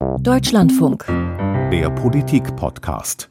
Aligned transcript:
Deutschlandfunk. 0.00 1.06
Der 1.72 1.90
Politik-Podcast. 1.90 3.28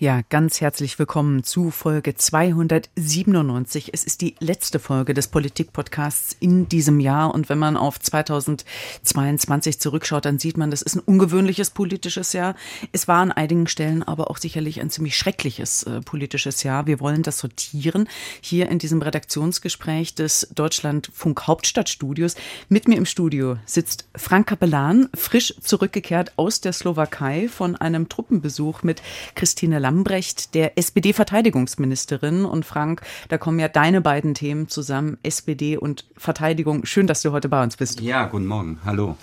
Ja, 0.00 0.20
ganz 0.28 0.60
herzlich 0.60 0.96
willkommen 1.00 1.42
zu 1.42 1.72
Folge 1.72 2.14
297. 2.14 3.90
Es 3.92 4.04
ist 4.04 4.20
die 4.20 4.36
letzte 4.38 4.78
Folge 4.78 5.12
des 5.12 5.26
Politik-Podcasts 5.26 6.36
in 6.38 6.68
diesem 6.68 7.00
Jahr. 7.00 7.34
Und 7.34 7.48
wenn 7.48 7.58
man 7.58 7.76
auf 7.76 7.98
2022 7.98 9.80
zurückschaut, 9.80 10.26
dann 10.26 10.38
sieht 10.38 10.56
man, 10.56 10.70
das 10.70 10.82
ist 10.82 10.94
ein 10.94 11.00
ungewöhnliches 11.00 11.70
politisches 11.70 12.32
Jahr. 12.32 12.54
Es 12.92 13.08
war 13.08 13.22
an 13.22 13.32
einigen 13.32 13.66
Stellen 13.66 14.04
aber 14.04 14.30
auch 14.30 14.36
sicherlich 14.36 14.80
ein 14.80 14.90
ziemlich 14.90 15.16
schreckliches 15.16 15.82
äh, 15.82 16.00
politisches 16.00 16.62
Jahr. 16.62 16.86
Wir 16.86 17.00
wollen 17.00 17.24
das 17.24 17.38
sortieren 17.38 18.08
hier 18.40 18.68
in 18.68 18.78
diesem 18.78 19.02
Redaktionsgespräch 19.02 20.14
des 20.14 20.48
Deutschlandfunk 20.54 21.48
Hauptstadtstudios. 21.48 22.36
Mit 22.68 22.86
mir 22.86 22.98
im 22.98 23.06
Studio 23.06 23.56
sitzt 23.64 24.08
Frank 24.14 24.46
Kapellan, 24.46 25.08
frisch 25.16 25.54
zurückgekehrt 25.60 26.34
aus 26.36 26.60
der 26.60 26.72
Slowakei 26.72 27.48
von 27.48 27.74
einem 27.80 28.08
Truppenbesuch 28.08 28.82
mit 28.82 29.02
Christine 29.34 29.78
Lambrecht, 29.78 30.54
der 30.54 30.76
SPD-Verteidigungsministerin. 30.78 32.44
Und 32.44 32.64
Frank, 32.64 33.02
da 33.28 33.38
kommen 33.38 33.58
ja 33.58 33.68
deine 33.68 34.00
beiden 34.00 34.34
Themen 34.34 34.68
zusammen, 34.68 35.18
SPD 35.22 35.76
und 35.76 36.06
Verteidigung. 36.16 36.84
Schön, 36.84 37.06
dass 37.06 37.22
du 37.22 37.32
heute 37.32 37.48
bei 37.48 37.62
uns 37.62 37.76
bist. 37.76 38.00
Ja, 38.00 38.26
guten 38.26 38.46
Morgen. 38.46 38.78
Hallo. 38.84 39.16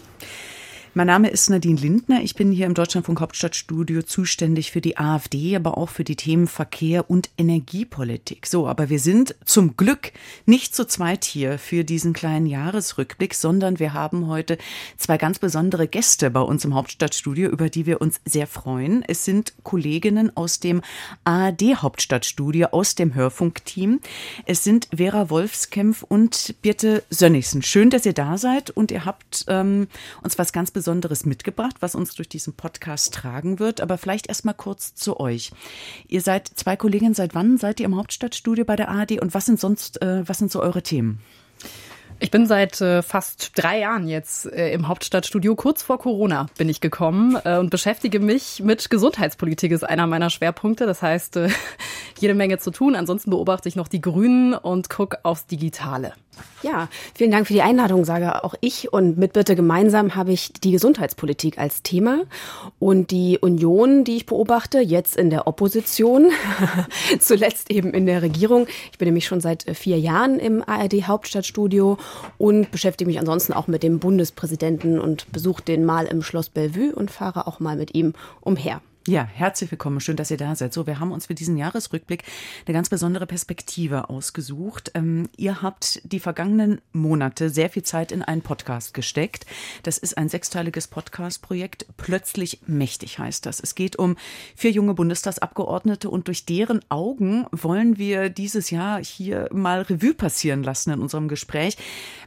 Mein 0.98 1.08
Name 1.08 1.27
ist 1.27 1.49
Nadine 1.49 1.77
Lindner. 1.77 2.22
Ich 2.22 2.35
bin 2.35 2.54
hier 2.54 2.66
im 2.66 2.73
Deutschlandfunk 2.73 3.20
Hauptstadtstudio 3.20 4.04
zuständig 4.04 4.72
für 4.72 4.80
die 4.80 4.95
AfD, 4.95 5.54
aber 5.58 5.77
auch 5.77 5.90
für 5.90 6.05
die 6.05 6.16
Themen 6.16 6.48
Verkehr 6.48 7.09
und 7.09 7.31
Energiepolitik. 7.38 8.48
So, 8.48 8.66
aber 8.66 8.90
wir 8.90 8.99
sind 8.99 9.35
zum 9.44 9.76
Glück 9.76 10.13
nicht 10.45 10.73
zu 10.73 10.88
zweit 10.88 11.26
hier 11.26 11.59
für 11.59 11.84
diesen 11.84 12.13
kleinen 12.13 12.45
Jahresrückblick, 12.45 13.34
sondern 13.34 13.77
wir 13.77 13.91
haben 13.91 14.27
heute 14.27 14.58
zwei 14.95 15.18
ganz 15.18 15.38
besondere 15.38 15.90
Gäste 15.90 16.31
bei 16.31 16.40
uns 16.40 16.63
im 16.63 16.73
Hauptstadtstudio, 16.76 17.49
über 17.49 17.68
die 17.68 17.85
wir 17.85 17.99
uns 17.99 18.21
sehr 18.23 18.48
freuen. 18.48 19.04
Es 19.05 19.26
sind 19.26 19.52
Kolleginnen 19.63 20.32
aus 20.38 20.62
dem 20.62 20.82
ARD 21.26 21.76
Hauptstadtstudio, 21.76 22.68
aus 22.68 22.96
dem 22.96 23.13
Hörfunkteam. 23.16 23.99
Es 24.46 24.63
sind 24.63 24.88
Vera 24.96 25.29
Wolfskämpf 25.29 26.04
und 26.04 26.55
Birte 26.62 27.04
Sönnigsen. 27.10 27.63
Schön, 27.63 27.90
dass 27.90 28.05
ihr 28.05 28.13
da 28.13 28.38
seid 28.38 28.70
und 28.70 28.91
ihr 28.91 29.04
habt 29.04 29.43
ähm, 29.49 29.90
uns 30.23 30.40
was 30.40 30.54
ganz 30.54 30.71
Besonderes 30.71 30.85
Besonderes 30.86 31.26
mitgebracht, 31.26 31.78
was 31.80 31.96
uns 31.96 32.14
durch 32.14 32.30
diesen 32.30 32.54
Podcast 32.54 33.12
tragen 33.12 33.58
wird. 33.58 33.82
Aber 33.82 33.98
vielleicht 33.98 34.28
erst 34.28 34.46
mal 34.46 34.54
kurz 34.54 34.94
zu 34.94 35.20
euch. 35.20 35.52
Ihr 36.08 36.22
seid 36.22 36.48
zwei 36.48 36.76
Kolleginnen. 36.76 37.16
Seit 37.16 37.34
wann 37.34 37.58
seid 37.58 37.80
ihr 37.80 37.88
im 37.88 37.96
Hauptstadtstudio 37.96 38.66
bei 38.66 38.76
der 38.76 38.90
ARD 38.90 39.20
und 39.20 39.34
was 39.34 39.48
sind 39.48 39.60
sonst, 39.60 40.00
äh, 40.04 40.22
was 40.30 40.38
sind 40.38 40.52
so 40.52 40.62
eure 40.62 40.84
Themen? 40.84 41.22
Ich 42.20 42.32
bin 42.32 42.48
seit 42.48 42.80
äh, 42.80 43.02
fast 43.02 43.52
drei 43.55 43.80
Jahren 43.80 44.08
jetzt 44.08 44.46
äh, 44.46 44.71
im 44.71 44.88
Hauptstadtstudio. 44.88 45.55
Kurz 45.55 45.84
vor 45.84 45.99
Corona 45.99 46.48
bin 46.57 46.70
ich 46.70 46.80
gekommen 46.80 47.38
äh, 47.44 47.57
und 47.57 47.70
beschäftige 47.70 48.22
mich 48.22 48.62
mit 48.63 48.90
Gesundheitspolitik, 48.90 49.74
ist 49.74 49.84
einer 49.84 50.07
meiner 50.07 50.30
Schwerpunkte. 50.30 50.85
Das 50.85 51.02
heißt, 51.02 51.35
äh, 51.35 51.49
jede 52.20 52.34
Menge 52.34 52.57
zu 52.57 52.72
tun. 52.72 52.96
Ansonsten 52.96 53.32
beobachte 53.32 53.68
ich 53.68 53.76
noch 53.76 53.90
die 53.90 53.99
Grünen 53.99 54.54
und 54.54 54.90
gucke 54.90 55.20
aufs 55.24 55.46
Digitale. 55.46 56.13
Ja, 56.63 56.90
vielen 57.13 57.32
Dank 57.32 57.48
für 57.48 57.54
die 57.54 57.62
Einladung, 57.62 58.05
sage 58.05 58.44
auch 58.44 58.55
ich. 58.60 58.91
Und 58.91 59.18
mit 59.18 59.34
Bitte 59.34 59.55
gemeinsam 59.55 60.16
habe 60.16 60.32
ich 60.32 60.52
die 60.54 60.72
Gesundheitspolitik 60.72 61.60
als 61.60 61.84
Thema 61.84 62.24
und 62.79 63.12
die 63.12 63.38
Union, 63.40 64.03
die 64.03 64.18
ich 64.18 64.25
beobachte, 64.25 64.79
jetzt 64.79 65.16
in 65.16 65.29
der 65.29 65.47
Opposition, 65.47 66.31
zuletzt 67.19 67.69
eben 67.69 67.94
in 67.94 68.06
der 68.06 68.22
Regierung. 68.22 68.68
Ich 68.91 68.97
bin 68.97 69.06
nämlich 69.07 69.25
schon 69.28 69.41
seit 69.41 69.68
äh, 69.68 69.75
vier 69.75 70.00
Jahren 70.00 70.40
im 70.40 70.63
ARD 70.68 71.07
Hauptstadtstudio 71.07 71.97
und 72.38 72.72
beschäftige 72.72 73.07
mich 73.07 73.19
ansonsten 73.19 73.53
auch 73.53 73.67
mit 73.67 73.84
dem 73.84 74.00
Bundespräsidenten 74.00 75.00
und 75.00 75.31
besuche 75.31 75.63
den 75.63 75.85
mal 75.85 76.06
im 76.06 76.22
Schloss 76.22 76.50
Bellevue 76.50 76.94
und 76.94 77.11
fahre 77.11 77.47
auch 77.47 77.59
mal 77.59 77.75
mit 77.75 77.94
ihm 77.95 78.13
umher. 78.41 78.81
Ja, 79.07 79.23
herzlich 79.23 79.69
willkommen. 79.69 80.00
Schön, 80.00 80.16
dass 80.16 80.31
ihr 80.31 80.38
da 80.38 80.56
seid. 80.56 80.73
So, 80.73 80.88
wir 80.88 81.00
haben 81.00 81.11
uns 81.11 81.28
für 81.28 81.35
diesen 81.35 81.57
Jahresrückblick 81.57 82.23
eine 82.66 82.73
ganz 82.73 82.89
besondere 82.89 83.28
Perspektive 83.28 84.09
ausgesucht. 84.09 84.89
Ähm, 84.95 85.29
ihr 85.38 85.61
habt 85.61 86.01
die 86.11 86.19
vergangenen 86.19 86.81
Monate 86.91 87.51
sehr 87.51 87.69
viel 87.69 87.83
Zeit 87.83 88.11
in 88.11 88.23
einen 88.23 88.41
Podcast 88.41 88.95
gesteckt. 88.95 89.45
Das 89.83 89.99
ist 89.99 90.17
ein 90.17 90.27
sechsteiliges 90.27 90.88
Podcast-Projekt. 90.88 91.85
Plötzlich 91.97 92.61
mächtig 92.65 93.19
heißt 93.19 93.45
das. 93.45 93.59
Es 93.59 93.75
geht 93.75 93.95
um 93.95 94.17
vier 94.55 94.71
junge 94.71 94.95
Bundestagsabgeordnete 94.95 96.09
und 96.09 96.25
durch 96.25 96.47
deren 96.47 96.79
Augen 96.89 97.45
wollen 97.51 97.99
wir 97.99 98.29
dieses 98.29 98.71
Jahr 98.71 99.03
hier 99.03 99.49
mal 99.53 99.83
Revue 99.83 100.15
passieren 100.15 100.63
lassen 100.63 100.89
in 100.89 100.99
unserem 100.99 101.27
Gespräch. 101.27 101.77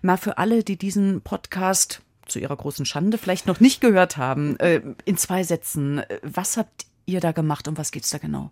Mal 0.00 0.16
für 0.16 0.38
alle, 0.38 0.62
die 0.62 0.76
diesen 0.76 1.22
Podcast 1.22 2.02
zu 2.28 2.38
ihrer 2.38 2.56
großen 2.56 2.86
Schande 2.86 3.18
vielleicht 3.18 3.46
noch 3.46 3.60
nicht 3.60 3.80
gehört 3.80 4.16
haben, 4.16 4.58
äh, 4.60 4.80
in 5.04 5.16
zwei 5.16 5.42
Sätzen, 5.42 5.98
äh, 5.98 6.20
was 6.22 6.56
habt 6.56 6.86
ihr 7.06 7.20
da 7.20 7.32
gemacht 7.32 7.68
und 7.68 7.78
was 7.78 7.90
geht's 7.90 8.10
da 8.10 8.18
genau? 8.18 8.50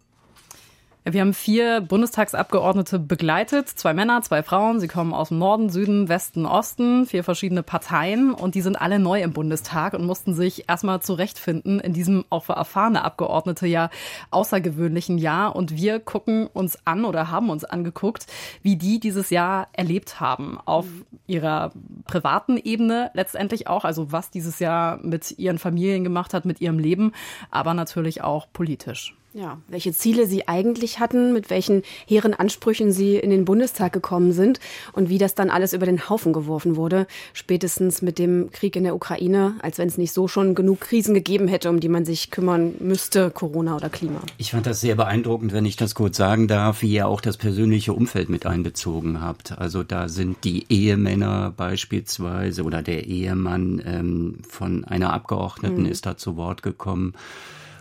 Wir 1.08 1.20
haben 1.20 1.34
vier 1.34 1.82
Bundestagsabgeordnete 1.82 2.98
begleitet, 2.98 3.68
zwei 3.68 3.94
Männer, 3.94 4.22
zwei 4.22 4.42
Frauen. 4.42 4.80
Sie 4.80 4.88
kommen 4.88 5.14
aus 5.14 5.28
dem 5.28 5.38
Norden, 5.38 5.70
Süden, 5.70 6.08
Westen, 6.08 6.46
Osten, 6.46 7.06
vier 7.06 7.22
verschiedene 7.22 7.62
Parteien 7.62 8.34
und 8.34 8.56
die 8.56 8.60
sind 8.60 8.74
alle 8.74 8.98
neu 8.98 9.22
im 9.22 9.32
Bundestag 9.32 9.94
und 9.94 10.04
mussten 10.04 10.34
sich 10.34 10.68
erstmal 10.68 11.00
zurechtfinden 11.02 11.78
in 11.78 11.92
diesem 11.92 12.24
auch 12.28 12.46
für 12.46 12.54
erfahrene 12.54 13.04
Abgeordnete 13.04 13.68
ja 13.68 13.88
außergewöhnlichen 14.32 15.16
Jahr. 15.16 15.54
Und 15.54 15.76
wir 15.76 16.00
gucken 16.00 16.48
uns 16.52 16.76
an 16.86 17.04
oder 17.04 17.30
haben 17.30 17.50
uns 17.50 17.62
angeguckt, 17.62 18.26
wie 18.62 18.74
die 18.74 18.98
dieses 18.98 19.30
Jahr 19.30 19.68
erlebt 19.74 20.18
haben 20.18 20.58
auf 20.64 20.86
ihrer 21.28 21.70
privaten 22.06 22.56
Ebene 22.56 23.12
letztendlich 23.14 23.68
auch, 23.68 23.84
also 23.84 24.10
was 24.10 24.32
dieses 24.32 24.58
Jahr 24.58 24.98
mit 25.04 25.38
ihren 25.38 25.58
Familien 25.58 26.02
gemacht 26.02 26.34
hat, 26.34 26.44
mit 26.44 26.60
ihrem 26.60 26.80
Leben, 26.80 27.12
aber 27.52 27.74
natürlich 27.74 28.24
auch 28.24 28.48
politisch. 28.52 29.14
Ja, 29.36 29.58
welche 29.68 29.92
Ziele 29.92 30.26
Sie 30.26 30.48
eigentlich 30.48 30.98
hatten, 30.98 31.34
mit 31.34 31.50
welchen 31.50 31.82
hehren 32.06 32.32
Ansprüchen 32.32 32.90
Sie 32.90 33.16
in 33.16 33.28
den 33.28 33.44
Bundestag 33.44 33.92
gekommen 33.92 34.32
sind 34.32 34.60
und 34.94 35.10
wie 35.10 35.18
das 35.18 35.34
dann 35.34 35.50
alles 35.50 35.74
über 35.74 35.84
den 35.84 36.08
Haufen 36.08 36.32
geworfen 36.32 36.76
wurde, 36.76 37.06
spätestens 37.34 38.00
mit 38.00 38.18
dem 38.18 38.50
Krieg 38.50 38.76
in 38.76 38.84
der 38.84 38.94
Ukraine, 38.94 39.56
als 39.60 39.76
wenn 39.76 39.88
es 39.88 39.98
nicht 39.98 40.14
so 40.14 40.26
schon 40.26 40.54
genug 40.54 40.80
Krisen 40.80 41.12
gegeben 41.12 41.48
hätte, 41.48 41.68
um 41.68 41.80
die 41.80 41.90
man 41.90 42.06
sich 42.06 42.30
kümmern 42.30 42.76
müsste, 42.78 43.30
Corona 43.30 43.76
oder 43.76 43.90
Klima. 43.90 44.22
Ich 44.38 44.52
fand 44.52 44.64
das 44.64 44.80
sehr 44.80 44.94
beeindruckend, 44.94 45.52
wenn 45.52 45.66
ich 45.66 45.76
das 45.76 45.94
kurz 45.94 46.16
sagen 46.16 46.48
darf, 46.48 46.80
wie 46.80 46.94
ihr 46.94 47.06
auch 47.06 47.20
das 47.20 47.36
persönliche 47.36 47.92
Umfeld 47.92 48.30
mit 48.30 48.46
einbezogen 48.46 49.20
habt. 49.20 49.58
Also 49.58 49.82
da 49.82 50.08
sind 50.08 50.44
die 50.44 50.64
Ehemänner 50.70 51.52
beispielsweise 51.54 52.62
oder 52.62 52.82
der 52.82 53.04
Ehemann 53.06 53.82
ähm, 53.84 54.38
von 54.48 54.86
einer 54.86 55.12
Abgeordneten 55.12 55.82
mhm. 55.82 55.90
ist 55.90 56.06
da 56.06 56.16
zu 56.16 56.38
Wort 56.38 56.62
gekommen 56.62 57.12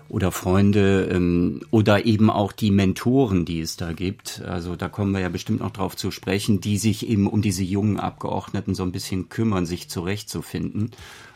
oder 0.07 0.31
Freunde 0.31 1.09
ähm, 1.11 1.61
oder 1.71 2.05
eben 2.05 2.29
auch 2.29 2.51
die 2.51 2.71
Mentoren, 2.71 3.45
die 3.45 3.59
es 3.59 3.75
da 3.77 3.93
gibt. 3.93 4.41
Also 4.41 4.75
da 4.75 4.87
kommen 4.87 5.11
wir 5.11 5.19
ja 5.19 5.29
bestimmt 5.29 5.61
noch 5.61 5.71
drauf 5.71 5.95
zu 5.95 6.11
sprechen, 6.11 6.61
die 6.61 6.77
sich 6.77 7.07
eben 7.07 7.27
um 7.27 7.41
diese 7.41 7.63
jungen 7.63 7.99
Abgeordneten 7.99 8.75
so 8.75 8.83
ein 8.83 8.91
bisschen 8.91 9.29
kümmern, 9.29 9.65
sich 9.65 9.89
zurechtzufinden. 9.89 10.91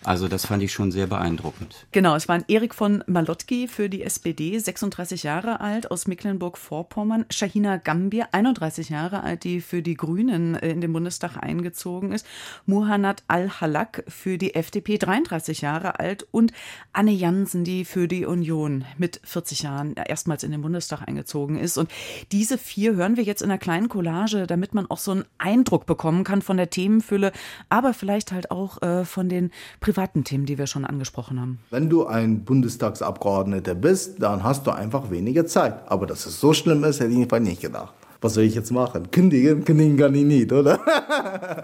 Also 0.09 0.28
das 0.28 0.47
fand 0.47 0.64
ich 0.64 0.74
schon 0.74 0.92
sehr 0.92 1.06
beeindruckend. 1.06 1.86
Genau, 1.92 2.16
es 2.16 2.28
waren 2.28 2.44
Erik 2.47 2.74
von 2.74 3.03
Malotki 3.06 3.68
für 3.68 3.90
die 3.90 4.02
SPD, 4.02 4.58
36 4.58 5.22
Jahre 5.22 5.59
alt, 5.59 5.92
aus 5.92 6.08
Mecklenburg-Vorpommern. 6.08 7.25
Shahina 7.30 7.78
Gambier, 7.78 8.30
31 8.31 8.90
Jahre 8.90 9.22
alt, 9.22 9.44
die 9.44 9.62
für 9.62 9.84
die 9.84 9.94
Grünen 9.94 10.56
äh, 10.56 10.72
in 10.72 10.81
den 10.81 10.94
Bundestag 10.94 11.38
eingezogen 11.38 12.12
ist. 12.12 12.25
Muhannad 12.66 13.22
Al-Halak 13.28 14.03
für 14.08 14.40
die 14.40 14.56
FDP, 14.56 14.98
33 14.98 15.62
Jahre 15.62 16.00
alt. 16.00 16.25
Und 16.31 16.53
Anne 16.92 17.12
Jansen, 17.12 17.64
die 17.64 17.86
für 17.86 18.08
die 18.08 18.25
Union 18.25 18.86
mit 18.98 19.22
40 19.24 19.62
Jahren 19.62 19.94
erstmals 19.94 20.44
in 20.44 20.50
den 20.50 20.64
Bundestag 20.64 21.08
eingezogen 21.08 21.59
ist. 21.59 21.78
Und 21.78 21.92
diese 22.31 22.58
vier 22.58 22.96
hören 22.96 23.16
wir 23.16 23.25
jetzt 23.25 23.44
in 23.44 23.52
einer 23.52 23.59
kleinen 23.59 23.90
Collage, 23.90 24.48
damit 24.48 24.74
man 24.74 24.90
auch 24.90 24.98
so 24.98 25.12
einen 25.12 25.25
Eindruck 25.38 25.86
bekommen 25.86 26.24
kann 26.24 26.42
von 26.42 26.58
der 26.58 26.72
Themenfülle, 26.72 27.31
aber 27.69 27.94
vielleicht 27.94 28.31
halt 28.31 28.50
auch 28.50 28.81
äh, 28.81 29.06
von 29.06 29.30
den 29.30 29.52
privaten 29.80 29.99
Themen, 30.24 30.46
die 30.46 30.58
wir 30.58 30.68
schon 30.68 30.86
angesprochen 30.86 31.40
haben. 31.40 31.60
Wenn 31.70 31.90
du 31.90 32.08
ein 32.08 32.44
Bundestagsabgeordneter 32.46 33.75
bist, 33.75 34.22
dann 34.22 34.44
hast 34.44 34.66
du 34.68 34.72
einfach 34.72 35.12
weniger 35.12 35.46
Zeit. 35.46 35.90
Aber 35.90 36.07
dass 36.07 36.25
es 36.25 36.40
so 36.40 36.54
schlimm 36.54 36.84
ist, 36.84 37.00
hätte 37.00 37.12
ich 37.12 37.18
nicht 37.40 37.62
gedacht 37.62 37.94
was 38.21 38.33
soll 38.33 38.44
ich 38.44 38.56
jetzt 38.56 38.71
machen? 38.71 39.12
Kündigen, 39.12 39.63
kündigen 39.63 39.98
kann 39.98 40.13
ich 40.13 40.25
nicht, 40.25 40.51
oder? 40.51 40.80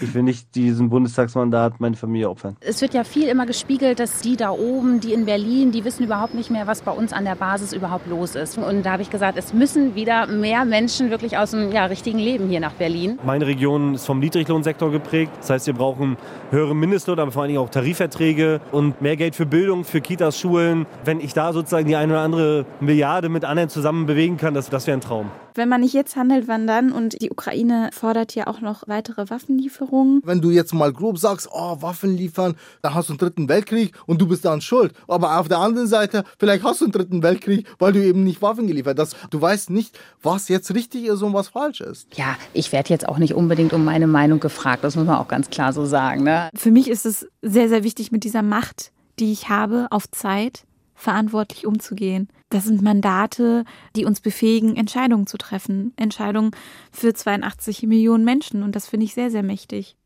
ich 0.00 0.14
will 0.14 0.22
nicht 0.22 0.54
diesen 0.54 0.88
Bundestagsmandat 0.88 1.80
meine 1.80 1.96
Familie 1.96 2.30
opfern. 2.30 2.56
Es 2.60 2.80
wird 2.80 2.94
ja 2.94 3.02
viel 3.02 3.28
immer 3.28 3.46
gespiegelt, 3.46 3.98
dass 3.98 4.20
die 4.20 4.36
da 4.36 4.50
oben, 4.50 5.00
die 5.00 5.12
in 5.12 5.24
Berlin, 5.24 5.72
die 5.72 5.84
wissen 5.84 6.04
überhaupt 6.04 6.34
nicht 6.34 6.50
mehr, 6.50 6.66
was 6.66 6.82
bei 6.82 6.92
uns 6.92 7.12
an 7.12 7.24
der 7.24 7.34
Basis 7.34 7.72
überhaupt 7.72 8.06
los 8.06 8.36
ist. 8.36 8.56
Und 8.56 8.84
da 8.84 8.92
habe 8.92 9.02
ich 9.02 9.10
gesagt, 9.10 9.36
es 9.36 9.52
müssen 9.52 9.94
wieder 9.96 10.26
mehr 10.26 10.64
Menschen 10.64 11.10
wirklich 11.10 11.36
aus 11.36 11.50
dem 11.50 11.72
ja, 11.72 11.86
richtigen 11.86 12.18
Leben 12.18 12.48
hier 12.48 12.60
nach 12.60 12.74
Berlin. 12.74 13.18
Meine 13.24 13.46
Region 13.46 13.94
ist 13.94 14.06
vom 14.06 14.20
Niedriglohnsektor 14.20 14.92
geprägt. 14.92 15.32
Das 15.40 15.50
heißt, 15.50 15.66
wir 15.66 15.74
brauchen 15.74 16.16
höhere 16.50 16.74
Mindestlohn, 16.74 17.18
aber 17.18 17.32
vor 17.32 17.42
allen 17.42 17.48
Dingen 17.48 17.60
auch 17.60 17.70
Tarifverträge 17.70 18.60
und 18.70 19.02
mehr 19.02 19.16
Geld 19.16 19.34
für 19.34 19.46
Bildung, 19.46 19.84
für 19.84 20.00
Kitas, 20.00 20.38
Schulen. 20.38 20.86
Wenn 21.04 21.18
ich 21.20 21.34
da 21.34 21.52
sozusagen 21.52 21.88
die 21.88 21.96
eine 21.96 22.12
oder 22.12 22.22
andere 22.22 22.66
Milliarde 22.80 23.28
mit 23.28 23.44
anderen 23.44 23.68
zusammen 23.68 24.06
bewegen 24.06 24.36
kann, 24.36 24.54
das, 24.54 24.70
das 24.70 24.86
wäre 24.86 24.96
ein 24.96 25.00
Traum. 25.00 25.30
Wenn 25.54 25.68
man 25.68 25.79
man 25.80 25.86
nicht 25.86 25.94
jetzt 25.94 26.14
handelt, 26.14 26.46
wann 26.46 26.66
dann? 26.66 26.92
Und 26.92 27.22
die 27.22 27.30
Ukraine 27.30 27.88
fordert 27.92 28.34
ja 28.34 28.46
auch 28.46 28.60
noch 28.60 28.86
weitere 28.86 29.30
Waffenlieferungen. 29.30 30.20
Wenn 30.24 30.42
du 30.42 30.50
jetzt 30.50 30.74
mal 30.74 30.92
grob 30.92 31.18
sagst, 31.18 31.48
oh, 31.50 31.80
Waffen 31.80 32.14
liefern, 32.14 32.54
dann 32.82 32.94
hast 32.94 33.08
du 33.08 33.14
einen 33.14 33.18
dritten 33.18 33.48
Weltkrieg 33.48 33.94
und 34.06 34.20
du 34.20 34.28
bist 34.28 34.44
dann 34.44 34.60
schuld. 34.60 34.92
Aber 35.08 35.38
auf 35.38 35.48
der 35.48 35.58
anderen 35.58 35.88
Seite, 35.88 36.24
vielleicht 36.38 36.64
hast 36.64 36.82
du 36.82 36.84
einen 36.84 36.92
dritten 36.92 37.22
Weltkrieg, 37.22 37.66
weil 37.78 37.94
du 37.94 38.04
eben 38.04 38.24
nicht 38.24 38.42
Waffen 38.42 38.66
geliefert 38.66 38.98
hast. 38.98 39.16
Du 39.30 39.40
weißt 39.40 39.70
nicht, 39.70 39.98
was 40.22 40.48
jetzt 40.48 40.74
richtig 40.74 41.04
ist 41.04 41.22
und 41.22 41.32
was 41.32 41.48
falsch 41.48 41.80
ist. 41.80 42.08
Ja, 42.14 42.36
ich 42.52 42.72
werde 42.72 42.90
jetzt 42.90 43.08
auch 43.08 43.18
nicht 43.18 43.34
unbedingt 43.34 43.72
um 43.72 43.82
meine 43.82 44.06
Meinung 44.06 44.38
gefragt. 44.38 44.84
Das 44.84 44.96
muss 44.96 45.06
man 45.06 45.16
auch 45.16 45.28
ganz 45.28 45.48
klar 45.48 45.72
so 45.72 45.86
sagen. 45.86 46.24
Ne? 46.24 46.50
Für 46.54 46.70
mich 46.70 46.90
ist 46.90 47.06
es 47.06 47.26
sehr, 47.40 47.70
sehr 47.70 47.84
wichtig 47.84 48.12
mit 48.12 48.24
dieser 48.24 48.42
Macht, 48.42 48.92
die 49.18 49.32
ich 49.32 49.48
habe, 49.48 49.86
auf 49.90 50.10
Zeit 50.10 50.64
verantwortlich 51.00 51.66
umzugehen. 51.66 52.28
Das 52.50 52.64
sind 52.64 52.82
Mandate, 52.82 53.64
die 53.96 54.04
uns 54.04 54.20
befähigen, 54.20 54.76
Entscheidungen 54.76 55.26
zu 55.26 55.38
treffen. 55.38 55.94
Entscheidungen 55.96 56.50
für 56.92 57.14
82 57.14 57.84
Millionen 57.84 58.24
Menschen. 58.24 58.62
Und 58.62 58.76
das 58.76 58.86
finde 58.86 59.06
ich 59.06 59.14
sehr, 59.14 59.30
sehr 59.30 59.42
mächtig. 59.42 59.96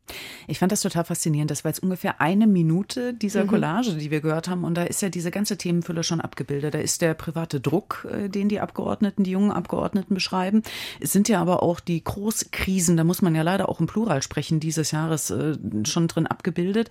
Ich 0.47 0.59
fand 0.59 0.71
das 0.71 0.81
total 0.81 1.05
faszinierend. 1.05 1.51
Das 1.51 1.63
war 1.63 1.69
jetzt 1.69 1.83
ungefähr 1.83 2.21
eine 2.21 2.47
Minute 2.47 3.13
dieser 3.13 3.43
mhm. 3.43 3.47
Collage, 3.47 3.93
die 3.93 4.11
wir 4.11 4.21
gehört 4.21 4.47
haben. 4.47 4.63
Und 4.63 4.75
da 4.75 4.83
ist 4.83 5.01
ja 5.01 5.09
diese 5.09 5.31
ganze 5.31 5.57
Themenfülle 5.57 6.03
schon 6.03 6.21
abgebildet. 6.21 6.73
Da 6.73 6.79
ist 6.79 7.01
der 7.01 7.13
private 7.13 7.59
Druck, 7.59 8.07
äh, 8.11 8.29
den 8.29 8.49
die 8.49 8.59
Abgeordneten, 8.59 9.23
die 9.23 9.31
jungen 9.31 9.51
Abgeordneten 9.51 10.13
beschreiben. 10.13 10.63
Es 10.99 11.11
sind 11.11 11.29
ja 11.29 11.41
aber 11.41 11.63
auch 11.63 11.79
die 11.79 12.03
Großkrisen, 12.03 12.97
da 12.97 13.03
muss 13.03 13.21
man 13.21 13.35
ja 13.35 13.41
leider 13.41 13.69
auch 13.69 13.79
im 13.79 13.87
Plural 13.87 14.21
sprechen, 14.21 14.59
dieses 14.59 14.91
Jahres 14.91 15.29
äh, 15.29 15.57
schon 15.85 16.07
drin 16.07 16.27
abgebildet. 16.27 16.89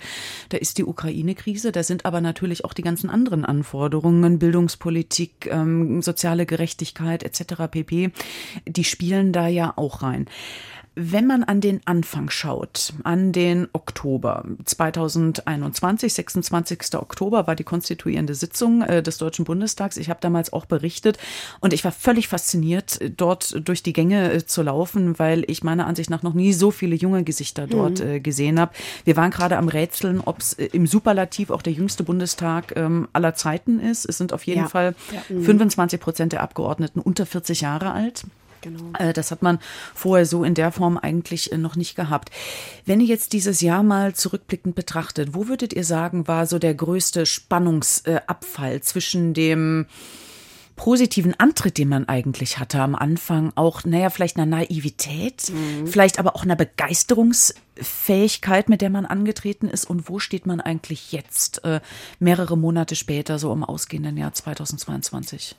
Da 0.49 0.59
ist 0.59 0.79
die 0.79 0.85
Ukraine-Krise. 0.85 1.73
Da 1.73 1.83
sind 1.83 2.05
aber 2.07 2.21
natürlich 2.21 2.65
auch 2.65 2.73
die 2.73 2.83
ganzen 2.83 3.11
anderen 3.11 3.45
Anforderungen, 3.45 4.39
Bildungspolitik, 4.39 5.49
ähm, 5.51 6.03
soziale 6.03 6.47
Gerechtigkeit 6.47 7.23
etc. 7.23 7.69
pp. 7.71 8.11
Die 8.67 8.85
spielen 8.85 9.33
da 9.33 9.47
ja 9.47 9.73
auch 9.77 10.03
rein. 10.03 10.27
Wenn 10.97 11.27
man 11.27 11.43
an 11.43 11.61
den 11.61 11.81
Anfang 11.87 12.31
schaut, 12.31 12.93
an 13.03 13.33
den 13.33 13.67
Oktober 13.73 14.45
2021, 14.65 16.15
26. 16.15 16.95
Oktober 16.95 17.49
war 17.49 17.57
die 17.57 17.65
konstituierende 17.65 18.37
Sitzung 18.37 18.83
äh, 18.83 19.03
des 19.03 19.19
Deutschen 19.19 19.45
Bundestags. 19.45 19.97
Ich 19.97 20.09
habe 20.09 20.21
damals 20.21 20.53
auch 20.53 20.67
berichtet 20.67 21.19
und 21.59 21.73
ich 21.73 21.83
war 21.85 21.91
völlig 21.91 22.29
fasziniert, 22.29 23.01
dort 23.17 23.67
durch 23.67 23.83
die 23.83 23.93
Gänge 23.93 24.33
äh, 24.33 24.47
zu 24.47 24.63
laufen, 24.63 25.19
weil 25.19 25.45
ich 25.49 25.65
meiner 25.65 25.87
Ansicht 25.87 26.11
nach 26.11 26.23
noch 26.23 26.35
nie 26.35 26.53
so 26.53 26.71
viele 26.71 26.95
junge 26.95 27.25
Gesichter 27.25 27.67
dort 27.67 27.99
mhm. 27.99 28.23
gesehen 28.23 28.61
habe. 28.61 28.73
Wir 29.05 29.17
waren 29.17 29.33
gerade 29.33 29.57
am 29.57 29.69
Rätseln, 29.69 30.21
ob 30.21 30.39
es 30.39 30.53
im 30.53 30.87
Superlativ 30.87 31.51
auch 31.51 31.63
der 31.63 31.73
jüngste 31.73 32.05
Bundestag 32.05 32.77
ähm, 32.77 33.09
aller 33.13 33.35
Zeiten 33.35 33.81
ist. 33.81 34.05
Es 34.05 34.19
sind 34.19 34.33
auf 34.33 34.45
jeden 34.45 34.63
ja. 34.63 34.69
Fall 34.69 34.95
ja. 35.13 35.21
25 35.43 36.01
Prozent 36.01 36.33
der 36.33 36.43
Abgeordneten 36.43 37.01
unter 37.01 37.27
40 37.27 37.63
Jahre 37.63 37.93
alt. 37.93 38.25
Genau. 38.65 38.91
Äh, 38.99 39.13
das 39.13 39.31
hat 39.31 39.43
man 39.43 39.59
vorher 39.95 40.27
so 40.27 40.43
in 40.43 40.55
der 40.55 40.73
Form 40.73 40.99
eigentlich 40.99 41.53
äh, 41.53 41.59
noch 41.59 41.77
nicht 41.77 41.95
gehabt. 41.95 42.31
Wenn 42.87 43.01
ihr 43.01 43.07
jetzt 43.07 43.35
dieses 43.35 43.61
Jahr 43.61 43.83
mal 43.83 44.15
zurückblickend 44.15 44.75
betrachtet, 44.75 45.35
wo 45.35 45.49
würdet 45.49 45.73
ihr 45.73 45.85
sagen, 45.85 46.27
war 46.27 46.47
so 46.47 46.59
der 46.59 46.75
größte 46.75 47.27
Spannungsabfall 47.27 48.81
zwischen 48.81 49.35
dem 49.35 49.87
positiven 50.77 51.35
Antritt, 51.39 51.79
den 51.79 51.89
man 51.89 52.09
eigentlich 52.09 52.59
hatte 52.59 52.81
am 52.81 52.97
Anfang, 52.97 53.53
auch, 53.55 53.85
naja, 53.85 54.11
vielleicht 54.11 54.37
einer 54.37 54.47
Naivität, 54.47 55.53
mhm. 55.53 55.87
vielleicht 55.87 56.19
aber 56.19 56.35
auch 56.35 56.43
einer 56.43 56.57
Begeisterungsfähigkeit, 56.57 58.69
mit 58.69 58.81
der 58.81 58.91
man 58.91 59.07
angetreten 59.07 59.69
ist. 59.69 59.89
Und 59.89 60.09
wo 60.09 60.19
steht 60.19 60.47
man 60.47 60.61
eigentlich 60.61 61.13
jetzt, 61.13 61.65
äh, 61.65 61.79
mehrere 62.19 62.59
Monate 62.59 62.97
später, 62.97 63.39
so 63.39 63.53
im 63.53 63.63
ausgehenden 63.63 64.17
Jahr 64.17 64.33
2022? 64.33 65.55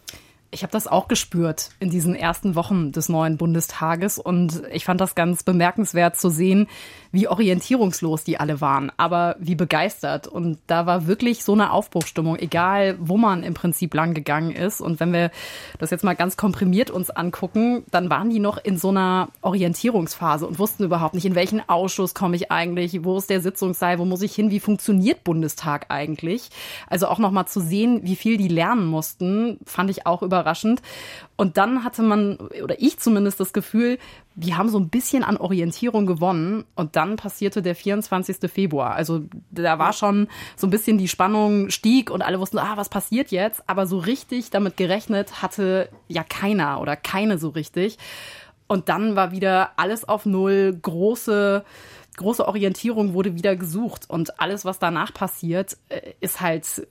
Ich 0.55 0.63
habe 0.63 0.71
das 0.71 0.87
auch 0.87 1.09
gespürt 1.09 1.71
in 1.81 1.89
diesen 1.89 2.15
ersten 2.15 2.55
Wochen 2.55 2.93
des 2.93 3.09
neuen 3.09 3.35
Bundestages 3.35 4.17
und 4.17 4.61
ich 4.71 4.85
fand 4.85 5.01
das 5.01 5.13
ganz 5.13 5.43
bemerkenswert 5.43 6.15
zu 6.15 6.29
sehen, 6.29 6.67
wie 7.11 7.27
orientierungslos 7.27 8.23
die 8.23 8.39
alle 8.39 8.61
waren, 8.61 8.89
aber 8.95 9.35
wie 9.37 9.55
begeistert. 9.55 10.27
Und 10.29 10.59
da 10.67 10.85
war 10.85 11.07
wirklich 11.07 11.43
so 11.43 11.51
eine 11.51 11.71
Aufbruchstimmung, 11.71 12.37
egal 12.37 12.95
wo 13.01 13.17
man 13.17 13.43
im 13.43 13.53
Prinzip 13.53 13.93
lang 13.93 14.13
gegangen 14.13 14.51
ist. 14.51 14.79
Und 14.79 15.01
wenn 15.01 15.11
wir 15.11 15.29
das 15.77 15.91
jetzt 15.91 16.05
mal 16.05 16.15
ganz 16.15 16.37
komprimiert 16.37 16.89
uns 16.89 17.09
angucken, 17.09 17.83
dann 17.91 18.09
waren 18.09 18.29
die 18.29 18.39
noch 18.39 18.57
in 18.57 18.77
so 18.77 18.89
einer 18.89 19.27
Orientierungsphase 19.41 20.47
und 20.47 20.57
wussten 20.57 20.85
überhaupt 20.85 21.15
nicht, 21.15 21.25
in 21.25 21.35
welchen 21.35 21.67
Ausschuss 21.67 22.13
komme 22.13 22.37
ich 22.37 22.49
eigentlich, 22.49 23.03
wo 23.03 23.17
ist 23.17 23.29
der 23.29 23.41
Sitzungssaal, 23.41 23.99
wo 23.99 24.05
muss 24.05 24.21
ich 24.21 24.33
hin, 24.33 24.51
wie 24.51 24.61
funktioniert 24.61 25.25
Bundestag 25.25 25.87
eigentlich. 25.89 26.49
Also 26.87 27.07
auch 27.07 27.19
noch 27.19 27.31
mal 27.31 27.45
zu 27.45 27.59
sehen, 27.59 28.01
wie 28.03 28.15
viel 28.15 28.37
die 28.37 28.47
lernen 28.47 28.85
mussten, 28.85 29.59
fand 29.65 29.89
ich 29.89 30.05
auch 30.05 30.21
überraschend. 30.21 30.44
Und 31.36 31.57
dann 31.57 31.83
hatte 31.83 32.01
man, 32.01 32.38
oder 32.38 32.81
ich 32.81 33.00
zumindest 33.00 33.39
das 33.39 33.51
Gefühl, 33.51 33.97
wir 34.36 34.57
haben 34.57 34.69
so 34.69 34.80
ein 34.80 34.89
bisschen 34.89 35.24
an 35.24 35.38
Orientierung 35.38 36.06
gewonnen 36.06 36.65
und 36.75 36.95
dann 36.95 37.15
passierte 37.15 37.62
der 37.62 37.75
24. 37.75 38.50
Februar. 38.51 38.94
Also 38.94 39.24
da 39.51 39.80
war 39.80 39.94
schon 39.94 40.27
so 40.56 40.68
ein 40.68 40.69
bisschen 40.69 40.97
die 40.97 41.07
Spannung 41.07 41.69
stieg 41.69 42.12
und 42.12 42.21
alle 42.21 42.39
wussten, 42.39 42.59
ah, 42.59 42.77
was 42.77 42.89
passiert 42.89 43.31
jetzt? 43.31 43.63
Aber 43.68 43.88
so 43.88 43.97
richtig 43.97 44.50
damit 44.50 44.77
gerechnet 44.77 45.42
hatte 45.42 45.89
ja 46.07 46.24
keiner 46.24 46.81
oder 46.81 46.95
keine 46.95 47.38
so 47.38 47.50
richtig. 47.50 47.98
Und 48.68 48.89
dann 48.89 49.15
war 49.15 49.31
wieder 49.31 49.71
alles 49.77 50.07
auf 50.07 50.25
Null, 50.25 50.77
große, 50.81 51.63
große 52.18 52.48
Orientierung 52.48 53.13
wurde 53.13 53.36
wieder 53.36 53.56
gesucht 53.56 54.09
und 54.09 54.39
alles, 54.39 54.65
was 54.65 54.80
danach 54.80 55.13
passiert, 55.13 55.77
äh, 55.89 56.13
ist 56.19 56.41
halt 56.41 56.88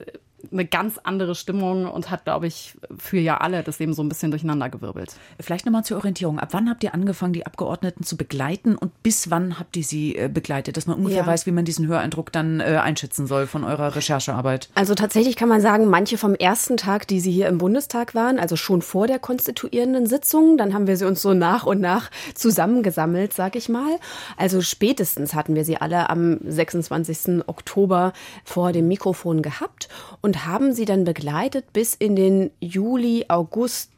eine 0.51 0.65
ganz 0.65 0.99
andere 1.03 1.35
Stimmung 1.35 1.85
und 1.85 2.11
hat, 2.11 2.25
glaube 2.25 2.47
ich, 2.47 2.75
für 2.97 3.19
ja 3.19 3.37
alle 3.37 3.63
das 3.63 3.79
Leben 3.79 3.93
so 3.93 4.03
ein 4.03 4.09
bisschen 4.09 4.31
durcheinandergewirbelt. 4.31 5.15
Vielleicht 5.39 5.65
nochmal 5.65 5.83
zur 5.83 5.97
Orientierung. 5.97 6.39
Ab 6.39 6.49
wann 6.51 6.69
habt 6.69 6.83
ihr 6.83 6.93
angefangen, 6.93 7.33
die 7.33 7.45
Abgeordneten 7.45 8.03
zu 8.03 8.17
begleiten 8.17 8.75
und 8.75 9.03
bis 9.03 9.29
wann 9.29 9.59
habt 9.59 9.77
ihr 9.77 9.83
sie 9.83 10.15
äh, 10.15 10.29
begleitet, 10.31 10.77
dass 10.77 10.87
man 10.87 10.97
ungefähr 10.97 11.21
ja. 11.21 11.27
weiß, 11.27 11.45
wie 11.45 11.51
man 11.51 11.65
diesen 11.65 11.87
Höreindruck 11.87 12.31
dann 12.31 12.59
äh, 12.59 12.79
einschätzen 12.81 13.27
soll 13.27 13.47
von 13.47 13.63
eurer 13.63 13.95
Recherchearbeit? 13.95 14.69
Also 14.75 14.95
tatsächlich 14.95 15.35
kann 15.35 15.49
man 15.49 15.61
sagen, 15.61 15.87
manche 15.87 16.17
vom 16.17 16.35
ersten 16.35 16.77
Tag, 16.77 17.07
die 17.07 17.19
sie 17.19 17.31
hier 17.31 17.47
im 17.47 17.57
Bundestag 17.57 18.15
waren, 18.15 18.39
also 18.39 18.55
schon 18.55 18.81
vor 18.81 19.07
der 19.07 19.19
konstituierenden 19.19 20.07
Sitzung, 20.07 20.57
dann 20.57 20.73
haben 20.73 20.87
wir 20.87 20.97
sie 20.97 21.05
uns 21.05 21.21
so 21.21 21.33
nach 21.33 21.65
und 21.65 21.81
nach 21.81 22.11
zusammengesammelt, 22.33 23.33
sag 23.33 23.55
ich 23.55 23.69
mal. 23.69 23.99
Also 24.37 24.61
spätestens 24.61 25.33
hatten 25.33 25.55
wir 25.55 25.65
sie 25.65 25.77
alle 25.77 26.09
am 26.09 26.39
26. 26.45 27.47
Oktober 27.47 28.13
vor 28.43 28.71
dem 28.71 28.87
Mikrofon 28.87 29.41
gehabt 29.41 29.89
und 30.21 30.34
und 30.35 30.45
haben 30.45 30.73
sie 30.73 30.85
dann 30.85 31.05
begleitet 31.05 31.71
bis 31.71 31.93
in 31.93 32.15
den 32.15 32.51
Juli, 32.59 33.25
August 33.29 33.91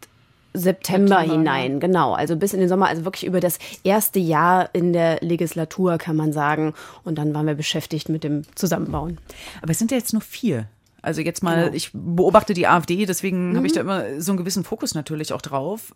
September, 0.53 1.17
September 1.17 1.33
hinein, 1.33 1.73
ja. 1.73 1.79
genau. 1.79 2.13
Also 2.13 2.35
bis 2.35 2.53
in 2.53 2.59
den 2.59 2.69
Sommer, 2.69 2.87
also 2.87 3.05
wirklich 3.05 3.25
über 3.25 3.39
das 3.39 3.59
erste 3.83 4.19
Jahr 4.19 4.69
in 4.73 4.93
der 4.93 5.19
Legislatur, 5.21 5.97
kann 5.97 6.15
man 6.15 6.33
sagen. 6.33 6.73
Und 7.03 7.17
dann 7.17 7.33
waren 7.33 7.45
wir 7.45 7.55
beschäftigt 7.55 8.09
mit 8.09 8.23
dem 8.23 8.43
Zusammenbauen. 8.55 9.17
Aber 9.61 9.71
es 9.71 9.79
sind 9.79 9.91
ja 9.91 9.97
jetzt 9.97 10.13
nur 10.13 10.21
vier. 10.21 10.67
Also 11.01 11.21
jetzt 11.21 11.41
mal, 11.41 11.65
genau. 11.65 11.75
ich 11.75 11.91
beobachte 11.93 12.53
die 12.53 12.67
AfD, 12.67 13.05
deswegen 13.05 13.51
mhm. 13.51 13.57
habe 13.57 13.67
ich 13.67 13.73
da 13.73 13.81
immer 13.81 14.19
so 14.19 14.31
einen 14.31 14.37
gewissen 14.37 14.63
Fokus 14.63 14.95
natürlich 14.95 15.33
auch 15.33 15.41
drauf. 15.41 15.95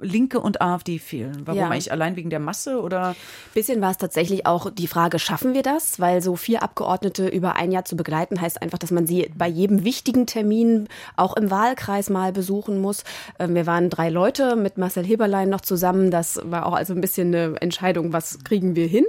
Linke 0.00 0.40
und 0.40 0.60
AfD 0.60 0.98
fehlen. 0.98 1.42
Warum 1.44 1.60
ja. 1.60 1.68
eigentlich? 1.68 1.92
Allein 1.92 2.16
wegen 2.16 2.30
der 2.30 2.40
Masse 2.40 2.80
oder? 2.80 3.14
Bisschen 3.54 3.80
war 3.80 3.90
es 3.90 3.98
tatsächlich 3.98 4.46
auch 4.46 4.70
die 4.70 4.86
Frage, 4.86 5.18
schaffen 5.18 5.54
wir 5.54 5.62
das? 5.62 6.00
Weil 6.00 6.22
so 6.22 6.36
vier 6.36 6.62
Abgeordnete 6.62 7.28
über 7.28 7.56
ein 7.56 7.70
Jahr 7.70 7.84
zu 7.84 7.96
begleiten, 7.96 8.40
heißt 8.40 8.62
einfach, 8.62 8.78
dass 8.78 8.90
man 8.90 9.06
sie 9.06 9.30
bei 9.36 9.48
jedem 9.48 9.84
wichtigen 9.84 10.26
Termin 10.26 10.88
auch 11.16 11.36
im 11.36 11.50
Wahlkreis 11.50 12.10
mal 12.10 12.32
besuchen 12.32 12.80
muss. 12.80 13.04
Ähm, 13.38 13.54
wir 13.54 13.66
waren 13.66 13.90
drei 13.90 14.08
Leute 14.08 14.56
mit 14.56 14.78
Marcel 14.78 15.04
Heberlein 15.04 15.48
noch 15.48 15.60
zusammen. 15.60 16.10
Das 16.10 16.40
war 16.44 16.66
auch 16.66 16.74
also 16.74 16.94
ein 16.94 17.00
bisschen 17.00 17.34
eine 17.34 17.60
Entscheidung, 17.60 18.12
was 18.12 18.42
kriegen 18.44 18.74
wir 18.76 18.86
hin? 18.86 19.04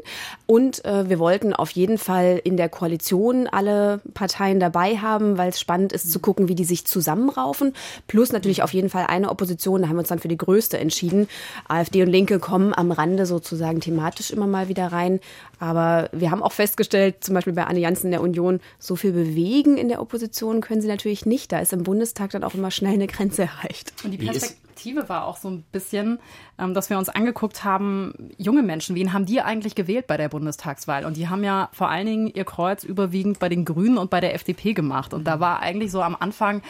Und 0.46 0.84
äh, 0.86 1.10
wir 1.10 1.20
wollten 1.20 1.54
auf 1.54 1.72
jeden 1.72 1.98
Fall 1.98 2.42
in 2.44 2.58
der 2.58 2.70
Koalition 2.70 3.48
alle 3.48 4.02
Parteien 4.14 4.60
dabei 4.60 4.98
haben, 4.98 5.38
weil 5.38 5.50
es 5.50 5.60
spannend 5.60 5.94
ist 5.94 6.12
zu 6.12 6.20
gucken, 6.20 6.48
wie 6.48 6.56
die 6.56 6.66
sich 6.66 6.86
zusammenraufen. 6.86 7.74
Plus 8.08 8.32
natürlich 8.32 8.64
auf 8.64 8.74
jeden 8.74 8.90
Fall 8.90 9.06
eine 9.08 9.30
Opposition. 9.30 9.82
Da 9.82 9.88
haben 9.88 9.96
wir 9.96 10.02
uns 10.02 10.10
dann 10.10 10.20
für 10.20 10.28
die 10.28 10.41
größte 10.42 10.78
entschieden. 10.78 11.28
AfD 11.68 12.04
und 12.04 12.10
Linke 12.10 12.40
kommen 12.40 12.74
am 12.74 12.92
Rande 12.92 13.26
sozusagen 13.26 13.80
thematisch 13.80 14.32
immer 14.32 14.48
mal 14.48 14.68
wieder 14.68 14.92
rein. 14.92 15.20
Aber 15.60 16.10
wir 16.12 16.32
haben 16.32 16.44
auch 16.44 16.52
festgestellt, 16.52 17.24
zum 17.24 17.36
Beispiel 17.36 17.54
bei 17.54 17.68
Allianzen 17.68 18.12
der 18.12 18.22
Union, 18.22 18.60
so 18.80 18.96
viel 18.96 19.12
bewegen 19.12 19.78
in 19.78 19.90
der 19.90 20.02
Opposition 20.02 20.60
können 20.62 20.82
sie 20.82 20.88
natürlich 20.88 21.26
nicht. 21.26 21.52
Da 21.52 21.60
ist 21.60 21.72
im 21.72 21.84
Bundestag 21.84 22.32
dann 22.32 22.44
auch 22.44 22.56
immer 22.56 22.72
schnell 22.72 22.94
eine 22.94 23.08
Grenze 23.08 23.44
erreicht. 23.44 23.94
Und 24.04 24.12
die 24.12 24.18
Perspektive 24.18 25.08
war 25.10 25.28
auch 25.28 25.38
so 25.38 25.50
ein 25.50 25.64
bisschen, 25.72 26.20
ähm, 26.58 26.74
dass 26.74 26.90
wir 26.90 26.98
uns 26.98 27.10
angeguckt 27.10 27.64
haben, 27.64 28.32
junge 28.38 28.64
Menschen, 28.64 28.96
wen 28.96 29.14
haben 29.14 29.26
die 29.26 29.42
eigentlich 29.42 29.76
gewählt 29.76 30.08
bei 30.08 30.18
der 30.18 30.30
Bundestagswahl? 30.30 31.06
Und 31.06 31.18
die 31.18 31.30
haben 31.30 31.44
ja 31.44 31.70
vor 31.74 31.90
allen 31.90 32.08
Dingen 32.08 32.28
ihr 32.28 32.46
Kreuz 32.46 32.84
überwiegend 32.84 33.38
bei 33.38 33.50
den 33.50 33.66
Grünen 33.66 34.00
und 34.00 34.10
bei 34.10 34.20
der 34.20 34.34
FDP 34.34 34.74
gemacht. 34.74 35.14
Und 35.14 35.26
da 35.26 35.40
war 35.40 35.60
eigentlich 35.60 35.92
so 35.92 36.02
am 36.02 36.16
Anfang, 36.20 36.64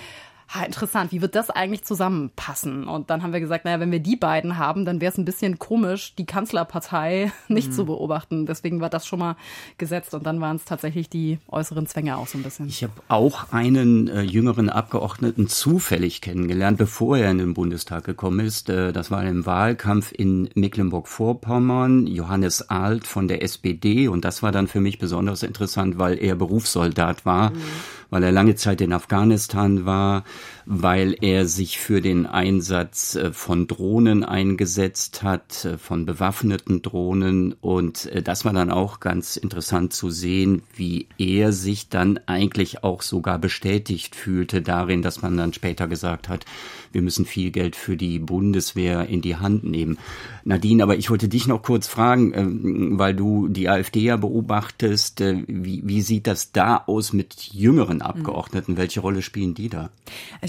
ha, 0.53 0.63
interessant, 0.65 1.11
wie 1.11 1.21
wird 1.21 1.35
das 1.35 1.49
eigentlich 1.49 1.83
zusammenpassen? 1.83 2.87
Und 2.87 3.09
dann 3.09 3.23
haben 3.23 3.33
wir 3.33 3.39
gesagt, 3.39 3.65
naja, 3.65 3.79
wenn 3.79 3.91
wir 3.91 3.99
die 3.99 4.15
beiden 4.15 4.57
haben, 4.57 4.85
dann 4.85 4.99
wäre 4.99 5.11
es 5.11 5.17
ein 5.17 5.25
bisschen 5.25 5.59
komisch, 5.59 6.13
die 6.15 6.25
Kanzlerpartei 6.25 7.31
nicht 7.47 7.69
mhm. 7.69 7.73
zu 7.73 7.85
beobachten. 7.85 8.45
Deswegen 8.45 8.81
war 8.81 8.89
das 8.89 9.05
schon 9.05 9.19
mal 9.19 9.35
gesetzt 9.77 10.13
und 10.13 10.25
dann 10.25 10.41
waren 10.41 10.57
es 10.57 10.65
tatsächlich 10.65 11.09
die 11.09 11.39
äußeren 11.47 11.87
Zwänge 11.87 12.17
auch 12.17 12.27
so 12.27 12.37
ein 12.37 12.43
bisschen. 12.43 12.67
Ich 12.67 12.83
habe 12.83 12.93
auch 13.07 13.51
einen 13.51 14.07
äh, 14.07 14.21
jüngeren 14.21 14.69
Abgeordneten 14.69 15.47
zufällig 15.47 16.21
kennengelernt, 16.21 16.77
bevor 16.77 17.17
er 17.17 17.31
in 17.31 17.37
den 17.37 17.53
Bundestag 17.53 18.03
gekommen 18.03 18.45
ist. 18.45 18.69
Äh, 18.69 18.91
das 18.91 19.09
war 19.09 19.23
im 19.23 19.45
Wahlkampf 19.45 20.11
in 20.11 20.49
Mecklenburg-Vorpommern, 20.55 22.07
Johannes 22.07 22.69
Alt 22.69 23.07
von 23.07 23.27
der 23.27 23.41
SPD 23.43 24.07
und 24.07 24.25
das 24.25 24.43
war 24.43 24.51
dann 24.51 24.67
für 24.67 24.81
mich 24.81 24.99
besonders 24.99 25.43
interessant, 25.43 25.97
weil 25.97 26.17
er 26.21 26.35
Berufssoldat 26.35 27.25
war. 27.25 27.51
Mhm 27.51 27.61
weil 28.11 28.21
er 28.23 28.31
lange 28.31 28.53
Zeit 28.53 28.81
in 28.81 28.93
Afghanistan 28.93 29.85
war, 29.85 30.23
weil 30.65 31.15
er 31.21 31.47
sich 31.47 31.79
für 31.79 32.01
den 32.01 32.25
Einsatz 32.25 33.15
äh, 33.15 33.31
von 33.31 33.67
Drohnen 33.67 34.23
eingesetzt 34.23 35.23
hat, 35.23 35.65
äh, 35.65 35.77
von 35.77 36.05
bewaffneten 36.05 36.81
Drohnen. 36.81 37.53
Und 37.61 38.07
äh, 38.07 38.21
das 38.21 38.45
war 38.45 38.53
dann 38.53 38.71
auch 38.71 38.99
ganz 38.99 39.37
interessant 39.37 39.93
zu 39.93 40.09
sehen, 40.09 40.63
wie 40.75 41.07
er 41.17 41.51
sich 41.51 41.89
dann 41.89 42.19
eigentlich 42.25 42.83
auch 42.83 43.01
sogar 43.01 43.39
bestätigt 43.39 44.15
fühlte 44.15 44.61
darin, 44.61 45.01
dass 45.01 45.21
man 45.21 45.37
dann 45.37 45.53
später 45.53 45.87
gesagt 45.87 46.29
hat, 46.29 46.45
wir 46.91 47.01
müssen 47.01 47.25
viel 47.25 47.51
Geld 47.51 47.75
für 47.75 47.95
die 47.95 48.19
Bundeswehr 48.19 49.07
in 49.07 49.21
die 49.21 49.37
Hand 49.37 49.63
nehmen. 49.63 49.97
Nadine, 50.43 50.83
aber 50.83 50.97
ich 50.97 51.09
wollte 51.09 51.29
dich 51.29 51.47
noch 51.47 51.63
kurz 51.63 51.87
fragen, 51.87 52.33
ähm, 52.35 52.99
weil 52.99 53.15
du 53.15 53.47
die 53.47 53.69
AfD 53.69 54.01
ja 54.01 54.17
beobachtest, 54.17 55.21
wie, 55.21 55.81
wie 55.85 56.01
sieht 56.01 56.27
das 56.27 56.51
da 56.51 56.83
aus 56.87 57.13
mit 57.13 57.53
jüngeren 57.53 58.01
Abgeordneten? 58.01 58.77
Welche 58.77 58.99
Rolle 58.99 59.21
spielen 59.21 59.53
die 59.53 59.69
da? 59.69 59.89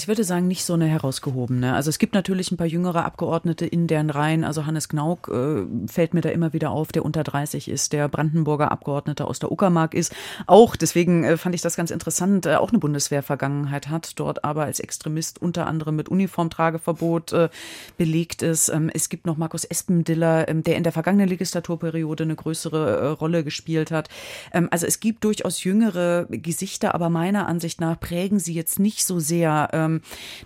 Ich 0.02 0.08
würde 0.08 0.24
sagen, 0.24 0.48
nicht 0.48 0.64
so 0.64 0.72
eine 0.72 0.86
herausgehobene. 0.86 1.74
Also 1.74 1.88
es 1.88 2.00
gibt 2.00 2.14
natürlich 2.14 2.50
ein 2.50 2.56
paar 2.56 2.66
jüngere 2.66 3.04
Abgeordnete 3.04 3.66
in 3.66 3.86
deren 3.86 4.10
Reihen. 4.10 4.42
Also 4.42 4.66
Hannes 4.66 4.88
Gnauk 4.88 5.28
äh, 5.28 5.64
fällt 5.86 6.12
mir 6.12 6.22
da 6.22 6.30
immer 6.30 6.52
wieder 6.52 6.72
auf, 6.72 6.90
der 6.90 7.04
unter 7.04 7.22
30 7.22 7.68
ist, 7.68 7.92
der 7.92 8.08
Brandenburger 8.08 8.72
Abgeordnete 8.72 9.24
aus 9.24 9.38
der 9.38 9.52
Uckermark 9.52 9.94
ist. 9.94 10.12
Auch, 10.48 10.74
deswegen 10.74 11.22
äh, 11.22 11.36
fand 11.36 11.54
ich 11.54 11.60
das 11.60 11.76
ganz 11.76 11.92
interessant, 11.92 12.46
äh, 12.46 12.56
auch 12.56 12.70
eine 12.70 12.80
Bundeswehrvergangenheit 12.80 13.90
hat, 13.90 14.18
dort 14.18 14.42
aber 14.42 14.64
als 14.64 14.80
Extremist 14.80 15.40
unter 15.40 15.68
anderem 15.68 15.94
mit 15.94 16.08
Uniformtrageverbot 16.08 17.32
äh, 17.32 17.48
belegt 17.96 18.42
ist. 18.42 18.70
Ähm, 18.70 18.90
es 18.92 19.08
gibt 19.08 19.24
noch 19.24 19.36
Markus 19.36 19.62
Espendiller, 19.62 20.48
ähm, 20.48 20.64
der 20.64 20.78
in 20.78 20.82
der 20.82 20.90
vergangenen 20.90 21.28
Legislaturperiode 21.28 22.24
eine 22.24 22.34
größere 22.34 22.98
äh, 22.98 23.06
Rolle 23.06 23.44
gespielt 23.44 23.92
hat. 23.92 24.08
Ähm, 24.52 24.66
also 24.72 24.84
es 24.84 24.98
gibt 24.98 25.22
durchaus 25.22 25.62
jüngere 25.62 26.26
Gesichter, 26.28 26.92
aber 26.92 27.08
meiner 27.08 27.46
Ansicht 27.46 27.80
nach 27.80 28.00
prägen 28.00 28.40
sie 28.40 28.54
jetzt 28.54 28.80
nicht 28.80 29.06
so 29.06 29.20
sehr 29.20 29.68
ähm, 29.72 29.91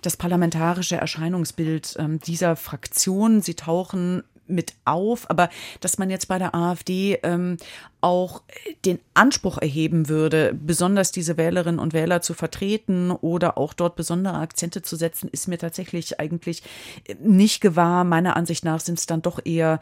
das 0.01 0.17
parlamentarische 0.17 0.97
Erscheinungsbild 0.97 1.95
ähm, 1.99 2.19
dieser 2.19 2.55
Fraktion. 2.55 3.41
Sie 3.41 3.55
tauchen 3.55 4.23
mit 4.47 4.73
auf, 4.85 5.29
aber 5.29 5.49
dass 5.81 5.97
man 5.97 6.09
jetzt 6.09 6.27
bei 6.27 6.39
der 6.39 6.55
AfD 6.55 7.19
ähm, 7.23 7.57
auch 8.01 8.43
den 8.85 8.99
Anspruch 9.13 9.57
erheben 9.57 10.07
würde, 10.07 10.53
besonders 10.53 11.11
diese 11.11 11.37
Wählerinnen 11.37 11.79
und 11.79 11.93
Wähler 11.93 12.21
zu 12.21 12.33
vertreten 12.33 13.11
oder 13.11 13.57
auch 13.57 13.73
dort 13.73 13.95
besondere 13.95 14.37
Akzente 14.37 14.81
zu 14.81 14.95
setzen, 14.95 15.29
ist 15.29 15.47
mir 15.47 15.57
tatsächlich 15.57 16.19
eigentlich 16.19 16.63
nicht 17.19 17.61
gewahr. 17.61 18.03
Meiner 18.03 18.35
Ansicht 18.37 18.63
nach 18.63 18.79
sind 18.79 18.99
es 18.99 19.05
dann 19.05 19.21
doch 19.21 19.39
eher 19.43 19.79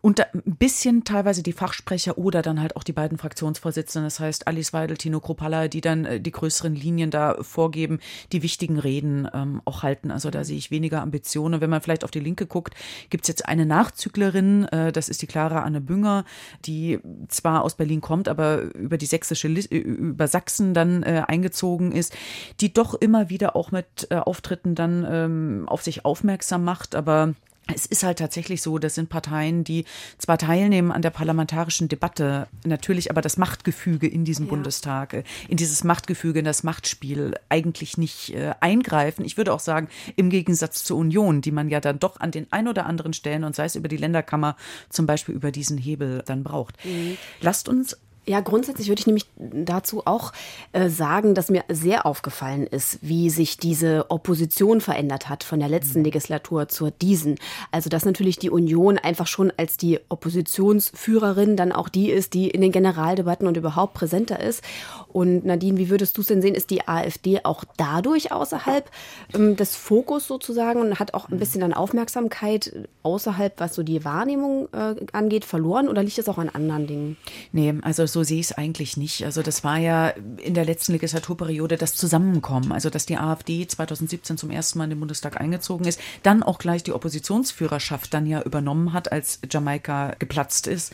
und 0.00 0.20
ein 0.20 0.56
bisschen 0.58 1.02
teilweise 1.02 1.42
die 1.42 1.52
Fachsprecher 1.52 2.18
oder 2.18 2.40
dann 2.40 2.60
halt 2.60 2.76
auch 2.76 2.84
die 2.84 2.92
beiden 2.92 3.18
Fraktionsvorsitzenden, 3.18 4.06
das 4.06 4.20
heißt 4.20 4.46
Alice 4.46 4.72
Weidel, 4.72 4.96
Tino 4.96 5.18
Kropalla, 5.18 5.66
die 5.66 5.80
dann 5.80 6.04
äh, 6.04 6.20
die 6.20 6.30
größeren 6.30 6.74
Linien 6.74 7.10
da 7.10 7.36
vorgeben, 7.42 7.98
die 8.30 8.42
wichtigen 8.42 8.78
Reden 8.78 9.28
ähm, 9.34 9.60
auch 9.64 9.82
halten. 9.82 10.12
Also 10.12 10.30
da 10.30 10.44
sehe 10.44 10.56
ich 10.56 10.70
weniger 10.70 11.02
Ambitionen. 11.02 11.60
Wenn 11.60 11.70
man 11.70 11.80
vielleicht 11.80 12.04
auf 12.04 12.12
die 12.12 12.20
Linke 12.20 12.46
guckt, 12.46 12.74
gibt 13.10 13.24
es 13.24 13.28
jetzt 13.28 13.46
eine 13.46 13.66
Nachzüglerin, 13.66 14.66
äh, 14.66 14.92
das 14.92 15.08
ist 15.08 15.20
die 15.20 15.26
Clara 15.26 15.62
Anne 15.62 15.80
Bünger, 15.80 16.24
die 16.64 17.00
zwar 17.26 17.64
aus 17.64 17.74
Berlin 17.74 18.00
kommt, 18.00 18.28
aber 18.28 18.74
über 18.74 18.98
die 18.98 19.06
sächsische, 19.06 19.48
äh, 19.48 19.76
über 19.78 20.28
Sachsen 20.28 20.74
dann 20.74 21.02
äh, 21.02 21.24
eingezogen 21.26 21.90
ist, 21.90 22.16
die 22.60 22.72
doch 22.72 22.94
immer 22.94 23.30
wieder 23.30 23.56
auch 23.56 23.72
mit 23.72 24.06
äh, 24.10 24.16
Auftritten 24.16 24.76
dann 24.76 25.04
ähm, 25.10 25.64
auf 25.66 25.82
sich 25.82 26.04
aufmerksam 26.04 26.62
macht, 26.62 26.94
aber 26.94 27.34
es 27.72 27.86
ist 27.86 28.02
halt 28.02 28.18
tatsächlich 28.18 28.62
so, 28.62 28.78
das 28.78 28.94
sind 28.94 29.08
Parteien, 29.08 29.62
die 29.62 29.84
zwar 30.16 30.38
teilnehmen 30.38 30.90
an 30.90 31.02
der 31.02 31.10
parlamentarischen 31.10 31.88
Debatte, 31.88 32.48
natürlich 32.64 33.10
aber 33.10 33.20
das 33.20 33.36
Machtgefüge 33.36 34.06
in 34.06 34.24
diesem 34.24 34.46
ja. 34.46 34.50
Bundestag, 34.50 35.24
in 35.48 35.56
dieses 35.56 35.84
Machtgefüge, 35.84 36.38
in 36.38 36.44
das 36.44 36.62
Machtspiel 36.62 37.34
eigentlich 37.48 37.98
nicht 37.98 38.34
äh, 38.34 38.54
eingreifen. 38.60 39.24
Ich 39.24 39.36
würde 39.36 39.52
auch 39.52 39.60
sagen, 39.60 39.88
im 40.16 40.30
Gegensatz 40.30 40.84
zur 40.84 40.96
Union, 40.96 41.42
die 41.42 41.52
man 41.52 41.68
ja 41.68 41.80
dann 41.80 41.98
doch 41.98 42.18
an 42.20 42.30
den 42.30 42.46
ein 42.50 42.68
oder 42.68 42.86
anderen 42.86 43.12
Stellen 43.12 43.44
und 43.44 43.54
sei 43.54 43.66
es 43.66 43.76
über 43.76 43.88
die 43.88 43.96
Länderkammer 43.96 44.56
zum 44.88 45.06
Beispiel 45.06 45.34
über 45.34 45.52
diesen 45.52 45.78
Hebel 45.78 46.22
dann 46.24 46.42
braucht. 46.42 46.82
Mhm. 46.84 47.18
Lasst 47.40 47.68
uns 47.68 47.96
ja, 48.28 48.40
grundsätzlich 48.40 48.88
würde 48.88 49.00
ich 49.00 49.06
nämlich 49.06 49.26
dazu 49.38 50.02
auch 50.04 50.32
äh, 50.72 50.90
sagen, 50.90 51.34
dass 51.34 51.48
mir 51.48 51.64
sehr 51.68 52.04
aufgefallen 52.04 52.66
ist, 52.66 52.98
wie 53.00 53.30
sich 53.30 53.56
diese 53.56 54.10
Opposition 54.10 54.82
verändert 54.82 55.30
hat 55.30 55.44
von 55.44 55.60
der 55.60 55.70
letzten 55.70 56.00
mhm. 56.00 56.04
Legislatur 56.04 56.68
zur 56.68 56.90
diesen. 56.90 57.36
Also 57.72 57.88
dass 57.88 58.04
natürlich 58.04 58.38
die 58.38 58.50
Union 58.50 58.98
einfach 58.98 59.26
schon 59.26 59.50
als 59.56 59.78
die 59.78 59.98
Oppositionsführerin 60.10 61.56
dann 61.56 61.72
auch 61.72 61.88
die 61.88 62.10
ist, 62.10 62.34
die 62.34 62.50
in 62.50 62.60
den 62.60 62.70
Generaldebatten 62.70 63.46
und 63.46 63.56
überhaupt 63.56 63.94
präsenter 63.94 64.40
ist. 64.40 64.62
Und 65.10 65.46
Nadine, 65.46 65.78
wie 65.78 65.88
würdest 65.88 66.18
du 66.18 66.20
es 66.20 66.26
denn 66.26 66.42
sehen? 66.42 66.54
Ist 66.54 66.68
die 66.68 66.86
AfD 66.86 67.40
auch 67.44 67.64
dadurch 67.78 68.30
außerhalb 68.30 68.90
ähm, 69.34 69.56
des 69.56 69.74
Fokus 69.74 70.26
sozusagen 70.26 70.80
und 70.80 71.00
hat 71.00 71.14
auch 71.14 71.30
ein 71.30 71.38
bisschen 71.38 71.62
an 71.62 71.72
Aufmerksamkeit 71.72 72.86
außerhalb, 73.02 73.58
was 73.58 73.74
so 73.74 73.82
die 73.82 74.04
Wahrnehmung 74.04 74.68
äh, 74.72 74.96
angeht, 75.12 75.46
verloren 75.46 75.88
oder 75.88 76.02
liegt 76.02 76.18
es 76.18 76.28
auch 76.28 76.36
an 76.36 76.50
anderen 76.50 76.86
Dingen? 76.86 77.16
Nee, 77.52 77.74
also 77.80 78.04
so 78.04 78.17
so 78.18 78.24
sehe 78.24 78.40
ich 78.40 78.46
es 78.46 78.52
eigentlich 78.52 78.96
nicht. 78.96 79.24
Also 79.24 79.42
das 79.42 79.62
war 79.62 79.78
ja 79.78 80.08
in 80.08 80.54
der 80.54 80.64
letzten 80.64 80.90
Legislaturperiode 80.90 81.76
das 81.76 81.94
Zusammenkommen, 81.94 82.72
also 82.72 82.90
dass 82.90 83.06
die 83.06 83.16
AfD 83.16 83.64
2017 83.64 84.36
zum 84.36 84.50
ersten 84.50 84.78
Mal 84.78 84.84
in 84.84 84.90
den 84.90 84.98
Bundestag 84.98 85.40
eingezogen 85.40 85.86
ist, 85.86 86.00
dann 86.24 86.42
auch 86.42 86.58
gleich 86.58 86.82
die 86.82 86.92
Oppositionsführerschaft 86.92 88.12
dann 88.12 88.26
ja 88.26 88.42
übernommen 88.42 88.92
hat, 88.92 89.12
als 89.12 89.38
Jamaika 89.48 90.16
geplatzt 90.18 90.66
ist. 90.66 90.92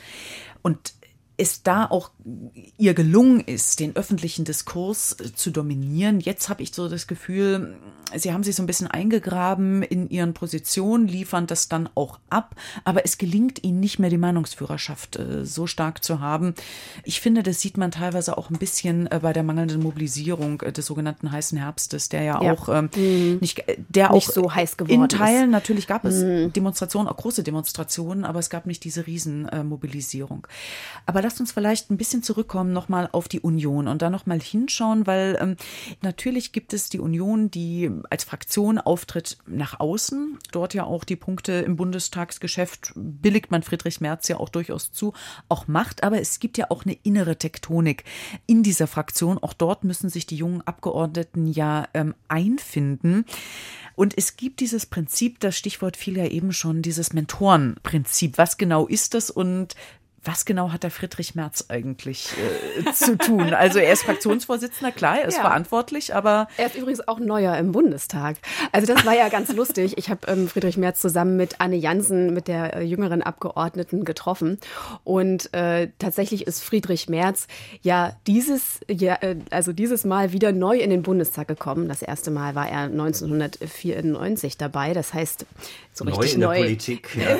Und 0.61 0.93
es 1.37 1.63
da 1.63 1.87
auch 1.87 2.11
ihr 2.79 2.95
gelungen 2.95 3.41
ist, 3.41 3.81
den 3.81 3.97
öffentlichen 3.97 4.45
Diskurs 4.45 5.17
äh, 5.21 5.35
zu 5.35 5.51
dominieren. 5.51 6.21
Jetzt 6.21 6.49
habe 6.49 6.63
ich 6.63 6.73
so 6.73 6.89
das 6.89 7.07
Gefühl, 7.07 7.77
sie 8.15 8.33
haben 8.33 8.45
sich 8.45 8.55
so 8.55 8.63
ein 8.63 8.67
bisschen 8.67 8.87
eingegraben 8.87 9.83
in 9.83 10.09
ihren 10.09 10.35
Positionen, 10.35 11.09
liefern 11.09 11.47
das 11.47 11.69
dann 11.69 11.89
auch 11.95 12.21
ab, 12.31 12.55
aber 12.85 13.05
es 13.05 13.19
gelingt 13.19 13.65
ihnen 13.65 13.81
nicht 13.81 13.99
mehr, 13.99 14.11
die 14.11 14.19
Meinungsführerschaft 14.19 15.17
äh, 15.17 15.45
so 15.45 15.67
stark 15.67 16.05
zu 16.05 16.21
haben. 16.21 16.55
Ich 17.03 17.21
finde, 17.21 17.43
das 17.43 17.61
sieht 17.61 17.77
man 17.77 17.91
teilweise 17.91 18.39
auch 18.39 18.51
ein 18.51 18.59
bisschen 18.59 19.11
äh, 19.11 19.21
bei 19.21 19.33
der 19.33 19.43
mangelnden 19.43 19.83
Mobilisierung 19.83 20.59
des 20.59 20.87
sogenannten 20.87 21.33
heißen 21.33 21.59
Herbstes, 21.59 22.09
der 22.09 22.23
ja, 22.23 22.43
ja. 22.43 22.53
auch 22.53 22.69
ähm, 22.69 22.91
mhm. 22.95 23.39
nicht, 23.41 23.65
der 23.89 24.13
nicht 24.13 24.29
auch 24.29 24.33
so 24.33 24.55
heiß 24.55 24.77
geworden 24.77 25.03
in 25.03 25.09
Teilen 25.09 25.47
ist. 25.47 25.53
natürlich 25.53 25.87
gab 25.89 26.05
es 26.05 26.23
mhm. 26.23 26.53
Demonstrationen, 26.53 27.09
auch 27.09 27.17
große 27.17 27.43
Demonstrationen, 27.43 28.25
aber 28.25 28.39
es 28.39 28.51
gab 28.51 28.67
nicht 28.67 28.85
diese 28.85 29.07
Riesenmobilisierung. 29.07 30.47
aber 31.07 31.24
lasst 31.25 31.41
uns 31.41 31.53
vielleicht 31.53 31.91
ein 31.91 31.97
bisschen 31.97 32.23
zurückkommen 32.23 32.73
nochmal 32.73 33.09
auf 33.11 33.29
die 33.29 33.41
Union 33.41 33.89
und 33.89 34.03
da 34.03 34.11
nochmal 34.11 34.41
hinschauen, 34.41 35.07
weil 35.07 35.39
ähm, 35.41 35.57
natürlich 36.03 36.53
gibt 36.53 36.75
es 36.75 36.91
die 36.91 37.01
Union, 37.01 37.51
die 37.51 37.91
als 38.11 38.25
Fraktion 38.25 38.79
auftritt 38.79 39.39
nach 39.47 39.81
außen, 39.81 40.39
dort 40.53 40.75
ja 40.75 40.85
auch 40.85 41.03
die 41.03 41.17
Punkte 41.17 41.53
im 41.53 41.77
Bundestagsgeschäft 41.77 42.93
billigt 42.95 43.51
man 43.51 43.63
Friedrich 43.63 44.03
Merz 44.03 44.29
ja 44.29 44.39
auch 44.39 44.51
durchaus 44.51 44.93
zu, 44.93 45.15
auch 45.49 45.67
macht, 45.67 46.05
aber 46.05 46.21
es 46.21 46.41
gibt 46.41 46.59
ja 46.59 46.71
auch 46.71 46.85
eine 46.85 46.97
innere 47.03 47.37
Tektonik 47.37 48.05
in 48.47 48.63
dieser 48.63 48.87
Fraktion. 48.87 49.39
Auch 49.39 49.55
dort 49.55 49.83
müssen 49.83 50.11
sich 50.11 50.27
die 50.27 50.37
jungen 50.37 50.61
Abgeordneten 50.67 51.47
ja 51.47 51.89
ähm, 51.95 52.15
einfinden. 52.29 53.25
Und 53.97 54.17
es 54.19 54.37
gibt 54.37 54.61
dieses 54.61 54.87
Prinzip, 54.87 55.41
das 55.41 55.57
Stichwort 55.57 55.97
fiel 55.97 56.19
ja 56.19 56.27
eben 56.27 56.53
schon, 56.53 56.83
dieses 56.83 57.13
Mentorenprinzip. 57.13 58.37
Was 58.37 58.59
genau 58.59 58.87
ist 58.87 59.15
das 59.15 59.31
und 59.31 59.75
was 60.25 60.45
genau 60.45 60.73
hat 60.73 60.83
der 60.83 60.91
Friedrich 60.91 61.35
Merz 61.35 61.67
eigentlich 61.69 62.31
äh, 62.87 62.93
zu 62.93 63.17
tun? 63.17 63.55
Also 63.55 63.79
er 63.79 63.93
ist 63.93 64.05
Fraktionsvorsitzender, 64.05 64.93
klar, 64.93 65.21
er 65.21 65.29
ist 65.29 65.37
ja. 65.37 65.43
verantwortlich, 65.43 66.15
aber 66.15 66.49
er 66.57 66.67
ist 66.67 66.77
übrigens 66.77 67.07
auch 67.07 67.19
neuer 67.19 67.57
im 67.57 67.73
Bundestag. 67.73 68.37
Also 68.73 68.93
das 68.93 69.05
war 69.05 69.15
ja 69.15 69.29
ganz 69.29 69.53
lustig. 69.55 69.97
Ich 69.99 70.11
habe 70.11 70.27
ähm, 70.27 70.49
Friedrich 70.49 70.77
Merz 70.77 71.01
zusammen 71.01 71.37
mit 71.37 71.61
Anne 71.61 71.77
Jansen, 71.77 72.33
mit 72.33 72.49
der 72.49 72.77
äh, 72.77 72.83
jüngeren 72.83 73.23
Abgeordneten, 73.23 74.05
getroffen 74.05 74.59
und 75.05 75.53
äh, 75.55 75.89
tatsächlich 75.99 76.47
ist 76.47 76.63
Friedrich 76.63 77.09
Merz 77.09 77.47
ja 77.83 78.17
dieses 78.27 78.81
ja, 78.91 79.15
äh, 79.21 79.37
also 79.51 79.73
dieses 79.73 80.05
Mal 80.05 80.33
wieder 80.33 80.53
neu 80.53 80.79
in 80.79 80.91
den 80.91 81.03
Bundestag 81.03 81.49
gekommen. 81.49 81.89
Das 81.89 82.03
erste 82.03 82.31
Mal 82.31 82.55
war 82.55 82.69
er 82.69 82.85
1994 82.85 84.57
dabei. 84.57 84.95
Das 84.95 85.15
heißt 85.15 85.47
so 85.93 86.05
neu 86.05 86.11
richtig 86.13 86.35
in 86.35 86.41
neu. 86.41 86.55
der 86.55 86.63
Politik. 86.63 87.17
Ja. 87.17 87.37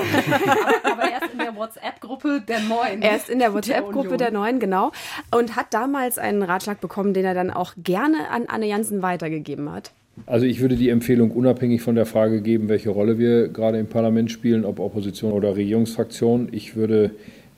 aber 0.93 1.11
erst 1.11 1.33
in 1.33 1.39
der 1.39 1.55
WhatsApp-Gruppe 1.57 2.43
der 2.47 2.61
Neuen. 2.75 3.03
Er 3.03 3.17
ist 3.17 3.31
in 3.31 3.39
der 3.39 3.53
WhatsApp-Gruppe 3.55 4.17
der, 4.17 4.19
der 4.19 4.31
Neuen, 4.33 4.59
genau. 4.59 4.93
Und 5.31 5.57
hat 5.57 5.73
damals 5.73 6.19
einen 6.19 6.43
Ratschlag 6.43 6.81
bekommen, 6.81 7.15
den 7.15 7.25
er 7.25 7.35
dann 7.35 7.51
auch 7.51 7.75
gerne 7.83 8.29
an 8.31 8.45
Anne 8.49 8.67
Jansen 8.67 9.03
weitergegeben 9.03 9.73
hat. 9.73 9.93
Also 10.27 10.47
ich 10.47 10.61
würde 10.61 10.77
die 10.77 10.91
Empfehlung 10.91 11.33
unabhängig 11.33 11.83
von 11.83 11.97
der 11.97 12.07
Frage 12.07 12.41
geben, 12.41 12.69
welche 12.69 12.91
Rolle 12.91 13.19
wir 13.19 13.49
gerade 13.49 13.79
im 13.79 13.89
Parlament 13.89 14.31
spielen, 14.31 14.65
ob 14.65 14.79
Opposition 14.79 15.33
oder 15.33 15.57
Regierungsfraktion. 15.57 16.49
Ich 16.53 16.77
würde 16.77 17.11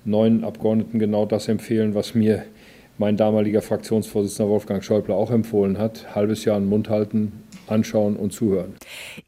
neuen 0.05 0.45
Abgeordneten 0.45 0.99
genau 0.99 1.27
das 1.27 1.49
empfehlen, 1.49 1.95
was 1.95 2.15
mir 2.15 2.45
mein 2.99 3.17
damaliger 3.17 3.61
Fraktionsvorsitzender 3.61 4.51
Wolfgang 4.51 4.83
Schäuble 4.83 5.15
auch 5.15 5.31
empfohlen 5.31 5.79
hat. 5.79 6.15
Halbes 6.15 6.45
Jahr 6.47 6.57
einen 6.57 6.69
Mund 6.69 6.89
halten, 6.89 7.33
anschauen 7.69 8.17
und 8.17 8.33
zuhören. 8.33 8.75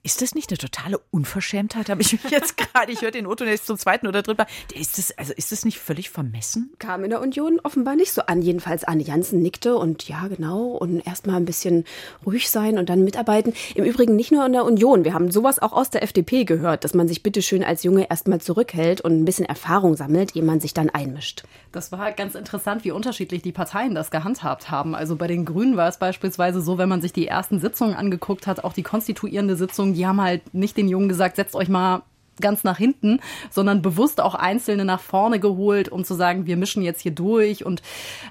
Ist 0.02 0.22
das 0.22 0.34
nicht 0.34 0.50
eine 0.50 0.58
totale 0.58 1.00
Unverschämtheit? 1.10 1.88
Habe 1.88 2.02
ich 2.02 2.12
mich 2.12 2.30
jetzt 2.30 2.56
gerade, 2.56 2.92
ich 2.92 3.02
höre 3.02 3.10
den 3.10 3.26
Otto 3.26 3.44
jetzt 3.44 3.66
zum 3.66 3.78
zweiten 3.78 4.06
oder 4.06 4.22
dritten 4.22 4.42
Mal. 4.42 4.46
Ist 4.74 4.98
das, 4.98 5.16
also 5.16 5.32
ist 5.34 5.52
das 5.52 5.64
nicht 5.64 5.78
völlig 5.78 6.10
vermessen? 6.10 6.72
Kam 6.78 7.04
in 7.04 7.10
der 7.10 7.20
Union 7.20 7.60
offenbar 7.62 7.96
nicht 7.96 8.12
so 8.12 8.22
an. 8.22 8.42
Jedenfalls 8.42 8.84
Anne 8.84 9.02
Jansen 9.02 9.40
nickte 9.40 9.76
und 9.76 10.08
ja, 10.08 10.28
genau, 10.28 10.66
und 10.68 11.06
erstmal 11.06 11.36
ein 11.36 11.44
bisschen 11.44 11.84
ruhig 12.24 12.50
sein 12.50 12.78
und 12.78 12.88
dann 12.88 13.04
mitarbeiten. 13.04 13.52
Im 13.74 13.84
Übrigen 13.84 14.16
nicht 14.16 14.32
nur 14.32 14.46
in 14.46 14.52
der 14.52 14.64
Union. 14.64 15.04
Wir 15.04 15.14
haben 15.14 15.30
sowas 15.30 15.58
auch 15.58 15.72
aus 15.72 15.90
der 15.90 16.02
FDP 16.02 16.44
gehört, 16.44 16.84
dass 16.84 16.94
man 16.94 17.08
sich 17.08 17.22
bitteschön 17.22 17.64
als 17.64 17.82
Junge 17.82 18.08
erstmal 18.10 18.40
zurückhält 18.40 19.00
und 19.00 19.20
ein 19.20 19.24
bisschen 19.24 19.46
Erfahrung 19.46 19.96
sammelt, 19.96 20.36
ehe 20.36 20.42
man 20.42 20.60
sich 20.60 20.74
dann 20.74 20.90
einmischt. 20.90 21.44
Das 21.72 21.92
war 21.92 22.12
ganz 22.12 22.34
interessant, 22.34 22.84
wie 22.84 22.90
unterschiedlich 22.90 23.42
die 23.42 23.52
Parteien 23.52 23.94
das 23.94 24.10
gehandhabt 24.10 24.70
haben. 24.70 24.94
Also 24.94 25.16
bei 25.16 25.26
den 25.26 25.44
Grünen 25.44 25.76
war 25.76 25.88
es 25.88 25.98
beispielsweise 25.98 26.60
so, 26.60 26.78
wenn 26.78 26.88
man 26.88 27.02
sich 27.02 27.12
die 27.12 27.26
ersten 27.26 27.60
Sitzungen 27.60 27.94
angeguckt 27.94 28.27
hat, 28.46 28.64
auch 28.64 28.72
die 28.72 28.82
konstituierende 28.82 29.56
Sitzung, 29.56 29.94
die 29.94 30.06
haben 30.06 30.20
halt 30.20 30.54
nicht 30.54 30.76
den 30.76 30.88
Jungen 30.88 31.08
gesagt, 31.08 31.36
setzt 31.36 31.54
euch 31.54 31.68
mal 31.68 32.02
ganz 32.40 32.64
nach 32.64 32.78
hinten, 32.78 33.20
sondern 33.50 33.82
bewusst 33.82 34.20
auch 34.20 34.34
Einzelne 34.34 34.84
nach 34.84 35.00
vorne 35.00 35.40
geholt, 35.40 35.88
um 35.88 36.04
zu 36.04 36.14
sagen, 36.14 36.46
wir 36.46 36.56
mischen 36.56 36.82
jetzt 36.82 37.00
hier 37.00 37.12
durch. 37.12 37.64
Und 37.64 37.82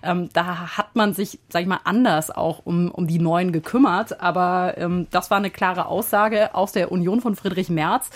ähm, 0.04 0.30
da 0.34 0.78
hat 0.78 0.96
man 0.96 1.14
sich, 1.14 1.40
sag 1.50 1.62
ich 1.62 1.68
mal, 1.68 1.82
anders 1.84 2.32
auch 2.32 2.62
um, 2.66 2.90
um 2.92 3.08
die 3.08 3.20
Neuen 3.20 3.52
gekümmert. 3.52 4.22
Aber 4.22 4.76
ähm, 4.78 5.08
das 5.12 5.30
war 5.30 5.38
eine 5.38 5.50
klare 5.50 5.88
Aussage 5.88 6.56
aus 6.56 6.72
der 6.72 6.92
Union 6.92 7.22
von 7.22 7.36
Friedrich 7.36 7.70
Merz 7.70 8.10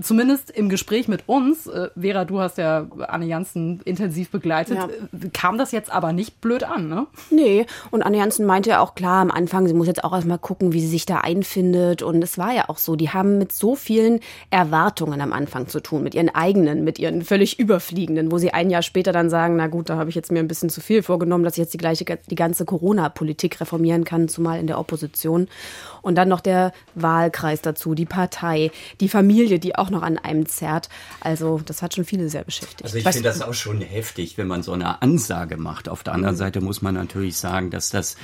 zumindest 0.00 0.50
im 0.50 0.68
Gespräch 0.68 1.08
mit 1.08 1.24
uns, 1.26 1.66
äh, 1.66 1.88
Vera, 1.98 2.24
du 2.24 2.40
hast 2.40 2.58
ja 2.58 2.86
Anne 3.08 3.26
Janssen 3.26 3.80
intensiv 3.84 4.30
begleitet, 4.30 4.76
ja. 4.76 4.86
Äh, 4.86 5.28
kam 5.32 5.58
das 5.58 5.72
jetzt 5.72 5.92
aber 5.92 6.12
nicht 6.12 6.40
blöd 6.40 6.64
an, 6.64 6.88
ne? 6.88 7.06
Nee, 7.30 7.66
und 7.90 8.02
Anne 8.02 8.18
Janssen 8.18 8.46
meinte 8.46 8.70
ja 8.70 8.80
auch 8.80 8.94
klar 8.94 9.22
am 9.22 9.30
Anfang, 9.30 9.66
sie 9.66 9.74
muss 9.74 9.86
jetzt 9.86 10.04
auch 10.04 10.12
erstmal 10.12 10.38
gucken, 10.38 10.72
wie 10.72 10.80
sie 10.80 10.88
sich 10.88 11.06
da 11.06 11.18
einfindet. 11.18 12.02
Und 12.02 12.22
es 12.22 12.38
war 12.38 12.52
ja 12.52 12.68
auch 12.68 12.78
so, 12.78 12.96
die 12.96 13.10
haben 13.10 13.38
mit 13.38 13.52
so 13.52 13.74
vielen 13.74 14.20
Erwartungen 14.50 15.20
am 15.20 15.32
Anfang 15.32 15.68
zu 15.68 15.80
tun, 15.80 16.02
mit 16.02 16.14
ihren 16.14 16.34
eigenen, 16.34 16.84
mit 16.84 16.98
ihren 16.98 17.22
völlig 17.22 17.58
überfliegenden, 17.58 18.30
wo 18.32 18.38
sie 18.38 18.52
ein 18.52 18.70
Jahr 18.70 18.82
später 18.82 19.12
dann 19.12 19.30
sagen, 19.30 19.56
na 19.56 19.66
gut, 19.66 19.88
da 19.88 19.96
habe 19.96 20.10
ich 20.10 20.16
jetzt 20.16 20.32
mir 20.32 20.40
ein 20.40 20.48
bisschen 20.48 20.70
zu 20.70 20.80
viel 20.80 21.02
vorgenommen, 21.02 21.44
dass 21.44 21.54
ich 21.54 21.58
jetzt 21.58 21.74
die 21.74 21.78
gleiche, 21.78 22.04
die 22.04 22.34
ganze 22.34 22.64
Corona-Politik 22.64 23.60
reformieren 23.60 24.04
kann, 24.04 24.28
zumal 24.28 24.60
in 24.60 24.66
der 24.66 24.78
Opposition. 24.78 25.48
Und 26.02 26.16
dann 26.16 26.28
noch 26.28 26.40
der 26.40 26.72
Wahlkreis 26.94 27.62
dazu, 27.62 27.94
die 27.94 28.04
Partei, 28.04 28.70
die 29.00 29.08
Familie, 29.08 29.58
die 29.58 29.76
auch 29.76 29.90
noch 29.90 30.02
an 30.02 30.18
einem 30.18 30.46
zerrt. 30.46 30.88
Also 31.20 31.60
das 31.64 31.80
hat 31.80 31.94
schon 31.94 32.04
viele 32.04 32.28
sehr 32.28 32.44
beschäftigt. 32.44 32.82
Also 32.82 32.98
ich 32.98 33.04
finde 33.04 33.22
das 33.22 33.40
auch 33.40 33.54
schon 33.54 33.80
heftig, 33.80 34.36
wenn 34.36 34.48
man 34.48 34.62
so 34.62 34.72
eine 34.72 35.00
Ansage 35.00 35.56
macht. 35.56 35.88
Auf 35.88 36.02
der 36.02 36.14
anderen. 36.14 36.32
Seite 36.42 36.60
muss 36.60 36.82
man 36.82 36.94
natürlich 36.94 37.36
sagen, 37.36 37.70
dass 37.70 37.90
das 37.90 38.16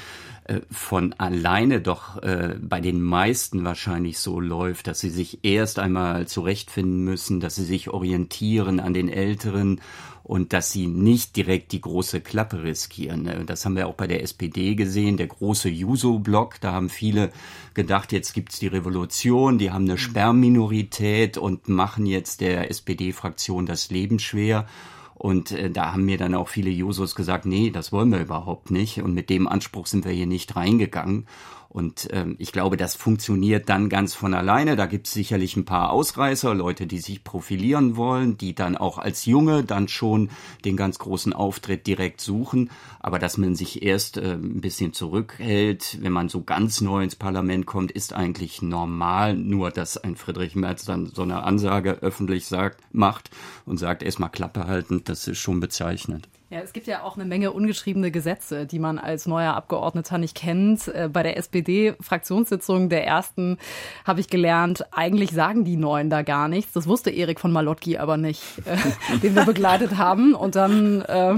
äh, 0.45 0.61
von 0.71 1.15
alleine 1.19 1.81
doch 1.81 2.23
äh, 2.23 2.57
bei 2.61 2.81
den 2.81 3.01
meisten 3.01 3.65
wahrscheinlich 3.65 4.19
so 4.19 4.41
läuft, 4.41 4.87
dass 4.87 4.99
sie 4.99 5.11
sich 5.11 5.41
erst 5.45 5.79
einmal 5.79 6.27
zurechtfinden 6.27 7.05
müssen, 7.05 7.41
dass 7.41 7.55
sie 7.55 7.65
sich 7.65 7.91
orientieren 7.91 8.81
an 8.81 8.95
den 8.95 9.09
Älteren 9.09 9.81
und 10.29 10.53
dass 10.53 10.71
sie 10.71 10.87
nicht 10.87 11.37
direkt 11.37 11.73
die 11.73 11.81
große 11.81 12.21
Klappe 12.21 12.63
riskieren. 12.63 13.23
Ne? 13.23 13.45
Das 13.47 13.65
haben 13.65 13.77
wir 13.77 13.89
auch 13.89 13.95
bei 13.95 14.07
der 14.07 14.23
SPD 14.23 14.75
gesehen, 14.75 15.17
der 15.17 15.27
große 15.27 15.71
Juso-Block. 15.71 16.61
Da 16.61 16.73
haben 16.73 16.91
viele 16.91 17.33
gedacht, 17.73 18.13
jetzt 18.13 18.35
gibt's 18.35 18.59
die 18.59 18.67
Revolution, 18.67 19.57
die 19.57 19.71
haben 19.71 19.85
eine 19.85 19.95
mhm. 19.95 19.99
Sperrminorität 19.99 21.39
und 21.39 21.71
machen 21.71 22.05
jetzt 22.05 22.43
der 22.43 22.71
SPD-Fraktion 22.71 23.65
das 23.65 23.89
Leben 23.89 24.19
schwer. 24.19 24.67
Und 25.15 25.53
äh, 25.53 25.71
da 25.71 25.93
haben 25.93 26.05
mir 26.05 26.19
dann 26.19 26.35
auch 26.35 26.49
viele 26.49 26.71
Jusos 26.71 27.15
gesagt, 27.15 27.47
nee, 27.47 27.71
das 27.71 27.91
wollen 27.91 28.13
wir 28.13 28.21
überhaupt 28.21 28.71
nicht. 28.71 29.01
Und 29.01 29.15
mit 29.15 29.31
dem 29.31 29.49
Anspruch 29.49 29.87
sind 29.87 30.05
wir 30.05 30.13
hier 30.13 30.27
nicht 30.27 30.55
reingegangen. 30.57 31.27
Und 31.69 32.09
ähm, 32.13 32.35
ich 32.39 32.53
glaube, 32.53 32.79
das 32.79 32.95
funktioniert 32.95 33.69
dann 33.69 33.91
ganz 33.91 34.15
von 34.15 34.33
alleine. 34.33 34.75
Da 34.75 34.87
gibt 34.87 35.07
es 35.07 35.13
sicherlich 35.13 35.55
ein 35.57 35.67
paar 35.67 35.91
Ausreißer, 35.91 36.55
Leute, 36.55 36.87
die 36.87 36.99
sich 36.99 37.25
profilieren 37.25 37.97
wollen, 37.97 38.39
die 38.39 38.55
dann 38.55 38.77
auch 38.77 38.97
als 38.97 39.27
Junge 39.27 39.65
dann 39.65 39.87
schon 39.87 40.31
den 40.65 40.79
ganz 40.79 40.99
großen 40.99 41.35
Auftritt 41.35 41.87
direkt 41.87 42.23
suchen. 42.23 42.71
Aber 43.01 43.19
dass 43.19 43.37
man 43.37 43.55
sich 43.55 43.83
erst 43.83 44.17
äh, 44.17 44.33
ein 44.33 44.63
bisschen 44.63 44.95
zurückhält, 44.95 45.99
wenn 46.01 46.13
man 46.13 46.31
so 46.31 46.43
ganz 46.43 46.81
neu 46.81 47.03
ins 47.03 47.17
Parlament 47.17 47.67
kommt, 47.67 47.93
ist 47.93 48.15
eigentlich 48.15 48.63
normal. 48.63 49.35
Nur, 49.35 49.71
dass 49.71 49.99
ein 49.99 50.17
Friedrich 50.17 50.57
Merz 50.57 50.87
dann 50.87 51.07
so 51.07 51.23
eine 51.23 51.43
Ansage 51.43 51.99
öffentlich 52.01 52.47
sagt, 52.47 52.81
macht 52.93 53.31
und 53.67 53.77
sagt, 53.77 54.03
erstmal 54.03 54.31
Klappe 54.31 54.67
halten, 54.67 55.03
das 55.05 55.29
ist 55.29 55.39
schon 55.39 55.61
bezeichnend. 55.61 56.29
Ja, 56.51 56.61
es 56.61 56.73
gibt 56.73 56.87
ja 56.87 57.03
auch 57.03 57.17
eine 57.17 57.27
Menge 57.27 57.53
ungeschriebene 57.53 58.11
Gesetze, 58.11 58.65
die 58.65 58.79
man 58.79 58.99
als 58.99 59.27
neuer 59.27 59.53
Abgeordneter 59.53 60.17
nicht 60.17 60.35
kennt. 60.35 60.89
Äh, 60.89 61.11
bei 61.13 61.23
der 61.23 61.37
SPD-Fraktionssitzung 61.37 62.89
der 62.89 63.07
ersten 63.07 63.59
habe 64.07 64.21
ich 64.21 64.31
gelernt, 64.31 64.87
eigentlich 64.91 65.33
sagen 65.33 65.65
die 65.65 65.77
Neuen 65.77 66.09
da 66.09 66.23
gar 66.23 66.49
nichts. 66.49 66.73
Das 66.73 66.87
wusste 66.87 67.11
Erik 67.11 67.39
von 67.39 67.53
Malotki 67.53 67.99
aber 67.99 68.17
nicht, 68.17 68.43
äh, 68.65 69.19
den 69.19 69.35
wir 69.37 69.45
begleitet 69.45 69.99
haben. 69.99 70.35
Und 70.35 70.57
dann 70.57 71.03
äh, 71.03 71.35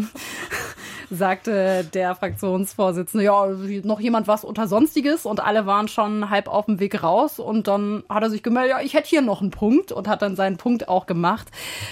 sagte 1.10 1.84
der 1.92 2.14
Fraktionsvorsitzende, 2.14 3.24
ja, 3.24 3.46
noch 3.82 4.00
jemand 4.00 4.28
was 4.28 4.44
unter 4.44 4.68
Sonstiges 4.68 5.26
und 5.26 5.40
alle 5.40 5.66
waren 5.66 5.88
schon 5.88 6.30
halb 6.30 6.48
auf 6.48 6.66
dem 6.66 6.78
Weg 6.78 7.02
raus 7.02 7.38
und 7.38 7.66
dann 7.66 8.04
hat 8.08 8.22
er 8.22 8.30
sich 8.30 8.42
gemeldet, 8.42 8.70
ja, 8.70 8.80
ich 8.80 8.94
hätte 8.94 9.08
hier 9.08 9.20
noch 9.20 9.40
einen 9.40 9.50
Punkt 9.50 9.92
und 9.92 10.08
hat 10.08 10.22
dann 10.22 10.36
seinen 10.36 10.56
Punkt 10.56 10.88
auch 10.88 11.06
gemacht. 11.06 11.48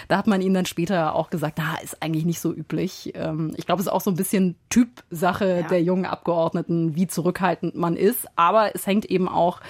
Da 0.07 0.17
hat 0.17 0.27
man 0.27 0.41
ihm 0.41 0.55
dann 0.55 0.67
später 0.67 1.15
auch 1.15 1.31
gesagt, 1.31 1.59
na, 1.59 1.77
ist 1.83 2.03
eigentlich 2.03 2.25
nicht 2.25 2.41
so 2.41 2.53
üblich. 2.53 3.13
Ähm, 3.15 3.55
ich 3.57 3.67
glaube, 3.67 3.81
es 3.81 3.87
ist 3.87 3.93
auch 3.93 4.01
so 4.01 4.11
ein 4.11 4.17
bisschen 4.17 4.57
Typsache 4.71 5.61
ja. 5.63 5.69
der 5.69 5.83
jungen 5.83 6.07
Abgeordneten, 6.07 6.95
wie 6.95 7.09
zurückhaltend 7.09 7.75
man 7.75 7.97
ist, 7.97 8.27
aber 8.37 8.75
es 8.75 8.87
hängt 8.87 9.05
eben 9.07 9.29
auch 9.29 9.61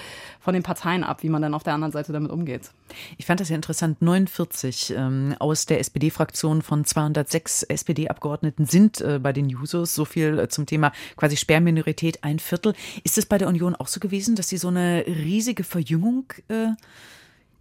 von 0.40 0.54
den 0.54 0.62
Parteien 0.62 1.04
ab, 1.04 1.22
wie 1.22 1.28
man 1.28 1.42
dann 1.42 1.54
auf 1.54 1.62
der 1.62 1.74
anderen 1.74 1.92
Seite 1.92 2.12
damit 2.12 2.30
umgeht. 2.30 2.70
Ich 3.16 3.26
fand 3.26 3.40
das 3.40 3.48
ja 3.48 3.56
interessant. 3.56 4.00
49 4.00 4.94
ähm, 4.96 5.34
aus 5.38 5.66
der 5.66 5.80
SPD-Fraktion 5.80 6.62
von 6.62 6.84
206 6.84 7.64
SPD-Abgeordneten 7.64 8.66
sind 8.66 9.00
äh, 9.00 9.18
bei 9.18 9.32
den 9.32 9.48
Jusos. 9.48 9.94
So 9.94 10.04
viel 10.04 10.38
äh, 10.38 10.48
zum 10.48 10.66
Thema 10.66 10.92
quasi 11.16 11.36
Sperrminorität, 11.36 12.24
ein 12.24 12.38
Viertel. 12.38 12.74
Ist 13.04 13.18
es 13.18 13.26
bei 13.26 13.38
der 13.38 13.48
Union 13.48 13.74
auch 13.74 13.88
so 13.88 14.00
gewesen, 14.00 14.36
dass 14.36 14.48
sie 14.48 14.58
so 14.58 14.68
eine 14.68 15.04
riesige 15.06 15.64
Verjüngung 15.64 16.32
äh, 16.48 16.68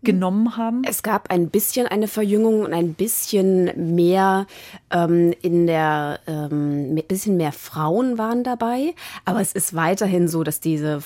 genommen 0.04 0.58
haben? 0.58 0.84
Es 0.88 1.04
gab 1.04 1.32
ein 1.32 1.50
bisschen 1.50 1.88
eine 1.88 2.08
Verjüngung 2.08 2.62
und 2.62 2.74
ein 2.74 2.94
bisschen 2.94 3.96
mehr 3.96 4.48
ähm, 4.92 5.34
in 5.42 5.68
der, 5.68 6.20
ähm, 6.28 6.96
ein 6.96 7.04
bisschen 7.08 7.38
mehr 7.38 7.52
Frauen 7.52 8.18
waren 8.18 8.44
dabei. 8.44 8.94
Aber 9.26 9.42
es 9.42 9.54
ist 9.54 9.76
weiterhin 9.76 10.28
so, 10.28 10.44
dass 10.44 10.60
diese 10.60 11.02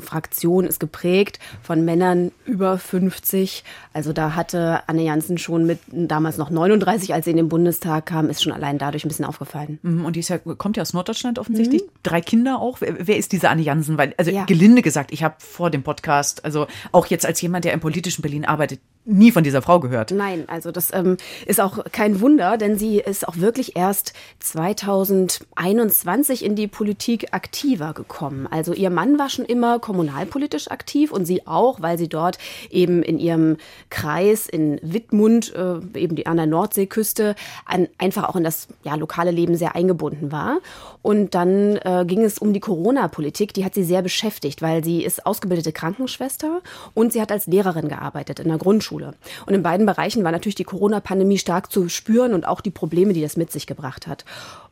Fraktion 0.00 0.64
ist 0.64 0.80
geprägt 0.80 1.38
von 1.62 1.84
Männern 1.84 2.32
über 2.44 2.78
50. 2.78 3.64
Also 3.92 4.12
da 4.12 4.36
hatte 4.36 4.82
Anne 4.86 5.02
Jansen 5.02 5.36
schon 5.36 5.66
mit 5.66 5.80
damals 5.90 6.38
noch 6.38 6.50
39, 6.50 7.12
als 7.12 7.24
sie 7.24 7.32
in 7.32 7.36
den 7.36 7.48
Bundestag 7.48 8.06
kam, 8.06 8.30
ist 8.30 8.42
schon 8.42 8.52
allein 8.52 8.78
dadurch 8.78 9.04
ein 9.04 9.08
bisschen 9.08 9.24
aufgefallen. 9.24 9.80
Mhm, 9.82 10.04
und 10.04 10.14
die 10.14 10.20
ja, 10.20 10.38
kommt 10.38 10.76
ja 10.76 10.82
aus 10.82 10.92
Norddeutschland 10.92 11.38
offensichtlich. 11.38 11.82
Mhm. 11.82 11.88
Drei 12.02 12.20
Kinder 12.20 12.60
auch. 12.60 12.80
Wer, 12.80 13.06
wer, 13.06 13.16
ist 13.16 13.32
diese 13.32 13.48
Anne 13.48 13.62
Jansen? 13.62 13.98
Weil, 13.98 14.14
also 14.16 14.30
ja. 14.30 14.44
gelinde 14.44 14.82
gesagt, 14.82 15.12
ich 15.12 15.24
habe 15.24 15.34
vor 15.38 15.70
dem 15.70 15.82
Podcast, 15.82 16.44
also 16.44 16.66
auch 16.92 17.06
jetzt 17.06 17.26
als 17.26 17.40
jemand, 17.40 17.64
der 17.64 17.72
im 17.72 17.80
politischen 17.80 18.22
Berlin 18.22 18.44
arbeitet, 18.44 18.80
nie 19.04 19.32
von 19.32 19.42
dieser 19.42 19.62
Frau 19.62 19.80
gehört. 19.80 20.10
Nein, 20.10 20.44
also 20.46 20.70
das 20.70 20.92
ähm, 20.92 21.16
ist 21.46 21.58
auch 21.60 21.84
kein 21.90 22.20
Wunder, 22.20 22.58
denn 22.58 22.78
sie 22.78 22.98
ist 22.98 23.26
auch 23.26 23.38
wirklich 23.38 23.76
erst 23.76 24.12
2021 24.40 26.44
in 26.44 26.54
die 26.54 26.68
Politik 26.68 27.28
aktiver 27.32 27.94
gekommen. 27.94 28.46
Also 28.46 28.74
ihr 28.74 28.90
Mann 28.90 29.18
war 29.18 29.30
schon 29.30 29.46
immer 29.46 29.78
kommunalpolitisch 29.78 30.70
aktiv 30.70 31.12
und 31.12 31.24
sie 31.24 31.46
auch, 31.46 31.80
weil 31.80 31.96
sie 31.98 32.08
dort 32.08 32.38
eben 32.70 33.02
in 33.02 33.18
ihrem 33.18 33.56
Kreis 33.90 34.48
in 34.48 34.80
Wittmund, 34.82 35.52
äh, 35.54 35.98
eben 35.98 36.16
die 36.16 36.26
an 36.26 36.36
der 36.36 36.46
Nordseeküste, 36.46 37.34
an, 37.66 37.88
einfach 37.98 38.28
auch 38.28 38.36
in 38.36 38.44
das 38.44 38.68
ja, 38.84 38.94
lokale 38.94 39.30
Leben 39.30 39.56
sehr 39.56 39.74
eingebunden 39.74 40.32
war. 40.32 40.58
Und 41.02 41.34
dann 41.34 41.76
äh, 41.76 42.04
ging 42.06 42.22
es 42.22 42.38
um 42.38 42.52
die 42.52 42.60
Corona-Politik, 42.60 43.52
die 43.54 43.64
hat 43.64 43.74
sie 43.74 43.84
sehr 43.84 44.02
beschäftigt, 44.02 44.62
weil 44.62 44.84
sie 44.84 45.04
ist 45.04 45.26
ausgebildete 45.26 45.72
Krankenschwester 45.72 46.60
und 46.94 47.12
sie 47.12 47.20
hat 47.20 47.32
als 47.32 47.46
Lehrerin 47.46 47.88
gearbeitet 47.88 48.38
in 48.38 48.48
der 48.48 48.58
Grundschule. 48.58 49.14
Und 49.46 49.54
in 49.54 49.62
beiden 49.62 49.86
Bereichen 49.86 50.24
war 50.24 50.32
natürlich 50.32 50.54
die 50.54 50.64
Corona-Pandemie 50.64 51.38
stark 51.38 51.72
zu 51.72 51.88
spüren 51.88 52.32
und 52.34 52.46
auch 52.46 52.60
die 52.60 52.70
Probleme, 52.70 53.12
die 53.12 53.22
das 53.22 53.36
mit 53.36 53.50
sich 53.50 53.66
gebracht 53.66 54.06
hat. 54.06 54.24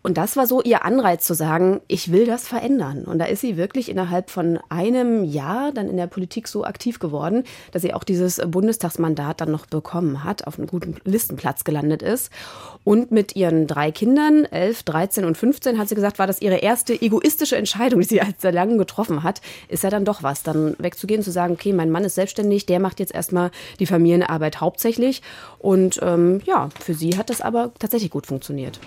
Und 0.02 0.16
das 0.16 0.36
war 0.36 0.46
so 0.46 0.62
ihr 0.62 0.84
Anreiz 0.84 1.26
zu 1.26 1.34
sagen, 1.34 1.80
ich 1.88 2.12
will 2.12 2.24
das 2.24 2.46
verändern. 2.46 3.04
Und 3.04 3.18
da 3.18 3.24
ist 3.24 3.40
sie 3.40 3.56
wirklich 3.56 3.88
innerhalb 3.88 4.30
von 4.30 4.58
einem 4.68 5.24
Jahr 5.24 5.72
dann 5.72 5.88
in 5.88 5.96
der 5.96 6.06
Politik 6.06 6.46
so 6.46 6.64
aktiv 6.64 7.00
geworden, 7.00 7.42
dass 7.72 7.82
sie 7.82 7.92
auch 7.92 8.04
dieses 8.04 8.40
Bundestagsmandat 8.46 9.40
dann 9.40 9.50
noch 9.50 9.66
bekommen 9.66 10.22
hat, 10.22 10.46
auf 10.46 10.56
einem 10.56 10.68
guten 10.68 10.96
Listenplatz 11.04 11.64
gelandet 11.64 12.02
ist. 12.02 12.30
Und 12.84 13.10
mit 13.10 13.34
ihren 13.34 13.66
drei 13.66 13.90
Kindern, 13.90 14.44
11, 14.44 14.84
13 14.84 15.24
und 15.24 15.36
15, 15.36 15.78
hat 15.78 15.88
sie 15.88 15.96
gesagt, 15.96 16.20
war 16.20 16.28
das 16.28 16.40
ihre 16.40 16.56
erste 16.56 16.94
egoistische 16.94 17.56
Entscheidung, 17.56 18.00
die 18.00 18.06
sie 18.06 18.20
als 18.20 18.40
sehr 18.40 18.52
lange 18.52 18.76
getroffen 18.76 19.24
hat. 19.24 19.40
Ist 19.68 19.82
ja 19.82 19.90
dann 19.90 20.04
doch 20.04 20.22
was, 20.22 20.44
dann 20.44 20.76
wegzugehen, 20.78 21.22
zu 21.22 21.32
sagen, 21.32 21.54
okay, 21.54 21.72
mein 21.72 21.90
Mann 21.90 22.04
ist 22.04 22.14
selbstständig, 22.14 22.66
der 22.66 22.78
macht 22.78 23.00
jetzt 23.00 23.14
erstmal 23.14 23.50
die 23.80 23.86
Familienarbeit 23.86 24.60
hauptsächlich. 24.60 25.22
Und 25.58 25.98
ähm, 26.02 26.40
ja, 26.44 26.68
für 26.80 26.94
sie 26.94 27.18
hat 27.18 27.30
das 27.30 27.40
aber 27.40 27.72
tatsächlich 27.80 28.12
gut 28.12 28.26
funktioniert. 28.26 28.78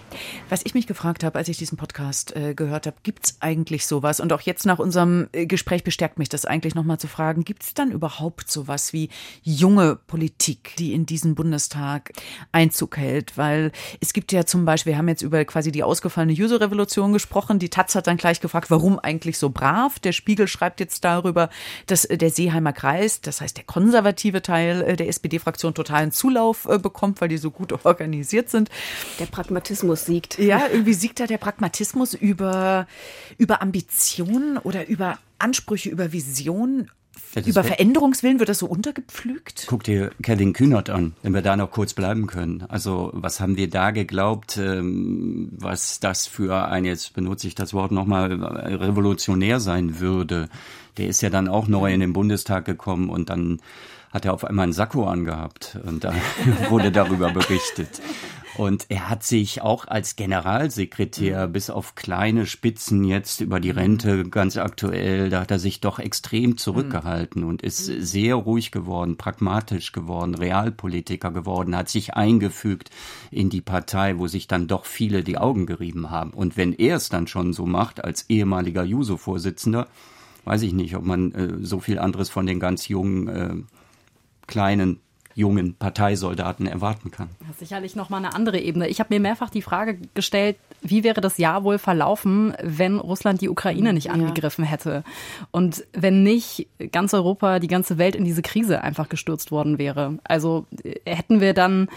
Was 0.50 0.62
ich 0.64 0.74
mich 0.74 0.88
gefragt 0.88 1.01
habe, 1.04 1.38
als 1.38 1.48
ich 1.48 1.58
diesen 1.58 1.78
Podcast 1.78 2.36
äh, 2.36 2.54
gehört 2.54 2.86
habe, 2.86 2.98
gibt 3.04 3.26
es 3.26 3.38
eigentlich 3.40 3.86
sowas? 3.86 4.20
Und 4.20 4.32
auch 4.34 4.42
jetzt 4.42 4.66
nach 4.66 4.80
unserem 4.80 5.28
äh, 5.32 5.46
Gespräch 5.46 5.84
bestärkt 5.84 6.20
mich 6.20 6.30
das 6.30 6.46
eigentlich 6.46 6.76
nochmal 6.76 7.00
zu 7.00 7.08
fragen, 7.08 7.44
gibt 7.44 7.64
es 7.64 7.74
dann 7.74 7.92
überhaupt 7.92 8.52
sowas 8.52 8.94
wie 8.94 9.10
junge 9.42 9.96
Politik, 9.96 10.76
die 10.78 10.94
in 10.94 11.06
diesen 11.06 11.36
Bundestag 11.36 12.12
Einzug 12.52 12.98
hält? 12.98 13.38
Weil 13.38 13.72
es 14.00 14.14
gibt 14.14 14.32
ja 14.32 14.46
zum 14.46 14.66
Beispiel, 14.66 14.94
wir 14.94 14.98
haben 14.98 15.08
jetzt 15.08 15.22
über 15.22 15.44
quasi 15.46 15.72
die 15.72 15.84
ausgefallene 15.84 16.34
User-Revolution 16.34 17.14
gesprochen. 17.14 17.60
Die 17.60 17.70
Taz 17.70 17.96
hat 17.96 18.08
dann 18.08 18.18
gleich 18.18 18.40
gefragt, 18.40 18.70
warum 18.70 19.00
eigentlich 19.00 19.38
so 19.38 19.50
brav? 19.50 20.00
Der 20.00 20.12
Spiegel 20.12 20.48
schreibt 20.48 20.80
jetzt 20.80 21.04
darüber, 21.04 21.50
dass 21.88 22.06
äh, 22.06 22.18
der 22.18 22.30
Seeheimer 22.30 22.74
Kreis, 22.74 23.22
das 23.22 23.42
heißt 23.42 23.58
der 23.58 23.64
konservative 23.64 24.42
Teil 24.42 24.82
äh, 24.82 24.96
der 24.96 25.08
SPD-Fraktion, 25.08 25.74
totalen 25.74 26.12
Zulauf 26.12 26.68
bekommt, 26.82 27.22
weil 27.22 27.30
die 27.30 27.38
so 27.38 27.52
gut 27.52 27.86
organisiert 27.86 28.50
sind. 28.50 28.70
Der 29.20 29.26
Pragmatismus 29.26 30.06
siegt. 30.06 30.38
Ja, 30.38 30.68
irgendwie 30.72 30.91
siegt 30.94 31.20
da 31.20 31.28
der 31.28 31.38
Pragmatismus 31.38 32.14
über, 32.14 32.88
über 33.38 33.62
Ambitionen 33.62 34.58
oder 34.58 34.88
über 34.88 35.18
Ansprüche, 35.40 35.90
über 35.90 36.12
Visionen, 36.12 36.90
ja, 37.36 37.42
Über 37.44 37.64
Veränderungswillen 37.64 38.40
wird 38.40 38.50
das 38.50 38.60
so 38.60 38.66
untergepflügt? 38.66 39.66
Guck 39.68 39.84
dir 39.84 40.12
Kevin 40.22 40.54
Kühnert 40.54 40.90
an, 40.90 41.14
wenn 41.24 41.34
wir 41.34 41.42
da 41.42 41.56
noch 41.56 41.72
kurz 41.72 41.94
bleiben 41.94 42.28
können. 42.28 42.66
Also 42.68 43.12
was 43.14 43.40
haben 43.40 43.56
wir 43.56 43.70
da 43.70 43.92
geglaubt, 43.92 44.58
ähm, 44.58 45.50
was 45.52 46.00
das 46.00 46.28
für 46.28 46.68
ein, 46.68 46.84
jetzt 46.84 47.14
benutze 47.14 47.48
ich 47.48 47.56
das 47.56 47.74
Wort 47.74 47.92
nochmal, 47.92 48.34
revolutionär 48.34 49.60
sein 49.60 50.00
würde. 50.00 50.50
Der 50.98 51.08
ist 51.08 51.22
ja 51.22 51.30
dann 51.30 51.48
auch 51.48 51.68
neu 51.68 51.94
in 51.94 52.02
den 52.02 52.12
Bundestag 52.12 52.66
gekommen 52.66 53.10
und 53.10 53.30
dann 53.30 53.62
hat 54.12 54.26
er 54.26 54.34
auf 54.34 54.44
einmal 54.44 54.64
einen 54.64 54.74
Sakko 54.74 55.06
angehabt 55.06 55.78
und 55.86 56.04
da 56.04 56.14
wurde 56.70 56.92
darüber 56.92 57.32
berichtet. 57.32 58.02
Und 58.62 58.86
er 58.90 59.10
hat 59.10 59.24
sich 59.24 59.64
auch 59.64 59.88
als 59.88 60.16
Generalsekretär 60.16 61.48
mhm. 61.48 61.52
bis 61.52 61.72
auf 61.72 61.96
kleine 61.96 62.46
Spitzen 62.46 63.04
jetzt 63.04 63.42
über 63.42 63.60
die 63.60 63.72
Rente 63.72 64.24
ganz 64.30 64.56
aktuell, 64.56 65.32
da 65.32 65.42
hat 65.42 65.50
er 65.50 65.58
sich 65.58 65.82
doch 65.82 65.98
extrem 65.98 66.58
zurückgehalten 66.58 67.42
mhm. 67.42 67.50
und 67.50 67.64
ist 67.64 67.86
sehr 67.86 68.36
ruhig 68.36 68.70
geworden, 68.70 69.18
pragmatisch 69.18 69.94
geworden, 69.94 70.36
Realpolitiker 70.36 71.32
geworden, 71.32 71.76
hat 71.76 71.90
sich 71.90 72.14
eingefügt 72.14 72.92
in 73.32 73.50
die 73.50 73.62
Partei, 73.62 74.20
wo 74.20 74.28
sich 74.28 74.48
dann 74.48 74.68
doch 74.68 74.86
viele 74.86 75.24
die 75.24 75.40
Augen 75.40 75.66
gerieben 75.66 76.12
haben. 76.12 76.30
Und 76.30 76.56
wenn 76.56 76.74
er 76.74 76.98
es 76.98 77.10
dann 77.10 77.26
schon 77.26 77.54
so 77.54 77.66
macht 77.66 78.04
als 78.04 78.30
ehemaliger 78.30 78.84
Juso-Vorsitzender, 78.84 79.88
weiß 80.46 80.62
ich 80.62 80.74
nicht, 80.74 80.96
ob 80.96 81.04
man 81.04 81.32
äh, 81.32 81.66
so 81.66 81.80
viel 81.80 81.98
anderes 81.98 82.30
von 82.30 82.46
den 82.46 82.60
ganz 82.60 82.88
jungen, 82.88 83.28
äh, 83.28 83.56
kleinen 84.46 85.00
jungen 85.36 85.76
Parteisoldaten 85.76 86.68
erwarten 86.68 87.12
kann. 87.12 87.30
Das 87.40 87.50
ist 87.52 87.60
sicherlich 87.60 87.96
noch 87.96 88.10
mal 88.10 88.18
eine 88.18 88.34
andere 88.34 88.60
Ebene. 88.60 88.88
Ich 88.88 89.00
habe 89.00 89.14
mir 89.14 89.20
mehrfach 89.20 89.50
die 89.50 89.62
Frage 89.62 89.98
gestellt, 90.14 90.58
wie 90.82 91.04
wäre 91.04 91.22
das 91.22 91.38
Jahr 91.38 91.64
wohl 91.64 91.78
verlaufen, 91.78 92.54
wenn 92.62 92.98
Russland 92.98 93.42
die 93.42 93.50
Ukraine 93.50 93.94
nicht 93.94 94.10
angegriffen 94.10 94.64
hätte 94.64 95.04
und 95.52 95.86
wenn 95.94 96.24
nicht 96.24 96.68
ganz 96.92 97.14
Europa, 97.14 97.60
die 97.60 97.68
ganze 97.68 97.98
Welt 97.98 98.16
in 98.16 98.26
diese 98.26 98.42
Krise 98.42 98.82
einfach 98.82 99.10
gestürzt 99.10 99.52
worden 99.52 99.78
wäre. 99.78 100.18
Also 100.24 100.66
äh, 100.84 101.00
hätten 101.06 101.40
wir 101.42 101.54
dann 101.54 101.88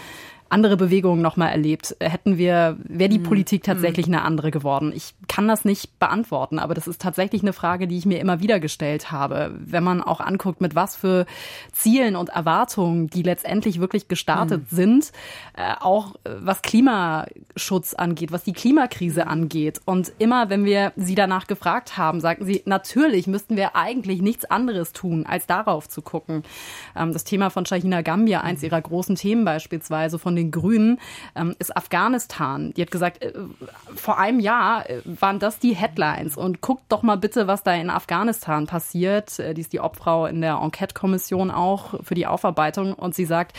andere 0.55 0.77
Bewegungen 0.77 1.21
nochmal 1.21 1.51
erlebt? 1.51 1.97
Hätten 1.99 2.37
wir, 2.37 2.77
wäre 2.85 3.09
die 3.09 3.19
mhm. 3.19 3.23
Politik 3.23 3.63
tatsächlich 3.63 4.07
mhm. 4.07 4.13
eine 4.13 4.23
andere 4.23 4.51
geworden? 4.51 4.93
Ich 4.95 5.13
kann 5.27 5.49
das 5.49 5.65
nicht 5.65 5.99
beantworten, 5.99 6.59
aber 6.59 6.73
das 6.73 6.87
ist 6.87 7.01
tatsächlich 7.01 7.41
eine 7.41 7.51
Frage, 7.51 7.87
die 7.89 7.97
ich 7.97 8.05
mir 8.05 8.21
immer 8.21 8.39
wieder 8.39 8.61
gestellt 8.61 9.11
habe. 9.11 9.53
Wenn 9.59 9.83
man 9.83 10.01
auch 10.01 10.21
anguckt, 10.21 10.61
mit 10.61 10.75
was 10.75 10.95
für 10.95 11.25
Zielen 11.73 12.15
und 12.15 12.29
Erwartungen 12.29 13.07
die 13.07 13.21
letztendlich 13.21 13.81
wirklich 13.81 14.07
gestartet 14.07 14.71
mhm. 14.71 14.75
sind, 14.75 15.11
äh, 15.57 15.73
auch 15.81 16.15
äh, 16.23 16.29
was 16.39 16.61
Klimaschutz 16.61 17.93
angeht, 17.93 18.31
was 18.31 18.43
die 18.43 18.53
Klimakrise 18.53 19.27
angeht. 19.27 19.81
Und 19.83 20.13
immer, 20.19 20.49
wenn 20.49 20.63
wir 20.63 20.93
sie 20.95 21.15
danach 21.15 21.47
gefragt 21.47 21.97
haben, 21.97 22.21
sagten 22.21 22.45
sie, 22.45 22.61
natürlich 22.65 23.27
müssten 23.27 23.57
wir 23.57 23.75
eigentlich 23.75 24.21
nichts 24.21 24.45
anderes 24.45 24.93
tun, 24.93 25.25
als 25.25 25.47
darauf 25.47 25.89
zu 25.89 26.01
gucken. 26.01 26.43
Ähm, 26.95 27.11
das 27.11 27.25
Thema 27.25 27.49
von 27.49 27.65
Shahina 27.65 28.01
Gambia, 28.01 28.41
eins 28.41 28.63
ihrer 28.63 28.81
großen 28.81 29.15
Themen 29.15 29.43
beispielsweise 29.43 30.19
von 30.19 30.35
den 30.35 30.44
den 30.45 30.51
Grünen, 30.51 30.99
ähm, 31.35 31.55
ist 31.59 31.75
Afghanistan. 31.75 32.73
Die 32.75 32.81
hat 32.81 32.91
gesagt, 32.91 33.21
äh, 33.21 33.33
vor 33.95 34.17
einem 34.17 34.39
Jahr 34.39 34.89
äh, 34.89 35.01
waren 35.05 35.39
das 35.39 35.59
die 35.59 35.75
Headlines 35.75 36.37
und 36.37 36.61
guckt 36.61 36.83
doch 36.89 37.03
mal 37.03 37.17
bitte, 37.17 37.47
was 37.47 37.63
da 37.63 37.73
in 37.73 37.89
Afghanistan 37.89 38.67
passiert. 38.67 39.39
Äh, 39.39 39.53
die 39.53 39.61
ist 39.61 39.73
die 39.73 39.79
Obfrau 39.79 40.25
in 40.25 40.41
der 40.41 40.59
Enquete-Kommission 40.61 41.51
auch 41.51 42.03
für 42.03 42.15
die 42.15 42.27
Aufarbeitung 42.27 42.93
und 42.93 43.15
sie 43.15 43.25
sagt, 43.25 43.55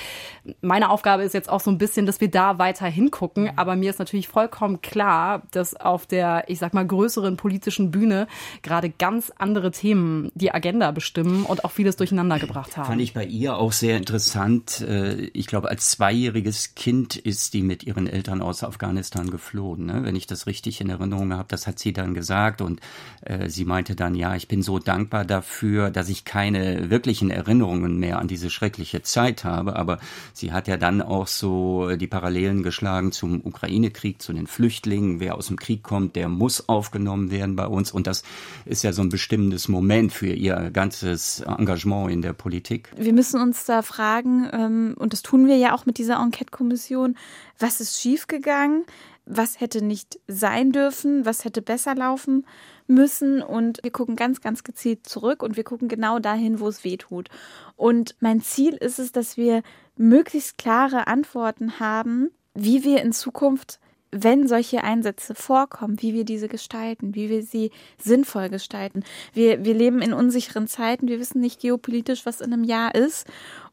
meine 0.60 0.90
Aufgabe 0.90 1.22
ist 1.22 1.34
jetzt 1.34 1.48
auch 1.48 1.60
so 1.60 1.70
ein 1.70 1.78
bisschen, 1.78 2.06
dass 2.06 2.20
wir 2.20 2.30
da 2.30 2.58
weiter 2.58 2.86
hingucken, 2.86 3.50
aber 3.56 3.76
mir 3.76 3.90
ist 3.90 3.98
natürlich 3.98 4.28
vollkommen 4.28 4.80
klar, 4.80 5.42
dass 5.50 5.74
auf 5.74 6.06
der, 6.06 6.44
ich 6.48 6.58
sag 6.58 6.74
mal, 6.74 6.86
größeren 6.86 7.36
politischen 7.36 7.90
Bühne 7.90 8.26
gerade 8.62 8.90
ganz 8.90 9.32
andere 9.38 9.70
Themen 9.70 10.30
die 10.34 10.52
Agenda 10.52 10.90
bestimmen 10.90 11.44
und 11.44 11.64
auch 11.64 11.70
vieles 11.70 11.96
durcheinander 11.96 12.38
gebracht 12.38 12.76
haben. 12.76 12.86
Fand 12.86 13.00
ich 13.00 13.14
bei 13.14 13.24
ihr 13.24 13.56
auch 13.56 13.72
sehr 13.72 13.96
interessant. 13.96 14.80
Äh, 14.80 15.26
ich 15.32 15.46
glaube, 15.46 15.68
als 15.68 15.90
zweijähriges 15.90 16.65
Kind 16.74 17.16
ist 17.16 17.54
die 17.54 17.62
mit 17.62 17.84
ihren 17.84 18.06
Eltern 18.06 18.42
aus 18.42 18.64
Afghanistan 18.64 19.30
geflohen. 19.30 19.86
Ne? 19.86 20.00
Wenn 20.02 20.16
ich 20.16 20.26
das 20.26 20.46
richtig 20.46 20.80
in 20.80 20.90
Erinnerung 20.90 21.32
habe, 21.32 21.48
das 21.48 21.66
hat 21.66 21.78
sie 21.78 21.92
dann 21.92 22.14
gesagt. 22.14 22.60
Und 22.60 22.80
äh, 23.22 23.48
sie 23.48 23.64
meinte 23.64 23.94
dann, 23.94 24.14
ja, 24.14 24.34
ich 24.34 24.48
bin 24.48 24.62
so 24.62 24.78
dankbar 24.78 25.24
dafür, 25.24 25.90
dass 25.90 26.08
ich 26.08 26.24
keine 26.24 26.90
wirklichen 26.90 27.30
Erinnerungen 27.30 27.98
mehr 27.98 28.18
an 28.18 28.28
diese 28.28 28.50
schreckliche 28.50 29.02
Zeit 29.02 29.44
habe. 29.44 29.76
Aber 29.76 29.98
sie 30.32 30.52
hat 30.52 30.68
ja 30.68 30.76
dann 30.76 31.02
auch 31.02 31.26
so 31.26 31.96
die 31.96 32.06
Parallelen 32.06 32.62
geschlagen 32.62 33.12
zum 33.12 33.40
Ukraine-Krieg, 33.44 34.20
zu 34.20 34.32
den 34.32 34.46
Flüchtlingen. 34.46 35.20
Wer 35.20 35.36
aus 35.36 35.46
dem 35.46 35.56
Krieg 35.56 35.82
kommt, 35.82 36.16
der 36.16 36.28
muss 36.28 36.68
aufgenommen 36.68 37.30
werden 37.30 37.56
bei 37.56 37.66
uns. 37.66 37.92
Und 37.92 38.06
das 38.06 38.22
ist 38.64 38.82
ja 38.82 38.92
so 38.92 39.02
ein 39.02 39.08
bestimmendes 39.08 39.68
Moment 39.68 40.12
für 40.12 40.32
ihr 40.32 40.70
ganzes 40.72 41.40
Engagement 41.40 42.10
in 42.10 42.22
der 42.22 42.32
Politik. 42.32 42.90
Wir 42.96 43.12
müssen 43.12 43.40
uns 43.40 43.64
da 43.64 43.82
fragen, 43.82 44.48
ähm, 44.52 44.94
und 44.98 45.12
das 45.12 45.22
tun 45.22 45.46
wir 45.46 45.56
ja 45.56 45.74
auch 45.74 45.86
mit 45.86 45.98
dieser 45.98 46.16
Enquete-Kommission, 46.16 46.55
Kommission, 46.56 47.16
was 47.58 47.80
ist 47.80 48.00
schiefgegangen, 48.00 48.84
was 49.26 49.60
hätte 49.60 49.84
nicht 49.84 50.18
sein 50.28 50.72
dürfen, 50.72 51.26
was 51.26 51.44
hätte 51.44 51.60
besser 51.60 51.94
laufen 51.94 52.46
müssen. 52.86 53.42
Und 53.42 53.80
wir 53.82 53.90
gucken 53.90 54.16
ganz, 54.16 54.40
ganz 54.40 54.64
gezielt 54.64 55.06
zurück 55.06 55.42
und 55.42 55.56
wir 55.56 55.64
gucken 55.64 55.88
genau 55.88 56.18
dahin, 56.18 56.60
wo 56.60 56.68
es 56.68 56.84
weh 56.84 56.96
tut. 56.96 57.28
Und 57.76 58.14
mein 58.20 58.40
Ziel 58.40 58.74
ist 58.74 58.98
es, 58.98 59.12
dass 59.12 59.36
wir 59.36 59.62
möglichst 59.96 60.58
klare 60.58 61.06
Antworten 61.08 61.80
haben, 61.80 62.30
wie 62.54 62.84
wir 62.84 63.02
in 63.02 63.12
Zukunft 63.12 63.80
wenn 64.12 64.46
solche 64.46 64.84
Einsätze 64.84 65.34
vorkommen, 65.34 66.00
wie 66.00 66.14
wir 66.14 66.24
diese 66.24 66.48
gestalten, 66.48 67.14
wie 67.14 67.28
wir 67.28 67.42
sie 67.42 67.70
sinnvoll 67.98 68.48
gestalten. 68.48 69.04
Wir, 69.32 69.64
wir 69.64 69.74
leben 69.74 70.00
in 70.00 70.12
unsicheren 70.12 70.68
Zeiten, 70.68 71.08
wir 71.08 71.18
wissen 71.18 71.40
nicht 71.40 71.60
geopolitisch, 71.60 72.24
was 72.24 72.40
in 72.40 72.52
einem 72.52 72.64
Jahr 72.64 72.94
ist. 72.94 73.26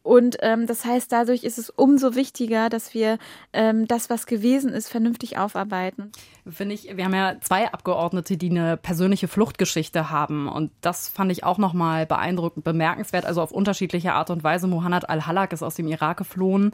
Und 0.04 0.36
ähm, 0.42 0.68
das 0.68 0.84
heißt, 0.84 1.10
dadurch 1.12 1.46
ist 1.46 1.58
es 1.58 1.70
umso 1.70 2.14
wichtiger, 2.14 2.70
dass 2.70 2.94
wir 2.94 3.18
ähm, 3.54 3.88
das, 3.88 4.10
was 4.10 4.26
gewesen 4.26 4.74
ist, 4.74 4.90
vernünftig 4.90 5.38
aufarbeiten. 5.38 6.12
Finde 6.46 6.76
ich, 6.76 6.98
wir 6.98 7.06
haben 7.06 7.16
ja 7.16 7.38
zwei 7.40 7.72
Abgeordnete, 7.72 8.36
die 8.36 8.50
eine 8.50 8.76
persönliche 8.76 9.30
Fluchtgeschichte 9.30 10.10
haben. 10.10 10.50
Und 10.50 10.72
das 10.82 11.08
fand 11.08 11.32
ich 11.32 11.46
auch 11.46 11.58
nochmal 11.58 12.06
beeindruckend, 12.06 12.66
bemerkenswert. 12.66 13.26
Also 13.26 13.42
auf 13.42 13.54
unterschiedliche 13.54 14.12
Art 14.12 14.30
und 14.30 14.44
Weise. 14.44 14.68
Mohanad 14.68 15.10
Al-Halak 15.10 15.54
ist 15.54 15.64
aus 15.64 15.76
dem 15.76 15.88
Irak 15.88 16.18
geflohen 16.18 16.74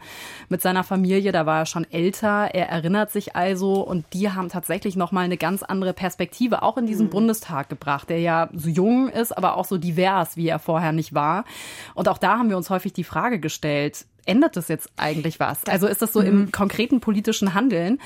mit 0.49 0.63
seiner 0.63 0.83
Familie. 0.83 1.31
Da 1.31 1.45
war 1.45 1.59
er 1.59 1.65
schon 1.67 1.85
älter. 1.91 2.49
Er 2.55 2.69
erinnert 2.69 3.11
sich 3.11 3.35
also. 3.35 3.81
Und 3.81 4.05
die 4.13 4.31
haben 4.31 4.49
tatsächlich 4.49 4.95
nochmal 4.95 5.25
eine 5.25 5.37
ganz 5.37 5.61
andere 5.61 5.93
Perspektive 5.93 6.63
auch 6.63 6.77
in 6.79 6.87
diesen 6.87 7.05
mhm. 7.05 7.11
Bundestag 7.11 7.69
gebracht, 7.69 8.09
der 8.09 8.21
ja 8.21 8.49
so 8.53 8.69
jung 8.69 9.07
ist, 9.07 9.37
aber 9.37 9.55
auch 9.55 9.65
so 9.65 9.77
divers, 9.77 10.35
wie 10.35 10.47
er 10.47 10.57
vorher 10.57 10.93
nicht 10.93 11.13
war. 11.13 11.45
Und 11.93 12.07
auch 12.07 12.17
da 12.17 12.39
haben 12.39 12.49
wir 12.49 12.57
uns 12.57 12.71
häufig 12.71 12.91
die 12.93 13.03
Frage 13.03 13.18
Frage 13.19 13.39
gestellt, 13.39 14.05
ändert 14.25 14.55
das 14.55 14.69
jetzt 14.69 14.89
eigentlich 14.95 15.41
was? 15.41 15.65
Also 15.65 15.87
ist 15.87 16.01
das 16.01 16.13
so 16.13 16.21
im 16.21 16.39
mhm. 16.41 16.51
konkreten 16.51 17.01
politischen 17.01 17.53
Handeln? 17.53 17.99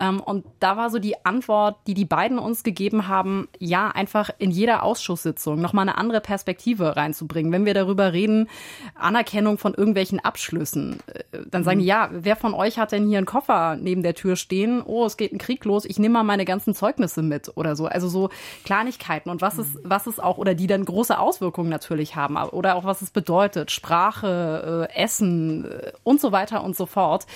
Ähm, 0.00 0.20
und 0.20 0.44
da 0.60 0.76
war 0.76 0.90
so 0.90 0.98
die 0.98 1.24
Antwort, 1.24 1.76
die 1.86 1.94
die 1.94 2.04
beiden 2.04 2.38
uns 2.38 2.62
gegeben 2.62 3.08
haben, 3.08 3.48
ja, 3.58 3.88
einfach 3.88 4.30
in 4.38 4.50
jeder 4.50 4.82
Ausschusssitzung 4.82 5.60
nochmal 5.60 5.88
eine 5.88 5.98
andere 5.98 6.20
Perspektive 6.20 6.96
reinzubringen. 6.96 7.52
Wenn 7.52 7.64
wir 7.64 7.74
darüber 7.74 8.12
reden, 8.12 8.48
Anerkennung 8.94 9.58
von 9.58 9.74
irgendwelchen 9.74 10.20
Abschlüssen, 10.20 11.00
äh, 11.06 11.38
dann 11.50 11.64
sagen 11.64 11.78
die, 11.78 11.84
mhm. 11.84 11.88
ja, 11.88 12.10
wer 12.12 12.36
von 12.36 12.54
euch 12.54 12.78
hat 12.78 12.92
denn 12.92 13.08
hier 13.08 13.18
einen 13.18 13.26
Koffer 13.26 13.76
neben 13.76 14.02
der 14.02 14.14
Tür 14.14 14.36
stehen? 14.36 14.82
Oh, 14.84 15.04
es 15.04 15.16
geht 15.16 15.32
ein 15.32 15.38
Krieg 15.38 15.64
los, 15.64 15.84
ich 15.84 15.98
nehme 15.98 16.14
mal 16.14 16.24
meine 16.24 16.44
ganzen 16.44 16.74
Zeugnisse 16.74 17.22
mit 17.22 17.52
oder 17.56 17.74
so. 17.74 17.86
Also 17.86 18.08
so 18.08 18.30
Kleinigkeiten 18.64 19.30
und 19.30 19.42
was 19.42 19.58
es, 19.58 19.74
mhm. 19.74 19.80
was 19.84 20.06
es 20.06 20.20
auch, 20.20 20.38
oder 20.38 20.54
die 20.54 20.66
dann 20.66 20.84
große 20.84 21.18
Auswirkungen 21.18 21.70
natürlich 21.70 22.14
haben, 22.14 22.36
oder 22.36 22.76
auch 22.76 22.84
was 22.84 23.02
es 23.02 23.10
bedeutet, 23.10 23.70
Sprache, 23.70 24.88
äh, 24.90 25.02
Essen 25.02 25.64
äh, 25.64 25.92
und 26.04 26.20
so 26.20 26.30
weiter 26.30 26.62
und 26.62 26.76
so 26.76 26.86
fort, 26.86 27.26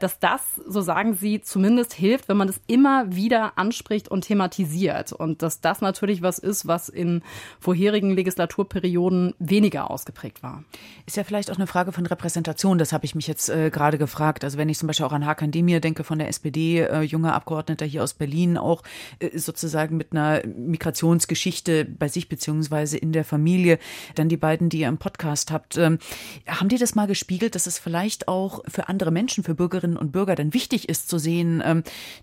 dass 0.00 0.18
das, 0.18 0.40
so 0.66 0.80
sagen 0.80 1.14
sie, 1.14 1.40
zumindest 1.40 1.89
hilft, 1.92 2.28
wenn 2.28 2.36
man 2.36 2.46
das 2.46 2.60
immer 2.66 3.14
wieder 3.14 3.58
anspricht 3.58 4.08
und 4.08 4.22
thematisiert. 4.22 5.12
Und 5.12 5.42
dass 5.42 5.60
das 5.60 5.80
natürlich 5.80 6.22
was 6.22 6.38
ist, 6.38 6.66
was 6.66 6.88
in 6.88 7.22
vorherigen 7.58 8.10
Legislaturperioden 8.10 9.34
weniger 9.38 9.90
ausgeprägt 9.90 10.42
war. 10.42 10.64
Ist 11.06 11.16
ja 11.16 11.24
vielleicht 11.24 11.50
auch 11.50 11.56
eine 11.56 11.66
Frage 11.66 11.92
von 11.92 12.06
Repräsentation. 12.06 12.78
Das 12.78 12.92
habe 12.92 13.04
ich 13.04 13.14
mich 13.14 13.26
jetzt 13.26 13.48
äh, 13.48 13.70
gerade 13.70 13.98
gefragt. 13.98 14.44
Also 14.44 14.58
wenn 14.58 14.68
ich 14.68 14.78
zum 14.78 14.86
Beispiel 14.86 15.06
auch 15.06 15.12
an 15.12 15.26
Hakan 15.26 15.50
Demir 15.50 15.80
denke 15.80 16.04
von 16.04 16.18
der 16.18 16.28
SPD, 16.28 16.80
äh, 16.80 17.02
junger 17.02 17.34
Abgeordneter 17.34 17.86
hier 17.86 18.02
aus 18.02 18.14
Berlin, 18.14 18.56
auch 18.56 18.82
äh, 19.18 19.38
sozusagen 19.38 19.96
mit 19.96 20.12
einer 20.12 20.42
Migrationsgeschichte 20.46 21.84
bei 21.84 22.08
sich 22.08 22.28
beziehungsweise 22.28 22.98
in 22.98 23.12
der 23.12 23.24
Familie. 23.24 23.78
Dann 24.14 24.28
die 24.28 24.36
beiden, 24.36 24.68
die 24.68 24.80
ihr 24.80 24.88
im 24.88 24.98
Podcast 24.98 25.50
habt. 25.50 25.76
Ähm, 25.76 25.98
haben 26.46 26.68
die 26.68 26.78
das 26.78 26.94
mal 26.94 27.06
gespiegelt, 27.06 27.54
dass 27.54 27.66
es 27.66 27.78
vielleicht 27.78 28.28
auch 28.28 28.62
für 28.68 28.88
andere 28.88 29.10
Menschen, 29.10 29.44
für 29.44 29.54
Bürgerinnen 29.54 29.96
und 29.96 30.12
Bürger 30.12 30.34
dann 30.34 30.54
wichtig 30.54 30.88
ist 30.88 31.08
zu 31.08 31.18
sehen, 31.18 31.62
ähm, 31.64 31.79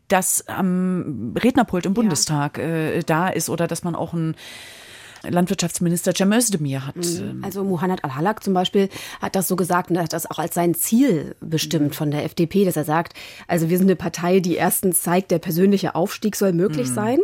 dass 0.08 0.48
am 0.48 1.34
Rednerpult 1.38 1.86
im 1.86 1.94
Bundestag 1.94 2.58
äh, 2.58 3.02
da 3.04 3.28
ist 3.28 3.50
oder 3.50 3.68
dass 3.68 3.84
man 3.84 3.96
auch 3.96 4.14
ein 4.14 4.36
Landwirtschaftsminister 5.30 6.14
Cem 6.16 6.32
Özdemir 6.32 6.86
hat. 6.86 6.96
Mhm. 6.96 7.18
Ähm, 7.20 7.42
also 7.44 7.64
Muhannad 7.64 8.04
Al-Halak 8.04 8.44
zum 8.44 8.54
Beispiel 8.54 8.90
hat 9.22 9.36
das 9.36 9.48
so 9.48 9.56
gesagt 9.56 9.90
und 9.92 10.00
hat 10.00 10.14
das 10.14 10.30
auch 10.30 10.40
als 10.40 10.56
sein 10.56 10.74
Ziel 10.76 11.36
bestimmt 11.40 11.96
von 11.96 12.12
der 12.12 12.24
FDP, 12.26 12.66
dass 12.66 12.78
er 12.78 12.84
sagt, 12.84 13.14
also 13.48 13.70
wir 13.70 13.78
sind 13.78 13.88
eine 13.88 13.96
Partei, 13.96 14.40
die 14.40 14.56
erstens 14.56 15.02
zeigt, 15.02 15.32
der 15.32 15.40
persönliche 15.40 15.96
Aufstieg 15.96 16.36
soll 16.36 16.54
möglich 16.54 16.90
mhm. 16.90 16.94
sein 16.94 17.20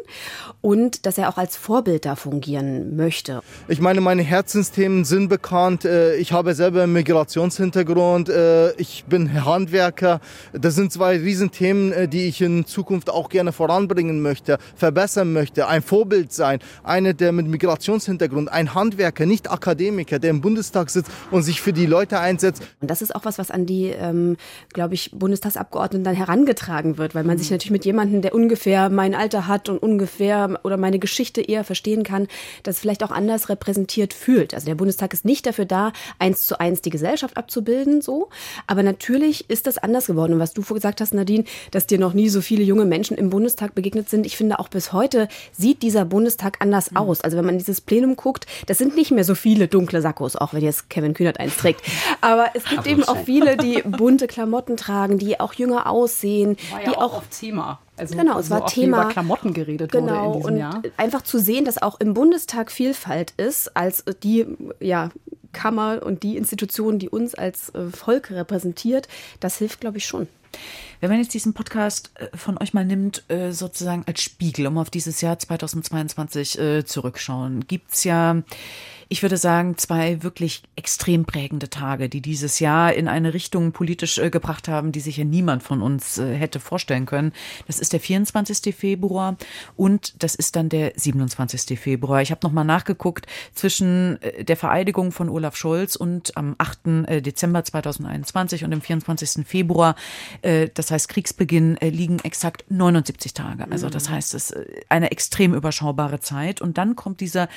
und 0.62 1.06
dass 1.06 1.18
er 1.18 1.30
auch 1.30 1.38
als 1.38 1.56
Vorbild 1.56 2.06
da 2.06 2.16
fungieren 2.16 2.96
möchte. 2.96 3.42
Ich 3.68 3.80
meine, 3.80 4.02
meine 4.02 4.24
Herzensthemen 4.24 5.06
sind 5.06 5.30
bekannt. 5.30 5.86
Äh, 5.86 6.16
ich 6.16 6.32
habe 6.32 6.54
selber 6.56 6.84
einen 6.84 6.94
Migrationshintergrund. 6.94 8.30
Äh, 8.30 8.74
ich 8.74 9.06
bin 9.06 9.46
Handwerker. 9.46 10.20
Das 10.54 10.76
sind 10.76 10.92
zwei 10.92 11.18
Riesenthemen, 11.18 11.92
äh, 11.92 12.08
die 12.08 12.28
ich 12.28 12.42
in 12.42 12.66
Zukunft 12.66 13.10
auch 13.10 13.30
gerne 13.30 13.52
voranbringen 13.52 14.22
möchte, 14.22 14.58
verbessern 14.76 15.34
möchte, 15.34 15.68
ein 15.68 15.82
Vorbild 15.82 16.32
sein. 16.32 16.60
Eine, 16.84 17.14
der 17.14 17.32
mit 17.32 17.48
Migration 17.48 17.93
Migrationshintergrund, 17.94 18.52
ein 18.52 18.74
Handwerker, 18.74 19.26
nicht 19.26 19.52
Akademiker, 19.52 20.20
der 20.20 20.32
im 20.32 20.42
Bundestag 20.42 20.90
sitzt 20.90 21.12
und 21.32 21.44
sich 21.44 21.62
für 21.62 21.74
die 21.74 21.86
Leute 21.86 22.20
einsetzt. 22.20 22.64
Und 22.82 22.90
das 22.90 23.02
ist 23.02 23.16
auch 23.16 23.26
was, 23.26 23.38
was 23.38 23.52
an 23.52 23.66
die, 23.66 23.88
ähm, 23.88 24.38
glaube 24.74 24.94
ich, 24.96 25.12
Bundestagsabgeordneten 25.12 26.04
dann 26.04 26.16
herangetragen 26.16 26.98
wird, 26.98 27.16
weil 27.16 27.24
man 27.24 27.38
sich 27.38 27.52
natürlich 27.52 27.72
mit 27.72 27.86
jemandem, 27.86 28.22
der 28.22 28.34
ungefähr 28.34 28.90
mein 28.90 29.16
Alter 29.16 29.48
hat 29.48 29.70
und 29.70 29.78
ungefähr 29.78 30.60
oder 30.64 30.78
meine 30.78 31.00
Geschichte 31.00 31.42
eher 31.42 31.64
verstehen 31.64 32.04
kann, 32.04 32.28
das 32.64 32.80
vielleicht 32.80 33.04
auch 33.04 33.12
anders 33.12 33.50
repräsentiert 33.50 34.14
fühlt. 34.14 34.54
Also 34.54 34.66
der 34.66 34.76
Bundestag 34.76 35.14
ist 35.14 35.26
nicht 35.26 35.46
dafür 35.46 35.66
da, 35.66 35.94
eins 36.20 36.46
zu 36.48 36.60
eins 36.60 36.82
die 36.82 36.90
Gesellschaft 36.90 37.38
abzubilden, 37.38 38.02
so. 38.02 38.30
Aber 38.68 38.84
natürlich 38.84 39.50
ist 39.50 39.68
das 39.68 39.78
anders 39.78 40.08
geworden. 40.08 40.34
Und 40.34 40.40
was 40.40 40.54
du 40.54 40.62
vorgesagt 40.62 41.02
hast, 41.02 41.14
Nadine, 41.14 41.44
dass 41.72 41.88
dir 41.88 42.00
noch 42.00 42.14
nie 42.14 42.30
so 42.30 42.42
viele 42.42 42.64
junge 42.64 42.86
Menschen 42.86 43.18
im 43.18 43.30
Bundestag 43.30 43.76
begegnet 43.76 44.10
sind, 44.10 44.26
ich 44.26 44.38
finde 44.38 44.60
auch 44.60 44.68
bis 44.68 44.94
heute 44.94 45.28
sieht 45.52 45.82
dieser 45.82 46.06
Bundestag 46.06 46.58
anders 46.60 46.92
mhm. 46.92 46.98
aus. 46.98 47.22
Also 47.22 47.38
wenn 47.38 47.46
man 47.46 47.58
dieses 47.58 47.73
Plenum 47.82 48.16
guckt, 48.16 48.46
das 48.68 48.78
sind 48.78 48.96
nicht 48.96 49.12
mehr 49.12 49.24
so 49.24 49.36
viele 49.36 49.68
dunkle 49.68 50.02
Sakkos, 50.02 50.36
auch 50.36 50.54
wenn 50.54 50.64
jetzt 50.64 50.90
Kevin 50.90 51.14
Kühnert 51.14 51.40
eins 51.40 51.58
trägt. 51.58 51.82
Aber 52.22 52.48
es 52.54 52.66
gibt 52.66 52.88
eben 52.88 53.04
auch 53.04 53.18
viele, 53.18 53.58
die 53.58 53.82
bunte 53.86 54.28
Klamotten 54.28 54.78
tragen, 54.78 55.18
die 55.18 55.40
auch 55.40 55.54
jünger 55.54 55.90
aussehen. 55.90 56.58
War 56.72 56.82
ja 56.82 56.90
die 56.90 56.98
auch, 56.98 57.18
auch 57.18 57.24
Thema. 57.30 57.80
Also 57.96 58.18
genau, 58.18 58.40
es 58.40 58.50
war 58.50 58.66
Thema 58.66 59.04
über 59.04 59.10
Klamotten 59.10 59.54
geredet 59.54 59.92
genau, 59.92 60.06
wurde 60.06 60.26
in 60.26 60.34
diesem 60.34 60.54
und 60.54 60.58
Jahr. 60.58 60.82
Einfach 60.98 61.22
zu 61.22 61.38
sehen, 61.38 61.64
dass 61.66 61.82
auch 61.82 62.00
im 62.00 62.14
Bundestag 62.14 62.72
Vielfalt 62.72 63.32
ist, 63.38 63.76
als 63.78 64.04
die 64.24 64.48
ja, 64.80 65.10
Kammer 65.52 66.02
und 66.04 66.24
die 66.24 66.36
Institution, 66.36 67.00
die 67.00 67.10
uns 67.10 67.36
als 67.36 67.70
äh, 67.70 67.90
Volk 67.90 68.32
repräsentiert, 68.32 69.08
das 69.40 69.58
hilft, 69.58 69.80
glaube 69.80 69.98
ich, 69.98 70.06
schon. 70.06 70.28
Wenn 71.04 71.10
man 71.10 71.20
jetzt 71.20 71.34
diesen 71.34 71.54
Podcast 71.54 72.12
äh, 72.16 72.30
von 72.38 72.58
euch 72.60 72.74
mal 72.74 72.86
nimmt, 72.86 73.30
äh, 73.30 73.52
sozusagen 73.52 74.06
als 74.08 74.22
Spiegel, 74.22 74.68
um 74.68 74.78
auf 74.78 74.90
dieses 74.90 75.20
Jahr 75.20 75.38
2022 75.38 76.58
zurückschauen, 76.86 77.68
gibt 77.68 77.92
es 77.92 78.06
ja 78.06 78.42
ich 79.14 79.22
würde 79.22 79.38
sagen, 79.38 79.78
zwei 79.78 80.24
wirklich 80.24 80.64
extrem 80.76 81.26
prägende 81.26 81.70
Tage, 81.70 82.10
die 82.10 82.20
dieses 82.20 82.60
Jahr 82.60 82.94
in 82.94 83.08
eine 83.08 83.36
Richtung 83.36 83.72
politisch 83.72 84.18
äh, 84.18 84.32
gebracht 84.32 84.68
haben, 84.68 84.92
die 84.92 85.02
sich 85.02 85.18
ja 85.18 85.24
niemand 85.24 85.62
von 85.62 85.84
uns 85.84 86.18
äh, 86.18 86.34
hätte 86.34 86.60
vorstellen 86.60 87.06
können. 87.06 87.32
Das 87.68 87.78
ist 87.78 87.94
der 87.94 88.00
24. 88.00 88.76
Februar 88.76 89.38
und 89.76 90.16
das 90.24 90.34
ist 90.34 90.56
dann 90.56 90.68
der 90.68 90.94
27. 90.96 91.80
Februar. 91.80 92.24
Ich 92.24 92.32
habe 92.32 92.40
nochmal 92.42 92.66
nachgeguckt, 92.66 93.28
zwischen 93.54 94.20
äh, 94.24 94.44
der 94.46 94.58
Vereidigung 94.58 95.12
von 95.12 95.30
Olaf 95.30 95.58
Scholz 95.58 95.96
und 95.96 96.36
am 96.36 96.56
8. 96.58 96.80
Dezember 97.24 97.64
2021 97.64 98.64
und 98.64 98.72
dem 98.72 98.82
24. 98.82 99.46
Februar, 99.46 99.96
das 100.42 100.90
heißt 100.90 101.08
Kriegsbeginn, 101.10 101.78
liegen 101.82 102.20
exakt 102.20 102.66
79 102.70 103.36
Tage. 103.36 103.68
Also 103.70 103.90
das 103.90 104.10
mhm. 104.10 104.14
heißt, 104.14 104.34
es 104.34 104.50
ist 104.50 104.66
eine 104.90 105.12
extrem 105.12 105.54
überschaubare 105.54 106.20
Zeit. 106.20 106.62
Und 106.62 106.78
dann 106.78 106.96
kommt 106.96 107.22
dieser 107.22 107.48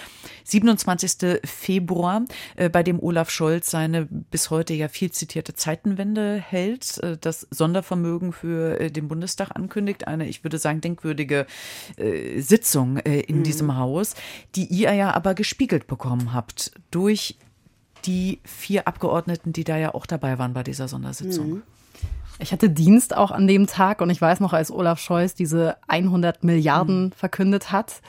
27. 0.44 1.40
Februar, 1.46 2.24
äh, 2.56 2.68
bei 2.68 2.82
dem 2.82 3.00
Olaf 3.00 3.30
Scholz 3.30 3.70
seine 3.70 4.06
bis 4.06 4.50
heute 4.50 4.74
ja 4.74 4.88
viel 4.88 5.10
zitierte 5.10 5.54
Zeitenwende 5.54 6.36
hält, 6.36 6.98
äh, 6.98 7.16
das 7.20 7.46
Sondervermögen 7.50 8.32
für 8.32 8.80
äh, 8.80 8.90
den 8.90 9.08
Bundestag 9.08 9.50
ankündigt. 9.54 10.06
Eine, 10.06 10.28
ich 10.28 10.44
würde 10.44 10.58
sagen, 10.58 10.80
denkwürdige 10.80 11.46
Sitzung 12.38 12.98
in 12.98 13.38
mhm. 13.38 13.42
diesem 13.42 13.76
Haus, 13.76 14.14
die 14.54 14.66
ihr 14.66 14.92
ja 14.92 15.14
aber 15.14 15.34
gespiegelt 15.34 15.86
bekommen 15.86 16.32
habt 16.32 16.72
durch 16.90 17.36
die 18.04 18.40
vier 18.44 18.86
Abgeordneten, 18.86 19.52
die 19.52 19.64
da 19.64 19.76
ja 19.76 19.94
auch 19.94 20.06
dabei 20.06 20.38
waren 20.38 20.52
bei 20.52 20.62
dieser 20.62 20.88
Sondersitzung. 20.88 21.48
Mhm. 21.48 21.62
Ich 22.38 22.52
hatte 22.52 22.68
Dienst 22.68 23.16
auch 23.16 23.30
an 23.30 23.46
dem 23.46 23.66
Tag 23.66 24.00
und 24.00 24.10
ich 24.10 24.20
weiß 24.20 24.40
noch, 24.40 24.52
als 24.52 24.70
Olaf 24.70 25.00
Scholz 25.00 25.34
diese 25.34 25.76
100 25.88 26.44
Milliarden 26.44 27.04
mhm. 27.06 27.12
verkündet 27.12 27.72
hat 27.72 28.02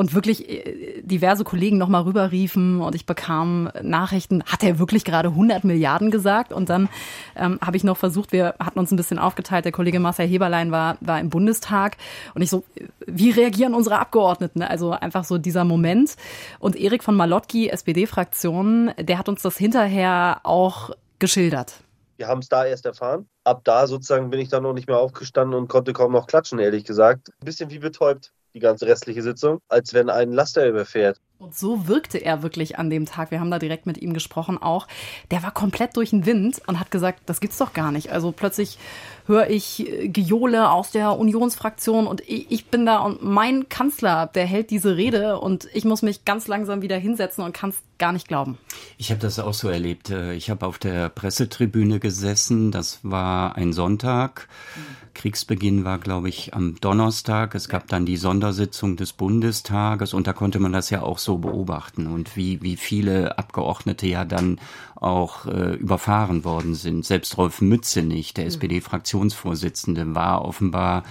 und 0.00 0.14
wirklich 0.14 0.48
äh, 0.48 1.02
diverse 1.02 1.44
Kollegen 1.44 1.76
nochmal 1.76 2.04
rüberriefen 2.04 2.80
und 2.80 2.94
ich 2.94 3.04
bekam 3.04 3.70
Nachrichten, 3.82 4.42
hat 4.44 4.64
er 4.64 4.78
wirklich 4.78 5.04
gerade 5.04 5.28
100 5.28 5.62
Milliarden 5.62 6.10
gesagt? 6.10 6.54
Und 6.54 6.70
dann 6.70 6.88
ähm, 7.36 7.58
habe 7.60 7.76
ich 7.76 7.84
noch 7.84 7.98
versucht, 7.98 8.32
wir 8.32 8.54
hatten 8.58 8.78
uns 8.78 8.90
ein 8.90 8.96
bisschen 8.96 9.18
aufgeteilt, 9.18 9.66
der 9.66 9.72
Kollege 9.72 10.00
Marcel 10.00 10.26
Heberlein 10.26 10.72
war, 10.72 10.96
war 11.02 11.20
im 11.20 11.28
Bundestag 11.28 11.98
und 12.34 12.40
ich 12.40 12.48
so, 12.48 12.64
wie 13.06 13.30
reagieren 13.30 13.74
unsere 13.74 13.98
Abgeordneten? 13.98 14.62
Also 14.62 14.92
einfach 14.92 15.24
so 15.24 15.36
dieser 15.36 15.64
Moment. 15.64 16.16
Und 16.60 16.76
Erik 16.76 17.04
von 17.04 17.14
Malotki, 17.14 17.68
SPD-Fraktion, 17.68 18.92
der 18.98 19.18
hat 19.18 19.28
uns 19.28 19.42
das 19.42 19.58
hinterher 19.58 20.40
auch 20.44 20.92
geschildert. 21.18 21.74
Wir 22.16 22.26
haben 22.26 22.38
es 22.38 22.48
da 22.48 22.64
erst 22.64 22.86
erfahren. 22.86 23.28
Ab 23.44 23.60
da 23.64 23.86
sozusagen 23.86 24.30
bin 24.30 24.40
ich 24.40 24.48
dann 24.48 24.62
noch 24.62 24.72
nicht 24.72 24.88
mehr 24.88 24.98
aufgestanden 24.98 25.58
und 25.58 25.68
konnte 25.68 25.92
kaum 25.92 26.12
noch 26.12 26.26
klatschen, 26.26 26.58
ehrlich 26.58 26.84
gesagt. 26.84 27.28
Ein 27.42 27.44
bisschen 27.44 27.68
wie 27.68 27.80
betäubt 27.80 28.32
die 28.54 28.60
ganze 28.60 28.86
restliche 28.86 29.22
Sitzung, 29.22 29.60
als 29.68 29.94
wenn 29.94 30.10
ein 30.10 30.32
Laster 30.32 30.66
überfährt. 30.66 31.20
Und 31.38 31.56
so 31.56 31.88
wirkte 31.88 32.18
er 32.18 32.42
wirklich 32.42 32.78
an 32.78 32.90
dem 32.90 33.06
Tag. 33.06 33.30
Wir 33.30 33.40
haben 33.40 33.50
da 33.50 33.58
direkt 33.58 33.86
mit 33.86 33.96
ihm 33.96 34.12
gesprochen 34.12 34.58
auch. 34.58 34.86
Der 35.30 35.42
war 35.42 35.52
komplett 35.52 35.96
durch 35.96 36.10
den 36.10 36.26
Wind 36.26 36.60
und 36.66 36.78
hat 36.78 36.90
gesagt, 36.90 37.22
das 37.24 37.40
gibt's 37.40 37.56
doch 37.56 37.72
gar 37.72 37.92
nicht. 37.92 38.12
Also 38.12 38.30
plötzlich 38.30 38.76
höre 39.26 39.48
ich 39.48 39.88
äh, 39.88 40.08
Gejohle 40.08 40.70
aus 40.70 40.90
der 40.90 41.18
Unionsfraktion 41.18 42.06
und 42.06 42.22
ich 42.26 42.66
bin 42.66 42.84
da 42.84 42.98
und 42.98 43.22
mein 43.22 43.70
Kanzler, 43.70 44.26
der 44.26 44.44
hält 44.44 44.70
diese 44.70 44.96
Rede 44.96 45.38
und 45.38 45.66
ich 45.72 45.86
muss 45.86 46.02
mich 46.02 46.26
ganz 46.26 46.46
langsam 46.46 46.82
wieder 46.82 46.98
hinsetzen 46.98 47.42
und 47.42 47.54
kann 47.54 47.70
es 47.70 47.76
gar 47.96 48.12
nicht 48.12 48.28
glauben. 48.28 48.58
Ich 48.98 49.10
habe 49.10 49.20
das 49.20 49.38
auch 49.38 49.54
so 49.54 49.70
erlebt. 49.70 50.10
Äh, 50.10 50.34
ich 50.34 50.50
habe 50.50 50.66
auf 50.66 50.78
der 50.78 51.08
Pressetribüne 51.08 52.00
gesessen. 52.00 52.70
Das 52.70 52.98
war 53.02 53.56
ein 53.56 53.72
Sonntag. 53.72 54.48
Kriegsbeginn 55.14 55.84
war, 55.84 55.98
glaube 55.98 56.28
ich, 56.28 56.54
am 56.54 56.76
Donnerstag. 56.80 57.54
Es 57.54 57.68
gab 57.68 57.88
dann 57.88 58.06
die 58.06 58.16
Sondersitzung 58.16 58.96
des 58.96 59.12
Bundestages 59.12 60.14
und 60.14 60.26
da 60.26 60.32
konnte 60.32 60.58
man 60.58 60.72
das 60.72 60.90
ja 60.90 61.02
auch 61.02 61.18
so 61.18 61.38
beobachten 61.38 62.06
und 62.06 62.36
wie, 62.36 62.62
wie 62.62 62.76
viele 62.76 63.38
Abgeordnete 63.38 64.06
ja 64.06 64.24
dann 64.24 64.60
auch 64.94 65.46
äh, 65.46 65.74
überfahren 65.74 66.44
worden 66.44 66.74
sind. 66.74 67.04
Selbst 67.04 67.36
Rolf 67.38 67.60
Mützenich, 67.60 68.34
der. 68.34 68.46
SPD-Fraktionsvorsitzende, 68.46 70.14
war 70.14 70.44
offenbar 70.44 71.04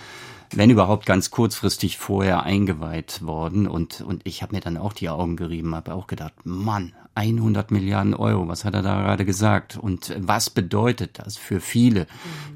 wenn 0.52 0.72
überhaupt 0.72 1.06
ganz 1.06 1.30
kurzfristig 1.30 1.98
vorher 1.98 2.44
eingeweiht 2.44 3.24
worden. 3.24 3.68
Und, 3.68 4.02
und 4.02 4.26
ich 4.26 4.42
habe 4.42 4.56
mir 4.56 4.62
dann 4.62 4.78
auch 4.78 4.94
die 4.94 5.10
Augen 5.10 5.36
gerieben, 5.36 5.76
habe 5.76 5.94
auch 5.94 6.08
gedacht, 6.08 6.34
Mann, 6.44 6.94
100 7.20 7.72
Milliarden 7.72 8.14
Euro, 8.14 8.48
was 8.48 8.66
hat 8.66 8.74
er 8.74 8.82
da 8.82 9.02
gerade 9.02 9.26
gesagt? 9.26 9.78
Und 9.78 10.16
was 10.18 10.50
bedeutet 10.50 11.20
das 11.20 11.38
für 11.38 11.60
viele, 11.60 12.08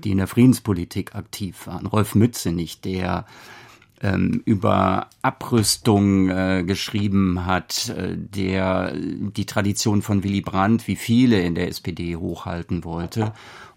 die 0.03 0.11
in 0.11 0.17
der 0.17 0.27
Friedenspolitik 0.27 1.15
aktiv 1.15 1.67
waren? 1.67 1.85
Rolf 1.85 2.15
Mützenich, 2.15 2.81
der 2.81 3.25
ähm, 4.01 4.41
über 4.45 5.07
Abrüstung 5.21 6.29
äh, 6.29 6.63
geschrieben 6.65 7.45
hat, 7.45 7.89
äh, 7.89 8.15
der 8.17 8.93
die 8.95 9.45
Tradition 9.45 10.01
von 10.01 10.23
Willy 10.23 10.41
Brandt, 10.41 10.87
wie 10.87 10.97
viele 10.97 11.41
in 11.41 11.55
der 11.55 11.69
SPD 11.69 12.15
hochhalten 12.15 12.83
wollte. 12.83 13.33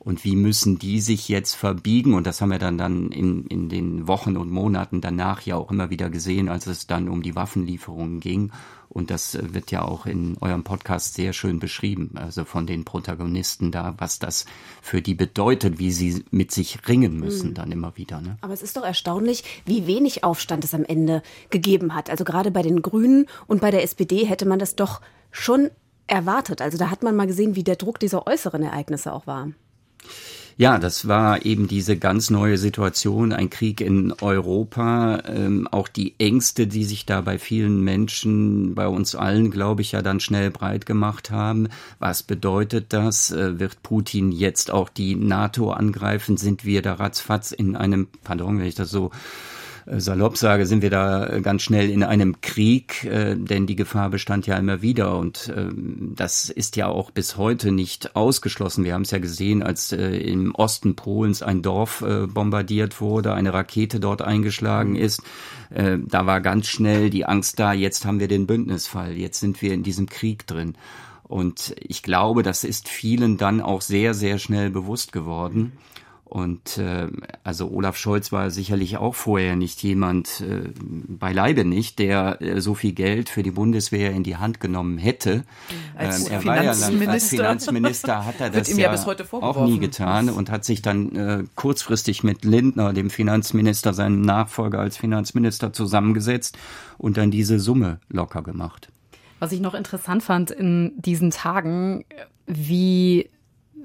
Und 0.06 0.22
wie 0.22 0.36
müssen 0.36 0.78
die 0.78 1.00
sich 1.00 1.28
jetzt 1.28 1.56
verbiegen? 1.56 2.14
Und 2.14 2.28
das 2.28 2.40
haben 2.40 2.52
wir 2.52 2.60
dann, 2.60 2.78
dann 2.78 3.10
in, 3.10 3.44
in 3.48 3.68
den 3.68 4.06
Wochen 4.06 4.36
und 4.36 4.52
Monaten 4.52 5.00
danach 5.00 5.40
ja 5.40 5.56
auch 5.56 5.72
immer 5.72 5.90
wieder 5.90 6.10
gesehen, 6.10 6.48
als 6.48 6.68
es 6.68 6.86
dann 6.86 7.08
um 7.08 7.24
die 7.24 7.34
Waffenlieferungen 7.34 8.20
ging. 8.20 8.52
Und 8.88 9.10
das 9.10 9.36
wird 9.52 9.72
ja 9.72 9.82
auch 9.82 10.06
in 10.06 10.36
eurem 10.40 10.62
Podcast 10.62 11.14
sehr 11.14 11.32
schön 11.32 11.58
beschrieben, 11.58 12.12
also 12.14 12.44
von 12.44 12.68
den 12.68 12.84
Protagonisten 12.84 13.72
da, 13.72 13.96
was 13.98 14.20
das 14.20 14.46
für 14.80 15.02
die 15.02 15.14
bedeutet, 15.14 15.80
wie 15.80 15.90
sie 15.90 16.24
mit 16.30 16.52
sich 16.52 16.86
ringen 16.86 17.18
müssen, 17.18 17.50
mhm. 17.50 17.54
dann 17.54 17.72
immer 17.72 17.96
wieder. 17.96 18.20
Ne? 18.20 18.38
Aber 18.42 18.54
es 18.54 18.62
ist 18.62 18.76
doch 18.76 18.84
erstaunlich, 18.84 19.42
wie 19.64 19.88
wenig 19.88 20.22
Aufstand 20.22 20.62
es 20.62 20.72
am 20.72 20.84
Ende 20.84 21.20
gegeben 21.50 21.96
hat. 21.96 22.10
Also 22.10 22.22
gerade 22.22 22.52
bei 22.52 22.62
den 22.62 22.80
Grünen 22.80 23.26
und 23.48 23.60
bei 23.60 23.72
der 23.72 23.82
SPD 23.82 24.24
hätte 24.24 24.46
man 24.46 24.60
das 24.60 24.76
doch 24.76 25.00
schon 25.32 25.68
erwartet. 26.06 26.62
Also 26.62 26.78
da 26.78 26.92
hat 26.92 27.02
man 27.02 27.16
mal 27.16 27.26
gesehen, 27.26 27.56
wie 27.56 27.64
der 27.64 27.74
Druck 27.74 27.98
dieser 27.98 28.28
äußeren 28.28 28.62
Ereignisse 28.62 29.12
auch 29.12 29.26
war. 29.26 29.48
Ja, 30.58 30.78
das 30.78 31.06
war 31.06 31.44
eben 31.44 31.68
diese 31.68 31.98
ganz 31.98 32.30
neue 32.30 32.56
Situation, 32.56 33.34
ein 33.34 33.50
Krieg 33.50 33.82
in 33.82 34.14
Europa, 34.22 35.22
ähm, 35.26 35.68
auch 35.70 35.86
die 35.86 36.14
Ängste, 36.18 36.66
die 36.66 36.84
sich 36.84 37.04
da 37.04 37.20
bei 37.20 37.38
vielen 37.38 37.82
Menschen, 37.84 38.74
bei 38.74 38.88
uns 38.88 39.14
allen, 39.14 39.50
glaube 39.50 39.82
ich, 39.82 39.92
ja 39.92 40.00
dann 40.00 40.18
schnell 40.18 40.50
breit 40.50 40.86
gemacht 40.86 41.30
haben. 41.30 41.68
Was 41.98 42.22
bedeutet 42.22 42.94
das? 42.94 43.30
Äh, 43.32 43.60
wird 43.60 43.82
Putin 43.82 44.32
jetzt 44.32 44.70
auch 44.70 44.88
die 44.88 45.14
NATO 45.14 45.72
angreifen? 45.72 46.38
Sind 46.38 46.64
wir 46.64 46.80
da 46.80 46.94
ratzfatz 46.94 47.52
in 47.52 47.76
einem, 47.76 48.08
pardon, 48.24 48.58
wenn 48.58 48.66
ich 48.66 48.74
das 48.74 48.88
so 48.88 49.10
salopp 49.86 50.36
sage, 50.36 50.66
sind 50.66 50.82
wir 50.82 50.90
da 50.90 51.26
äh, 51.26 51.40
ganz 51.40 51.62
schnell 51.62 51.90
in 51.90 52.02
einem 52.02 52.40
Krieg, 52.40 53.04
äh, 53.04 53.36
denn 53.36 53.66
die 53.66 53.76
Gefahr 53.76 54.10
bestand 54.10 54.46
ja 54.46 54.56
immer 54.56 54.82
wieder 54.82 55.16
und 55.16 55.52
ähm, 55.56 56.12
das 56.16 56.50
ist 56.50 56.76
ja 56.76 56.88
auch 56.88 57.10
bis 57.12 57.36
heute 57.36 57.70
nicht 57.70 58.16
ausgeschlossen. 58.16 58.84
Wir 58.84 58.94
haben 58.94 59.02
es 59.02 59.12
ja 59.12 59.18
gesehen, 59.18 59.62
als 59.62 59.92
im 59.92 60.54
Osten 60.54 60.96
Polens 60.96 61.42
ein 61.42 61.62
Dorf 61.62 62.04
bombardiert 62.28 63.00
wurde, 63.00 63.34
eine 63.34 63.52
Rakete 63.52 64.00
dort 64.00 64.22
eingeschlagen 64.22 64.96
ist. 64.96 65.22
Da 65.70 66.26
war 66.26 66.40
ganz 66.40 66.66
schnell 66.68 67.10
die 67.10 67.26
Angst 67.26 67.58
da, 67.58 67.72
jetzt 67.72 68.04
haben 68.04 68.20
wir 68.20 68.28
den 68.28 68.46
Bündnisfall, 68.46 69.16
jetzt 69.16 69.40
sind 69.40 69.60
wir 69.62 69.72
in 69.72 69.82
diesem 69.82 70.06
Krieg 70.06 70.46
drin. 70.46 70.74
Und 71.22 71.74
ich 71.80 72.02
glaube, 72.02 72.42
das 72.42 72.64
ist 72.64 72.88
vielen 72.88 73.36
dann 73.36 73.60
auch 73.60 73.80
sehr, 73.80 74.14
sehr 74.14 74.38
schnell 74.38 74.70
bewusst 74.70 75.12
geworden. 75.12 75.72
Und 76.28 76.78
äh, 76.78 77.06
also 77.44 77.70
Olaf 77.70 77.96
Scholz 77.96 78.32
war 78.32 78.50
sicherlich 78.50 78.96
auch 78.96 79.14
vorher 79.14 79.54
nicht 79.54 79.80
jemand, 79.84 80.40
äh, 80.40 80.72
beileibe 80.76 81.64
nicht, 81.64 82.00
der 82.00 82.42
äh, 82.42 82.60
so 82.60 82.74
viel 82.74 82.94
Geld 82.94 83.28
für 83.28 83.44
die 83.44 83.52
Bundeswehr 83.52 84.10
in 84.10 84.24
die 84.24 84.34
Hand 84.36 84.58
genommen 84.58 84.98
hätte. 84.98 85.44
Als, 85.96 86.26
ähm, 86.26 86.32
er 86.32 86.44
war 86.44 86.64
ja 86.64 86.74
dann, 86.74 87.08
als 87.08 87.28
Finanzminister 87.28 88.26
hat 88.26 88.40
er 88.40 88.50
das 88.50 88.76
ja, 88.76 88.92
ja 88.92 89.04
auch 89.30 89.66
nie 89.66 89.78
getan 89.78 90.28
und 90.28 90.50
hat 90.50 90.64
sich 90.64 90.82
dann 90.82 91.14
äh, 91.14 91.44
kurzfristig 91.54 92.24
mit 92.24 92.44
Lindner, 92.44 92.92
dem 92.92 93.08
Finanzminister, 93.08 93.94
seinem 93.94 94.20
Nachfolger 94.20 94.80
als 94.80 94.96
Finanzminister 94.96 95.72
zusammengesetzt 95.72 96.58
und 96.98 97.18
dann 97.18 97.30
diese 97.30 97.60
Summe 97.60 98.00
locker 98.08 98.42
gemacht. 98.42 98.88
Was 99.38 99.52
ich 99.52 99.60
noch 99.60 99.74
interessant 99.74 100.24
fand 100.24 100.50
in 100.50 100.92
diesen 100.96 101.30
Tagen, 101.30 102.04
wie 102.46 103.30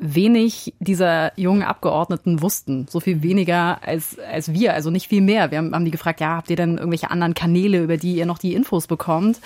wenig 0.02 0.74
dieser 0.80 1.38
jungen 1.40 1.62
Abgeordneten 1.62 2.42
wussten. 2.42 2.88
So 2.90 3.00
viel 3.00 3.22
weniger 3.22 3.80
als, 3.84 4.18
als 4.20 4.52
wir, 4.52 4.74
also 4.74 4.90
nicht 4.90 5.08
viel 5.08 5.22
mehr. 5.22 5.52
Wir 5.52 5.60
haben, 5.60 5.74
haben 5.74 5.86
die 5.86 5.92
gefragt, 5.92 6.20
ja, 6.20 6.36
habt 6.36 6.50
ihr 6.50 6.56
denn 6.56 6.78
irgendwelche 6.78 7.12
anderen 7.12 7.36
Kanäle, 7.36 7.84
über 7.84 7.98
die 7.98 8.16
ihr 8.16 8.26
noch 8.26 8.40
die 8.40 8.56
Infos 8.56 8.88
bekommt? 8.88 9.40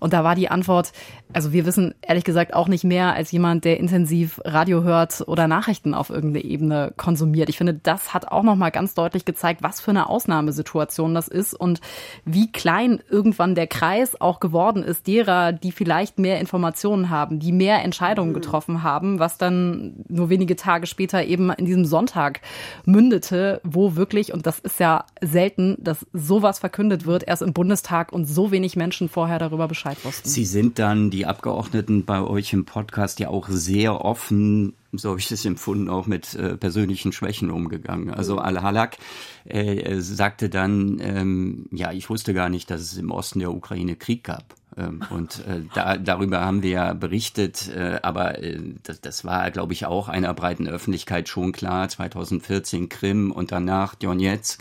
Und 0.00 0.14
da 0.14 0.24
war 0.24 0.34
die 0.34 0.50
Antwort, 0.50 0.92
also 1.32 1.52
wir 1.52 1.66
wissen 1.66 1.94
ehrlich 2.00 2.24
gesagt 2.24 2.54
auch 2.54 2.68
nicht 2.68 2.84
mehr 2.84 3.12
als 3.14 3.32
jemand, 3.32 3.64
der 3.64 3.78
intensiv 3.78 4.40
Radio 4.44 4.82
hört 4.82 5.24
oder 5.26 5.48
Nachrichten 5.48 5.92
auf 5.92 6.08
irgendeine 6.08 6.44
Ebene 6.44 6.92
konsumiert. 6.96 7.48
Ich 7.48 7.58
finde, 7.58 7.74
das 7.74 8.14
hat 8.14 8.28
auch 8.28 8.42
nochmal 8.42 8.70
ganz 8.70 8.94
deutlich 8.94 9.24
gezeigt, 9.24 9.62
was 9.62 9.80
für 9.80 9.90
eine 9.90 10.08
Ausnahmesituation 10.08 11.14
das 11.14 11.28
ist 11.28 11.54
und 11.54 11.80
wie 12.24 12.50
klein 12.50 13.00
irgendwann 13.10 13.54
der 13.54 13.66
Kreis 13.66 14.20
auch 14.20 14.40
geworden 14.40 14.82
ist 14.82 15.06
derer, 15.06 15.52
die 15.52 15.72
vielleicht 15.72 16.18
mehr 16.18 16.40
Informationen 16.40 17.10
haben, 17.10 17.40
die 17.40 17.52
mehr 17.52 17.82
Entscheidungen 17.82 18.30
mhm. 18.30 18.34
getroffen 18.34 18.82
haben, 18.82 19.18
was 19.18 19.38
dann 19.38 20.04
nur 20.08 20.30
wenige 20.30 20.56
Tage 20.56 20.86
später 20.86 21.24
eben 21.24 21.50
in 21.50 21.66
diesem 21.66 21.84
Sonntag 21.84 22.40
mündete, 22.84 23.60
wo 23.64 23.96
wirklich, 23.96 24.32
und 24.32 24.46
das 24.46 24.60
ist 24.60 24.78
ja 24.78 25.04
selten, 25.20 25.76
dass 25.80 26.06
sowas 26.12 26.58
verkündet 26.58 27.06
wird, 27.06 27.26
erst 27.26 27.42
im 27.42 27.52
Bundestag 27.52 28.12
und 28.12 28.26
so 28.26 28.50
wenig 28.50 28.76
Menschen 28.76 29.08
vorher 29.08 29.38
darüber 29.38 29.68
Bescheid 29.68 29.80
Bescheid 29.80 30.04
wussten. 30.04 30.28
Sie 30.28 30.44
sind 30.44 30.78
dann, 30.78 31.10
die 31.10 31.19
Abgeordneten 31.26 32.04
bei 32.04 32.20
euch 32.20 32.52
im 32.52 32.64
Podcast, 32.64 33.20
ja 33.20 33.28
auch 33.28 33.48
sehr 33.48 34.04
offen, 34.04 34.74
so 34.92 35.10
habe 35.10 35.20
ich 35.20 35.28
das 35.28 35.44
empfunden, 35.44 35.88
auch 35.88 36.06
mit 36.06 36.34
äh, 36.34 36.56
persönlichen 36.56 37.12
Schwächen 37.12 37.50
umgegangen. 37.50 38.10
Also 38.10 38.34
mhm. 38.34 38.40
Al-Halak 38.40 38.98
äh, 39.44 40.00
sagte 40.00 40.48
dann, 40.48 40.98
ähm, 41.00 41.66
ja, 41.70 41.92
ich 41.92 42.10
wusste 42.10 42.34
gar 42.34 42.48
nicht, 42.48 42.70
dass 42.70 42.80
es 42.80 42.96
im 42.96 43.10
Osten 43.10 43.38
der 43.38 43.52
Ukraine 43.52 43.96
Krieg 43.96 44.24
gab. 44.24 44.54
Ähm, 44.76 45.02
und 45.10 45.44
äh, 45.46 45.62
da, 45.74 45.96
darüber 45.96 46.40
haben 46.40 46.62
wir 46.62 46.70
ja 46.70 46.92
berichtet, 46.94 47.68
äh, 47.68 48.00
aber 48.02 48.42
äh, 48.42 48.58
das, 48.82 49.00
das 49.00 49.24
war, 49.24 49.50
glaube 49.50 49.72
ich, 49.72 49.86
auch 49.86 50.08
einer 50.08 50.32
breiten 50.34 50.68
Öffentlichkeit 50.68 51.28
schon 51.28 51.52
klar. 51.52 51.88
2014 51.88 52.88
Krim 52.88 53.32
und 53.32 53.52
danach 53.52 53.94
Donetsk 53.94 54.60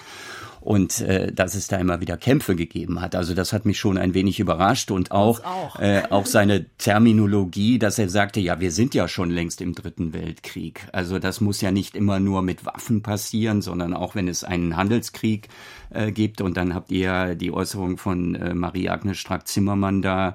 und 0.62 1.02
äh, 1.02 1.32
dass 1.32 1.56
es 1.56 1.68
da 1.68 1.78
immer 1.78 2.02
wieder 2.02 2.18
Kämpfe 2.18 2.56
gegeben 2.56 3.02
hat. 3.02 3.16
Also 3.16 3.34
das 3.34 3.54
hat 3.54 3.66
mich 3.66 3.80
schon 3.80 3.98
ein 3.98 4.14
wenig 4.14 4.40
überrascht 4.40 4.92
und 4.92 5.12
auch, 5.12 5.44
auch. 5.44 5.80
Äh, 5.80 6.04
auch 6.10 6.26
seine 6.26 6.66
Terminologie, 6.78 7.80
dass 7.80 8.00
er 8.00 8.10
sagte, 8.10 8.40
ja, 8.40 8.60
wir 8.60 8.72
sind 8.72 8.94
ja 8.94 9.08
schon 9.08 9.30
längst 9.30 9.62
im 9.62 9.74
Dritten 9.74 10.14
Weltkrieg. 10.14 10.88
Also 10.92 11.20
das 11.20 11.42
muss 11.42 11.62
ja 11.62 11.72
nicht 11.72 11.96
immer 11.96 12.20
nur 12.20 12.42
mit 12.42 12.66
Waffen 12.66 13.02
passieren, 13.02 13.62
sondern 13.62 13.94
auch 13.94 14.16
wenn 14.16 14.28
es 14.28 14.44
einen 14.44 14.76
Handelskrieg 14.76 15.48
äh, 15.90 16.12
gibt. 16.12 16.42
Und 16.42 16.58
dann 16.58 16.74
habt 16.74 16.92
ihr 16.92 17.36
die 17.36 17.52
Äußerung 17.52 17.98
von 17.98 18.36
äh, 18.36 18.54
Marie-Agnes 18.54 19.18
Strack-Zimmermann 19.18 20.02
da 20.02 20.34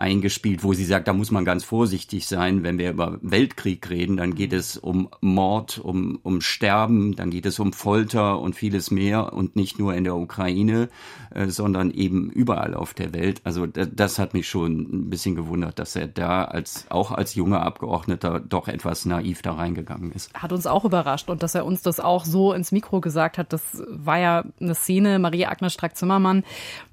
eingespielt, 0.00 0.64
wo 0.64 0.72
sie 0.72 0.84
sagt, 0.84 1.08
da 1.08 1.12
muss 1.12 1.30
man 1.30 1.44
ganz 1.44 1.62
vorsichtig 1.62 2.26
sein, 2.26 2.62
wenn 2.62 2.78
wir 2.78 2.90
über 2.90 3.18
Weltkrieg 3.20 3.88
reden, 3.90 4.16
dann 4.16 4.34
geht 4.34 4.52
es 4.52 4.78
um 4.78 5.10
Mord, 5.20 5.78
um, 5.78 6.18
um 6.22 6.40
Sterben, 6.40 7.14
dann 7.16 7.30
geht 7.30 7.44
es 7.44 7.58
um 7.58 7.72
Folter 7.72 8.40
und 8.40 8.56
vieles 8.56 8.90
mehr 8.90 9.32
und 9.34 9.56
nicht 9.56 9.78
nur 9.78 9.94
in 9.94 10.04
der 10.04 10.16
Ukraine, 10.16 10.88
äh, 11.34 11.48
sondern 11.48 11.90
eben 11.90 12.30
überall 12.30 12.74
auf 12.74 12.94
der 12.94 13.12
Welt. 13.12 13.42
Also 13.44 13.66
das 13.66 14.18
hat 14.18 14.32
mich 14.32 14.48
schon 14.48 14.80
ein 14.80 15.10
bisschen 15.10 15.34
gewundert, 15.34 15.78
dass 15.78 15.94
er 15.96 16.06
da 16.06 16.44
als 16.44 16.86
auch 16.88 17.12
als 17.12 17.34
junger 17.34 17.62
Abgeordneter 17.62 18.40
doch 18.40 18.68
etwas 18.68 19.04
naiv 19.04 19.42
da 19.42 19.52
reingegangen 19.52 20.12
ist. 20.12 20.32
Hat 20.32 20.52
uns 20.52 20.66
auch 20.66 20.86
überrascht 20.86 21.28
und 21.28 21.42
dass 21.42 21.54
er 21.54 21.66
uns 21.66 21.82
das 21.82 22.00
auch 22.00 22.24
so 22.24 22.54
ins 22.54 22.72
Mikro 22.72 23.00
gesagt 23.02 23.36
hat, 23.36 23.52
das 23.52 23.82
war 23.88 24.18
ja 24.18 24.44
eine 24.60 24.74
Szene, 24.74 25.18
Maria 25.18 25.50
Agnes 25.50 25.74
Strack-Zimmermann 25.74 26.42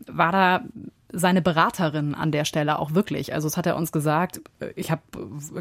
war 0.08 0.32
da 0.32 0.62
seine 1.12 1.42
Beraterin 1.42 2.16
an 2.16 2.32
der 2.32 2.44
Stelle 2.44 2.80
auch 2.80 2.94
wirklich. 2.94 3.34
Also 3.34 3.48
es 3.48 3.56
hat 3.56 3.66
er 3.66 3.78
uns 3.78 3.92
gesagt, 3.92 4.42
ich 4.76 4.92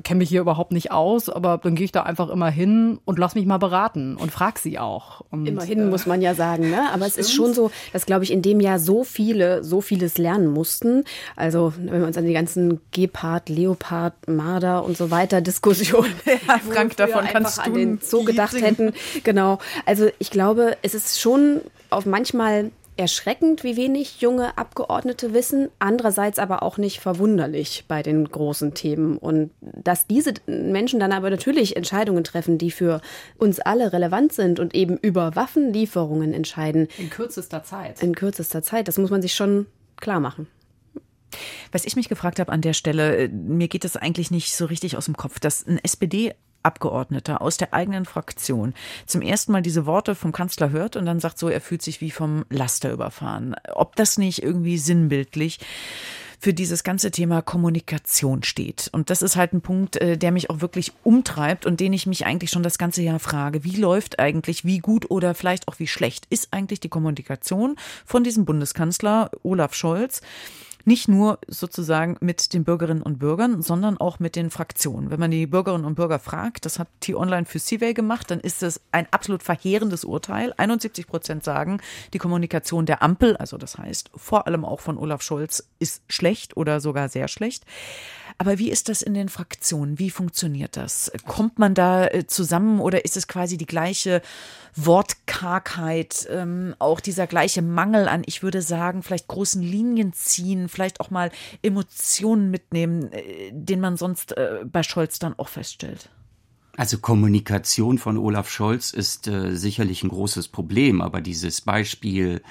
kenne 0.03 0.19
mich 0.19 0.29
hier 0.29 0.41
überhaupt 0.41 0.73
nicht 0.73 0.91
aus, 0.91 1.29
aber 1.29 1.59
dann 1.63 1.77
gehe 1.77 1.85
ich 1.85 1.93
da 1.93 2.03
einfach 2.03 2.29
immer 2.31 2.51
hin 2.51 2.99
und 3.05 3.19
lass 3.19 3.37
mich 3.37 3.47
mal 3.47 3.59
beraten 3.59 4.17
und 4.17 4.33
frag 4.33 4.59
sie 4.59 4.79
auch. 4.79 5.23
Und, 5.31 5.47
Immerhin 5.47 5.81
äh, 5.81 5.85
muss 5.85 6.07
man 6.07 6.21
ja 6.21 6.35
sagen, 6.35 6.71
ne? 6.71 6.91
Aber 6.93 7.07
es 7.07 7.17
ist 7.17 7.33
schon 7.33 7.55
so, 7.55 7.71
dass 7.93 8.07
glaube 8.07 8.25
ich 8.25 8.33
in 8.33 8.43
dem 8.43 8.61
Jahr 8.61 8.81
so 8.81 9.05
viele, 9.05 9.63
so 9.63 9.81
vieles 9.81 10.19
lernen 10.19 10.49
mussten. 10.49 11.05
Also 11.37 11.73
wenn 11.77 12.01
wir 12.01 12.07
uns 12.07 12.19
an 12.19 12.27
die 12.27 12.33
ganzen 12.33 12.81
Gepard, 12.91 13.49
Leopard, 13.49 14.15
Marder 14.29 14.85
und 14.85 14.97
so 14.97 15.11
weiter 15.13 15.41
Diskussionen, 15.41 16.13
ja, 16.27 16.59
Frank, 16.59 16.97
davon 16.97 17.25
kannst 17.27 17.59
du 17.59 17.63
an 17.63 17.75
den 17.75 17.99
Zoo 18.03 18.25
gedacht 18.25 18.61
hätten. 18.61 18.93
Genau. 19.23 19.59
Also 19.85 20.09
ich 20.19 20.31
glaube, 20.31 20.77
es 20.83 20.95
ist 20.95 21.21
schon 21.21 21.61
auf 21.91 22.05
manchmal 22.05 22.73
erschreckend, 22.97 23.65
wie 23.65 23.77
wenig 23.77 24.21
junge 24.21 24.57
Abgeordnete 24.57 25.35
wissen, 25.35 25.69
andererseits 25.79 26.39
aber 26.39 26.63
auch 26.63 26.79
nicht 26.79 27.01
verwunderlich 27.01 27.85
bei 27.89 28.03
den 28.03 28.29
großen 28.29 28.75
Themen. 28.75 29.19
Und 29.19 29.51
dass 29.61 30.07
diese 30.07 30.35
Menschen 30.47 31.01
dann 31.01 31.13
aber 31.13 31.31
natürlich 31.31 31.77
Entscheidungen 31.77 32.25
treffen, 32.25 32.59
die 32.59 32.71
für 32.71 33.01
uns 33.39 33.61
alle 33.61 33.93
relevant 33.93 34.33
sind 34.33 34.61
und 34.61 34.75
eben 34.75 34.97
über 34.97 35.37
Waffenlieferungen 35.37 36.33
entscheiden. 36.33 36.89
In 36.99 37.11
kürzester 37.11 37.63
Zeit. 37.63 38.03
In 38.03 38.15
kürzester 38.15 38.63
Zeit, 38.63 38.89
das 38.89 38.99
muss 38.99 39.11
man 39.11 39.23
sich 39.23 39.35
schon 39.35 39.67
klar 39.97 40.21
machen. 40.21 40.47
Was 41.73 41.85
ich 41.85 41.97
mich 41.97 42.09
gefragt 42.09 42.39
habe 42.39 42.53
an 42.53 42.61
der 42.61 42.73
Stelle, 42.73 43.17
äh, 43.17 43.29
mir 43.29 43.69
geht 43.69 43.85
das 43.85 43.97
eigentlich 43.97 44.31
nicht 44.31 44.55
so 44.55 44.65
richtig 44.67 44.97
aus 44.97 45.07
dem 45.07 45.17
Kopf, 45.17 45.39
dass 45.39 45.67
ein 45.67 45.79
SPD 45.83 46.35
Abgeordneter 46.67 47.41
aus 47.41 47.57
der 47.57 47.73
eigenen 47.73 48.05
Fraktion 48.05 48.75
zum 49.07 49.23
ersten 49.23 49.53
Mal 49.53 49.63
diese 49.63 49.87
Worte 49.87 50.15
vom 50.15 50.33
Kanzler 50.33 50.71
hört 50.71 50.97
und 50.97 51.07
dann 51.07 51.21
sagt 51.21 51.39
so, 51.39 51.49
er 51.49 51.61
fühlt 51.61 51.83
sich 51.83 52.01
wie 52.01 52.11
vom 52.11 52.45
Laster 52.51 52.93
überfahren. 52.93 53.55
Ob 53.73 53.97
das 53.97 54.19
nicht 54.19 54.43
irgendwie 54.43 54.77
sinnbildlich 54.77 55.61
für 56.39 56.53
dieses 56.53 56.85
ganze 56.85 57.11
Thema 57.11 57.43
Kommunikation 57.43 58.43
steht. 58.43 58.89
Und 58.93 59.11
das 59.11 59.23
ist 59.23 59.37
halt 59.37 59.53
ein 59.53 59.63
Punkt, 59.63 59.97
äh, 59.97 60.19
der 60.19 60.33
mich 60.33 60.51
auch 60.51 60.61
wirklich 60.61 60.93
umtreibt 61.03 61.67
und 61.67 61.81
den 61.81 61.93
ich 61.93 62.07
mich 62.07 62.27
eigentlich 62.27 62.51
schon 62.51 62.63
das 62.63 62.79
ganze 62.79 63.03
Jahr 63.03 63.19
frage. 63.19 63.65
Wie 63.65 63.77
läuft 63.77 64.19
eigentlich, 64.19 64.65
wie 64.65 64.79
gut 64.79 65.11
oder 65.11 65.35
vielleicht 65.35 65.69
auch 65.69 65.79
wie 65.79 65.87
schlecht 65.87 66.27
ist 66.31 66.53
eigentlich 66.53 66.81
die 66.81 66.89
Kommunikation 66.89 67.77
von 68.05 68.25
diesem 68.25 68.45
Bundeskanzler 68.45 69.31
Olaf 69.43 69.75
Scholz? 69.75 70.21
Nicht 70.87 71.09
nur 71.09 71.41
sozusagen 71.49 72.17
mit 72.21 72.55
den 72.55 72.65
Bürgerinnen 72.65 73.03
und 73.03 73.19
Bürgern, 73.19 73.61
sondern 73.61 73.99
auch 73.99 74.21
mit 74.21 74.37
den 74.37 74.51
Fraktionen. 74.51 75.11
Wenn 75.11 75.19
man 75.19 75.33
die 75.33 75.47
Bürgerinnen 75.47 75.85
und 75.85 75.97
Bürger 75.97 76.21
fragt, 76.21 76.65
das 76.65 76.79
hat 76.79 76.89
T-Online 77.01 77.45
für 77.45 77.59
Seaway 77.59 77.93
gemacht, 77.93 78.31
dann 78.31 78.41
ist 78.41 78.63
es 78.63 78.81
ein 78.93 79.07
absolut 79.11 79.43
verheerendes 79.43 80.05
Urteil. 80.05 80.55
71 80.57 81.09
Prozent 81.09 81.43
sagen, 81.45 81.81
die 82.13 82.19
Kommunikation 82.19 82.87
der 82.87 83.03
Ampel, 83.03 83.37
also 83.37 83.59
das 83.59 83.77
heißt 83.77 84.11
vor 84.15 84.47
allem 84.47 84.65
auch 84.65 84.81
von 84.81 84.97
Olaf 84.97 85.23
Scholz, 85.23 85.69
ist 85.81 86.03
schlecht 86.09 86.57
oder 86.57 86.81
sogar 86.81 87.09
sehr 87.09 87.27
schlecht. 87.27 87.65
Aber 88.39 88.59
wie 88.59 88.71
ist 88.71 88.89
das 88.89 89.01
in 89.01 89.15
den 89.15 89.29
Fraktionen? 89.29 89.99
Wie 89.99 90.11
funktioniert 90.11 90.77
das? 90.77 91.11
Kommt 91.27 91.59
man 91.59 91.75
da 91.75 92.07
äh, 92.07 92.27
zusammen 92.27 92.81
oder 92.81 93.05
ist 93.05 93.17
es 93.17 93.29
quasi 93.29 93.57
die 93.57 93.67
gleiche 93.67 94.21
Wortkargheit, 94.75 96.27
ähm, 96.31 96.75
auch 96.79 97.01
dieser 97.01 97.27
gleiche 97.27 97.63
Mangel 97.63 98.09
an, 98.09 98.23
ich 98.27 98.43
würde 98.43 98.61
sagen, 98.61 99.03
vielleicht 99.03 99.29
großen 99.29 99.63
Linien 99.63 100.13
ziehen, 100.13 100.69
vielleicht 100.69 101.01
auch 101.01 101.11
mal 101.11 101.31
Emotionen 101.63 102.51
mitnehmen, 102.51 103.11
äh, 103.13 103.53
den 103.53 103.81
man 103.81 103.97
sonst 103.97 104.37
äh, 104.37 104.65
bei 104.71 104.83
Scholz 104.83 105.19
dann 105.19 105.39
auch 105.39 105.49
feststellt? 105.49 106.11
Also 106.77 106.99
Kommunikation 106.99 107.97
von 107.97 108.19
Olaf 108.19 108.51
Scholz 108.51 108.93
ist 108.93 109.29
äh, 109.29 109.57
sicherlich 109.57 110.03
ein 110.03 110.11
großes 110.11 110.49
Problem, 110.49 111.01
aber 111.01 111.23
dieses 111.23 111.63
Beispiel 111.63 112.43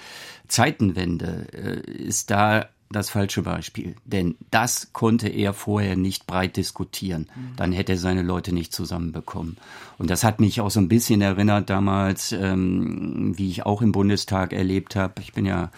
Zeitenwende 0.48 1.48
äh, 1.54 1.92
ist 1.92 2.32
da 2.32 2.70
das 2.92 3.10
falsche 3.10 3.42
Beispiel, 3.42 3.96
denn 4.06 4.36
das 4.52 4.94
konnte 4.94 5.28
er 5.28 5.54
vorher 5.54 5.96
nicht 5.96 6.28
breit 6.28 6.56
diskutieren. 6.56 7.28
Dann 7.56 7.72
hätte 7.72 7.94
er 7.94 7.98
seine 7.98 8.22
Leute 8.22 8.54
nicht 8.54 8.74
zusammenbekommen. 8.74 9.58
Und 9.98 10.10
das 10.10 10.24
hat 10.24 10.40
mich 10.40 10.62
auch 10.62 10.72
so 10.72 10.80
ein 10.80 10.88
bisschen 10.88 11.22
erinnert 11.22 11.70
damals, 11.70 12.32
ähm, 12.32 13.34
wie 13.38 13.50
ich 13.50 13.66
auch 13.66 13.82
im 13.82 13.92
Bundestag 13.92 14.54
erlebt 14.54 14.96
habe. 14.96 15.22
Ich 15.22 15.34
bin 15.34 15.46
ja 15.46 15.72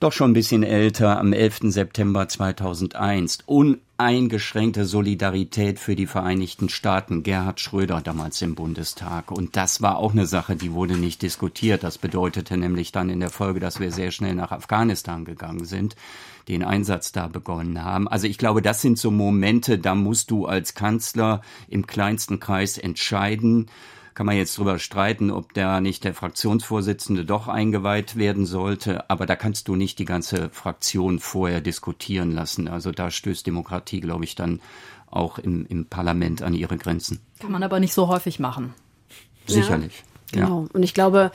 doch 0.00 0.12
schon 0.12 0.32
ein 0.32 0.34
bisschen 0.34 0.64
älter, 0.64 1.18
am 1.18 1.32
11. 1.32 1.72
September 1.72 2.28
2001. 2.28 3.38
Uneingeschränkte 4.02 4.84
Solidarität 4.84 5.78
für 5.78 5.94
die 5.94 6.08
Vereinigten 6.08 6.68
Staaten. 6.68 7.22
Gerhard 7.22 7.60
Schröder 7.60 8.00
damals 8.00 8.42
im 8.42 8.56
Bundestag. 8.56 9.30
Und 9.30 9.54
das 9.54 9.80
war 9.80 9.98
auch 9.98 10.10
eine 10.10 10.26
Sache, 10.26 10.56
die 10.56 10.72
wurde 10.72 10.96
nicht 10.96 11.22
diskutiert. 11.22 11.84
Das 11.84 11.98
bedeutete 11.98 12.56
nämlich 12.56 12.90
dann 12.90 13.10
in 13.10 13.20
der 13.20 13.30
Folge, 13.30 13.60
dass 13.60 13.78
wir 13.78 13.92
sehr 13.92 14.10
schnell 14.10 14.34
nach 14.34 14.50
Afghanistan 14.50 15.24
gegangen 15.24 15.66
sind, 15.66 15.94
den 16.48 16.64
Einsatz 16.64 17.12
da 17.12 17.28
begonnen 17.28 17.84
haben. 17.84 18.08
Also 18.08 18.26
ich 18.26 18.38
glaube, 18.38 18.60
das 18.60 18.82
sind 18.82 18.98
so 18.98 19.12
Momente, 19.12 19.78
da 19.78 19.94
musst 19.94 20.32
du 20.32 20.46
als 20.46 20.74
Kanzler 20.74 21.40
im 21.68 21.86
kleinsten 21.86 22.40
Kreis 22.40 22.78
entscheiden, 22.78 23.68
kann 24.14 24.26
man 24.26 24.36
jetzt 24.36 24.56
drüber 24.58 24.78
streiten, 24.78 25.30
ob 25.30 25.54
da 25.54 25.80
nicht 25.80 26.04
der 26.04 26.14
Fraktionsvorsitzende 26.14 27.24
doch 27.24 27.48
eingeweiht 27.48 28.16
werden 28.16 28.46
sollte. 28.46 29.08
Aber 29.10 29.26
da 29.26 29.36
kannst 29.36 29.68
du 29.68 29.76
nicht 29.76 29.98
die 29.98 30.04
ganze 30.04 30.50
Fraktion 30.50 31.18
vorher 31.18 31.60
diskutieren 31.60 32.32
lassen. 32.32 32.68
Also 32.68 32.92
da 32.92 33.10
stößt 33.10 33.46
Demokratie, 33.46 34.00
glaube 34.00 34.24
ich, 34.24 34.34
dann 34.34 34.60
auch 35.10 35.38
im, 35.38 35.66
im 35.66 35.86
Parlament 35.86 36.42
an 36.42 36.54
ihre 36.54 36.76
Grenzen. 36.76 37.20
Kann 37.38 37.52
man 37.52 37.62
aber 37.62 37.80
nicht 37.80 37.94
so 37.94 38.08
häufig 38.08 38.38
machen. 38.38 38.74
Sicherlich. 39.46 40.04
Ja, 40.34 40.44
genau. 40.44 40.62
Ja. 40.62 40.68
Und 40.72 40.82
ich 40.82 40.94
glaube, 40.94 41.30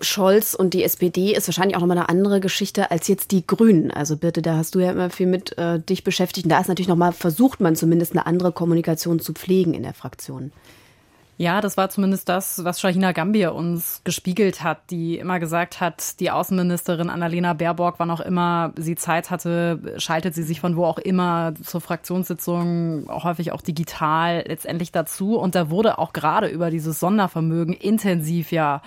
Scholz 0.00 0.54
und 0.54 0.74
die 0.74 0.82
SPD 0.82 1.34
ist 1.34 1.48
wahrscheinlich 1.48 1.76
auch 1.76 1.80
nochmal 1.80 1.98
eine 1.98 2.08
andere 2.08 2.40
Geschichte 2.40 2.90
als 2.90 3.08
jetzt 3.08 3.30
die 3.30 3.46
Grünen. 3.46 3.90
Also 3.90 4.16
bitte, 4.16 4.42
da 4.42 4.56
hast 4.56 4.74
du 4.74 4.80
ja 4.80 4.92
immer 4.92 5.10
viel 5.10 5.26
mit 5.26 5.56
äh, 5.58 5.78
dich 5.78 6.04
beschäftigt. 6.04 6.46
Und 6.46 6.50
da 6.50 6.60
ist 6.60 6.68
natürlich 6.68 6.88
nochmal, 6.88 7.12
versucht 7.12 7.60
man 7.60 7.76
zumindest 7.76 8.12
eine 8.12 8.26
andere 8.26 8.52
Kommunikation 8.52 9.20
zu 9.20 9.32
pflegen 9.32 9.74
in 9.74 9.82
der 9.82 9.94
Fraktion. 9.94 10.52
Ja, 11.40 11.62
das 11.62 11.78
war 11.78 11.88
zumindest 11.88 12.28
das, 12.28 12.64
was 12.64 12.82
Shahina 12.82 13.12
Gambier 13.12 13.54
uns 13.54 14.02
gespiegelt 14.04 14.62
hat, 14.62 14.90
die 14.90 15.16
immer 15.18 15.40
gesagt 15.40 15.80
hat, 15.80 16.20
die 16.20 16.30
Außenministerin 16.30 17.08
Annalena 17.08 17.54
Baerbock, 17.54 17.94
wann 17.96 18.10
auch 18.10 18.20
immer 18.20 18.74
sie 18.76 18.94
Zeit 18.94 19.30
hatte, 19.30 19.94
schaltet 19.96 20.34
sie 20.34 20.42
sich 20.42 20.60
von 20.60 20.76
wo 20.76 20.84
auch 20.84 20.98
immer 20.98 21.54
zur 21.64 21.80
Fraktionssitzung, 21.80 23.08
häufig 23.08 23.52
auch 23.52 23.62
digital, 23.62 24.44
letztendlich 24.46 24.92
dazu. 24.92 25.38
Und 25.38 25.54
da 25.54 25.70
wurde 25.70 25.98
auch 25.98 26.12
gerade 26.12 26.46
über 26.48 26.68
dieses 26.68 27.00
Sondervermögen 27.00 27.72
intensiv 27.72 28.52
ja 28.52 28.82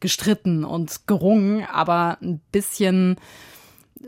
gestritten 0.00 0.64
und 0.64 1.06
gerungen, 1.06 1.64
aber 1.72 2.18
ein 2.20 2.40
bisschen 2.50 3.14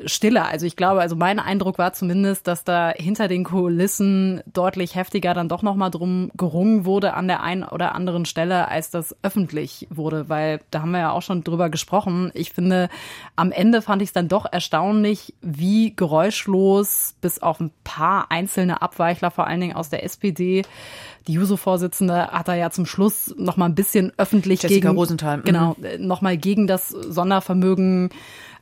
Stille. 0.07 0.45
Also 0.45 0.67
ich 0.67 0.77
glaube, 0.77 1.01
also 1.01 1.17
mein 1.17 1.39
Eindruck 1.39 1.79
war 1.79 1.93
zumindest, 1.93 2.47
dass 2.47 2.65
da 2.65 2.91
hinter 2.91 3.29
den 3.29 3.45
Kulissen 3.45 4.43
deutlich 4.53 4.95
heftiger 4.95 5.35
dann 5.35 5.49
doch 5.49 5.63
nochmal 5.63 5.91
drum 5.91 6.31
gerungen 6.37 6.85
wurde 6.85 7.15
an 7.15 7.29
der 7.29 7.43
einen 7.43 7.63
oder 7.63 7.95
anderen 7.95 8.25
Stelle, 8.25 8.69
als 8.69 8.91
das 8.91 9.17
öffentlich 9.23 9.87
wurde, 9.91 10.29
weil 10.29 10.61
da 10.71 10.83
haben 10.83 10.91
wir 10.91 11.01
ja 11.01 11.13
auch 11.13 11.23
schon 11.23 11.45
drüber 11.45 11.71
gesprochen. 11.71 12.31
Ich 12.35 12.53
finde, 12.53 12.89
am 13.37 13.53
Ende 13.53 13.83
fand 13.83 14.03
ich 14.03 14.09
es 14.09 14.13
dann 14.13 14.29
doch 14.29 14.47
erstaunlich, 14.51 15.35
wie 15.41 15.95
geräuschlos 15.95 17.15
bis 17.21 17.41
auf 17.41 17.61
ein 17.61 17.71
paar 17.85 18.31
einzelne 18.31 18.83
Abweichler, 18.83 19.31
vor 19.31 19.47
allen 19.47 19.61
Dingen 19.61 19.77
aus 19.77 19.91
der 19.91 20.05
SPD, 20.05 20.63
die 21.27 21.33
Juso-Vorsitzende 21.33 22.29
hat 22.29 22.49
da 22.49 22.55
ja 22.55 22.71
zum 22.71 22.85
Schluss 22.85 23.35
noch 23.39 23.57
mal 23.57 23.67
ein 23.67 23.75
bisschen 23.75 24.13
öffentlich 24.19 24.63
Jessica 24.63 24.89
gegen, 24.89 24.99
Rosenthal. 24.99 25.39
Mhm. 25.39 25.45
genau, 25.45 25.77
noch 25.99 26.21
mal 26.21 26.37
gegen 26.37 26.67
das 26.67 26.89
Sondervermögen 26.89 28.11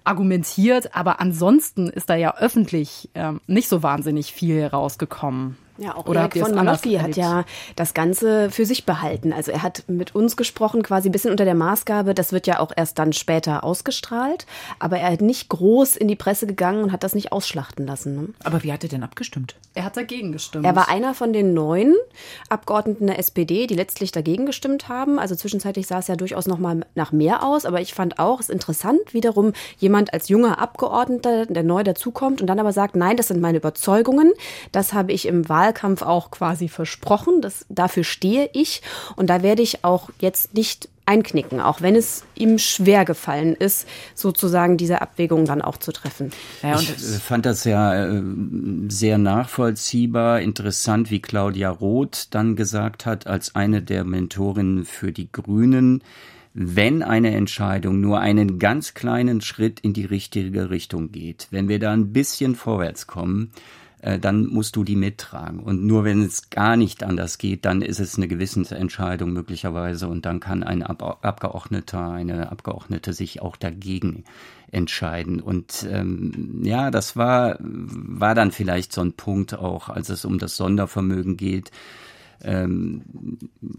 argumentiert, 0.04 0.94
aber 0.94 1.20
ansonsten 1.20 1.88
ist 1.88 2.10
da 2.10 2.14
ja 2.14 2.36
öffentlich 2.36 3.10
ähm, 3.14 3.40
nicht 3.46 3.68
so 3.68 3.82
wahnsinnig 3.82 4.32
viel 4.32 4.66
rausgekommen. 4.66 5.56
Ja, 5.82 5.96
auch 5.96 6.06
Oder 6.06 6.20
Erik 6.20 6.38
von 6.38 6.54
Malocki 6.54 6.94
hat 6.94 7.16
ja 7.16 7.44
das 7.74 7.92
Ganze 7.92 8.50
für 8.50 8.64
sich 8.64 8.86
behalten. 8.86 9.32
Also 9.32 9.50
er 9.50 9.62
hat 9.62 9.82
mit 9.88 10.14
uns 10.14 10.36
gesprochen, 10.36 10.82
quasi 10.84 11.08
ein 11.08 11.12
bisschen 11.12 11.32
unter 11.32 11.44
der 11.44 11.56
Maßgabe. 11.56 12.14
Das 12.14 12.32
wird 12.32 12.46
ja 12.46 12.60
auch 12.60 12.70
erst 12.76 13.00
dann 13.00 13.12
später 13.12 13.64
ausgestrahlt. 13.64 14.46
Aber 14.78 14.98
er 14.98 15.10
hat 15.10 15.20
nicht 15.20 15.48
groß 15.48 15.96
in 15.96 16.06
die 16.06 16.14
Presse 16.14 16.46
gegangen 16.46 16.84
und 16.84 16.92
hat 16.92 17.02
das 17.02 17.14
nicht 17.16 17.32
ausschlachten 17.32 17.84
lassen. 17.84 18.14
Ne? 18.14 18.28
Aber 18.44 18.62
wie 18.62 18.72
hat 18.72 18.84
er 18.84 18.90
denn 18.90 19.02
abgestimmt? 19.02 19.56
Er 19.74 19.84
hat 19.84 19.96
dagegen 19.96 20.30
gestimmt. 20.30 20.64
Er 20.64 20.76
war 20.76 20.88
einer 20.88 21.14
von 21.14 21.32
den 21.32 21.52
neun 21.52 21.94
Abgeordneten 22.48 23.08
der 23.08 23.18
SPD, 23.18 23.66
die 23.66 23.74
letztlich 23.74 24.12
dagegen 24.12 24.46
gestimmt 24.46 24.88
haben. 24.88 25.18
Also 25.18 25.34
zwischenzeitlich 25.34 25.88
sah 25.88 25.98
es 25.98 26.06
ja 26.06 26.14
durchaus 26.14 26.46
noch 26.46 26.58
mal 26.58 26.86
nach 26.94 27.10
mehr 27.10 27.42
aus. 27.42 27.64
Aber 27.64 27.80
ich 27.80 27.92
fand 27.92 28.20
auch, 28.20 28.38
es 28.38 28.50
ist 28.50 28.54
interessant, 28.54 29.00
wiederum 29.12 29.52
jemand 29.78 30.12
als 30.14 30.28
junger 30.28 30.60
Abgeordneter, 30.60 31.46
der 31.46 31.64
neu 31.64 31.82
dazukommt 31.82 32.40
und 32.40 32.46
dann 32.46 32.60
aber 32.60 32.72
sagt, 32.72 32.94
nein, 32.94 33.16
das 33.16 33.28
sind 33.28 33.40
meine 33.40 33.58
Überzeugungen. 33.58 34.32
Das 34.70 34.92
habe 34.92 35.10
ich 35.10 35.26
im 35.26 35.48
Wahl 35.48 35.71
Wahlkampf 35.72 36.02
auch 36.02 36.30
quasi 36.30 36.68
versprochen. 36.68 37.40
Das, 37.40 37.64
dafür 37.68 38.04
stehe 38.04 38.50
ich. 38.52 38.82
Und 39.16 39.28
da 39.30 39.42
werde 39.42 39.62
ich 39.62 39.84
auch 39.84 40.10
jetzt 40.20 40.54
nicht 40.54 40.88
einknicken, 41.04 41.60
auch 41.60 41.80
wenn 41.80 41.96
es 41.96 42.22
ihm 42.36 42.58
schwer 42.58 43.04
gefallen 43.04 43.54
ist, 43.54 43.88
sozusagen 44.14 44.76
diese 44.76 45.02
Abwägung 45.02 45.46
dann 45.46 45.60
auch 45.60 45.76
zu 45.76 45.92
treffen. 45.92 46.30
Ja, 46.62 46.78
ich 46.78 46.88
fand 46.88 47.44
das 47.44 47.64
ja 47.64 48.06
äh, 48.06 48.22
sehr 48.88 49.18
nachvollziehbar, 49.18 50.40
interessant, 50.40 51.10
wie 51.10 51.20
Claudia 51.20 51.70
Roth 51.70 52.28
dann 52.30 52.54
gesagt 52.54 53.04
hat, 53.04 53.26
als 53.26 53.56
eine 53.56 53.82
der 53.82 54.04
Mentorinnen 54.04 54.84
für 54.84 55.10
die 55.10 55.30
Grünen, 55.30 56.04
wenn 56.54 57.02
eine 57.02 57.34
Entscheidung 57.34 58.00
nur 58.00 58.20
einen 58.20 58.60
ganz 58.60 58.94
kleinen 58.94 59.40
Schritt 59.40 59.80
in 59.80 59.94
die 59.94 60.04
richtige 60.04 60.70
Richtung 60.70 61.10
geht, 61.10 61.48
wenn 61.50 61.68
wir 61.68 61.80
da 61.80 61.92
ein 61.92 62.12
bisschen 62.12 62.54
vorwärts 62.54 63.08
kommen, 63.08 63.50
äh, 64.02 64.18
dann 64.18 64.46
musst 64.46 64.76
du 64.76 64.84
die 64.84 64.96
mittragen. 64.96 65.60
Und 65.60 65.84
nur 65.84 66.04
wenn 66.04 66.22
es 66.22 66.50
gar 66.50 66.76
nicht 66.76 67.02
anders 67.02 67.38
geht, 67.38 67.64
dann 67.64 67.82
ist 67.82 68.00
es 68.00 68.16
eine 68.16 68.28
Gewissensentscheidung 68.28 69.32
möglicherweise 69.32 70.08
und 70.08 70.26
dann 70.26 70.40
kann 70.40 70.62
ein 70.62 70.82
Ab 70.82 71.20
Abgeordneter, 71.22 72.10
eine 72.10 72.50
Abgeordnete 72.50 73.12
sich 73.12 73.40
auch 73.40 73.56
dagegen 73.56 74.24
entscheiden. 74.70 75.40
Und 75.40 75.86
ähm, 75.88 76.60
ja, 76.64 76.90
das 76.90 77.16
war, 77.16 77.56
war 77.60 78.34
dann 78.34 78.50
vielleicht 78.50 78.92
so 78.92 79.00
ein 79.02 79.12
Punkt 79.12 79.54
auch, 79.54 79.88
als 79.88 80.08
es 80.08 80.24
um 80.24 80.38
das 80.38 80.56
Sondervermögen 80.56 81.36
geht 81.36 81.70
ähm, 82.44 83.02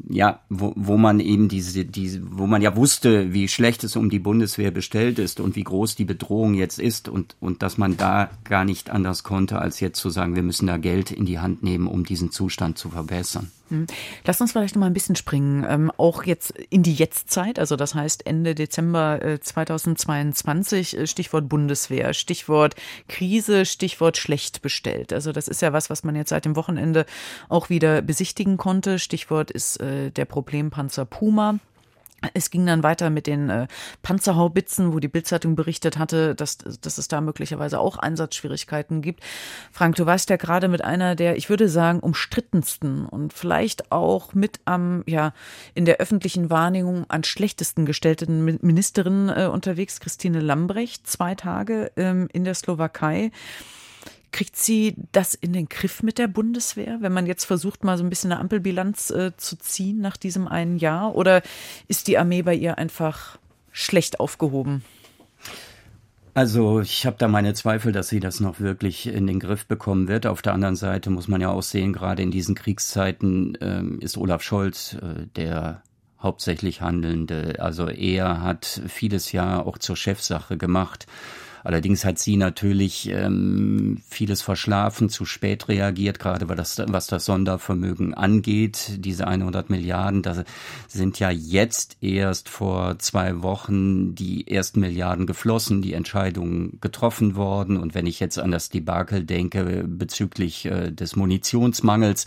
ja, 0.09 0.39
wo, 0.49 0.73
wo 0.75 0.97
man 0.97 1.19
eben 1.19 1.49
diese, 1.49 1.85
diese, 1.85 2.21
wo 2.23 2.47
man 2.47 2.61
ja 2.61 2.75
wusste, 2.75 3.33
wie 3.33 3.47
schlecht 3.47 3.83
es 3.83 3.95
um 3.95 4.09
die 4.09 4.19
Bundeswehr 4.19 4.71
bestellt 4.71 5.19
ist 5.19 5.39
und 5.39 5.55
wie 5.55 5.63
groß 5.63 5.95
die 5.95 6.05
Bedrohung 6.05 6.53
jetzt 6.53 6.79
ist 6.79 7.09
und, 7.09 7.35
und 7.39 7.61
dass 7.61 7.77
man 7.77 7.97
da 7.97 8.29
gar 8.43 8.65
nicht 8.65 8.89
anders 8.89 9.23
konnte, 9.23 9.59
als 9.59 9.79
jetzt 9.79 9.99
zu 9.99 10.09
sagen, 10.09 10.35
wir 10.35 10.43
müssen 10.43 10.67
da 10.67 10.77
Geld 10.77 11.11
in 11.11 11.25
die 11.25 11.39
Hand 11.39 11.63
nehmen, 11.63 11.87
um 11.87 12.05
diesen 12.05 12.31
Zustand 12.31 12.77
zu 12.77 12.89
verbessern. 12.89 13.51
Hm. 13.69 13.87
Lass 14.25 14.41
uns 14.41 14.51
vielleicht 14.51 14.75
noch 14.75 14.81
mal 14.81 14.87
ein 14.87 14.93
bisschen 14.93 15.15
springen, 15.15 15.65
ähm, 15.67 15.91
auch 15.97 16.23
jetzt 16.23 16.51
in 16.51 16.83
die 16.83 16.93
Jetztzeit, 16.93 17.57
also 17.57 17.75
das 17.75 17.95
heißt 17.95 18.25
Ende 18.25 18.55
Dezember 18.55 19.21
äh, 19.23 19.39
2022, 19.39 20.97
äh, 20.97 21.07
Stichwort 21.07 21.49
Bundeswehr, 21.49 22.13
Stichwort 22.13 22.75
Krise, 23.07 23.65
Stichwort 23.65 24.17
schlecht 24.17 24.61
bestellt. 24.61 25.11
Also 25.13 25.31
das 25.31 25.47
ist 25.47 25.61
ja 25.61 25.73
was, 25.73 25.89
was 25.89 26.03
man 26.03 26.15
jetzt 26.15 26.29
seit 26.29 26.45
dem 26.45 26.55
Wochenende 26.55 27.05
auch 27.49 27.69
wieder 27.69 28.01
besichtigen 28.01 28.52
konnte. 28.57 28.99
Stichwort 28.99 29.51
ist 29.51 29.79
äh, 29.79 30.11
der 30.11 30.25
Problempanzer 30.25 31.05
Puma. 31.05 31.59
Es 32.33 32.49
ging 32.49 32.65
dann 32.65 32.83
weiter 32.83 33.09
mit 33.09 33.27
den 33.27 33.49
äh, 33.49 33.67
Panzerhaubitzen, 34.01 34.93
wo 34.93 34.99
die 34.99 35.07
Bildzeitung 35.07 35.55
berichtet 35.55 35.97
hatte, 35.97 36.35
dass, 36.35 36.57
dass 36.57 36.97
es 36.97 37.07
da 37.07 37.21
möglicherweise 37.21 37.79
auch 37.79 37.97
Einsatzschwierigkeiten 37.97 39.01
gibt. 39.01 39.21
Frank, 39.71 39.95
du 39.95 40.05
warst 40.05 40.29
ja 40.29 40.37
gerade 40.37 40.67
mit 40.67 40.83
einer 40.83 41.15
der, 41.15 41.35
ich 41.35 41.49
würde 41.49 41.67
sagen, 41.67 41.99
umstrittensten 41.99 43.05
und 43.05 43.33
vielleicht 43.33 43.91
auch 43.91 44.33
mit 44.33 44.59
am, 44.65 45.03
ja, 45.05 45.33
in 45.73 45.85
der 45.85 45.97
öffentlichen 45.97 46.49
Wahrnehmung 46.49 47.05
an 47.09 47.23
schlechtesten 47.23 47.85
gestellten 47.85 48.45
Ministerin 48.61 49.29
äh, 49.29 49.49
unterwegs, 49.51 49.99
Christine 49.99 50.39
Lambrecht, 50.39 51.07
zwei 51.07 51.35
Tage 51.35 51.91
ähm, 51.97 52.29
in 52.31 52.45
der 52.45 52.55
Slowakei. 52.55 53.31
Kriegt 54.33 54.57
sie 54.57 54.95
das 55.11 55.35
in 55.35 55.53
den 55.53 55.69
Griff 55.69 56.03
mit 56.03 56.17
der 56.17 56.27
Bundeswehr, 56.27 56.97
wenn 57.01 57.13
man 57.13 57.27
jetzt 57.27 57.45
versucht, 57.45 57.83
mal 57.83 57.97
so 57.97 58.03
ein 58.03 58.09
bisschen 58.09 58.31
eine 58.31 58.41
Ampelbilanz 58.41 59.11
äh, 59.11 59.31
zu 59.37 59.55
ziehen 59.57 60.01
nach 60.01 60.17
diesem 60.17 60.47
einen 60.47 60.77
Jahr? 60.77 61.15
Oder 61.15 61.43
ist 61.87 62.07
die 62.07 62.17
Armee 62.17 62.41
bei 62.41 62.55
ihr 62.55 62.79
einfach 62.79 63.37
schlecht 63.71 64.19
aufgehoben? 64.19 64.83
Also 66.33 66.81
ich 66.81 67.05
habe 67.05 67.15
da 67.19 67.27
meine 67.27 67.53
Zweifel, 67.53 67.91
dass 67.91 68.09
sie 68.09 68.19
das 68.19 68.39
noch 68.39 68.59
wirklich 68.59 69.05
in 69.05 69.27
den 69.27 69.39
Griff 69.39 69.67
bekommen 69.67 70.07
wird. 70.07 70.25
Auf 70.25 70.41
der 70.41 70.53
anderen 70.53 70.75
Seite 70.75 71.11
muss 71.11 71.27
man 71.27 71.39
ja 71.39 71.49
auch 71.49 71.61
sehen, 71.61 71.93
gerade 71.93 72.23
in 72.23 72.31
diesen 72.31 72.55
Kriegszeiten 72.55 73.55
ähm, 73.61 73.99
ist 73.99 74.17
Olaf 74.17 74.41
Scholz 74.41 74.95
äh, 74.95 75.27
der 75.35 75.83
hauptsächlich 76.19 76.81
Handelnde. 76.81 77.57
Also 77.59 77.87
er 77.87 78.41
hat 78.41 78.81
vieles 78.87 79.31
ja 79.31 79.61
auch 79.61 79.77
zur 79.77 79.95
Chefsache 79.95 80.57
gemacht. 80.57 81.05
Allerdings 81.63 82.03
hat 82.03 82.19
sie 82.19 82.35
natürlich 82.35 83.09
ähm, 83.09 84.01
vieles 84.09 84.41
verschlafen, 84.41 85.09
zu 85.09 85.25
spät 85.25 85.69
reagiert, 85.69 86.19
gerade 86.19 86.49
was 86.49 86.75
das, 86.75 86.91
was 86.91 87.07
das 87.07 87.25
Sondervermögen 87.25 88.13
angeht. 88.13 88.97
Diese 88.97 89.27
100 89.27 89.69
Milliarden, 89.69 90.21
da 90.21 90.43
sind 90.87 91.19
ja 91.19 91.29
jetzt 91.29 91.97
erst 92.01 92.49
vor 92.49 92.99
zwei 92.99 93.41
Wochen 93.41 94.13
die 94.15 94.47
ersten 94.47 94.81
Milliarden 94.81 95.25
geflossen, 95.25 95.81
die 95.81 95.93
Entscheidungen 95.93 96.79
getroffen 96.81 97.35
worden. 97.35 97.77
Und 97.77 97.95
wenn 97.95 98.07
ich 98.07 98.19
jetzt 98.19 98.39
an 98.39 98.51
das 98.51 98.69
Debakel 98.69 99.23
denke 99.23 99.85
bezüglich 99.87 100.65
äh, 100.65 100.91
des 100.91 101.15
Munitionsmangels, 101.15 102.25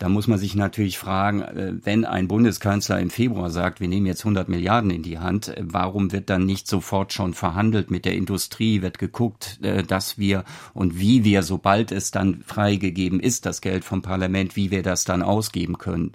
da 0.00 0.08
muss 0.08 0.26
man 0.26 0.38
sich 0.38 0.54
natürlich 0.54 0.98
fragen, 0.98 1.42
äh, 1.42 1.74
wenn 1.84 2.06
ein 2.06 2.26
Bundeskanzler 2.26 2.98
im 2.98 3.10
Februar 3.10 3.50
sagt, 3.50 3.80
wir 3.80 3.88
nehmen 3.88 4.06
jetzt 4.06 4.24
100 4.24 4.48
Milliarden 4.48 4.90
in 4.90 5.02
die 5.02 5.18
Hand, 5.18 5.48
äh, 5.48 5.62
warum 5.62 6.10
wird 6.10 6.30
dann 6.30 6.46
nicht 6.46 6.66
sofort 6.66 7.12
schon 7.12 7.34
verhandelt 7.34 7.90
mit 7.90 8.06
der 8.06 8.14
Industrie, 8.14 8.80
wird 8.80 8.98
geguckt, 8.98 9.58
äh, 9.62 9.82
dass 9.82 10.16
wir 10.16 10.44
und 10.72 10.98
wie 10.98 11.22
wir, 11.24 11.42
sobald 11.42 11.92
es 11.92 12.10
dann 12.10 12.40
freigegeben 12.46 13.20
ist, 13.20 13.44
das 13.44 13.60
Geld 13.60 13.84
vom 13.84 14.00
Parlament, 14.00 14.56
wie 14.56 14.70
wir 14.70 14.82
das 14.82 15.04
dann 15.04 15.22
ausgeben 15.22 15.76
können. 15.76 16.12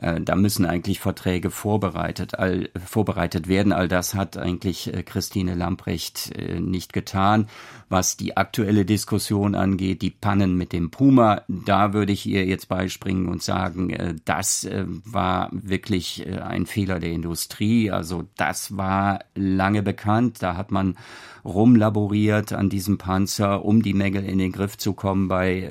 Äh, 0.00 0.20
da 0.20 0.34
müssen 0.34 0.64
eigentlich 0.64 1.00
Verträge 1.00 1.50
vorbereitet, 1.50 2.38
all, 2.38 2.70
vorbereitet 2.84 3.48
werden. 3.48 3.72
All 3.72 3.88
das 3.88 4.14
hat 4.14 4.36
eigentlich 4.36 4.92
äh, 4.92 5.02
Christine 5.02 5.54
Lamprecht 5.54 6.32
äh, 6.36 6.58
nicht 6.58 6.92
getan. 6.92 7.48
Was 7.88 8.16
die 8.16 8.36
aktuelle 8.36 8.84
Diskussion 8.84 9.54
angeht, 9.54 10.02
die 10.02 10.10
Pannen 10.10 10.56
mit 10.56 10.72
dem 10.72 10.90
Puma, 10.90 11.42
da 11.48 11.92
würde 11.92 12.12
ich 12.12 12.24
ihr 12.24 12.46
jetzt 12.46 12.68
beispringen 12.68 13.28
und 13.28 13.42
sagen, 13.42 14.20
das 14.24 14.68
war 14.70 15.48
wirklich 15.50 16.24
ein 16.40 16.66
Fehler 16.66 17.00
der 17.00 17.10
Industrie. 17.10 17.90
Also 17.90 18.28
das 18.36 18.76
war 18.76 19.24
lange 19.34 19.82
bekannt. 19.82 20.40
Da 20.40 20.56
hat 20.56 20.70
man 20.70 20.98
rumlaboriert 21.44 22.52
an 22.52 22.70
diesem 22.70 22.96
Panzer, 22.96 23.64
um 23.64 23.82
die 23.82 23.94
Mängel 23.94 24.24
in 24.24 24.38
den 24.38 24.52
Griff 24.52 24.78
zu 24.78 24.92
kommen 24.92 25.26
bei 25.26 25.68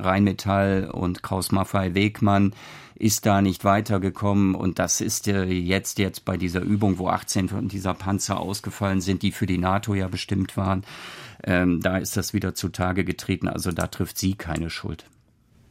Rheinmetall 0.00 0.90
und 0.92 1.22
Kraus 1.22 1.52
Maffei 1.52 1.94
Wegmann 1.94 2.54
ist 2.98 3.26
da 3.26 3.42
nicht 3.42 3.64
weitergekommen 3.64 4.54
und 4.54 4.78
das 4.78 5.00
ist 5.00 5.28
äh, 5.28 5.44
jetzt 5.44 5.98
jetzt 5.98 6.24
bei 6.24 6.36
dieser 6.36 6.60
Übung, 6.60 6.98
wo 6.98 7.08
18 7.08 7.48
von 7.48 7.68
dieser 7.68 7.94
Panzer 7.94 8.40
ausgefallen 8.40 9.00
sind, 9.00 9.22
die 9.22 9.32
für 9.32 9.46
die 9.46 9.58
NATO 9.58 9.94
ja 9.94 10.08
bestimmt 10.08 10.56
waren, 10.56 10.84
ähm, 11.44 11.80
da 11.80 11.98
ist 11.98 12.16
das 12.16 12.32
wieder 12.32 12.54
zutage 12.54 13.04
getreten. 13.04 13.48
Also 13.48 13.72
da 13.72 13.86
trifft 13.86 14.18
sie 14.18 14.34
keine 14.34 14.70
Schuld 14.70 15.06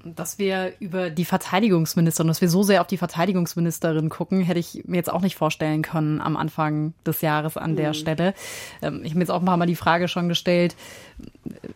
dass 0.05 0.37
wir 0.37 0.73
über 0.79 1.09
die 1.09 1.25
Verteidigungsministerin, 1.25 2.27
dass 2.27 2.41
wir 2.41 2.49
so 2.49 2.61
sehr 2.61 2.81
auf 2.81 2.87
die 2.87 2.97
Verteidigungsministerin 2.97 4.09
gucken, 4.09 4.41
hätte 4.41 4.59
ich 4.59 4.83
mir 4.85 4.97
jetzt 4.97 5.11
auch 5.11 5.21
nicht 5.21 5.35
vorstellen 5.35 5.81
können 5.81 6.21
am 6.21 6.37
Anfang 6.37 6.93
des 7.05 7.21
Jahres 7.21 7.57
an 7.57 7.75
der 7.75 7.89
mhm. 7.89 7.93
Stelle. 7.95 8.33
Ähm, 8.81 9.01
ich 9.03 9.11
habe 9.11 9.15
mir 9.15 9.23
jetzt 9.23 9.31
auch 9.31 9.41
ein 9.41 9.45
paar 9.45 9.57
Mal 9.57 9.65
die 9.65 9.75
Frage 9.75 10.07
schon 10.07 10.29
gestellt, 10.29 10.75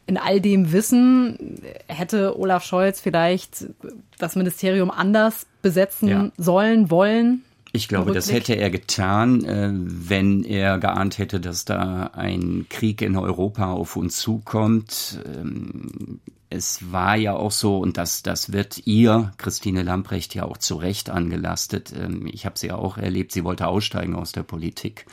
in 0.05 0.17
all 0.17 0.41
dem 0.41 0.71
Wissen 0.71 1.61
hätte 1.87 2.37
Olaf 2.37 2.63
Scholz 2.63 2.99
vielleicht 2.99 3.65
das 4.17 4.35
Ministerium 4.35 4.91
anders 4.91 5.47
besetzen 5.61 6.07
ja. 6.07 6.31
sollen, 6.37 6.91
wollen? 6.91 7.43
Ich 7.71 7.87
glaube, 7.87 8.13
das 8.13 8.31
hätte 8.31 8.53
er 8.53 8.71
getan, 8.71 9.45
äh, 9.45 9.69
wenn 9.71 10.43
er 10.43 10.79
geahnt 10.79 11.19
hätte, 11.19 11.39
dass 11.39 11.65
da 11.65 12.09
ein 12.13 12.65
Krieg 12.69 13.01
in 13.01 13.15
Europa 13.15 13.71
auf 13.71 13.95
uns 13.95 14.17
zukommt. 14.17 15.19
Es 16.51 16.91
war 16.91 17.15
ja 17.15 17.33
auch 17.33 17.51
so, 17.51 17.77
und 17.77 17.97
das, 17.97 18.23
das 18.23 18.51
wird 18.51 18.87
ihr, 18.87 19.31
Christine 19.37 19.83
Lamprecht, 19.83 20.33
ja 20.33 20.45
auch 20.45 20.57
zu 20.57 20.77
Recht 20.77 21.11
angelastet. 21.11 21.93
Ähm, 21.95 22.25
ich 22.25 22.45
habe 22.45 22.57
sie 22.57 22.67
ja 22.67 22.75
auch 22.75 22.97
erlebt, 22.97 23.31
sie 23.31 23.43
wollte 23.43 23.67
aussteigen 23.67 24.15
aus 24.15 24.31
der 24.31 24.41
Politik. 24.41 25.05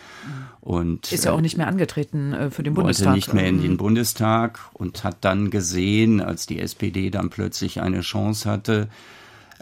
Und, 0.62 1.12
ist 1.12 1.26
ja 1.26 1.32
auch 1.32 1.42
nicht 1.42 1.58
mehr 1.58 1.68
angetreten 1.68 2.32
äh, 2.32 2.50
für 2.50 2.62
den 2.62 2.72
Bundestag. 2.72 3.08
Wollte 3.08 3.16
nicht 3.16 3.34
mehr 3.34 3.46
in 3.48 3.60
den 3.60 3.76
Bundestag 3.76 4.60
und 4.72 5.04
hat 5.04 5.18
dann 5.20 5.50
gesehen, 5.50 6.22
als 6.22 6.46
die 6.46 6.58
SPD 6.58 7.10
dann 7.10 7.28
plötzlich 7.28 7.82
eine 7.82 8.00
Chance 8.00 8.50
hatte, 8.50 8.88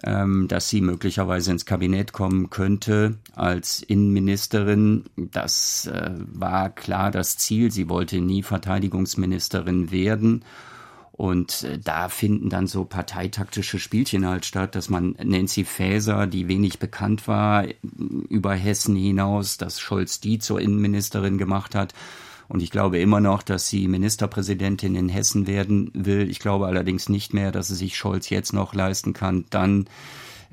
ähm, 0.05 0.47
dass 0.47 0.69
sie 0.69 0.81
möglicherweise 0.81 1.51
ins 1.51 1.67
Kabinett 1.67 2.13
kommen 2.13 2.51
könnte 2.51 3.17
als 3.35 3.83
Innenministerin. 3.83 5.07
Das 5.17 5.87
äh, 5.87 6.11
war 6.33 6.71
klar 6.71 7.11
das 7.11 7.37
Ziel. 7.37 7.73
Sie 7.73 7.89
wollte 7.89 8.21
nie 8.21 8.45
Verteidigungsministerin 8.45 9.91
werden. 9.91 10.45
Und 11.17 11.63
äh, 11.63 11.79
da 11.79 12.09
finden 12.09 12.51
dann 12.51 12.67
so 12.67 12.85
parteitaktische 12.85 13.79
Spielchen 13.79 14.27
halt 14.27 14.45
statt, 14.45 14.75
dass 14.75 14.91
man 14.91 15.15
Nancy 15.23 15.65
Faeser, 15.65 16.27
die 16.27 16.49
wenig 16.49 16.81
bekannt 16.81 17.29
war, 17.29 17.67
über 18.29 18.55
Hessen 18.55 18.97
hinaus, 18.97 19.57
dass 19.57 19.79
Scholz 19.79 20.19
die 20.19 20.41
zur 20.41 20.61
Innenministerin 20.61 21.39
gemacht 21.39 21.77
hat. 21.77 21.95
Und 22.49 22.65
ich 22.65 22.73
glaube 22.73 22.99
immer 22.99 23.21
noch, 23.21 23.43
dass 23.43 23.69
sie 23.69 23.87
Ministerpräsidentin 23.87 24.97
in 24.97 25.09
Hessen 25.09 25.47
werden 25.47 25.93
will. 25.95 26.29
Ich 26.29 26.41
glaube 26.41 26.67
allerdings 26.67 27.09
nicht 27.09 27.33
mehr, 27.33 27.53
dass 27.53 27.71
es 27.71 27.79
sich 27.79 27.97
Scholz 27.97 28.29
jetzt 28.29 28.53
noch 28.53 28.75
leisten 28.75 29.13
kann, 29.13 29.45
dann 29.51 29.87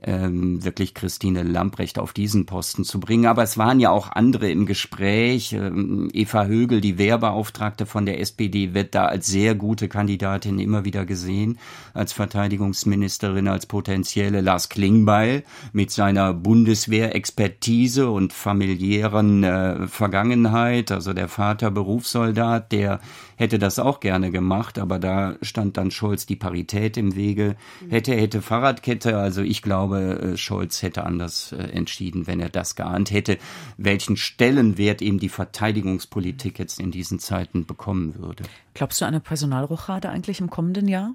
ähm, 0.03 0.63
wirklich 0.63 0.93
Christine 0.93 1.43
Lamprecht 1.43 1.99
auf 1.99 2.13
diesen 2.13 2.45
Posten 2.45 2.83
zu 2.83 2.99
bringen. 2.99 3.27
Aber 3.27 3.43
es 3.43 3.57
waren 3.57 3.79
ja 3.79 3.91
auch 3.91 4.11
andere 4.11 4.49
im 4.49 4.65
Gespräch. 4.65 5.53
Ähm, 5.53 6.09
Eva 6.13 6.45
Högel, 6.45 6.81
die 6.81 6.97
Wehrbeauftragte 6.97 7.85
von 7.85 8.05
der 8.05 8.19
SPD, 8.19 8.73
wird 8.73 8.95
da 8.95 9.05
als 9.05 9.27
sehr 9.27 9.53
gute 9.55 9.89
Kandidatin 9.89 10.59
immer 10.59 10.85
wieder 10.85 11.05
gesehen, 11.05 11.59
als 11.93 12.13
Verteidigungsministerin, 12.13 13.47
als 13.47 13.65
potenzielle 13.65 14.41
Lars 14.41 14.69
Klingbeil 14.69 15.43
mit 15.71 15.91
seiner 15.91 16.33
Bundeswehrexpertise 16.33 18.09
und 18.09 18.33
familiären 18.33 19.43
äh, 19.43 19.87
Vergangenheit, 19.87 20.91
also 20.91 21.13
der 21.13 21.27
Vater 21.27 21.69
Berufssoldat, 21.69 22.71
der 22.71 22.99
hätte 23.35 23.59
das 23.59 23.79
auch 23.79 23.99
gerne 23.99 24.31
gemacht, 24.31 24.79
aber 24.79 24.99
da 24.99 25.35
stand 25.41 25.77
dann 25.77 25.91
Scholz 25.91 26.25
die 26.25 26.35
Parität 26.35 26.97
im 26.97 27.15
Wege. 27.15 27.55
Hätte, 27.89 28.13
hätte 28.13 28.41
Fahrradkette, 28.41 29.17
also 29.17 29.41
ich 29.41 29.61
glaube, 29.61 30.33
äh, 30.33 30.37
Scholz 30.37 30.81
hätte 30.81 31.03
anders 31.05 31.51
äh, 31.51 31.57
entschieden, 31.57 32.27
wenn 32.27 32.39
er 32.39 32.49
das 32.49 32.75
geahnt 32.75 33.11
hätte, 33.11 33.37
welchen 33.77 34.17
Stellenwert 34.17 35.01
eben 35.01 35.19
die 35.19 35.29
Verteidigungspolitik 35.29 36.59
jetzt 36.59 36.79
in 36.79 36.91
diesen 36.91 37.19
Zeiten 37.19 37.65
bekommen 37.65 38.15
würde. 38.15 38.43
Glaubst 38.73 39.01
du 39.01 39.05
an 39.05 39.09
eine 39.09 39.19
Personalrochade 39.19 40.09
eigentlich 40.09 40.39
im 40.39 40.49
kommenden 40.49 40.87
Jahr? 40.87 41.13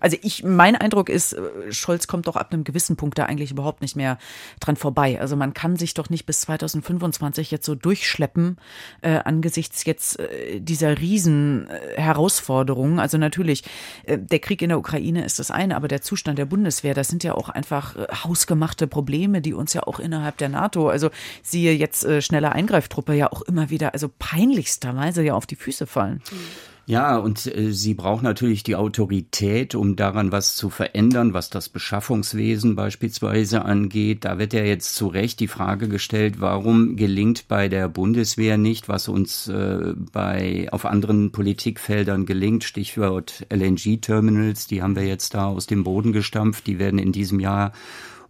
Also 0.00 0.16
ich, 0.22 0.42
mein 0.42 0.76
Eindruck 0.76 1.08
ist, 1.08 1.32
äh, 1.32 1.72
Scholz 1.72 2.06
kommt 2.06 2.26
doch 2.26 2.36
ab 2.36 2.52
einem 2.52 2.64
gewissen 2.64 2.96
Punkt 2.96 3.18
da 3.18 3.24
eigentlich 3.24 3.50
überhaupt 3.50 3.82
nicht 3.82 3.96
mehr 3.96 4.18
dran 4.60 4.76
vorbei. 4.76 5.20
Also 5.20 5.36
man 5.36 5.54
kann 5.54 5.76
sich 5.76 5.94
doch 5.94 6.10
nicht 6.10 6.26
bis 6.26 6.42
2025 6.42 7.50
jetzt 7.50 7.66
so 7.66 7.74
durchschleppen 7.74 8.58
äh, 9.02 9.18
angesichts 9.24 9.84
jetzt 9.84 10.18
äh, 10.18 10.60
dieser 10.60 10.98
riesen 10.98 11.68
äh, 11.68 12.00
Herausforderungen. 12.00 12.98
Also 12.98 13.18
natürlich, 13.18 13.64
äh, 14.04 14.18
der 14.18 14.38
Krieg 14.38 14.62
in 14.62 14.68
der 14.70 14.78
Ukraine 14.78 15.24
ist 15.24 15.38
das 15.38 15.50
eine, 15.50 15.76
aber 15.76 15.88
der 15.88 16.02
Zustand 16.02 16.38
der 16.38 16.46
Bundeswehr, 16.46 16.94
das 16.94 17.08
sind 17.08 17.24
ja 17.24 17.34
auch 17.34 17.48
einfach 17.48 17.96
äh, 17.96 18.06
hausgemachte 18.24 18.86
Probleme, 18.86 19.40
die 19.40 19.54
uns 19.54 19.72
ja 19.72 19.82
auch 19.84 20.00
innerhalb 20.00 20.36
der 20.38 20.48
NATO, 20.48 20.88
also 20.88 21.10
siehe 21.42 21.72
jetzt 21.72 22.04
äh, 22.04 22.20
schnelle 22.22 22.52
Eingreiftruppe 22.52 23.14
ja 23.14 23.32
auch 23.32 23.42
immer 23.42 23.70
wieder, 23.70 23.92
also 23.94 24.10
peinlichsterweise 24.18 25.22
ja 25.22 25.34
auf 25.34 25.46
die 25.46 25.56
Füße 25.56 25.86
fallen. 25.86 26.22
Mhm. 26.30 26.36
Ja, 26.88 27.16
und 27.16 27.46
äh, 27.46 27.72
sie 27.72 27.94
braucht 27.94 28.22
natürlich 28.22 28.62
die 28.62 28.76
Autorität, 28.76 29.74
um 29.74 29.96
daran 29.96 30.30
was 30.30 30.54
zu 30.54 30.70
verändern, 30.70 31.34
was 31.34 31.50
das 31.50 31.68
Beschaffungswesen 31.68 32.76
beispielsweise 32.76 33.64
angeht. 33.64 34.24
Da 34.24 34.38
wird 34.38 34.52
ja 34.52 34.62
jetzt 34.62 34.94
zu 34.94 35.08
Recht 35.08 35.40
die 35.40 35.48
Frage 35.48 35.88
gestellt, 35.88 36.40
warum 36.40 36.94
gelingt 36.94 37.48
bei 37.48 37.68
der 37.68 37.88
Bundeswehr 37.88 38.56
nicht, 38.56 38.88
was 38.88 39.08
uns 39.08 39.48
äh, 39.48 39.94
bei 40.12 40.68
auf 40.70 40.84
anderen 40.84 41.32
Politikfeldern 41.32 42.24
gelingt, 42.24 42.62
Stichwort 42.62 43.44
LNG-Terminals, 43.52 44.68
die 44.68 44.80
haben 44.80 44.94
wir 44.94 45.06
jetzt 45.06 45.34
da 45.34 45.46
aus 45.46 45.66
dem 45.66 45.82
Boden 45.82 46.12
gestampft, 46.12 46.68
die 46.68 46.78
werden 46.78 47.00
in 47.00 47.10
diesem 47.10 47.40
Jahr 47.40 47.72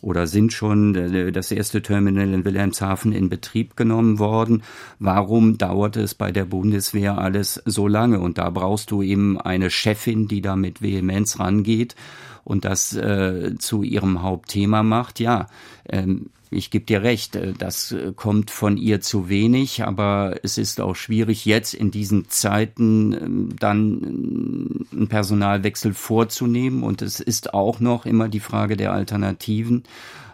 oder 0.02 0.26
sind 0.26 0.52
schon 0.52 0.94
äh, 0.94 1.32
das 1.32 1.50
erste 1.50 1.82
Terminal 1.82 2.32
in 2.32 2.44
Wilhelmshaven 2.44 3.12
in 3.12 3.28
Betrieb 3.28 3.76
genommen 3.76 4.18
worden. 4.18 4.62
Warum 4.98 5.58
dauert 5.58 5.96
es 5.96 6.14
bei 6.14 6.32
der 6.32 6.44
Bundeswehr 6.44 7.18
alles 7.18 7.62
so 7.64 7.88
lange? 7.88 8.20
Und 8.20 8.38
da 8.38 8.50
brauchst 8.50 8.90
du 8.90 9.02
eben 9.02 9.40
eine 9.40 9.70
Chefin, 9.70 10.28
die 10.28 10.40
da 10.40 10.56
mit 10.56 10.82
Vehemenz 10.82 11.38
rangeht 11.38 11.96
und 12.44 12.64
das 12.64 12.94
äh, 12.94 13.56
zu 13.58 13.82
ihrem 13.82 14.22
Hauptthema 14.22 14.82
macht. 14.82 15.18
Ja, 15.18 15.48
ähm, 15.88 16.30
ich 16.50 16.70
gebe 16.70 16.84
dir 16.84 17.02
recht, 17.02 17.36
äh, 17.36 17.52
das 17.52 17.92
äh, 17.92 18.12
kommt 18.14 18.50
von 18.50 18.76
ihr 18.76 19.00
zu 19.00 19.28
wenig, 19.28 19.84
aber 19.84 20.36
es 20.42 20.58
ist 20.58 20.80
auch 20.80 20.94
schwierig, 20.94 21.44
jetzt 21.44 21.74
in 21.74 21.90
diesen 21.90 22.28
Zeiten 22.28 23.12
ähm, 23.12 23.48
dann 23.58 24.84
äh, 24.92 24.96
einen 24.96 25.08
Personalwechsel 25.08 25.94
vorzunehmen. 25.94 26.82
Und 26.82 27.02
es 27.02 27.20
ist 27.20 27.54
auch 27.54 27.80
noch 27.80 28.06
immer 28.06 28.28
die 28.28 28.40
Frage 28.40 28.76
der 28.76 28.92
Alternativen. 28.92 29.84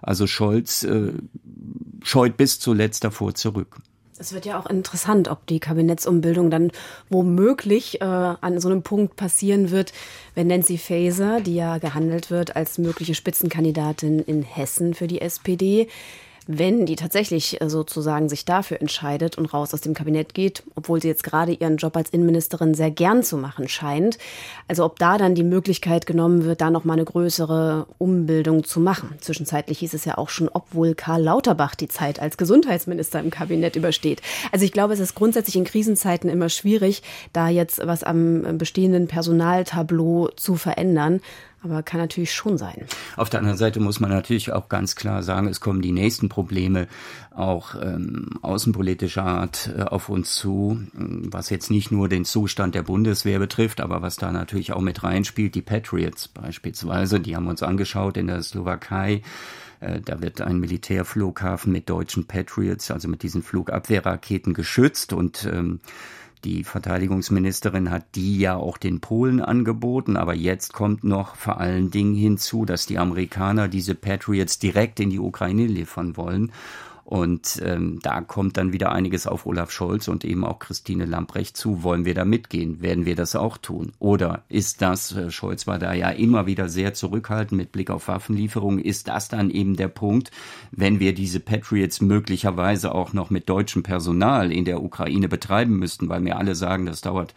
Also 0.03 0.27
Scholz 0.27 0.83
äh, 0.83 1.13
scheut 2.03 2.37
bis 2.37 2.59
zuletzt 2.59 3.05
davor 3.05 3.35
zurück. 3.35 3.79
Es 4.23 4.33
wird 4.33 4.47
ja 4.47 4.57
auch 4.57 4.67
interessant, 4.67 5.27
ob 5.27 5.45
die 5.49 5.59
Kabinettsumbildung 5.59 6.49
dann 6.49 6.71
womöglich 7.09 8.01
äh, 8.01 8.05
an 8.05 8.61
so 8.61 8.69
einem 8.69 8.85
Punkt 8.85 9.17
passieren 9.17 9.73
wird, 9.73 9.93
wenn 10.37 10.47
Nancy 10.47 10.79
Faeser, 10.79 11.41
die 11.41 11.57
ja 11.57 11.79
gehandelt 11.79 12.31
wird 12.31 12.55
als 12.55 12.79
mögliche 12.79 13.17
Spitzenkandidatin 13.17 14.21
in 14.21 14.45
Hessen 14.45 14.95
für 14.95 15.09
die 15.09 15.21
SPD, 15.21 15.89
wenn 16.47 16.87
die 16.87 16.97
tatsächlich 16.97 17.61
äh, 17.61 17.69
sozusagen 17.69 18.29
sich 18.29 18.45
dafür 18.45 18.81
entscheidet 18.81 19.39
und 19.39 19.53
raus 19.53 19.73
aus 19.75 19.81
dem 19.81 19.95
Kabinett 19.95 20.35
geht, 20.35 20.63
obwohl 20.75 21.01
sie 21.01 21.09
jetzt 21.09 21.23
gerade 21.23 21.53
ihren 21.53 21.77
Job 21.77 21.97
als 21.97 22.11
Innenministerin 22.11 22.75
sehr 22.75 22.91
gern 22.91 23.23
zu 23.23 23.37
machen 23.37 23.69
scheint. 23.69 24.19
Also 24.69 24.85
ob 24.85 24.99
da 24.99 25.19
dann 25.19 25.35
die 25.35 25.45
Möglichkeit 25.45 26.07
genommen 26.07 26.45
wird, 26.45 26.61
da 26.61 26.71
noch 26.71 26.85
mal 26.85 26.95
eine 26.95 27.05
größere 27.05 27.87
Umbildung 27.99 28.65
zu 28.65 28.81
machen. 28.81 29.17
Zwischenzeitlich 29.21 29.79
hieß 29.79 29.95
es 29.95 30.05
ja 30.05 30.19
auch 30.19 30.29
schon, 30.29 30.51
obwohl 30.53 30.95
Karl 30.95 31.23
Lauterbach 31.23 31.75
die 31.75 31.89
Zeit 31.89 32.21
als 32.21 32.37
Gesundheitsminister 32.37 33.21
im 33.21 33.31
Kabinett 33.31 33.77
übersteht. 33.77 34.23
Also 34.51 34.65
ich 34.65 34.73
glaube, 34.73 34.95
es 34.95 35.01
ist 35.01 35.15
grundsätzlich 35.15 35.57
in 35.57 35.65
Krisenzeiten 35.65 36.29
immer 36.29 36.49
schwierig, 36.49 37.03
da 37.33 37.49
jetzt 37.49 37.87
was 37.87 38.03
am 38.03 38.59
bestehenden 38.59 39.07
Personaltableau 39.07 40.29
zu 40.37 40.57
verändern. 40.57 41.21
Aber 41.63 41.83
kann 41.83 42.01
natürlich 42.01 42.33
schon 42.33 42.59
sein. 42.59 42.87
Auf 43.17 43.31
der 43.31 43.41
anderen 43.41 43.57
Seite 43.57 43.79
muss 43.79 44.01
man 44.01 44.11
natürlich 44.11 44.53
auch 44.53 44.69
ganz 44.69 44.97
klar 44.97 45.23
sagen, 45.23 45.47
es 45.47 45.61
kommen 45.61 45.81
die 45.81 45.93
nächsten 45.93 46.29
Probleme 46.29 46.89
auch 47.31 47.77
ähm, 47.81 48.31
außenpolitischer 48.43 49.23
Art 49.23 49.71
äh, 49.77 49.83
auf 49.83 50.09
uns 50.09 50.35
zu, 50.35 50.81
was 50.93 51.51
jetzt 51.51 51.71
nicht 51.71 51.93
nur 51.93 52.09
den 52.09 52.25
Zustand 52.25 52.75
der 52.75 52.83
Bundeswehr 52.83 53.39
betrifft, 53.39 53.81
aber 53.81 54.03
was 54.03 54.17
da 54.17 54.33
natürlich 54.33 54.73
auch 54.73 54.81
mit 54.81 55.03
reinspielt, 55.05 55.55
die 55.55 55.63
Patriots 55.63 56.29
beispielsweise, 56.29 57.21
die 57.21 57.37
haben 57.37 57.47
uns 57.47 57.63
angeschaut 57.63 58.17
in 58.17 58.27
der 58.27 58.43
Slowakei. 58.43 59.23
Äh, 59.81 60.01
da 60.01 60.21
wird 60.21 60.41
ein 60.41 60.59
Militärflughafen 60.59 61.73
mit 61.73 61.89
deutschen 61.89 62.27
Patriots, 62.27 62.91
also 62.91 63.09
mit 63.09 63.23
diesen 63.23 63.43
Flugabwehrraketen 63.43 64.55
geschützt 64.55 65.13
und 65.13 65.49
ähm, 65.53 65.81
die 66.45 66.65
Verteidigungsministerin 66.65 67.91
hat 67.91 68.05
die 68.15 68.39
ja 68.39 68.57
auch 68.57 68.79
den 68.79 69.01
Polen 69.01 69.41
angeboten, 69.41 70.17
aber 70.17 70.35
jetzt 70.35 70.73
kommt 70.73 71.05
noch 71.05 71.37
vor 71.37 71.61
allen 71.61 71.91
Dingen 71.91 72.15
hinzu, 72.15 72.65
dass 72.65 72.87
die 72.87 72.99
Amerikaner 72.99 73.69
diese 73.69 73.95
Patriots 73.95 74.59
direkt 74.59 75.01
in 75.01 75.11
die 75.11 75.21
Ukraine 75.21 75.67
liefern 75.67 76.17
wollen. 76.17 76.53
Und 77.05 77.61
ähm, 77.65 77.99
da 78.03 78.21
kommt 78.21 78.57
dann 78.57 78.73
wieder 78.73 78.93
einiges 78.93 79.27
auf 79.27 79.45
Olaf 79.45 79.71
Scholz 79.71 80.09
und 80.09 80.25
eben 80.25 80.45
auch 80.45 80.61
Christine 80.61 81.05
Lamprecht 81.05 81.57
zu. 81.57 81.83
Wollen 81.83 82.05
wir 82.05 82.15
da 82.15 82.25
mitgehen? 82.25 82.81
Werden 82.81 83.07
wir 83.07 83.17
das 83.17 83.35
auch 83.35 83.59
tun? 83.59 83.93
Oder 83.99 84.45
ist 84.49 84.83
das, 84.83 85.13
äh, 85.13 85.31
Scholz 85.31 85.67
war 85.67 85.79
da 85.79 85.93
ja 85.95 86.11
immer 86.11 86.47
wieder 86.47 86.69
sehr 86.69 86.95
zurückhaltend 86.95 87.59
mit 87.59 87.73
Blick 87.73 87.91
auf 87.91 88.09
Waffenlieferungen, 88.09 88.79
ist 88.79 89.09
das 89.09 89.29
dann 89.29 89.51
eben 89.51 89.77
der 89.77 89.89
Punkt, 89.89 90.31
wenn 90.71 91.01
wir 91.01 91.13
diese 91.13 91.41
Patriots 91.41 92.01
möglicherweise 92.01 92.95
auch 92.95 93.13
noch 93.13 93.31
mit 93.31 93.49
deutschem 93.49 93.83
Personal 93.83 94.53
in 94.53 94.65
der 94.65 94.83
Ukraine 94.83 95.29
betreiben 95.29 95.79
müssten, 95.79 96.09
weil 96.09 96.21
mir 96.21 96.37
alle 96.37 96.55
sagen, 96.55 96.87
das 96.87 97.01
dauert 97.01 97.35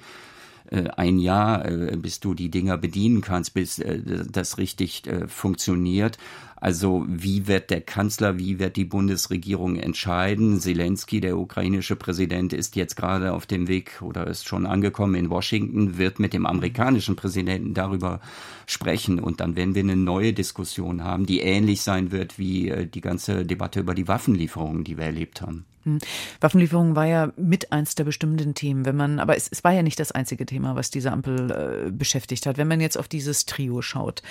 äh, 0.72 0.90
ein 0.96 1.20
Jahr, 1.20 1.66
äh, 1.66 1.96
bis 1.98 2.20
du 2.20 2.34
die 2.34 2.50
Dinger 2.50 2.78
bedienen 2.78 3.22
kannst, 3.22 3.54
bis 3.54 3.80
äh, 3.80 4.00
das 4.30 4.58
richtig 4.58 5.04
funktioniert. 5.28 6.18
Also 6.56 7.06
wie 7.08 7.48
wird 7.48 7.70
der 7.70 7.82
Kanzler, 7.82 8.40
wie 8.40 8.60
wird 8.60 8.78
die 8.78 8.86
Bundesregierung 8.86 9.76
entscheiden? 9.76 10.60
Zelensky, 10.60 11.20
der 11.20 11.38
ukrainische 11.38 11.96
Präsident, 11.96 12.54
ist 12.54 12.76
jetzt 12.76 12.96
gerade 12.96 13.34
auf 13.34 13.46
dem 13.46 13.68
Weg 13.68 14.02
oder 14.02 14.28
ist 14.28 14.48
schon 14.48 14.66
angekommen 14.66 15.16
in 15.16 15.30
Washington, 15.30 15.98
wird 15.98 16.20
mit 16.20 16.34
dem 16.34 16.46
amerikanischen 16.46 17.16
Präsidenten 17.16 17.74
darüber 17.74 18.22
sprechen 18.68 19.20
und 19.20 19.42
dann 19.42 19.56
werden 19.56 19.76
wir 19.76 19.84
eine 19.84 19.98
neue 19.98 20.34
Diskussion 20.34 21.04
haben, 21.04 21.26
die 21.26 21.42
ähnlich 21.42 21.82
sein 21.82 22.12
wird 22.12 22.40
wie 22.40 22.88
die 22.88 23.02
ganze 23.02 23.46
Debatte 23.46 23.82
über 23.82 23.94
die 23.94 24.08
Waffenlieferungen, 24.08 24.84
die 24.84 24.98
wir 24.98 25.06
erlebt 25.06 25.42
haben. 25.42 25.66
Waffenlieferung 26.42 26.96
war 26.96 27.06
ja 27.06 27.32
mit 27.38 27.72
eins 27.72 27.96
der 27.96 28.04
bestimmenden 28.04 28.54
Themen, 28.54 28.86
wenn 28.86 28.96
man, 28.96 29.20
aber 29.20 29.38
es, 29.38 29.48
es 29.52 29.64
war 29.64 29.72
ja 29.72 29.84
nicht 29.84 30.00
das 30.00 30.12
einzige 30.12 30.46
Thema, 30.46 30.76
was 30.76 30.90
diese 30.90 31.12
Ampel 31.12 31.88
äh, 31.88 31.92
beschäftigt 31.92 32.46
hat. 32.46 32.58
Wenn 32.58 32.68
man 32.68 32.82
jetzt 32.82 32.98
auf 32.98 33.08
dieses 33.08 33.46
Trio 33.46 33.82
schaut, 33.82 34.22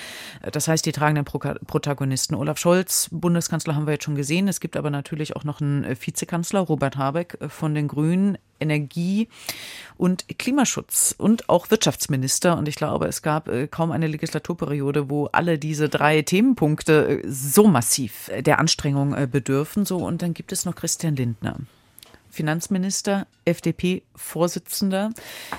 äh, 0.43 0.51
das 0.51 0.69
heißt 0.69 0.85
die 0.87 0.93
tragenden 0.93 1.25
Pro 1.25 1.39
Protagonisten. 1.39 2.35
Olaf 2.35 2.59
Scholz, 2.59 3.09
Bundeskanzler 3.11 3.75
haben 3.75 3.87
wir 3.87 3.93
jetzt 3.93 4.05
schon 4.05 4.15
gesehen. 4.15 4.49
Es 4.49 4.61
gibt 4.61 4.77
aber 4.77 4.91
natürlich 4.91 5.37
auch 5.37 5.45
noch 5.45 5.61
einen 5.61 5.85
äh, 5.85 5.97
Vizekanzler, 5.99 6.61
Robert 6.61 6.97
Habeck 6.97 7.39
äh, 7.41 7.49
von 7.49 7.75
den 7.75 7.89
Grünen, 7.89 8.39
Energie 8.61 9.29
und 9.97 10.27
Klimaschutz 10.39 11.15
und 11.17 11.49
auch 11.49 11.71
Wirtschaftsminister. 11.71 12.57
Und 12.57 12.69
ich 12.69 12.77
glaube, 12.77 13.07
es 13.07 13.23
gab 13.23 13.49
äh, 13.49 13.67
kaum 13.67 13.93
eine 13.93 14.07
Legislaturperiode, 14.07 15.11
wo 15.11 15.27
alle 15.27 15.59
diese 15.59 15.89
drei 15.89 16.23
Themenpunkte 16.23 17.23
äh, 17.23 17.29
so 17.29 17.67
massiv 17.67 18.31
der 18.41 18.59
Anstrengung 18.59 19.15
äh, 19.15 19.29
bedürfen. 19.31 19.85
So, 19.85 19.99
und 19.99 20.23
dann 20.23 20.35
gibt 20.35 20.53
es 20.53 20.65
noch 20.65 20.75
Christian 20.75 21.17
Lindner. 21.17 21.57
Finanzminister, 22.35 23.27
FDP-Vorsitzender. 23.45 25.11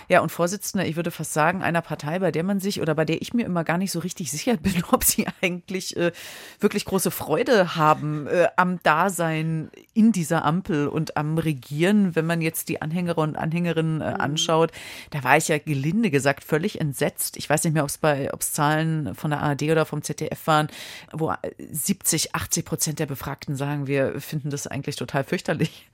Ja, 0.09 0.19
und 0.19 0.31
Vorsitzender, 0.31 0.85
ich 0.85 0.95
würde 0.95 1.11
fast 1.11 1.33
sagen, 1.33 1.63
einer 1.63 1.81
Partei, 1.81 2.19
bei 2.19 2.31
der 2.31 2.43
man 2.43 2.59
sich 2.59 2.81
oder 2.81 2.93
bei 2.93 3.05
der 3.05 3.21
ich 3.21 3.33
mir 3.33 3.45
immer 3.45 3.63
gar 3.63 3.77
nicht 3.77 3.91
so 3.91 3.99
richtig 3.99 4.31
sicher 4.31 4.57
bin, 4.61 4.83
ob 4.91 5.03
sie 5.03 5.25
eigentlich 5.41 5.95
äh, 5.97 6.11
wirklich 6.59 6.85
große 6.85 7.11
Freude 7.11 7.75
haben 7.75 8.27
äh, 8.27 8.47
am 8.57 8.81
Dasein 8.83 9.69
in 9.93 10.11
dieser 10.11 10.45
Ampel 10.45 10.87
und 10.87 11.17
am 11.17 11.37
Regieren. 11.37 12.15
Wenn 12.15 12.25
man 12.25 12.41
jetzt 12.41 12.69
die 12.69 12.81
Anhänger 12.81 13.17
und 13.17 13.37
Anhängerinnen 13.37 14.01
äh, 14.01 14.11
mhm. 14.11 14.21
anschaut, 14.21 14.71
da 15.11 15.23
war 15.23 15.37
ich 15.37 15.47
ja 15.47 15.57
gelinde 15.57 16.11
gesagt 16.11 16.43
völlig 16.43 16.81
entsetzt. 16.81 17.37
Ich 17.37 17.49
weiß 17.49 17.63
nicht 17.63 17.73
mehr, 17.73 17.83
ob 17.83 17.89
es 17.89 17.97
bei, 17.97 18.33
ob 18.33 18.41
es 18.41 18.51
Zahlen 18.51 19.15
von 19.15 19.31
der 19.31 19.41
ARD 19.41 19.63
oder 19.63 19.85
vom 19.85 20.01
ZDF 20.01 20.45
waren, 20.47 20.67
wo 21.13 21.33
70, 21.71 22.35
80 22.35 22.65
Prozent 22.65 22.99
der 22.99 23.05
Befragten 23.05 23.55
sagen, 23.55 23.87
wir 23.87 24.19
finden 24.19 24.49
das 24.49 24.67
eigentlich 24.67 24.97
total 24.97 25.23
fürchterlich 25.23 25.87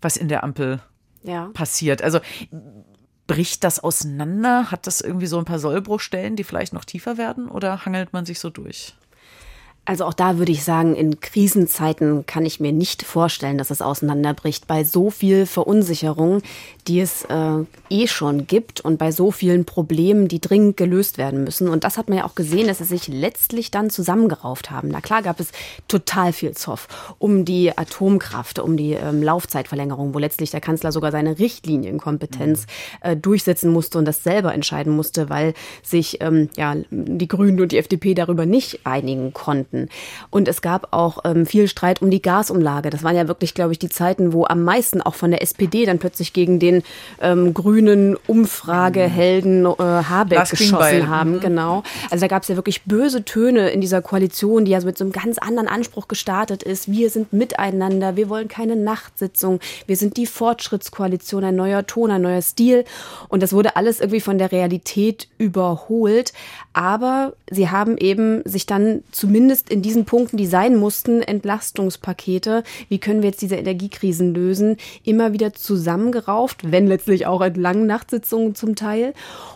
was 0.00 0.16
in 0.16 0.28
der 0.28 0.44
Ampel 0.44 0.80
ja. 1.22 1.50
passiert. 1.52 2.02
Also 2.02 2.20
bricht 3.26 3.62
das 3.64 3.80
auseinander? 3.80 4.70
Hat 4.70 4.86
das 4.86 5.00
irgendwie 5.00 5.26
so 5.26 5.38
ein 5.38 5.44
paar 5.44 5.58
Sollbruchstellen, 5.58 6.36
die 6.36 6.44
vielleicht 6.44 6.72
noch 6.72 6.84
tiefer 6.84 7.16
werden 7.18 7.48
oder 7.48 7.84
hangelt 7.84 8.12
man 8.12 8.26
sich 8.26 8.40
so 8.40 8.50
durch? 8.50 8.94
Also 9.90 10.04
auch 10.04 10.14
da 10.14 10.38
würde 10.38 10.52
ich 10.52 10.62
sagen, 10.62 10.94
in 10.94 11.18
Krisenzeiten 11.18 12.24
kann 12.24 12.46
ich 12.46 12.60
mir 12.60 12.70
nicht 12.70 13.02
vorstellen, 13.02 13.58
dass 13.58 13.72
es 13.72 13.82
auseinanderbricht. 13.82 14.68
Bei 14.68 14.84
so 14.84 15.10
viel 15.10 15.46
Verunsicherung, 15.46 16.42
die 16.86 17.00
es 17.00 17.24
äh, 17.24 17.64
eh 17.88 18.06
schon 18.06 18.46
gibt 18.46 18.80
und 18.80 18.98
bei 18.98 19.10
so 19.10 19.32
vielen 19.32 19.64
Problemen, 19.64 20.28
die 20.28 20.40
dringend 20.40 20.76
gelöst 20.76 21.18
werden 21.18 21.42
müssen. 21.42 21.68
Und 21.68 21.82
das 21.82 21.98
hat 21.98 22.08
man 22.08 22.18
ja 22.18 22.24
auch 22.24 22.36
gesehen, 22.36 22.68
dass 22.68 22.78
sie 22.78 22.84
sich 22.84 23.08
letztlich 23.08 23.72
dann 23.72 23.90
zusammengerauft 23.90 24.70
haben. 24.70 24.90
Na 24.90 25.00
klar 25.00 25.22
gab 25.22 25.40
es 25.40 25.50
total 25.88 26.32
viel 26.32 26.52
Zoff 26.52 26.86
um 27.18 27.44
die 27.44 27.76
Atomkraft, 27.76 28.60
um 28.60 28.76
die 28.76 28.92
ähm, 28.92 29.24
Laufzeitverlängerung, 29.24 30.14
wo 30.14 30.20
letztlich 30.20 30.52
der 30.52 30.60
Kanzler 30.60 30.92
sogar 30.92 31.10
seine 31.10 31.40
Richtlinienkompetenz 31.40 32.66
äh, 33.00 33.16
durchsetzen 33.16 33.72
musste 33.72 33.98
und 33.98 34.04
das 34.04 34.22
selber 34.22 34.54
entscheiden 34.54 34.94
musste, 34.94 35.28
weil 35.30 35.52
sich 35.82 36.20
ähm, 36.20 36.48
ja, 36.56 36.76
die 36.92 37.26
Grünen 37.26 37.60
und 37.60 37.72
die 37.72 37.78
FDP 37.78 38.14
darüber 38.14 38.46
nicht 38.46 38.86
einigen 38.86 39.32
konnten. 39.32 39.79
Werden. 39.80 39.88
Und 40.30 40.48
es 40.48 40.62
gab 40.62 40.88
auch 40.92 41.18
ähm, 41.24 41.46
viel 41.46 41.68
Streit 41.68 42.02
um 42.02 42.10
die 42.10 42.22
Gasumlage. 42.22 42.90
Das 42.90 43.02
waren 43.02 43.16
ja 43.16 43.28
wirklich, 43.28 43.54
glaube 43.54 43.72
ich, 43.72 43.78
die 43.78 43.88
Zeiten, 43.88 44.32
wo 44.32 44.44
am 44.44 44.62
meisten 44.62 45.00
auch 45.00 45.14
von 45.14 45.30
der 45.30 45.42
SPD 45.42 45.86
dann 45.86 45.98
plötzlich 45.98 46.32
gegen 46.32 46.58
den 46.58 46.82
ähm, 47.20 47.54
grünen 47.54 48.16
Umfragehelden 48.26 49.66
äh, 49.66 49.76
Habeck 49.78 50.38
Lars 50.38 50.50
geschossen 50.50 51.08
haben. 51.08 51.34
Mhm. 51.34 51.40
Genau. 51.40 51.82
Also 52.10 52.22
da 52.22 52.28
gab 52.28 52.42
es 52.42 52.48
ja 52.48 52.56
wirklich 52.56 52.82
böse 52.84 53.24
Töne 53.24 53.70
in 53.70 53.80
dieser 53.80 54.02
Koalition, 54.02 54.64
die 54.64 54.72
ja 54.72 54.80
so 54.80 54.86
mit 54.86 54.98
so 54.98 55.04
einem 55.04 55.12
ganz 55.12 55.38
anderen 55.38 55.68
Anspruch 55.68 56.08
gestartet 56.08 56.62
ist. 56.62 56.90
Wir 56.90 57.10
sind 57.10 57.32
miteinander, 57.32 58.16
wir 58.16 58.28
wollen 58.28 58.48
keine 58.48 58.76
Nachtsitzung, 58.76 59.60
wir 59.86 59.96
sind 59.96 60.16
die 60.16 60.26
Fortschrittskoalition, 60.26 61.44
ein 61.44 61.56
neuer 61.56 61.86
Ton, 61.86 62.10
ein 62.10 62.22
neuer 62.22 62.42
Stil. 62.42 62.84
Und 63.28 63.42
das 63.42 63.52
wurde 63.52 63.76
alles 63.76 64.00
irgendwie 64.00 64.20
von 64.20 64.38
der 64.38 64.52
Realität 64.52 65.28
überholt. 65.38 66.32
Aber 66.72 67.32
sie 67.50 67.68
haben 67.70 67.96
eben 67.98 68.42
sich 68.44 68.66
dann 68.66 69.02
zumindest 69.10 69.69
in 69.70 69.82
diesen 69.82 70.04
Punkten, 70.04 70.36
die 70.36 70.46
sein 70.46 70.76
mussten, 70.76 71.22
Entlastungspakete, 71.22 72.62
wie 72.88 72.98
können 72.98 73.22
wir 73.22 73.30
jetzt 73.30 73.42
diese 73.42 73.56
Energiekrisen 73.56 74.34
lösen, 74.34 74.76
immer 75.04 75.32
wieder 75.32 75.52
zusammengerauft, 75.54 76.70
wenn 76.70 76.86
letztlich 76.86 77.26
auch 77.26 77.40
in 77.40 77.54
langen 77.54 77.86
Nachtsitzungen 77.86 78.54
zum 78.54 78.76
Teil 78.76 79.14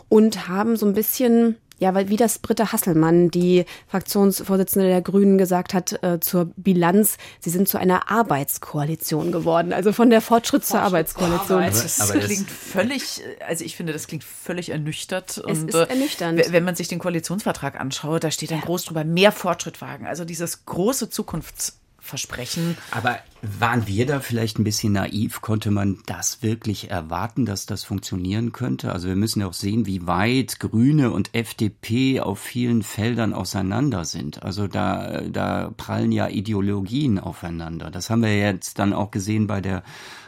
und 0.08 0.48
haben 0.48 0.76
so 0.76 0.86
ein 0.86 0.94
bisschen 0.94 1.56
ja, 1.84 1.94
weil 1.94 2.08
wie 2.08 2.16
das 2.16 2.38
Britta 2.38 2.72
Hasselmann, 2.72 3.30
die 3.30 3.66
Fraktionsvorsitzende 3.88 4.88
der 4.88 5.02
Grünen, 5.02 5.36
gesagt 5.36 5.74
hat 5.74 6.02
äh, 6.02 6.18
zur 6.18 6.46
Bilanz, 6.56 7.18
sie 7.40 7.50
sind 7.50 7.68
zu 7.68 7.76
einer 7.76 8.10
Arbeitskoalition 8.10 9.30
geworden, 9.32 9.74
also 9.74 9.92
von 9.92 10.08
der 10.08 10.22
Fortschritt 10.22 10.64
zur 10.64 10.80
Arbeitskoalition. 10.80 11.62
Aber, 11.62 11.66
das 11.66 12.00
aber 12.00 12.20
klingt 12.20 12.50
völlig, 12.50 13.20
also 13.46 13.66
ich 13.66 13.76
finde, 13.76 13.92
das 13.92 14.06
klingt 14.06 14.24
völlig 14.24 14.70
ernüchtert. 14.70 15.36
Es 15.36 15.58
und, 15.58 15.68
ist 15.68 15.74
äh, 15.74 15.84
ernüchternd. 15.84 16.52
Wenn 16.52 16.64
man 16.64 16.74
sich 16.74 16.88
den 16.88 16.98
Koalitionsvertrag 16.98 17.78
anschaut, 17.78 18.24
da 18.24 18.30
steht 18.30 18.50
dann 18.50 18.62
groß 18.62 18.86
drüber, 18.86 19.04
mehr 19.04 19.30
Fortschritt 19.30 19.82
wagen. 19.82 20.06
Also 20.06 20.24
dieses 20.24 20.64
große 20.64 21.10
Zukunfts 21.10 21.80
Versprechen. 22.04 22.76
Aber 22.90 23.18
waren 23.40 23.86
wir 23.86 24.04
da 24.04 24.20
vielleicht 24.20 24.58
ein 24.58 24.64
bisschen 24.64 24.92
naiv? 24.92 25.40
Konnte 25.40 25.70
man 25.70 26.00
das 26.04 26.42
wirklich 26.42 26.90
erwarten, 26.90 27.46
dass 27.46 27.64
das 27.64 27.82
funktionieren 27.82 28.52
könnte? 28.52 28.92
Also 28.92 29.08
wir 29.08 29.16
müssen 29.16 29.40
ja 29.40 29.46
auch 29.46 29.54
sehen, 29.54 29.86
wie 29.86 30.06
weit 30.06 30.60
Grüne 30.60 31.10
und 31.10 31.34
FDP 31.34 32.20
auf 32.20 32.38
vielen 32.38 32.82
Feldern 32.82 33.32
auseinander 33.32 34.04
sind. 34.04 34.42
Also 34.42 34.68
da, 34.68 35.22
da 35.22 35.72
prallen 35.76 36.12
ja 36.12 36.28
Ideologien 36.28 37.18
aufeinander. 37.18 37.90
Das 37.90 38.10
haben 38.10 38.22
wir 38.22 38.36
jetzt 38.36 38.78
dann 38.78 38.92
auch 38.92 39.10
gesehen 39.10 39.46
bei 39.46 39.62
der 39.62 39.82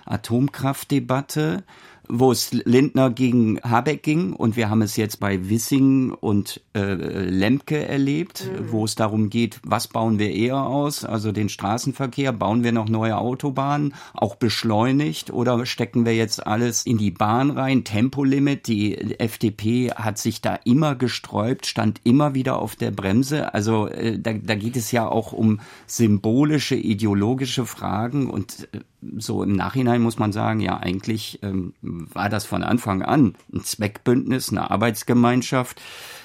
Atomkraftdebatte 0.06 1.62
wo 2.08 2.32
es 2.32 2.52
Lindner 2.52 3.10
gegen 3.10 3.60
Habeck 3.62 4.02
ging 4.02 4.32
und 4.32 4.56
wir 4.56 4.70
haben 4.70 4.82
es 4.82 4.96
jetzt 4.96 5.20
bei 5.20 5.48
Wissing 5.48 6.12
und 6.12 6.60
äh, 6.74 6.94
Lemke 6.94 7.86
erlebt, 7.86 8.48
mhm. 8.50 8.72
wo 8.72 8.84
es 8.84 8.94
darum 8.94 9.30
geht, 9.30 9.60
was 9.64 9.88
bauen 9.88 10.18
wir 10.18 10.32
eher 10.32 10.62
aus, 10.62 11.04
also 11.04 11.32
den 11.32 11.48
Straßenverkehr, 11.48 12.32
bauen 12.32 12.64
wir 12.64 12.72
noch 12.72 12.88
neue 12.88 13.18
Autobahnen, 13.18 13.94
auch 14.14 14.36
beschleunigt 14.36 15.32
oder 15.32 15.64
stecken 15.66 16.04
wir 16.04 16.14
jetzt 16.14 16.46
alles 16.46 16.86
in 16.86 16.98
die 16.98 17.10
Bahn 17.10 17.50
rein, 17.50 17.84
Tempolimit, 17.84 18.66
die 18.66 18.96
FDP 19.18 19.90
hat 19.90 20.18
sich 20.18 20.40
da 20.40 20.54
immer 20.64 20.94
gesträubt, 20.94 21.66
stand 21.66 22.00
immer 22.04 22.34
wieder 22.34 22.58
auf 22.60 22.76
der 22.76 22.90
Bremse, 22.90 23.54
also 23.54 23.88
äh, 23.88 24.18
da, 24.18 24.32
da 24.32 24.54
geht 24.54 24.76
es 24.76 24.92
ja 24.92 25.08
auch 25.08 25.32
um 25.32 25.60
symbolische, 25.86 26.76
ideologische 26.76 27.66
Fragen 27.66 28.30
und 28.30 28.68
äh, 28.72 28.80
so 29.18 29.42
im 29.42 29.52
Nachhinein 29.52 30.02
muss 30.02 30.18
man 30.18 30.32
sagen, 30.32 30.60
ja, 30.60 30.78
eigentlich 30.78 31.38
ähm, 31.42 31.74
war 32.12 32.28
das 32.28 32.44
von 32.44 32.62
Anfang 32.62 33.02
an 33.02 33.34
ein 33.52 33.62
Zweckbündnis, 33.62 34.50
eine 34.50 34.70
Arbeitsgemeinschaft 34.70 35.80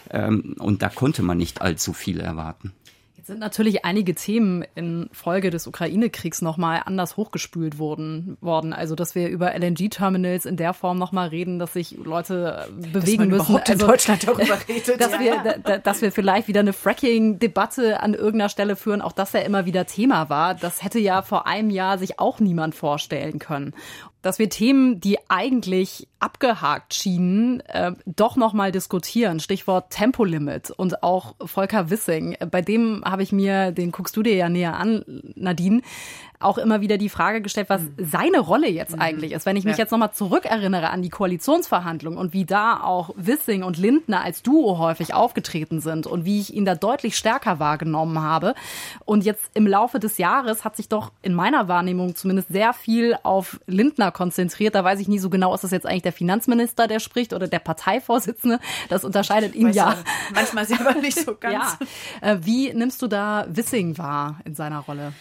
ähm, 0.09 0.55
und 0.59 0.81
da 0.81 0.89
konnte 0.89 1.23
man 1.23 1.37
nicht 1.37 1.61
allzu 1.61 1.93
viel 1.93 2.19
erwarten. 2.19 2.73
Jetzt 3.21 3.27
sind 3.27 3.39
natürlich 3.39 3.85
einige 3.85 4.15
Themen 4.15 4.65
in 4.73 5.07
Folge 5.11 5.51
des 5.51 5.67
Ukraine-Kriegs 5.67 6.41
nochmal 6.41 6.81
anders 6.85 7.17
hochgespült 7.17 7.77
worden, 7.77 8.35
worden. 8.41 8.73
Also, 8.73 8.95
dass 8.95 9.13
wir 9.13 9.29
über 9.29 9.53
LNG-Terminals 9.53 10.47
in 10.47 10.57
der 10.57 10.73
Form 10.73 10.97
nochmal 10.97 11.27
reden, 11.27 11.59
dass 11.59 11.73
sich 11.73 11.95
Leute 12.03 12.65
äh, 12.67 12.71
bewegen 12.71 13.29
dass 13.29 13.47
müssen. 13.47 13.57
also, 13.57 13.73
in 13.73 13.77
Deutschland 13.77 14.27
darüber 14.27 14.57
redet. 14.67 14.99
Dass, 14.99 15.11
ja. 15.11 15.19
wir, 15.19 15.77
dass 15.77 16.01
wir 16.01 16.11
vielleicht 16.11 16.47
wieder 16.47 16.61
eine 16.61 16.73
Fracking-Debatte 16.73 17.99
an 17.99 18.15
irgendeiner 18.15 18.49
Stelle 18.49 18.75
führen, 18.75 19.03
auch 19.03 19.11
das 19.11 19.33
ja 19.33 19.41
immer 19.41 19.67
wieder 19.67 19.85
Thema 19.85 20.29
war. 20.29 20.55
Das 20.55 20.83
hätte 20.83 20.97
ja 20.97 21.21
vor 21.21 21.45
einem 21.45 21.69
Jahr 21.69 21.99
sich 21.99 22.19
auch 22.19 22.39
niemand 22.39 22.73
vorstellen 22.73 23.37
können 23.37 23.75
dass 24.21 24.39
wir 24.39 24.49
Themen, 24.49 24.99
die 24.99 25.17
eigentlich 25.29 26.07
abgehakt 26.19 26.93
schienen, 26.93 27.61
äh, 27.61 27.93
doch 28.05 28.35
nochmal 28.35 28.71
diskutieren. 28.71 29.39
Stichwort 29.39 29.91
Tempolimit 29.91 30.71
und 30.71 31.03
auch 31.03 31.35
Volker 31.43 31.89
Wissing. 31.89 32.37
Bei 32.51 32.61
dem 32.61 33.03
habe 33.05 33.23
ich 33.23 33.31
mir, 33.31 33.71
den 33.71 33.91
guckst 33.91 34.15
du 34.15 34.23
dir 34.23 34.35
ja 34.35 34.49
näher 34.49 34.77
an, 34.77 35.03
Nadine, 35.35 35.81
auch 36.43 36.57
immer 36.57 36.81
wieder 36.81 36.97
die 36.97 37.09
Frage 37.09 37.41
gestellt, 37.41 37.69
was 37.69 37.81
mhm. 37.81 37.95
seine 37.97 38.39
Rolle 38.39 38.69
jetzt 38.69 38.95
mhm. 38.95 39.01
eigentlich 39.01 39.31
ist. 39.31 39.45
Wenn 39.45 39.55
ich 39.55 39.63
mich 39.63 39.77
ja. 39.77 39.83
jetzt 39.83 39.91
nochmal 39.91 40.11
zurückerinnere 40.13 40.89
an 40.89 41.01
die 41.01 41.09
Koalitionsverhandlungen 41.09 42.19
und 42.19 42.33
wie 42.33 42.45
da 42.45 42.81
auch 42.81 43.11
Wissing 43.15 43.63
und 43.63 43.77
Lindner 43.77 44.23
als 44.23 44.41
Duo 44.41 44.77
häufig 44.77 45.13
aufgetreten 45.13 45.81
sind 45.81 46.07
und 46.07 46.25
wie 46.25 46.39
ich 46.39 46.53
ihn 46.53 46.65
da 46.65 46.75
deutlich 46.75 47.15
stärker 47.15 47.59
wahrgenommen 47.59 48.21
habe. 48.21 48.55
Und 49.05 49.25
jetzt 49.25 49.43
im 49.53 49.67
Laufe 49.67 49.99
des 49.99 50.17
Jahres 50.17 50.65
hat 50.65 50.75
sich 50.75 50.89
doch 50.89 51.11
in 51.21 51.33
meiner 51.33 51.67
Wahrnehmung 51.67 52.15
zumindest 52.15 52.49
sehr 52.49 52.73
viel 52.73 53.17
auf 53.23 53.59
Lindner 53.67 54.11
konzentriert. 54.11 54.75
Da 54.75 54.83
weiß 54.83 54.99
ich 54.99 55.07
nie 55.07 55.19
so 55.19 55.29
genau, 55.29 55.53
ist 55.53 55.63
das 55.63 55.71
jetzt 55.71 55.85
eigentlich 55.85 56.03
der 56.03 56.13
Finanzminister, 56.13 56.87
der 56.87 56.99
spricht 56.99 57.33
oder 57.33 57.47
der 57.47 57.59
Parteivorsitzende. 57.59 58.59
Das 58.89 59.03
unterscheidet 59.03 59.55
ihn 59.55 59.71
ja. 59.71 59.95
Manchmal 60.33 60.65
selber 60.65 60.93
nicht 60.95 61.19
so 61.19 61.35
ganz. 61.39 61.77
Ja. 62.21 62.31
Äh, 62.31 62.37
wie 62.41 62.73
nimmst 62.73 63.01
du 63.01 63.07
da 63.07 63.45
Wissing 63.49 63.97
wahr 63.97 64.39
in 64.45 64.55
seiner 64.55 64.79
Rolle? 64.79 65.13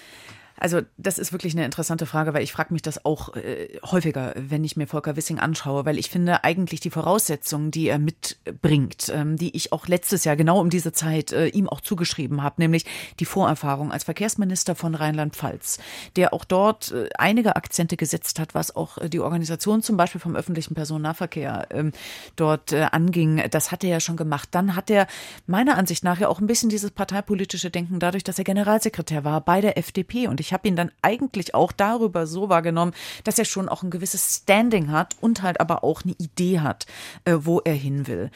Also 0.61 0.83
das 0.99 1.19
ist 1.19 1.33
wirklich 1.33 1.55
eine 1.55 1.65
interessante 1.65 2.05
Frage, 2.05 2.35
weil 2.35 2.43
ich 2.43 2.53
frage 2.53 2.73
mich 2.73 2.83
das 2.83 3.05
auch 3.05 3.35
äh, 3.35 3.79
häufiger, 3.83 4.35
wenn 4.37 4.63
ich 4.63 4.77
mir 4.77 4.87
Volker 4.87 5.17
Wissing 5.17 5.39
anschaue, 5.39 5.87
weil 5.87 5.99
ich 5.99 6.11
finde 6.11 6.45
eigentlich 6.45 6.81
die 6.81 6.91
Voraussetzungen, 6.91 7.71
die 7.71 7.89
er 7.89 7.99
mitbringt, 7.99 9.11
ähm, 9.13 9.37
die 9.37 9.57
ich 9.57 9.73
auch 9.73 9.89
letztes 9.89 10.25
Jahr 10.25 10.37
genau 10.37 10.61
um 10.61 10.69
diese 10.69 10.93
Zeit 10.93 11.33
äh, 11.33 11.47
ihm 11.49 11.67
auch 11.69 11.81
zugeschrieben 11.81 12.43
habe, 12.43 12.57
nämlich 12.59 12.85
die 13.19 13.25
Vorerfahrung 13.25 13.91
als 13.91 14.05
Verkehrsminister 14.05 14.75
von 14.75 14.95
Rheinland-Pfalz, 14.95 15.79
der 16.17 16.35
auch 16.35 16.45
dort 16.45 16.93
äh, 16.93 17.09
einige 17.17 17.57
Akzente 17.57 17.97
gesetzt 17.97 18.39
hat, 18.39 18.55
was 18.55 18.77
auch 18.77 18.99
äh, 18.99 19.09
die 19.09 19.21
Organisation 19.21 19.83
zum 19.83 19.97
Beispiel 19.97 20.21
vom 20.21 20.37
öffentlichen 20.37 20.75
Personennahverkehr 20.75 21.69
ähm, 21.71 21.93
dort 22.37 22.73
äh, 22.73 22.87
anging. 22.93 23.43
Das 23.51 23.73
hat 23.73 23.83
er 23.83 23.91
ja 23.91 24.01
schon 24.01 24.19
gemacht. 24.19 24.51
Dann 24.53 24.77
hat 24.77 24.91
er 24.91 25.07
meiner 25.47 25.79
Ansicht 25.79 26.05
nach 26.05 26.21
ja 26.21 26.29
auch 26.29 26.41
ein 26.41 26.47
bisschen 26.47 26.69
dieses 26.69 26.91
parteipolitische 26.91 27.71
Denken 27.71 27.99
dadurch, 27.99 28.25
dass 28.25 28.39
er 28.39 28.45
Generalsekretär 28.45 29.25
war 29.25 29.41
bei 29.41 29.63
der 29.63 29.79
FDP 29.79 30.29
und 30.29 30.39
ich 30.39 30.50
ich 30.51 30.53
habe 30.53 30.67
ihn 30.67 30.75
dann 30.75 30.91
eigentlich 31.01 31.55
auch 31.55 31.71
darüber 31.71 32.27
so 32.27 32.49
wahrgenommen, 32.49 32.93
dass 33.23 33.39
er 33.39 33.45
schon 33.45 33.69
auch 33.69 33.85
ein 33.85 33.91
gewisses 33.91 34.35
Standing 34.43 34.91
hat 34.91 35.15
und 35.21 35.43
halt 35.43 35.61
aber 35.61 35.85
auch 35.85 36.03
eine 36.03 36.17
Idee 36.19 36.59
hat, 36.59 36.87
äh, 37.25 37.37
wo 37.39 37.61
er 37.61 37.75
hin 37.75 38.09
will. 38.09 38.33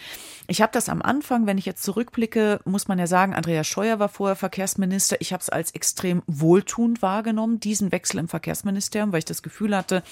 Ich 0.46 0.62
habe 0.62 0.70
das 0.70 0.88
am 0.88 1.02
Anfang, 1.02 1.46
wenn 1.46 1.58
ich 1.58 1.66
jetzt 1.66 1.82
zurückblicke, 1.82 2.60
muss 2.66 2.86
man 2.86 3.00
ja 3.00 3.08
sagen, 3.08 3.34
Andreas 3.34 3.66
Scheuer 3.66 3.98
war 3.98 4.08
vorher 4.08 4.36
Verkehrsminister. 4.36 5.16
Ich 5.18 5.32
habe 5.32 5.40
es 5.40 5.50
als 5.50 5.72
extrem 5.72 6.22
wohltuend 6.28 7.02
wahrgenommen, 7.02 7.58
diesen 7.58 7.90
Wechsel 7.90 8.20
im 8.20 8.28
Verkehrsministerium, 8.28 9.10
weil 9.10 9.18
ich 9.18 9.24
das 9.24 9.42
Gefühl 9.42 9.76
hatte, 9.76 10.04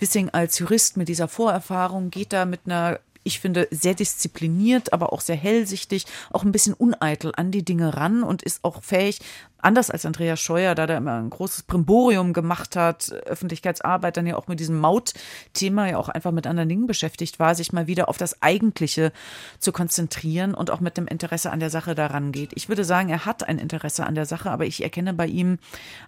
Wissing 0.00 0.28
als 0.28 0.58
Jurist 0.58 0.98
mit 0.98 1.08
dieser 1.08 1.28
Vorerfahrung 1.28 2.10
geht 2.10 2.34
da 2.34 2.44
mit 2.44 2.60
einer 2.66 3.00
ich 3.28 3.40
finde, 3.40 3.68
sehr 3.70 3.94
diszipliniert, 3.94 4.92
aber 4.92 5.12
auch 5.12 5.20
sehr 5.20 5.36
hellsichtig, 5.36 6.06
auch 6.30 6.44
ein 6.44 6.52
bisschen 6.52 6.74
uneitel 6.74 7.32
an 7.36 7.50
die 7.50 7.64
Dinge 7.64 7.96
ran 7.96 8.22
und 8.22 8.42
ist 8.42 8.64
auch 8.64 8.82
fähig, 8.82 9.20
anders 9.58 9.90
als 9.90 10.06
Andreas 10.06 10.40
Scheuer, 10.40 10.74
da 10.74 10.86
der 10.86 10.98
immer 10.98 11.18
ein 11.18 11.30
großes 11.30 11.64
Primborium 11.64 12.32
gemacht 12.32 12.76
hat, 12.76 13.10
Öffentlichkeitsarbeit, 13.26 14.16
dann 14.16 14.26
ja 14.26 14.36
auch 14.36 14.48
mit 14.48 14.60
diesem 14.60 14.78
Mautthema 14.78 15.88
ja 15.88 15.98
auch 15.98 16.08
einfach 16.08 16.32
mit 16.32 16.46
anderen 16.46 16.68
Dingen 16.68 16.86
beschäftigt 16.86 17.38
war, 17.38 17.54
sich 17.54 17.72
mal 17.72 17.86
wieder 17.86 18.08
auf 18.08 18.18
das 18.18 18.42
Eigentliche 18.42 19.12
zu 19.58 19.72
konzentrieren 19.72 20.54
und 20.54 20.70
auch 20.70 20.80
mit 20.80 20.96
dem 20.96 21.06
Interesse 21.06 21.50
an 21.50 21.60
der 21.60 21.70
Sache 21.70 21.94
daran 21.94 22.32
geht. 22.32 22.52
Ich 22.54 22.68
würde 22.68 22.84
sagen, 22.84 23.08
er 23.08 23.26
hat 23.26 23.48
ein 23.48 23.58
Interesse 23.58 24.06
an 24.06 24.14
der 24.14 24.26
Sache, 24.26 24.50
aber 24.50 24.66
ich 24.66 24.82
erkenne 24.82 25.12
bei 25.14 25.26
ihm 25.26 25.58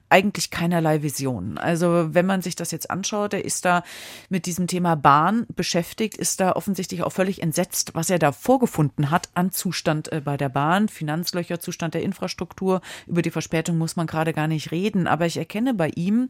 eigentlich 0.08 0.50
keinerlei 0.50 1.02
Vision. 1.02 1.58
Also 1.58 2.14
wenn 2.14 2.26
man 2.26 2.42
sich 2.42 2.56
das 2.56 2.70
jetzt 2.70 2.90
anschaut, 2.90 3.34
er 3.34 3.44
ist 3.44 3.64
da 3.64 3.82
mit 4.28 4.46
diesem 4.46 4.66
Thema 4.66 4.96
Bahn 4.96 5.46
beschäftigt, 5.54 6.16
ist 6.16 6.40
da 6.40 6.52
offensichtlich 6.52 7.02
auch 7.02 7.12
völlig 7.12 7.42
entsetzt, 7.42 7.94
was 7.94 8.10
er 8.10 8.18
da 8.18 8.32
vorgefunden 8.32 9.10
hat 9.10 9.28
an 9.34 9.50
Zustand 9.50 10.12
äh, 10.12 10.20
bei 10.20 10.36
der 10.36 10.48
Bahn, 10.48 10.88
Finanzlöcher, 10.88 11.60
Zustand 11.60 11.94
der 11.94 12.02
Infrastruktur, 12.02 12.80
über 13.06 13.22
die 13.22 13.30
Verspätung 13.40 13.78
muss 13.78 13.96
man 13.96 14.06
gerade 14.06 14.34
gar 14.34 14.48
nicht 14.48 14.70
reden, 14.70 15.06
aber 15.06 15.24
ich 15.24 15.38
erkenne 15.38 15.72
bei 15.72 15.90
ihm 15.96 16.28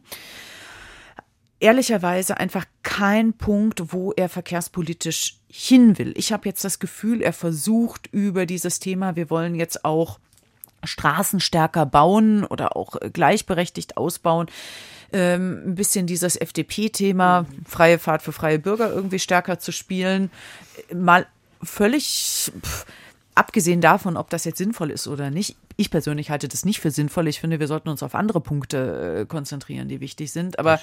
ehrlicherweise 1.59 2.37
einfach 2.37 2.65
keinen 2.83 3.33
Punkt, 3.33 3.93
wo 3.93 4.13
er 4.13 4.29
verkehrspolitisch 4.29 5.37
hin 5.49 5.97
will. 5.97 6.13
Ich 6.15 6.31
habe 6.31 6.47
jetzt 6.47 6.63
das 6.63 6.79
Gefühl, 6.79 7.21
er 7.21 7.33
versucht 7.33 8.07
über 8.13 8.45
dieses 8.45 8.79
Thema, 8.79 9.17
wir 9.17 9.29
wollen 9.29 9.55
jetzt 9.55 9.83
auch 9.83 10.19
Straßen 10.83 11.41
stärker 11.41 11.85
bauen 11.85 12.45
oder 12.45 12.75
auch 12.77 12.95
gleichberechtigt 13.13 13.97
ausbauen, 13.97 14.47
ähm, 15.11 15.61
ein 15.67 15.75
bisschen 15.75 16.07
dieses 16.07 16.37
FDP-Thema, 16.37 17.45
freie 17.65 17.99
Fahrt 17.99 18.21
für 18.21 18.31
freie 18.31 18.57
Bürger 18.57 18.89
irgendwie 18.89 19.19
stärker 19.19 19.59
zu 19.59 19.71
spielen, 19.71 20.31
mal 20.93 21.27
völlig. 21.61 22.51
Pff, 22.63 22.85
abgesehen 23.35 23.81
davon, 23.81 24.17
ob 24.17 24.29
das 24.29 24.45
jetzt 24.45 24.57
sinnvoll 24.57 24.91
ist 24.91 25.07
oder 25.07 25.29
nicht, 25.29 25.55
ich 25.77 25.89
persönlich 25.89 26.29
halte 26.29 26.47
das 26.47 26.65
nicht 26.65 26.79
für 26.79 26.91
sinnvoll. 26.91 27.27
Ich 27.27 27.39
finde, 27.39 27.59
wir 27.59 27.67
sollten 27.67 27.89
uns 27.89 28.03
auf 28.03 28.15
andere 28.15 28.41
Punkte 28.41 29.21
äh, 29.21 29.25
konzentrieren, 29.25 29.87
die 29.87 29.99
wichtig 29.99 30.31
sind. 30.31 30.59
Aber 30.59 30.79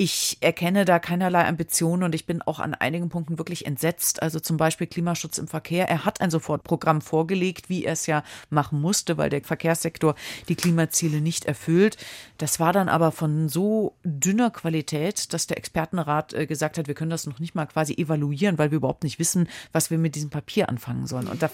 ich 0.00 0.38
erkenne 0.40 0.84
da 0.84 1.00
keinerlei 1.00 1.44
Ambitionen 1.44 2.04
und 2.04 2.14
ich 2.14 2.24
bin 2.24 2.40
auch 2.40 2.60
an 2.60 2.72
einigen 2.72 3.08
Punkten 3.08 3.36
wirklich 3.36 3.66
entsetzt. 3.66 4.22
Also 4.22 4.38
zum 4.38 4.56
Beispiel 4.56 4.86
Klimaschutz 4.86 5.38
im 5.38 5.48
Verkehr. 5.48 5.88
Er 5.88 6.04
hat 6.04 6.20
ein 6.20 6.30
Sofortprogramm 6.30 7.00
vorgelegt, 7.00 7.68
wie 7.68 7.84
er 7.84 7.94
es 7.94 8.06
ja 8.06 8.22
machen 8.48 8.80
musste, 8.80 9.18
weil 9.18 9.28
der 9.28 9.42
Verkehrssektor 9.42 10.14
die 10.48 10.54
Klimaziele 10.54 11.20
nicht 11.20 11.46
erfüllt. 11.46 11.96
Das 12.36 12.60
war 12.60 12.72
dann 12.72 12.88
aber 12.88 13.10
von 13.10 13.48
so 13.48 13.96
dünner 14.04 14.52
Qualität, 14.52 15.32
dass 15.32 15.48
der 15.48 15.58
Expertenrat 15.58 16.32
äh, 16.32 16.46
gesagt 16.46 16.78
hat, 16.78 16.86
wir 16.86 16.94
können 16.94 17.10
das 17.10 17.26
noch 17.26 17.40
nicht 17.40 17.56
mal 17.56 17.66
quasi 17.66 17.94
evaluieren, 17.94 18.56
weil 18.56 18.70
wir 18.70 18.76
überhaupt 18.76 19.02
nicht 19.02 19.18
wissen, 19.18 19.48
was 19.72 19.90
wir 19.90 19.98
mit 19.98 20.14
diesem 20.14 20.30
Papier 20.30 20.68
anfangen 20.68 21.08
sollen. 21.08 21.26
Und 21.26 21.42
da, 21.42 21.50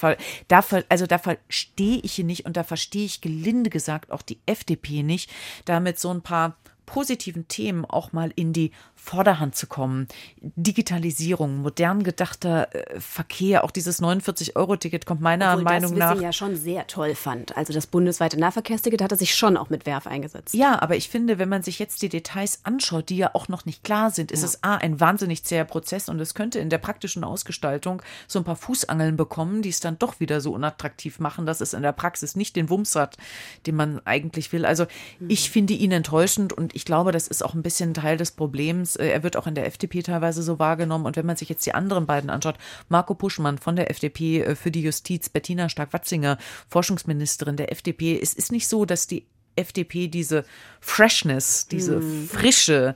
da 0.49 0.65
also 0.91 1.07
da 1.07 1.17
verstehe 1.17 2.01
ich 2.03 2.19
ihn 2.19 2.27
nicht 2.27 2.45
und 2.45 2.59
da 2.59 2.63
verstehe 2.63 3.07
ich 3.07 3.23
gelinde 3.23 3.71
gesagt 3.71 4.13
auch 4.13 4.21
die 4.21 4.39
FDP 4.45 5.03
nicht, 5.03 5.31
damit 5.65 5.99
so 5.99 6.11
ein 6.11 6.21
paar 6.21 6.59
positiven 6.87 7.49
Themen 7.49 7.85
auch 7.85 8.13
mal 8.13 8.33
in 8.35 8.53
die 8.53 8.73
Vorderhand 9.05 9.55
zu 9.55 9.67
kommen. 9.67 10.09
Digitalisierung, 10.41 11.59
modern 11.59 12.05
gedachter 12.05 12.75
äh, 12.75 12.99
Verkehr, 12.99 13.63
auch 13.63 13.71
dieses 13.71 14.03
49-Euro-Ticket 14.03 15.05
kommt 15.05 15.21
meiner 15.21 15.53
Obwohl 15.53 15.65
Meinung 15.65 15.91
das 15.91 15.99
nach. 15.99 16.21
Ja 16.23 16.33
schon 16.33 16.57
sehr 16.57 16.87
toll 16.87 17.15
fand. 17.15 17.55
Also 17.55 17.75
das 17.75 17.87
bundesweite 17.87 18.41
Nahverkehrsticket 18.41 19.03
hat 19.03 19.13
er 19.13 19.19
sich 19.19 19.35
schon 19.35 19.59
auch 19.59 19.69
mit 19.69 19.85
Werf 19.85 20.07
eingesetzt. 20.07 20.55
Ja, 20.55 20.81
aber 20.81 20.97
ich 20.97 21.11
finde, 21.11 21.39
wenn 21.39 21.51
man 21.51 21.63
sich 21.63 21.79
jetzt 21.79 22.01
die 22.01 22.09
Details 22.09 22.61
anschaut, 22.63 23.11
die 23.11 23.19
ja 23.19 23.35
auch 23.35 23.49
noch 23.49 23.67
nicht 23.67 23.85
klar 23.85 24.11
sind, 24.11 24.33
ist 24.33 24.41
ja. 24.41 24.47
es 24.47 24.65
A, 24.65 24.77
ein 24.77 25.01
wahnsinnig 25.01 25.45
zäher 25.45 25.67
Prozess 25.67 26.09
und 26.09 26.19
es 26.19 26.35
könnte 26.35 26.59
in 26.59 26.71
der 26.71 26.79
praktischen 26.79 27.25
Ausgestaltung 27.25 28.01
so 28.27 28.39
ein 28.39 28.45
paar 28.45 28.57
Fußangeln 28.57 29.19
bekommen, 29.19 29.61
die 29.61 29.69
es 29.69 29.81
dann 29.81 29.99
doch 29.99 30.19
wieder 30.19 30.41
so 30.41 30.53
unattraktiv 30.53 31.21
machen, 31.21 31.45
dass 31.45 31.61
es 31.61 31.75
in 31.75 31.83
der 31.83 31.93
Praxis 31.93 32.37
nicht 32.37 32.57
den 32.57 32.71
Wumms 32.71 32.97
hat, 32.97 33.19
den 33.67 33.77
man 33.77 34.01
eigentlich 34.07 34.51
will. 34.55 34.65
Also 34.65 34.87
mhm. 35.19 35.29
ich 35.29 35.51
finde 35.51 35.75
ihn 35.75 35.93
enttäuschend 35.93 36.55
und 36.55 36.75
ich 36.75 36.87
glaube, 36.87 37.13
das 37.13 37.29
ist 37.29 37.45
auch 37.45 37.53
ein 37.53 37.63
bisschen 37.63 37.93
Teil 37.93 38.17
des 38.17 38.31
Problems 38.31 38.94
äh, 38.97 39.09
er 39.09 39.23
wird 39.23 39.37
auch 39.37 39.47
in 39.47 39.55
der 39.55 39.67
FDP 39.67 40.03
teilweise 40.03 40.43
so 40.43 40.59
wahrgenommen. 40.59 41.07
Und 41.07 41.17
wenn 41.17 41.27
man 41.27 41.37
sich 41.37 41.49
jetzt 41.49 41.67
die 41.67 41.75
anderen 41.75 42.07
beiden 42.07 42.31
anschaut, 42.31 42.57
Marco 42.89 43.15
Puschmann 43.15 43.59
von 43.59 43.77
der 43.77 43.91
FDP 43.91 44.43
äh, 44.43 44.57
für 44.57 44.71
die 44.71 44.83
Justiz, 44.83 45.29
Bettina 45.29 45.69
Stark-Watzinger, 45.69 46.39
Forschungsministerin 46.69 47.57
der 47.57 47.73
FDP, 47.73 48.19
es 48.21 48.35
ist 48.35 48.53
nicht 48.53 48.69
so, 48.69 48.85
dass 48.85 49.07
die 49.07 49.27
FDP 49.57 50.09
diese 50.09 50.45
Freshness, 50.81 51.69
diese 51.69 52.01
mhm. 52.01 52.29
Frische, 52.29 52.95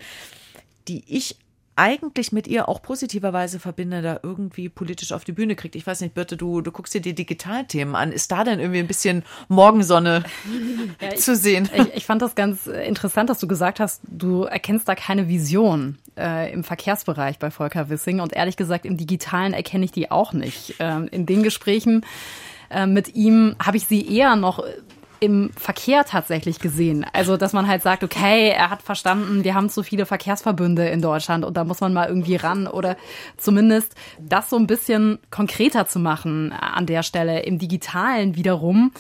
die 0.88 1.04
ich 1.06 1.36
eigentlich 1.78 2.32
mit 2.32 2.48
ihr 2.48 2.68
auch 2.68 2.82
positiverweise 2.82 3.60
verbinde, 3.60 4.02
da 4.02 4.18
irgendwie 4.22 4.68
politisch 4.68 5.12
auf 5.12 5.24
die 5.24 5.32
Bühne 5.32 5.54
kriegt. 5.54 5.76
Ich 5.76 5.86
weiß 5.86 6.00
nicht, 6.00 6.12
Birte, 6.12 6.36
du, 6.36 6.60
du 6.60 6.72
guckst 6.72 6.92
dir 6.92 7.00
die 7.00 7.14
Digitalthemen 7.14 7.94
an. 7.94 8.10
Ist 8.10 8.32
da 8.32 8.42
denn 8.42 8.58
irgendwie 8.58 8.80
ein 8.80 8.88
bisschen 8.88 9.22
Morgensonne 9.48 10.24
ja, 11.00 11.14
zu 11.14 11.36
sehen? 11.36 11.70
Ich, 11.72 11.94
ich, 11.94 12.06
fand 12.06 12.20
das 12.20 12.34
ganz 12.34 12.66
interessant, 12.66 13.30
dass 13.30 13.38
du 13.38 13.46
gesagt 13.46 13.78
hast, 13.78 14.02
du 14.08 14.42
erkennst 14.42 14.88
da 14.88 14.96
keine 14.96 15.28
Vision 15.28 15.98
äh, 16.16 16.52
im 16.52 16.64
Verkehrsbereich 16.64 17.38
bei 17.38 17.50
Volker 17.52 17.88
Wissing. 17.88 18.20
Und 18.20 18.32
ehrlich 18.32 18.56
gesagt, 18.56 18.84
im 18.84 18.96
Digitalen 18.96 19.52
erkenne 19.52 19.84
ich 19.84 19.92
die 19.92 20.10
auch 20.10 20.32
nicht. 20.32 20.74
Ähm, 20.80 21.08
in 21.10 21.26
den 21.26 21.44
Gesprächen 21.44 22.04
äh, 22.70 22.86
mit 22.86 23.14
ihm 23.14 23.54
habe 23.64 23.76
ich 23.76 23.86
sie 23.86 24.14
eher 24.14 24.36
noch 24.36 24.64
im 25.20 25.50
Verkehr 25.56 26.04
tatsächlich 26.04 26.58
gesehen. 26.60 27.06
Also, 27.12 27.36
dass 27.36 27.52
man 27.52 27.66
halt 27.66 27.82
sagt, 27.82 28.04
okay, 28.04 28.50
er 28.50 28.70
hat 28.70 28.82
verstanden, 28.82 29.44
wir 29.44 29.54
haben 29.54 29.68
zu 29.68 29.82
viele 29.82 30.06
Verkehrsverbünde 30.06 30.88
in 30.88 31.02
Deutschland 31.02 31.44
und 31.44 31.56
da 31.56 31.64
muss 31.64 31.80
man 31.80 31.92
mal 31.92 32.08
irgendwie 32.08 32.36
ran 32.36 32.66
oder 32.66 32.96
zumindest 33.36 33.94
das 34.18 34.50
so 34.50 34.56
ein 34.56 34.66
bisschen 34.66 35.18
konkreter 35.30 35.86
zu 35.86 35.98
machen 35.98 36.52
an 36.52 36.86
der 36.86 37.02
Stelle. 37.02 37.40
Im 37.40 37.58
Digitalen 37.58 38.36
wiederum 38.36 38.92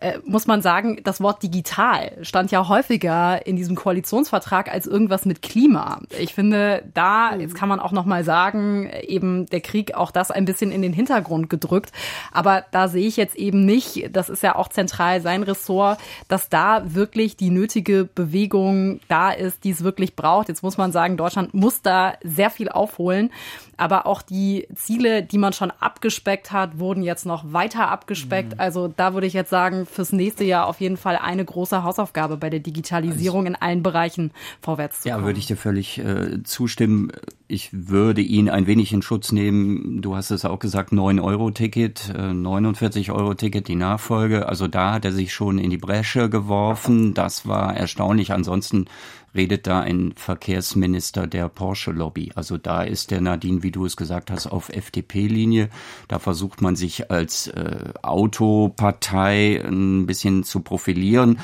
äh, 0.00 0.18
muss 0.24 0.46
man 0.46 0.62
sagen, 0.62 1.00
das 1.04 1.20
Wort 1.20 1.42
digital 1.42 2.16
stand 2.22 2.50
ja 2.50 2.68
häufiger 2.68 3.46
in 3.46 3.56
diesem 3.56 3.76
Koalitionsvertrag 3.76 4.72
als 4.72 4.86
irgendwas 4.86 5.26
mit 5.26 5.42
Klima. 5.42 6.00
Ich 6.18 6.34
finde, 6.34 6.84
da, 6.94 7.36
jetzt 7.36 7.54
kann 7.54 7.68
man 7.68 7.80
auch 7.80 7.92
noch 7.92 8.06
mal 8.06 8.24
sagen, 8.24 8.90
eben 9.06 9.46
der 9.46 9.60
Krieg 9.60 9.94
auch 9.94 10.10
das 10.10 10.30
ein 10.30 10.46
bisschen 10.46 10.72
in 10.72 10.82
den 10.82 10.92
Hintergrund 10.92 11.50
gedrückt. 11.50 11.92
Aber 12.32 12.64
da 12.70 12.88
sehe 12.88 13.06
ich 13.06 13.16
jetzt 13.16 13.36
eben 13.36 13.66
nicht, 13.66 14.16
das 14.16 14.28
ist 14.30 14.42
ja 14.42 14.56
auch 14.56 14.68
zentral 14.68 15.20
sein 15.20 15.42
Ressort, 15.42 15.98
dass 16.28 16.48
da 16.48 16.82
wirklich 16.94 17.36
die 17.36 17.50
nötige 17.50 18.08
Bewegung 18.14 19.00
da 19.08 19.30
ist, 19.30 19.64
die 19.64 19.70
es 19.70 19.84
wirklich 19.84 20.16
braucht. 20.16 20.48
Jetzt 20.48 20.62
muss 20.62 20.78
man 20.78 20.92
sagen, 20.92 21.16
Deutschland 21.16 21.52
muss 21.52 21.82
da 21.82 22.14
sehr 22.22 22.50
viel 22.50 22.70
aufholen. 22.70 23.30
Aber 23.76 24.06
auch 24.06 24.20
die 24.20 24.68
Ziele, 24.74 25.22
die 25.22 25.38
man 25.38 25.54
schon 25.54 25.70
abgespeckt 25.70 26.52
hat, 26.52 26.78
wurden 26.78 27.02
jetzt 27.02 27.24
noch 27.24 27.52
weiter 27.54 27.88
abgespeckt. 27.88 28.54
Mhm. 28.54 28.60
Also 28.60 28.88
da 28.88 29.14
würde 29.14 29.26
ich 29.26 29.32
jetzt 29.32 29.48
sagen, 29.48 29.86
fürs 29.90 30.12
nächste 30.12 30.44
Jahr 30.44 30.66
auf 30.66 30.80
jeden 30.80 30.96
Fall 30.96 31.16
eine 31.16 31.44
große 31.44 31.82
Hausaufgabe 31.82 32.36
bei 32.36 32.50
der 32.50 32.60
Digitalisierung 32.60 33.46
in 33.46 33.54
allen 33.56 33.82
Bereichen 33.82 34.32
vorwärts 34.62 35.00
zu 35.00 35.08
kommen. 35.08 35.22
Ja, 35.22 35.26
würde 35.26 35.38
ich 35.38 35.46
dir 35.46 35.56
völlig 35.56 35.98
äh, 35.98 36.42
zustimmen. 36.44 37.12
Ich 37.48 37.70
würde 37.72 38.20
ihn 38.20 38.48
ein 38.48 38.66
wenig 38.66 38.92
in 38.92 39.02
Schutz 39.02 39.32
nehmen. 39.32 40.02
Du 40.02 40.14
hast 40.14 40.30
es 40.30 40.44
auch 40.44 40.58
gesagt, 40.58 40.92
9-Euro-Ticket, 40.92 42.12
äh, 42.14 42.30
49-Euro-Ticket, 42.30 43.66
die 43.68 43.74
Nachfolge. 43.74 44.48
Also 44.48 44.68
da 44.68 44.92
hat 44.92 45.04
er 45.04 45.12
sich 45.12 45.32
schon 45.34 45.58
in 45.58 45.70
die 45.70 45.78
Bresche 45.78 46.30
geworfen. 46.30 47.12
Das 47.14 47.46
war 47.46 47.76
erstaunlich. 47.76 48.32
Ansonsten 48.32 48.86
redet 49.34 49.66
da 49.66 49.80
ein 49.80 50.12
Verkehrsminister 50.16 51.26
der 51.26 51.48
Porsche-Lobby. 51.48 52.32
Also 52.34 52.58
da 52.58 52.82
ist 52.82 53.10
der 53.10 53.20
Nadine, 53.20 53.62
wie 53.62 53.70
du 53.70 53.86
es 53.86 53.96
gesagt 53.96 54.30
hast, 54.30 54.46
auf 54.46 54.68
FDP-Linie. 54.68 55.70
Da 56.08 56.18
versucht 56.18 56.60
man 56.62 56.76
sich 56.76 57.10
als 57.10 57.48
äh, 57.48 57.92
Autopartei 58.02 59.62
ein 59.64 60.06
bisschen 60.06 60.44
zu 60.44 60.60
profilieren. 60.60 61.38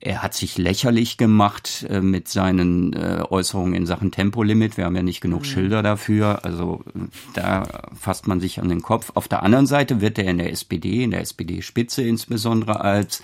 Er 0.00 0.22
hat 0.22 0.34
sich 0.34 0.58
lächerlich 0.58 1.16
gemacht 1.16 1.86
äh, 1.88 2.02
mit 2.02 2.28
seinen 2.28 2.92
äh, 2.92 3.24
Äußerungen 3.30 3.72
in 3.72 3.86
Sachen 3.86 4.10
Tempolimit. 4.10 4.76
Wir 4.76 4.84
haben 4.84 4.96
ja 4.96 5.02
nicht 5.02 5.22
genug 5.22 5.40
mhm. 5.40 5.46
Schilder 5.46 5.82
dafür. 5.82 6.44
Also 6.44 6.84
da 7.32 7.66
fasst 7.98 8.26
man 8.26 8.38
sich 8.38 8.60
an 8.60 8.68
den 8.68 8.82
Kopf. 8.82 9.12
Auf 9.14 9.28
der 9.28 9.42
anderen 9.42 9.66
Seite 9.66 10.02
wird 10.02 10.18
er 10.18 10.26
in 10.26 10.36
der 10.36 10.52
SPD, 10.52 11.02
in 11.04 11.10
der 11.10 11.22
SPD-Spitze 11.22 12.02
insbesondere 12.02 12.80
als 12.80 13.22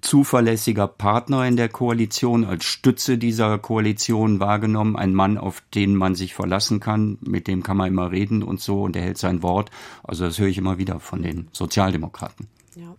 zuverlässiger 0.00 0.86
Partner 0.86 1.46
in 1.46 1.56
der 1.56 1.68
Koalition, 1.68 2.44
als 2.44 2.64
Stütze 2.64 3.18
dieser 3.18 3.58
Koalition 3.58 4.40
wahrgenommen, 4.40 4.96
ein 4.96 5.14
Mann, 5.14 5.38
auf 5.38 5.62
den 5.74 5.96
man 5.96 6.14
sich 6.14 6.34
verlassen 6.34 6.80
kann, 6.80 7.18
mit 7.20 7.48
dem 7.48 7.62
kann 7.62 7.76
man 7.76 7.88
immer 7.88 8.10
reden 8.10 8.42
und 8.42 8.60
so 8.60 8.82
und 8.82 8.96
er 8.96 9.02
hält 9.02 9.18
sein 9.18 9.42
Wort. 9.42 9.70
Also 10.02 10.24
das 10.24 10.38
höre 10.38 10.48
ich 10.48 10.58
immer 10.58 10.78
wieder 10.78 11.00
von 11.00 11.22
den 11.22 11.48
Sozialdemokraten. 11.52 12.46
Ja. 12.74 12.94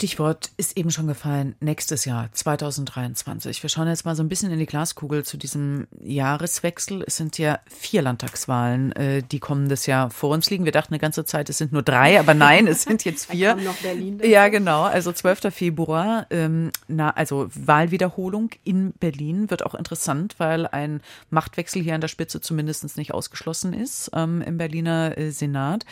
Stichwort 0.00 0.50
ist 0.56 0.78
eben 0.78 0.90
schon 0.90 1.06
gefallen, 1.08 1.56
nächstes 1.60 2.06
Jahr, 2.06 2.30
2023. 2.32 3.62
Wir 3.62 3.68
schauen 3.68 3.86
jetzt 3.86 4.06
mal 4.06 4.16
so 4.16 4.22
ein 4.22 4.30
bisschen 4.30 4.50
in 4.50 4.58
die 4.58 4.64
Glaskugel 4.64 5.26
zu 5.26 5.36
diesem 5.36 5.88
Jahreswechsel. 6.02 7.04
Es 7.06 7.18
sind 7.18 7.36
ja 7.36 7.58
vier 7.68 8.00
Landtagswahlen, 8.00 8.92
äh, 8.92 9.22
die 9.22 9.40
kommendes 9.40 9.84
Jahr 9.84 10.08
vor 10.08 10.30
uns 10.30 10.48
liegen. 10.48 10.64
Wir 10.64 10.72
dachten 10.72 10.94
eine 10.94 11.00
ganze 11.00 11.26
Zeit, 11.26 11.50
es 11.50 11.58
sind 11.58 11.72
nur 11.72 11.82
drei, 11.82 12.18
aber 12.18 12.32
nein, 12.32 12.66
es 12.66 12.84
sind 12.84 13.04
jetzt 13.04 13.26
vier. 13.30 13.56
noch 13.56 13.74
Berlin. 13.74 14.22
Ja, 14.24 14.48
genau. 14.48 14.84
Also 14.84 15.12
12. 15.12 15.52
Februar, 15.52 16.26
ähm, 16.30 16.70
na, 16.88 17.10
also 17.10 17.50
Wahlwiederholung 17.54 18.52
in 18.64 18.92
Berlin 18.92 19.50
wird 19.50 19.66
auch 19.66 19.74
interessant, 19.74 20.36
weil 20.38 20.66
ein 20.66 21.02
Machtwechsel 21.28 21.82
hier 21.82 21.94
an 21.94 22.00
der 22.00 22.08
Spitze 22.08 22.40
zumindest 22.40 22.96
nicht 22.96 23.12
ausgeschlossen 23.12 23.74
ist 23.74 24.10
ähm, 24.14 24.40
im 24.40 24.56
Berliner 24.56 25.18
äh, 25.18 25.30
Senat. 25.30 25.84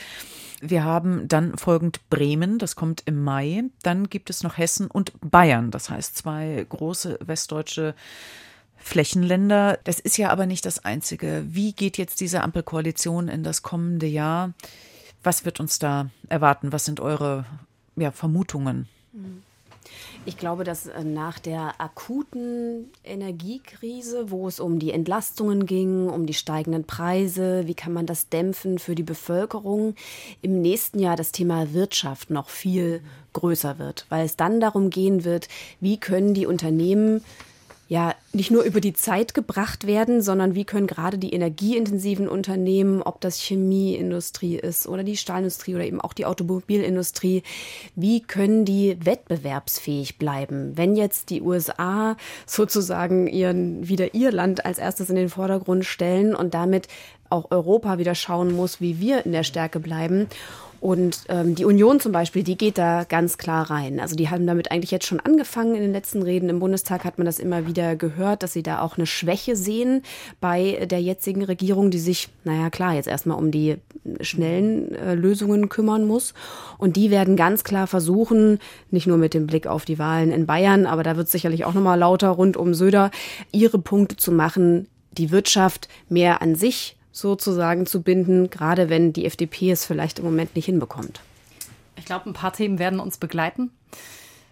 Wir 0.61 0.85
haben 0.85 1.29
dann 1.29 1.57
folgend 1.57 2.09
Bremen, 2.11 2.59
das 2.59 2.75
kommt 2.75 3.03
im 3.07 3.23
Mai. 3.23 3.65
Dann 3.83 4.09
gibt 4.09 4.31
es 4.31 4.43
noch 4.43 4.59
Hessen 4.59 4.89
und 4.89 5.13
Bayern, 5.21 5.71
das 5.71 5.91
heißt 5.91 6.17
zwei 6.17 6.67
große 6.69 7.19
westdeutsche 7.23 7.95
Flächenländer. 8.77 9.79
Das 9.85 10.01
ist 10.01 10.19
ja 10.19 10.31
aber 10.31 10.47
nicht 10.47 10.65
das 10.65 10.85
Einzige. 10.85 11.45
Wie 11.49 11.73
geht 11.73 11.99
jetzt 11.99 12.21
diese 12.21 12.43
Ampelkoalition 12.43 13.29
in 13.29 13.43
das 13.43 13.63
kommende 13.63 14.07
Jahr? 14.07 14.53
Was 15.23 15.45
wird 15.45 15.61
uns 15.61 15.79
da 15.79 16.11
erwarten? 16.29 16.73
Was 16.73 16.85
sind 16.85 17.01
eure 17.01 17.45
ja, 17.97 18.11
Vermutungen? 18.11 18.89
Mhm. 19.13 19.43
Ich 20.25 20.37
glaube, 20.37 20.65
dass 20.65 20.87
äh, 20.87 21.05
nach 21.05 21.39
der 21.39 21.81
akuten 21.81 22.91
Energiekrise, 23.03 24.31
wo 24.31 24.47
es 24.47 24.61
um 24.61 24.79
die 24.79 24.93
Entlastungen 24.93 25.65
ging, 25.65 26.09
um 26.09 26.27
die 26.27 26.35
steigenden 26.35 26.85
Preise, 26.85 27.67
wie 27.67 27.75
kann 27.75 27.93
man 27.93 28.07
das 28.07 28.29
dämpfen 28.29 28.79
für 28.79 28.95
die 28.95 29.03
Bevölkerung, 29.03 29.95
im 30.43 30.61
nächsten 30.61 30.99
Jahr 30.99 31.17
das 31.17 31.33
Thema 31.33 31.73
Wirtschaft 31.73 32.31
noch 32.31 32.49
viel 32.51 33.01
größer 33.33 33.79
wird, 33.79 34.07
weil 34.09 34.27
es 34.27 34.37
dann 34.37 34.61
darum 34.61 34.91
gehen 34.91 35.25
wird, 35.25 35.49
wie 35.81 35.99
können 35.99 36.35
die 36.35 36.47
Unternehmen 36.47 37.23
ja 37.89 38.15
nicht 38.35 38.51
nur 38.51 38.63
über 38.65 38.83
die 38.83 38.93
Zeit 38.93 39.33
gebracht 39.33 39.87
werden, 39.87 40.21
sondern 40.21 40.55
wie 40.55 40.67
können 40.67 40.87
gerade 40.87 41.17
die 41.17 41.33
energieintensiven 41.33 42.29
Unternehmen, 42.29 43.03
ob 43.03 43.21
das 43.23 43.41
Chemieindustrie 43.41 44.57
ist 44.57 44.87
oder 44.87 45.03
die 45.03 45.17
Stahlindustrie 45.17 45.75
oder 45.75 45.87
eben 45.87 46.01
auch 46.01 46.13
die 46.13 46.27
Automobilindustrie, 46.27 47.43
wie 47.97 48.21
können 48.21 48.67
die 48.67 48.99
wettbewerbsfähig 49.03 50.19
bleiben? 50.19 50.77
Wenn 50.77 50.97
jetzt 50.97 51.31
die 51.31 51.41
USA 51.41 52.17
sozusagen 52.45 53.27
ihren, 53.27 53.89
wieder 53.89 54.15
ihr 54.15 54.33
Land 54.33 54.67
als 54.67 54.79
erstes 54.79 55.09
in 55.09 55.17
den 55.17 55.31
Vordergrund 55.31 55.87
stellen 55.87 56.35
und 56.35 56.53
damit 56.53 56.89
auch 57.31 57.51
Europa 57.51 57.99
wieder 57.99 58.15
schauen 58.15 58.53
muss, 58.53 58.81
wie 58.81 59.01
wir 59.01 59.25
in 59.25 59.33
der 59.33 59.45
Stärke 59.45 59.81
bleiben. 59.81 60.29
Und 60.81 61.25
ähm, 61.29 61.55
die 61.55 61.65
Union 61.65 61.99
zum 61.99 62.13
Beispiel, 62.13 62.43
die 62.43 62.57
geht 62.57 62.79
da 62.79 63.05
ganz 63.05 63.37
klar 63.37 63.71
rein. 63.71 63.99
Also 63.99 64.15
die 64.15 64.31
haben 64.31 64.47
damit 64.47 64.71
eigentlich 64.71 64.91
jetzt 64.91 65.07
schon 65.07 65.21
angefangen. 65.21 65.75
In 65.75 65.83
den 65.83 65.93
letzten 65.93 66.23
Reden 66.23 66.49
im 66.49 66.61
Bundestag 66.61 67.05
hat 67.05 67.19
man 67.19 67.25
das 67.25 67.39
immer 67.39 67.67
wieder 67.67 67.97
gehört, 67.97 68.43
dass 68.43 68.53
sie 68.53 68.63
da 68.63 68.81
auch 68.81 68.97
eine 68.97 69.07
Schwäche 69.07 69.57
sehen 69.57 70.03
bei 70.41 70.87
der 70.89 71.01
jetzigen 71.01 71.45
Regierung, 71.45 71.91
die 71.91 71.99
sich, 71.99 72.29
naja 72.45 72.71
klar, 72.71 72.95
jetzt 72.95 73.09
erstmal 73.09 73.39
um 73.39 73.51
die 73.51 73.77
schnellen 74.21 74.95
äh, 74.95 75.15
Lösungen 75.15 75.69
kümmern 75.69 76.07
muss. 76.07 76.35
Und 76.79 76.97
die 76.97 77.11
werden 77.11 77.37
ganz 77.37 77.65
klar 77.65 77.87
versuchen, 77.87 78.59
nicht 78.91 79.07
nur 79.07 79.19
mit 79.19 79.35
dem 79.35 79.47
Blick 79.47 79.67
auf 79.67 79.85
die 79.85 79.99
Wahlen 79.99 80.31
in 80.31 80.47
Bayern, 80.47 80.87
aber 80.87 81.03
da 81.03 81.17
wird 81.17 81.29
sicherlich 81.29 81.65
auch 81.65 81.75
nochmal 81.75 81.99
lauter 81.99 82.29
rund 82.29 82.57
um 82.57 82.75
Söder, 82.75 83.11
ihre 83.51 83.79
Punkte 83.79 84.17
zu 84.17 84.31
machen, 84.31 84.87
die 85.13 85.31
Wirtschaft 85.31 85.89
mehr 86.09 86.41
an 86.43 86.55
sich 86.55 86.98
sozusagen 87.21 87.87
zu 87.87 88.03
binden, 88.03 88.51
gerade 88.51 88.89
wenn 88.89 89.13
die 89.13 89.27
FDP 89.27 89.71
es 89.71 89.85
vielleicht 89.85 90.19
im 90.19 90.25
Moment 90.25 90.57
nicht 90.57 90.67
hinbekommt? 90.67 91.21
Ich 91.97 92.05
glaube, 92.05 92.31
ein 92.31 92.35
paar 92.35 92.53
Themen 92.53 92.79
werden 92.79 93.01
uns 93.01 93.19
begleiten. 93.19 93.71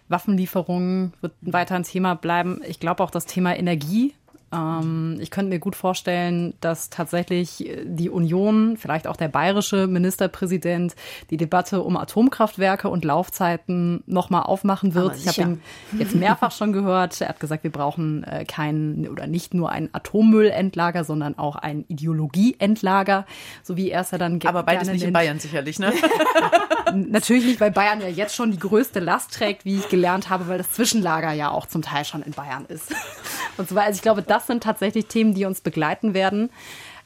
Waffenlieferungen 0.09 1.13
wird 1.21 1.33
weiter 1.41 1.75
ein 1.75 1.83
Thema 1.83 2.15
bleiben. 2.15 2.61
Ich 2.67 2.79
glaube 2.79 3.03
auch 3.03 3.11
das 3.11 3.25
Thema 3.25 3.55
Energie 3.57 4.13
ähm, 4.53 5.17
ich 5.19 5.31
könnte 5.31 5.49
mir 5.49 5.59
gut 5.59 5.75
vorstellen, 5.75 6.53
dass 6.61 6.89
tatsächlich 6.89 7.69
die 7.83 8.09
Union, 8.09 8.77
vielleicht 8.77 9.07
auch 9.07 9.17
der 9.17 9.27
bayerische 9.27 9.87
Ministerpräsident, 9.87 10.95
die 11.29 11.37
Debatte 11.37 11.81
um 11.81 11.97
Atomkraftwerke 11.97 12.89
und 12.89 13.03
Laufzeiten 13.03 14.03
nochmal 14.05 14.43
aufmachen 14.43 14.93
wird. 14.93 15.17
Ich 15.17 15.27
habe 15.27 15.41
ihn 15.41 15.61
jetzt 15.97 16.15
mehrfach 16.15 16.51
schon 16.51 16.73
gehört. 16.73 17.19
Er 17.21 17.29
hat 17.29 17.39
gesagt, 17.39 17.63
wir 17.63 17.71
brauchen 17.71 18.23
äh, 18.23 18.45
kein 18.45 19.07
oder 19.09 19.27
nicht 19.27 19.53
nur 19.53 19.69
ein 19.71 19.89
Atommüllendlager, 19.91 21.03
sondern 21.03 21.37
auch 21.37 21.55
ein 21.55 21.85
Ideologieendlager, 21.87 23.25
so 23.63 23.77
wie 23.77 23.89
er 23.89 24.01
es 24.01 24.11
ja 24.11 24.17
dann 24.17 24.39
Aber 24.45 24.63
beides 24.63 24.87
nicht 24.87 25.01
nennt. 25.01 25.09
in 25.09 25.13
Bayern 25.13 25.39
sicherlich, 25.39 25.79
ne? 25.79 25.93
Natürlich 26.93 27.45
nicht, 27.45 27.59
weil 27.59 27.71
Bayern 27.71 28.01
ja 28.01 28.07
jetzt 28.07 28.35
schon 28.35 28.51
die 28.51 28.59
größte 28.59 28.99
Last 28.99 29.33
trägt, 29.33 29.65
wie 29.65 29.77
ich 29.77 29.89
gelernt 29.89 30.29
habe, 30.29 30.47
weil 30.47 30.57
das 30.57 30.71
Zwischenlager 30.71 31.31
ja 31.33 31.51
auch 31.51 31.65
zum 31.65 31.81
Teil 31.81 32.05
schon 32.05 32.21
in 32.21 32.31
Bayern 32.31 32.65
ist. 32.67 32.93
Und 33.57 33.69
zwar, 33.69 33.83
also 33.83 33.97
ich 33.97 34.01
glaube, 34.01 34.21
das 34.21 34.36
sind 34.45 34.63
tatsächlich 34.63 35.07
Themen, 35.07 35.33
die 35.33 35.45
uns 35.45 35.61
begleiten 35.61 36.13
werden. 36.13 36.49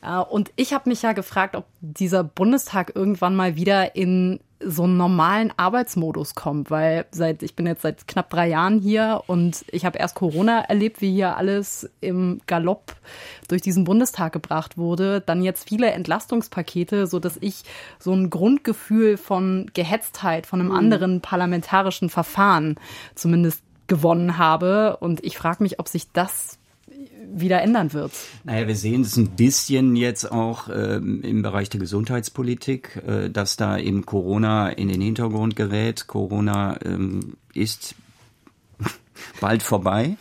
Äh, 0.01 0.17
und 0.17 0.51
ich 0.55 0.73
habe 0.73 0.89
mich 0.89 1.01
ja 1.01 1.13
gefragt, 1.13 1.55
ob 1.55 1.65
dieser 1.79 2.23
Bundestag 2.23 2.95
irgendwann 2.95 3.35
mal 3.35 3.55
wieder 3.55 3.95
in 3.95 4.39
so 4.63 4.83
einen 4.83 4.97
normalen 4.97 5.51
Arbeitsmodus 5.57 6.35
kommt, 6.35 6.69
weil 6.69 7.05
seit 7.11 7.41
ich 7.43 7.55
bin 7.55 7.65
jetzt 7.65 7.81
seit 7.81 8.07
knapp 8.07 8.29
drei 8.29 8.47
Jahren 8.47 8.79
hier 8.79 9.23
und 9.27 9.65
ich 9.71 9.85
habe 9.85 9.97
erst 9.97 10.15
Corona 10.15 10.61
erlebt, 10.61 11.01
wie 11.01 11.11
hier 11.11 11.35
alles 11.35 11.89
im 11.99 12.41
Galopp 12.45 12.95
durch 13.47 13.61
diesen 13.61 13.83
Bundestag 13.83 14.33
gebracht 14.33 14.77
wurde, 14.77 15.21
dann 15.21 15.41
jetzt 15.41 15.67
viele 15.67 15.89
Entlastungspakete, 15.91 17.07
so 17.07 17.19
dass 17.19 17.37
ich 17.41 17.63
so 17.99 18.13
ein 18.13 18.29
Grundgefühl 18.29 19.17
von 19.17 19.69
Gehetztheit 19.73 20.45
von 20.45 20.59
einem 20.59 20.69
mhm. 20.69 20.75
anderen 20.75 21.21
parlamentarischen 21.21 22.09
Verfahren 22.09 22.75
zumindest 23.15 23.63
gewonnen 23.87 24.37
habe 24.37 24.97
und 24.97 25.23
ich 25.23 25.37
frage 25.37 25.63
mich, 25.63 25.79
ob 25.79 25.87
sich 25.87 26.11
das 26.11 26.59
wieder 27.33 27.61
ändern 27.61 27.93
wird. 27.93 28.11
Naja, 28.43 28.67
wir 28.67 28.75
sehen 28.75 29.01
es 29.01 29.17
ein 29.17 29.31
bisschen 29.31 29.95
jetzt 29.95 30.31
auch 30.31 30.69
ähm, 30.73 31.21
im 31.21 31.41
Bereich 31.41 31.69
der 31.69 31.79
Gesundheitspolitik, 31.79 33.01
äh, 33.07 33.29
dass 33.29 33.57
da 33.57 33.77
eben 33.77 34.05
Corona 34.05 34.69
in 34.69 34.89
den 34.89 35.01
Hintergrund 35.01 35.55
gerät. 35.55 36.07
Corona 36.07 36.77
ähm, 36.83 37.37
ist 37.53 37.95
bald 39.39 39.63
vorbei. 39.63 40.17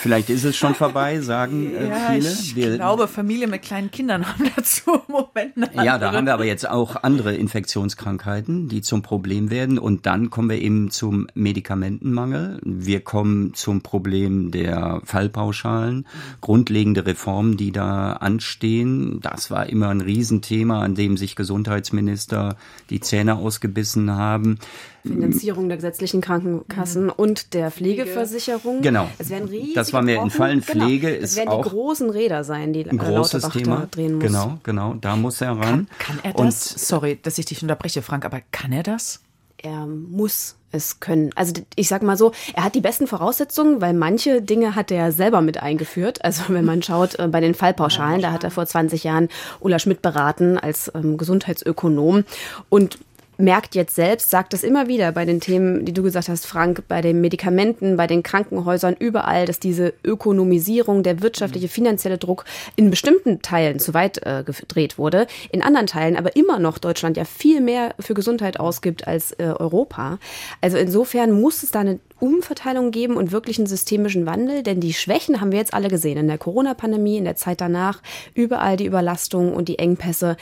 Vielleicht 0.00 0.30
ist 0.30 0.44
es 0.44 0.56
schon 0.56 0.74
vorbei, 0.74 1.20
sagen 1.20 1.74
äh, 1.74 1.88
ja, 1.90 1.96
viele. 2.10 2.30
Ich 2.30 2.56
wir, 2.56 2.76
glaube, 2.76 3.06
Familien 3.06 3.50
mit 3.50 3.60
kleinen 3.60 3.90
Kindern 3.90 4.26
haben 4.26 4.50
dazu 4.56 4.92
im 4.94 5.12
Moment 5.12 5.56
eine 5.56 5.84
Ja, 5.84 5.98
da 5.98 6.12
haben 6.12 6.24
wir 6.24 6.32
aber 6.32 6.46
jetzt 6.46 6.66
auch 6.66 6.96
andere 7.02 7.34
Infektionskrankheiten, 7.34 8.68
die 8.68 8.80
zum 8.80 9.02
Problem 9.02 9.50
werden. 9.50 9.78
Und 9.78 10.06
dann 10.06 10.30
kommen 10.30 10.48
wir 10.48 10.58
eben 10.58 10.90
zum 10.90 11.26
Medikamentenmangel. 11.34 12.60
Wir 12.64 13.00
kommen 13.02 13.52
zum 13.52 13.82
Problem 13.82 14.50
der 14.50 15.02
Fallpauschalen, 15.04 16.06
grundlegende 16.40 17.04
Reformen, 17.04 17.58
die 17.58 17.70
da 17.70 18.14
anstehen. 18.14 19.20
Das 19.20 19.50
war 19.50 19.68
immer 19.68 19.90
ein 19.90 20.00
Riesenthema, 20.00 20.80
an 20.80 20.94
dem 20.94 21.18
sich 21.18 21.36
Gesundheitsminister 21.36 22.56
die 22.88 23.00
Zähne 23.00 23.36
ausgebissen 23.36 24.10
haben. 24.12 24.58
Finanzierung 25.02 25.68
der 25.68 25.78
gesetzlichen 25.78 26.20
Krankenkassen 26.20 27.04
mhm. 27.04 27.12
und 27.16 27.54
der 27.54 27.70
Pflegeversicherung. 27.70 28.82
Genau. 28.82 29.08
Es 29.18 29.30
werden 29.30 29.50
das 29.74 29.92
war 29.92 30.02
mir 30.02 30.18
entfallen. 30.18 30.62
Genau. 30.66 30.84
Pflege 30.84 31.08
genau. 31.08 31.22
ist 31.22 31.30
es 31.32 31.36
werden 31.36 31.48
auch 31.48 31.64
die 31.64 31.70
großen 31.70 32.10
Räder 32.10 32.44
sein, 32.44 32.72
die 32.72 32.88
ein 32.88 32.98
großes 32.98 33.48
Thema 33.50 33.88
drehen 33.90 34.14
muss. 34.14 34.24
Genau, 34.24 34.58
genau. 34.62 34.94
Da 35.00 35.16
muss 35.16 35.40
er 35.40 35.52
ran. 35.52 35.88
Kann, 35.98 36.16
kann 36.16 36.18
er 36.22 36.32
das? 36.32 36.72
Und, 36.72 36.78
Sorry, 36.78 37.18
dass 37.22 37.38
ich 37.38 37.46
dich 37.46 37.62
unterbreche, 37.62 38.02
Frank, 38.02 38.24
aber 38.24 38.40
kann 38.50 38.72
er 38.72 38.82
das? 38.82 39.20
Er 39.58 39.86
muss 39.86 40.56
es 40.72 41.00
können. 41.00 41.30
Also 41.34 41.52
ich 41.74 41.88
sag 41.88 42.02
mal 42.02 42.16
so, 42.16 42.32
er 42.54 42.64
hat 42.64 42.74
die 42.74 42.80
besten 42.80 43.06
Voraussetzungen, 43.06 43.80
weil 43.80 43.92
manche 43.92 44.42
Dinge 44.42 44.74
hat 44.74 44.90
er 44.90 45.12
selber 45.12 45.40
mit 45.40 45.62
eingeführt. 45.62 46.24
Also 46.24 46.44
wenn 46.48 46.64
man 46.64 46.82
schaut 46.82 47.18
äh, 47.18 47.28
bei 47.28 47.40
den 47.40 47.54
Fallpauschalen, 47.54 48.22
da 48.22 48.32
hat 48.32 48.44
er 48.44 48.50
vor 48.50 48.66
20 48.66 49.04
Jahren 49.04 49.28
Ulla 49.60 49.78
Schmidt 49.78 50.02
beraten 50.02 50.58
als 50.58 50.90
ähm, 50.94 51.16
Gesundheitsökonom 51.16 52.24
und 52.68 52.98
merkt 53.40 53.74
jetzt 53.74 53.94
selbst, 53.94 54.30
sagt 54.30 54.52
das 54.52 54.62
immer 54.62 54.88
wieder 54.88 55.12
bei 55.12 55.24
den 55.24 55.40
Themen, 55.40 55.84
die 55.84 55.92
du 55.92 56.02
gesagt 56.02 56.28
hast, 56.28 56.46
Frank, 56.46 56.84
bei 56.88 57.00
den 57.00 57.20
Medikamenten, 57.20 57.96
bei 57.96 58.06
den 58.06 58.22
Krankenhäusern, 58.22 58.96
überall, 58.98 59.46
dass 59.46 59.58
diese 59.58 59.92
Ökonomisierung, 60.04 61.02
der 61.02 61.22
wirtschaftliche, 61.22 61.66
mhm. 61.66 61.70
finanzielle 61.70 62.18
Druck 62.18 62.44
in 62.76 62.90
bestimmten 62.90 63.42
Teilen 63.42 63.78
zu 63.78 63.94
weit 63.94 64.24
äh, 64.24 64.44
gedreht 64.44 64.98
wurde, 64.98 65.26
in 65.50 65.62
anderen 65.62 65.86
Teilen 65.86 66.16
aber 66.16 66.36
immer 66.36 66.58
noch 66.58 66.78
Deutschland 66.78 67.16
ja 67.16 67.24
viel 67.24 67.60
mehr 67.60 67.94
für 67.98 68.14
Gesundheit 68.14 68.60
ausgibt 68.60 69.06
als 69.06 69.32
äh, 69.32 69.44
Europa. 69.44 70.18
Also 70.60 70.76
insofern 70.76 71.32
muss 71.32 71.62
es 71.62 71.70
da 71.70 71.80
eine 71.80 72.00
Umverteilung 72.18 72.90
geben 72.90 73.16
und 73.16 73.32
wirklich 73.32 73.58
einen 73.58 73.66
systemischen 73.66 74.26
Wandel, 74.26 74.62
denn 74.62 74.80
die 74.80 74.92
Schwächen 74.92 75.40
haben 75.40 75.52
wir 75.52 75.58
jetzt 75.58 75.74
alle 75.74 75.88
gesehen 75.88 76.18
in 76.18 76.28
der 76.28 76.38
Corona-Pandemie, 76.38 77.16
in 77.16 77.24
der 77.24 77.36
Zeit 77.36 77.60
danach, 77.60 78.02
überall 78.34 78.76
die 78.76 78.86
Überlastung 78.86 79.54
und 79.54 79.68
die 79.68 79.78
Engpässe 79.78 80.36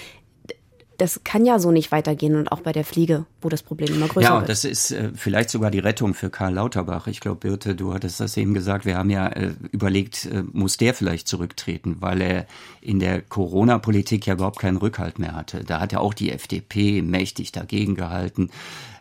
das 0.99 1.21
kann 1.23 1.47
ja 1.47 1.61
so 1.61 1.71
nicht 1.71 1.93
weitergehen 1.93 2.35
und 2.35 2.51
auch 2.51 2.61
bei 2.61 2.73
der 2.73 2.85
Fliege, 2.85 3.25
wo 3.41 3.49
das 3.49 3.63
Problem 3.63 3.95
immer 3.95 4.09
größer 4.09 4.29
ja, 4.29 4.35
wird. 4.35 4.43
Ja, 4.43 4.49
das 4.49 4.65
ist 4.65 4.91
äh, 4.91 5.11
vielleicht 5.15 5.49
sogar 5.49 5.71
die 5.71 5.79
Rettung 5.79 6.13
für 6.13 6.29
Karl 6.29 6.55
Lauterbach. 6.55 7.07
Ich 7.07 7.21
glaube, 7.21 7.39
Birte, 7.39 7.77
du 7.77 7.95
hattest 7.95 8.19
das 8.19 8.37
eben 8.37 8.53
gesagt. 8.53 8.85
Wir 8.85 8.99
haben 8.99 9.09
ja 9.09 9.29
äh, 9.29 9.53
überlegt, 9.71 10.27
äh, 10.27 10.43
muss 10.53 10.77
der 10.77 10.95
vielleicht 10.95 11.29
zurücktreten, 11.29 11.99
weil 12.01 12.21
er 12.21 12.47
in 12.81 12.99
der 12.99 13.23
Corona-Politik 13.23 14.27
ja 14.27 14.35
überhaupt 14.35 14.59
keinen 14.59 14.77
Rückhalt 14.77 15.21
mehr 15.21 15.37
hatte. 15.37 15.63
Da 15.65 15.79
hat 15.79 15.93
ja 15.93 16.01
auch 16.01 16.15
die 16.15 16.33
FDP 16.33 17.01
mächtig 17.01 17.53
dagegen 17.53 17.95
gehalten. 17.95 18.51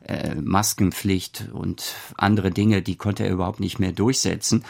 Äh, 0.06 0.36
Maskenpflicht 0.36 1.50
und 1.52 1.96
andere 2.16 2.52
Dinge, 2.52 2.84
die 2.84 2.96
konnte 2.96 3.24
er 3.26 3.32
überhaupt 3.32 3.60
nicht 3.60 3.80
mehr 3.80 3.92
durchsetzen. 3.92 4.64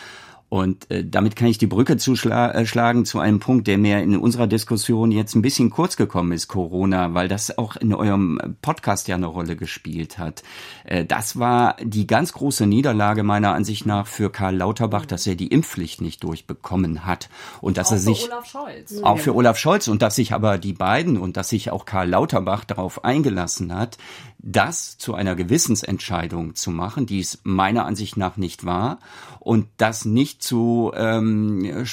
Und 0.50 0.90
äh, 0.90 1.04
damit 1.04 1.36
kann 1.36 1.50
ich 1.50 1.58
die 1.58 1.68
Brücke 1.68 1.98
zuschlagen 1.98 3.02
äh, 3.02 3.04
zu 3.04 3.20
einem 3.20 3.40
Punkt, 3.40 3.68
der 3.68 3.78
mir 3.78 4.00
in 4.00 4.16
unserer 4.16 4.48
Diskussion 4.48 5.12
jetzt 5.12 5.36
ein 5.36 5.42
bisschen 5.42 5.70
kurz 5.70 5.98
gekommen 5.98 6.32
ist, 6.32 6.48
Corona, 6.48 7.14
weil 7.14 7.28
das 7.28 7.58
auch 7.58 7.76
in 7.76 7.94
eurem 7.94 8.40
Podcast 8.62 9.10
ja 9.10 9.16
eine 9.16 9.26
Rolle 9.26 9.58
gespielt 9.58 10.18
hat. 10.18 10.44
Äh, 10.86 11.04
das 11.04 11.38
war 11.38 11.76
die 11.84 12.08
ganz 12.08 12.32
große 12.32 12.66
Niederlage 12.66 13.24
meiner 13.24 13.54
Ansicht 13.54 13.86
nach 13.86 14.08
für 14.08 14.32
Karl 14.32 14.56
Lauterbach, 14.56 15.06
dass 15.06 15.28
er 15.28 15.36
die 15.36 15.48
Impfpflicht 15.48 16.00
nicht 16.00 16.24
durchbekommen 16.24 17.06
hat. 17.06 17.28
Und 17.60 17.76
dass 17.76 17.88
auch 17.88 17.94
er 17.94 18.00
sich. 18.00 18.22
Für 18.22 18.32
Olaf 18.32 18.46
Scholz. 18.46 19.04
Auch 19.04 19.20
für 19.20 19.36
Olaf 19.36 19.58
Scholz 19.58 19.90
und 19.90 20.02
dass 20.02 20.16
sich 20.16 20.32
aber 20.32 20.58
die 20.58 20.74
beiden 20.74 21.18
und 21.18 21.36
dass 21.36 21.50
sich 21.50 21.72
auch 21.72 21.84
Karl 21.84 22.10
Lauterbach 22.10 22.64
darauf 22.64 23.04
eingelassen 23.04 23.76
hat, 23.76 23.98
das 24.40 24.98
zu 24.98 25.16
einer 25.16 25.36
Gewissensentscheidung 25.36 26.56
zu 26.56 26.72
machen, 26.72 27.06
die 27.06 27.20
es 27.20 27.40
meiner 27.44 27.86
Ansicht 27.86 28.18
nach 28.18 28.38
nicht 28.38 28.66
war 28.66 29.00
und 29.40 29.68
das 29.78 30.06
nicht 30.06 30.44
zu 30.44 30.92
ähm, 30.96 31.86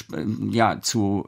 ja 0.51 0.81
zu 0.81 1.27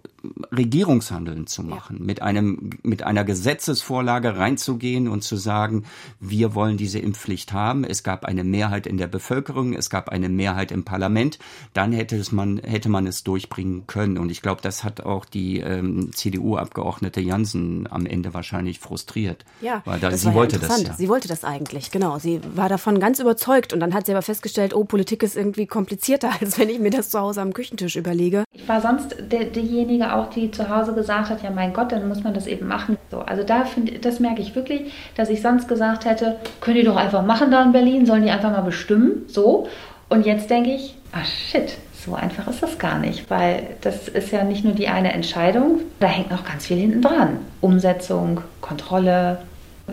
Regierungshandeln 0.56 1.48
zu 1.48 1.64
machen, 1.64 1.98
ja. 2.00 2.06
mit 2.06 2.22
einem 2.22 2.70
mit 2.84 3.04
einer 3.04 3.24
Gesetzesvorlage 3.24 4.38
reinzugehen 4.38 5.08
und 5.08 5.24
zu 5.24 5.36
sagen, 5.36 5.86
wir 6.20 6.56
wollen 6.56 6.78
diese 6.78 7.00
Impfpflicht 7.00 7.54
haben. 7.54 7.84
Es 7.84 8.04
gab 8.04 8.26
eine 8.26 8.44
Mehrheit 8.44 8.88
in 8.88 8.98
der 8.98 9.08
Bevölkerung, 9.08 9.74
es 9.74 9.90
gab 9.90 10.10
eine 10.10 10.30
Mehrheit 10.30 10.72
im 10.72 10.84
Parlament. 10.84 11.40
Dann 11.74 11.92
hätte 11.92 12.16
es 12.18 12.32
man 12.32 12.58
hätte 12.60 12.90
man 12.90 13.08
es 13.08 13.24
durchbringen 13.24 13.88
können. 13.88 14.18
Und 14.18 14.32
ich 14.32 14.42
glaube, 14.42 14.62
das 14.62 14.84
hat 14.84 15.02
auch 15.02 15.26
die 15.26 15.60
ähm, 15.60 16.12
CDU-Abgeordnete 16.14 17.22
Jansen 17.22 17.88
am 17.92 18.06
Ende 18.06 18.34
wahrscheinlich 18.34 18.80
frustriert. 18.80 19.46
Ja, 19.62 19.82
weil 19.86 20.00
da, 20.00 20.12
sie 20.12 20.34
wollte 20.34 20.58
ja 20.58 20.68
das. 20.68 20.84
Ja. 20.84 20.94
Sie 20.94 21.10
wollte 21.10 21.28
das 21.28 21.44
eigentlich, 21.44 21.92
genau. 21.92 22.20
Sie 22.20 22.42
war 22.56 22.70
davon 22.70 23.00
ganz 23.00 23.20
überzeugt 23.20 23.74
und 23.74 23.80
dann 23.80 23.94
hat 23.94 24.06
sie 24.06 24.12
aber 24.12 24.22
festgestellt, 24.22 24.74
oh, 24.74 24.84
Politik 24.84 25.24
ist 25.24 25.36
irgendwie 25.36 25.68
komplizierter, 25.68 26.32
als 26.42 26.58
wenn 26.58 26.70
ich 26.70 26.80
mir 26.80 26.90
das 26.90 27.10
zu 27.10 27.20
Hause 27.20 27.42
am 27.42 27.54
Küchentisch 27.54 27.96
überlege. 27.96 28.44
Ich 28.52 28.68
war 28.68 28.82
sonst 28.82 29.16
der, 29.20 29.46
derjenige 29.46 30.12
auch, 30.18 30.30
die 30.30 30.52
zu 30.52 30.70
Hause 30.70 30.94
gesagt 30.94 31.30
hat, 31.30 31.44
ja 31.44 31.50
mein 31.50 31.74
Gott, 31.74 31.92
dann 31.92 32.08
muss 32.08 32.24
man 32.24 32.34
das 32.34 32.48
eben 32.48 32.68
machen. 32.68 32.98
So, 33.12 33.20
also 33.20 33.44
da 33.44 33.66
finde 33.66 34.00
das 34.00 34.20
merke 34.20 34.42
ich 34.42 34.56
wirklich, 34.56 34.92
dass 35.16 35.30
ich 35.30 35.42
sonst 35.42 35.68
gesagt 35.68 36.06
hätte, 36.06 36.38
können 36.62 36.78
die 36.78 36.84
doch 36.84 36.96
einfach 36.96 37.26
machen 37.26 37.52
da 37.52 37.64
in 37.64 37.72
Berlin, 37.72 38.06
sollen 38.06 38.24
die 38.24 38.32
einfach 38.32 38.52
mal 38.52 38.62
bestimmen, 38.62 39.24
so. 39.28 39.68
Und 40.10 40.26
jetzt 40.26 40.50
denke 40.50 40.72
ich, 40.72 40.96
ah 41.12 41.24
shit, 41.24 41.78
so 41.94 42.16
einfach 42.16 42.48
ist 42.48 42.64
das 42.64 42.80
gar 42.80 43.00
nicht, 43.00 43.30
weil 43.30 43.64
das 43.82 44.08
ist 44.08 44.32
ja 44.32 44.44
nicht 44.44 44.64
nur 44.64 44.74
die 44.74 44.88
eine 44.88 45.14
Entscheidung, 45.14 45.82
da 46.00 46.08
hängt 46.08 46.32
noch 46.32 46.46
ganz 46.46 46.68
viel 46.68 46.78
hinten 46.78 47.02
dran. 47.02 47.40
Umsetzung, 47.60 48.42
Kontrolle, 48.62 49.40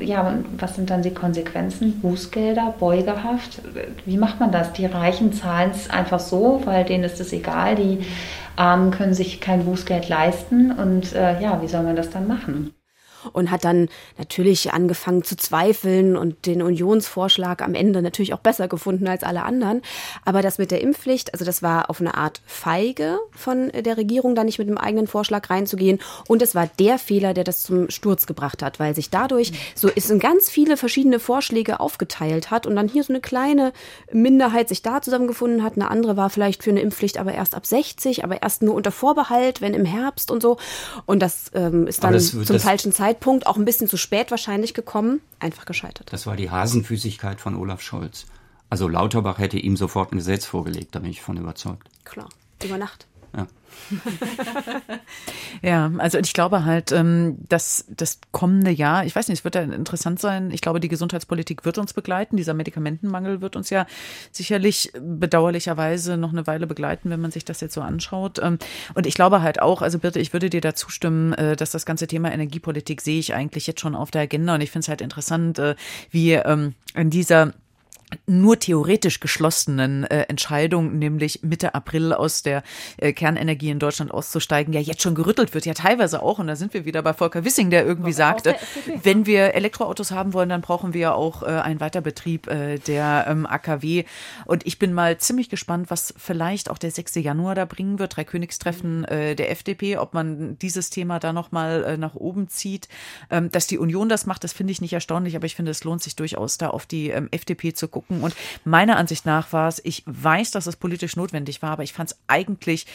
Ja, 0.01 0.27
und 0.27 0.61
was 0.61 0.75
sind 0.75 0.91
dann 0.91 1.03
die 1.03 1.15
Konsequenzen? 1.15 2.01
Bußgelder, 2.01 2.75
Beugehaft? 2.79 3.63
Wie 4.05 4.17
macht 4.17 4.41
man 4.41 4.51
das? 4.51 4.73
Die 4.73 4.87
Reichen 4.87 5.33
zahlen 5.33 5.71
es 5.71 5.89
einfach 5.89 6.19
so, 6.19 6.63
weil 6.65 6.85
denen 6.85 7.05
ist 7.05 7.21
es 7.21 7.33
egal. 7.33 7.77
Die 7.77 8.05
Armen 8.57 8.91
können 8.91 9.15
sich 9.15 9.41
kein 9.41 9.65
Bußgeld 9.65 10.09
leisten. 10.09 10.73
Und 10.73 11.13
äh, 11.15 11.41
ja, 11.41 11.63
wie 11.63 11.69
soll 11.69 11.85
man 11.85 11.97
das 11.97 12.11
dann 12.11 12.27
machen? 12.27 12.75
Und 13.33 13.51
hat 13.51 13.65
dann 13.65 13.89
natürlich 14.19 14.73
angefangen 14.73 15.25
zu 15.25 15.37
zweifeln 15.37 16.17
und 16.17 16.47
den 16.47 16.63
Unionsvorschlag 16.63 17.63
am 17.63 17.75
Ende 17.75 18.03
natürlich 18.03 18.35
auch 18.35 18.39
besser 18.39 18.69
gefunden 18.69 19.09
als 19.09 19.23
alle 19.23 19.43
anderen. 19.43 19.83
Aber 20.25 20.43
das 20.43 20.59
mit 20.59 20.71
der 20.71 20.81
Impfpflicht, 20.81 21.33
also 21.33 21.45
das 21.45 21.63
war 21.63 21.91
auf 21.91 22.01
eine 22.01 22.15
Art 22.15 22.41
feige 22.47 23.19
von 23.33 23.71
der 23.73 23.97
Regierung, 23.97 24.35
da 24.35 24.45
nicht 24.45 24.59
mit 24.59 24.69
einem 24.69 24.79
eigenen 24.79 25.07
Vorschlag 25.07 25.49
reinzugehen. 25.51 26.01
Und 26.29 26.43
es 26.43 26.55
war 26.55 26.69
der 26.79 26.99
Fehler, 26.99 27.35
der 27.35 27.45
das 27.45 27.63
zum 27.63 27.91
Sturz 27.91 28.27
gebracht 28.27 28.63
hat, 28.63 28.79
weil 28.79 28.95
sich 28.95 29.11
dadurch 29.11 29.53
so 29.75 29.89
ist 29.89 30.11
in 30.11 30.19
ganz 30.19 30.51
viele 30.51 30.77
verschiedene 30.77 31.19
Vorschläge 31.19 31.81
aufgeteilt 31.81 32.51
hat 32.51 32.67
und 32.67 32.77
dann 32.77 32.89
hier 32.89 33.05
so 33.05 33.13
eine 33.13 33.21
kleine 33.21 33.73
Minderheit 34.13 34.69
sich 34.69 34.83
da 34.83 35.01
zusammengefunden 35.03 35.63
hat. 35.63 35.75
Eine 35.75 35.91
andere 35.91 36.17
war 36.17 36.31
vielleicht 36.31 36.63
für 36.63 36.71
eine 36.71 36.81
Impfpflicht 36.81 37.19
aber 37.19 37.33
erst 37.33 37.55
ab 37.55 37.67
60, 37.67 38.25
aber 38.25 38.43
erst 38.43 38.63
nur 38.63 38.75
unter 38.75 38.91
Vorbehalt, 38.91 39.61
wenn 39.61 39.75
im 39.75 39.85
Herbst 39.85 40.31
und 40.31 40.43
so. 40.43 40.59
Und 41.07 41.21
das 41.21 41.51
ähm, 41.55 41.87
ist 41.87 42.05
dann 42.05 42.13
das, 42.13 42.31
zum 42.31 42.45
das, 42.47 42.63
falschen 42.63 42.93
Zeitpunkt 42.93 43.14
Zeitpunkt, 43.15 43.47
auch 43.47 43.57
ein 43.57 43.65
bisschen 43.65 43.89
zu 43.89 43.97
spät 43.97 44.31
wahrscheinlich 44.31 44.75
gekommen, 44.75 45.21
einfach 45.39 45.67
gescheitert. 45.67 46.13
Das 46.13 46.27
war 46.27 46.37
die 46.37 46.51
Hasenfüßigkeit 46.51 47.41
von 47.41 47.57
Olaf 47.57 47.81
Scholz. 47.81 48.27
Also 48.71 48.89
Lauterbach 48.89 49.39
hätte 49.39 49.59
ihm 49.59 49.77
sofort 49.77 50.13
ein 50.13 50.19
Gesetz 50.19 50.47
vorgelegt, 50.47 50.95
da 50.95 50.99
bin 50.99 51.11
ich 51.11 51.23
von 51.23 51.37
überzeugt. 51.37 51.89
Klar, 52.05 52.29
über 52.63 52.77
Nacht. 52.77 53.07
Ja. 53.37 53.47
ja, 55.63 55.91
also 55.99 56.19
ich 56.19 56.33
glaube 56.33 56.65
halt, 56.65 56.93
ähm, 56.93 57.37
dass 57.49 57.85
das 57.89 58.21
kommende 58.33 58.71
Jahr, 58.71 59.05
ich 59.05 59.15
weiß 59.15 59.29
nicht, 59.29 59.41
es 59.41 59.45
wird 59.45 59.55
ja 59.55 59.63
interessant 59.63 60.21
sein. 60.21 60.51
Ich 60.51 60.61
glaube, 60.61 60.81
die 60.81 60.89
Gesundheitspolitik 60.89 61.65
wird 61.65 61.79
uns 61.79 61.93
begleiten. 61.93 62.37
Dieser 62.37 62.55
Medikamentenmangel 62.55 63.41
wird 63.41 63.57
uns 63.57 63.71
ja 63.71 63.87
sicherlich 64.31 64.93
bedauerlicherweise 64.99 66.17
noch 66.17 66.33
eine 66.33 66.47
Weile 66.47 66.67
begleiten, 66.67 67.11
wenn 67.11 67.21
man 67.21 67.31
sich 67.31 67.45
das 67.45 67.61
jetzt 67.61 67.75
so 67.75 67.81
anschaut. 67.81 68.39
Ähm, 68.43 68.59
und 68.95 69.07
ich 69.07 69.15
glaube 69.15 69.43
halt 69.43 69.61
auch, 69.61 69.83
also 69.83 69.99
Birte, 69.99 70.21
ich 70.21 70.33
würde 70.33 70.51
dir 70.51 70.61
da 70.61 70.75
zustimmen, 70.75 71.33
äh, 71.35 71.57
dass 71.57 71.71
das 71.71 71.87
ganze 71.87 72.07
Thema 72.07 72.33
Energiepolitik 72.33 73.01
sehe 73.01 73.19
ich 73.19 73.35
eigentlich 73.35 73.67
jetzt 73.67 73.81
schon 73.81 73.95
auf 73.95 74.11
der 74.11 74.23
Agenda. 74.23 74.55
Und 74.55 74.61
ich 74.61 74.71
finde 74.71 74.85
es 74.85 74.89
halt 74.89 75.01
interessant, 75.01 75.59
äh, 75.59 75.75
wie 76.11 76.33
ähm, 76.33 76.75
in 76.95 77.11
dieser 77.11 77.53
nur 78.27 78.59
theoretisch 78.59 79.21
geschlossenen 79.21 80.05
äh, 80.05 80.23
Entscheidung, 80.23 80.99
nämlich 80.99 81.43
Mitte 81.43 81.75
April 81.75 82.13
aus 82.13 82.43
der 82.43 82.63
äh, 82.97 83.13
Kernenergie 83.13 83.71
in 83.71 83.79
Deutschland 83.79 84.11
auszusteigen, 84.11 84.73
ja 84.73 84.81
jetzt 84.81 85.03
schon 85.03 85.15
gerüttelt 85.15 85.55
wird, 85.55 85.67
ja 85.67 85.75
teilweise 85.75 86.23
auch. 86.23 86.39
Und 86.39 86.47
da 86.47 86.57
sind 86.57 86.75
wir 86.75 86.85
wieder 86.85 87.03
bei 87.03 87.13
Volker 87.13 87.45
Wissing, 87.45 87.71
der 87.71 87.85
irgendwie 87.85 88.13
sagt, 88.13 88.47
äh, 88.47 88.55
wenn 89.03 89.27
wir 89.27 89.55
Elektroautos 89.55 90.11
haben 90.11 90.33
wollen, 90.33 90.49
dann 90.49 90.61
brauchen 90.61 90.95
wir 90.95 91.15
auch 91.15 91.43
äh, 91.43 91.47
einen 91.47 91.81
Weiterbetrieb 91.81 92.47
äh, 92.47 92.79
der 92.79 93.27
ähm, 93.29 93.47
AKW. 93.47 94.05
Und 94.45 94.67
ich 94.67 94.79
bin 94.79 94.93
mal 94.93 95.19
ziemlich 95.19 95.49
gespannt, 95.49 95.91
was 95.91 96.15
vielleicht 96.17 96.71
auch 96.71 96.79
der 96.79 96.91
6. 96.91 97.17
Januar 97.17 97.55
da 97.55 97.65
bringen 97.65 97.99
wird, 97.99 98.17
Dreikönigstreffen 98.17 99.05
äh, 99.05 99.35
der 99.35 99.51
FDP, 99.51 99.99
ob 99.99 100.15
man 100.15 100.59
dieses 100.59 100.91
Thema 100.91 101.19
da 101.19 101.33
nochmal 101.33 101.85
äh, 101.85 101.97
nach 101.97 102.15
oben 102.15 102.49
zieht. 102.49 102.89
Ähm, 103.31 103.51
dass 103.51 103.67
die 103.67 103.79
Union 103.79 104.09
das 104.09 104.27
macht, 104.27 104.45
das 104.45 104.53
finde 104.53 104.73
ich 104.73 104.81
nicht 104.81 104.93
erstaunlich, 104.93 105.37
aber 105.37 105.47
ich 105.47 105.55
finde, 105.55 105.71
es 105.71 105.85
lohnt 105.85 106.03
sich 106.03 106.17
durchaus 106.17 106.59
da 106.59 106.71
auf 106.71 106.87
die 106.87 107.11
ähm, 107.11 107.29
FDP 107.31 107.73
zu 107.73 107.89
gucken 107.89 108.04
gucken. 108.07 108.23
Und 108.23 108.35
meiner 108.65 108.97
Ansicht 108.97 109.27
nach 109.27 109.53
war 109.53 109.69
es, 109.69 109.81
ich 109.85 110.03
weiß, 110.07 110.51
dass 110.51 110.67
es 110.67 110.77
politisch 110.77 111.17
notwendig 111.17 111.63
war, 111.63 111.71
aber 111.71 111.83
ich 111.83 111.93
fand 111.93 112.11
es 112.11 112.19
eigentlich 112.27 112.87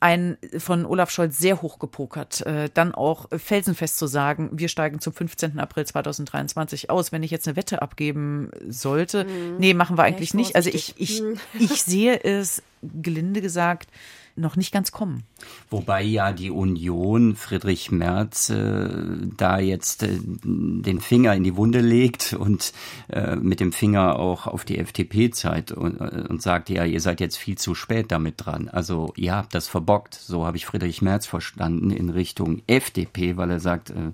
ein 0.00 0.38
von 0.58 0.86
Olaf 0.86 1.10
Scholz 1.10 1.38
sehr 1.38 1.60
hoch 1.60 1.78
gepokert, 1.78 2.46
äh, 2.46 2.70
dann 2.72 2.94
auch 2.94 3.26
felsenfest 3.36 3.98
zu 3.98 4.06
sagen, 4.06 4.50
wir 4.52 4.68
steigen 4.68 5.00
zum 5.00 5.12
15. 5.12 5.58
April 5.58 5.86
2023 5.86 6.88
aus. 6.88 7.10
Wenn 7.10 7.24
ich 7.24 7.32
jetzt 7.32 7.48
eine 7.48 7.56
Wette 7.56 7.82
abgeben 7.82 8.50
sollte, 8.68 9.24
mhm. 9.24 9.56
nee, 9.58 9.74
machen 9.74 9.98
wir 9.98 10.04
eigentlich 10.04 10.34
nicht. 10.34 10.54
Also 10.54 10.70
ich, 10.70 10.94
ich, 10.98 11.20
mhm. 11.20 11.40
ich 11.58 11.82
sehe 11.82 12.22
es, 12.22 12.62
gelinde 12.82 13.40
gesagt, 13.40 13.88
noch 14.38 14.56
nicht 14.56 14.72
ganz 14.72 14.92
kommen. 14.92 15.24
Wobei 15.70 16.02
ja 16.02 16.32
die 16.32 16.50
Union 16.50 17.36
Friedrich 17.36 17.90
Merz 17.90 18.50
äh, 18.50 18.88
da 19.36 19.58
jetzt 19.58 20.02
äh, 20.02 20.18
den 20.22 21.00
Finger 21.00 21.34
in 21.34 21.44
die 21.44 21.56
Wunde 21.56 21.80
legt 21.80 22.32
und 22.32 22.72
äh, 23.08 23.36
mit 23.36 23.60
dem 23.60 23.72
Finger 23.72 24.18
auch 24.18 24.46
auf 24.46 24.64
die 24.64 24.78
FDP 24.78 25.30
zeigt 25.30 25.72
und, 25.72 26.00
äh, 26.00 26.24
und 26.28 26.42
sagt, 26.42 26.70
ja, 26.70 26.84
ihr 26.84 27.00
seid 27.00 27.20
jetzt 27.20 27.36
viel 27.36 27.58
zu 27.58 27.74
spät 27.74 28.10
damit 28.10 28.34
dran. 28.38 28.68
Also 28.68 29.12
ihr 29.16 29.34
habt 29.34 29.54
das 29.54 29.68
verbockt. 29.68 30.14
So 30.14 30.46
habe 30.46 30.56
ich 30.56 30.66
Friedrich 30.66 31.02
Merz 31.02 31.26
verstanden 31.26 31.90
in 31.90 32.10
Richtung 32.10 32.62
FDP, 32.66 33.36
weil 33.36 33.50
er 33.50 33.60
sagt, 33.60 33.90
äh, 33.90 34.12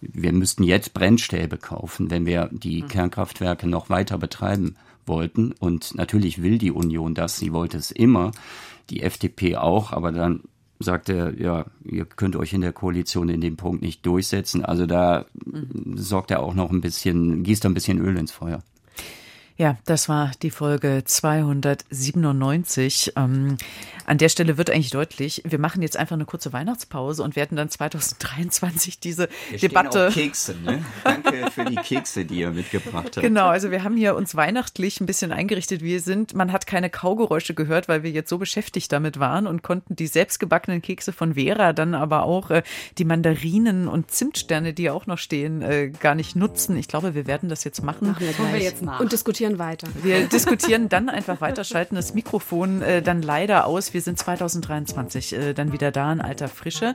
wir 0.00 0.32
müssten 0.32 0.62
jetzt 0.62 0.94
Brennstäbe 0.94 1.58
kaufen, 1.58 2.10
wenn 2.10 2.26
wir 2.26 2.48
die 2.52 2.82
hm. 2.82 2.88
Kernkraftwerke 2.88 3.68
noch 3.68 3.90
weiter 3.90 4.18
betreiben 4.18 4.76
wollten. 5.06 5.52
Und 5.52 5.94
natürlich 5.94 6.42
will 6.42 6.58
die 6.58 6.70
Union 6.70 7.14
das, 7.14 7.36
sie 7.36 7.52
wollte 7.52 7.76
es 7.76 7.90
immer 7.90 8.32
die 8.90 9.02
FDP 9.02 9.56
auch, 9.56 9.92
aber 9.92 10.12
dann 10.12 10.42
sagt 10.80 11.10
er, 11.10 11.38
ja, 11.38 11.66
ihr 11.84 12.06
könnt 12.06 12.36
euch 12.36 12.52
in 12.54 12.62
der 12.62 12.72
Koalition 12.72 13.28
in 13.28 13.40
dem 13.40 13.56
Punkt 13.56 13.82
nicht 13.82 14.04
durchsetzen. 14.06 14.64
Also 14.64 14.86
da 14.86 15.26
mhm. 15.44 15.96
sorgt 15.96 16.30
er 16.30 16.40
auch 16.40 16.54
noch 16.54 16.70
ein 16.70 16.80
bisschen, 16.80 17.42
gießt 17.42 17.64
er 17.64 17.70
ein 17.70 17.74
bisschen 17.74 17.98
Öl 17.98 18.16
ins 18.16 18.32
Feuer. 18.32 18.62
Ja, 19.60 19.76
das 19.84 20.08
war 20.08 20.32
die 20.40 20.48
Folge 20.48 21.02
297. 21.04 23.12
Ähm, 23.14 23.58
an 24.06 24.16
der 24.16 24.30
Stelle 24.30 24.56
wird 24.56 24.70
eigentlich 24.70 24.88
deutlich, 24.88 25.42
wir 25.44 25.58
machen 25.58 25.82
jetzt 25.82 25.98
einfach 25.98 26.14
eine 26.14 26.24
kurze 26.24 26.54
Weihnachtspause 26.54 27.22
und 27.22 27.36
werden 27.36 27.56
dann 27.56 27.68
2023 27.68 29.00
diese 29.00 29.28
hier 29.50 29.68
Debatte. 29.68 30.08
Auch 30.08 30.14
Kekse, 30.14 30.56
ne? 30.64 30.82
Danke 31.04 31.50
für 31.50 31.66
die 31.66 31.76
Kekse, 31.76 32.24
die 32.24 32.40
ihr 32.40 32.52
mitgebracht 32.52 33.16
habt. 33.16 33.20
Genau, 33.20 33.48
also 33.48 33.70
wir 33.70 33.84
haben 33.84 33.98
hier 33.98 34.16
uns 34.16 34.34
weihnachtlich 34.34 34.98
ein 35.02 35.06
bisschen 35.06 35.30
eingerichtet, 35.30 35.82
wie 35.82 35.90
wir 35.90 36.00
sind. 36.00 36.34
Man 36.34 36.52
hat 36.52 36.66
keine 36.66 36.88
Kaugeräusche 36.88 37.52
gehört, 37.52 37.86
weil 37.86 38.02
wir 38.02 38.10
jetzt 38.10 38.30
so 38.30 38.38
beschäftigt 38.38 38.90
damit 38.90 39.20
waren 39.20 39.46
und 39.46 39.62
konnten 39.62 39.94
die 39.94 40.06
selbstgebackenen 40.06 40.80
Kekse 40.80 41.12
von 41.12 41.34
Vera, 41.34 41.74
dann 41.74 41.94
aber 41.94 42.22
auch 42.22 42.50
äh, 42.50 42.62
die 42.96 43.04
Mandarinen 43.04 43.88
und 43.88 44.10
Zimtsterne, 44.10 44.72
die 44.72 44.88
auch 44.88 45.06
noch 45.06 45.18
stehen, 45.18 45.60
äh, 45.60 45.92
gar 46.00 46.14
nicht 46.14 46.34
nutzen. 46.34 46.78
Ich 46.78 46.88
glaube, 46.88 47.14
wir 47.14 47.26
werden 47.26 47.50
das 47.50 47.64
jetzt 47.64 47.82
machen. 47.82 48.08
Machen 48.08 48.26
wir, 48.26 48.52
wir 48.54 48.58
jetzt 48.58 48.80
nach. 48.80 49.00
Und 49.00 49.12
diskutieren 49.12 49.49
diskutieren 49.50 49.58
weiter. 49.58 49.88
Wir 50.02 50.26
diskutieren 50.28 50.88
dann 50.88 51.08
einfach 51.08 51.40
weiter, 51.40 51.64
schalten 51.64 51.94
das 51.94 52.14
Mikrofon 52.14 52.82
äh, 52.82 53.02
dann 53.02 53.22
leider 53.22 53.66
aus. 53.66 53.94
Wir 53.94 54.00
sind 54.00 54.18
2023 54.18 55.32
äh, 55.32 55.54
dann 55.54 55.72
wieder 55.72 55.90
da 55.90 56.12
in 56.12 56.20
alter 56.20 56.48
Frische. 56.48 56.94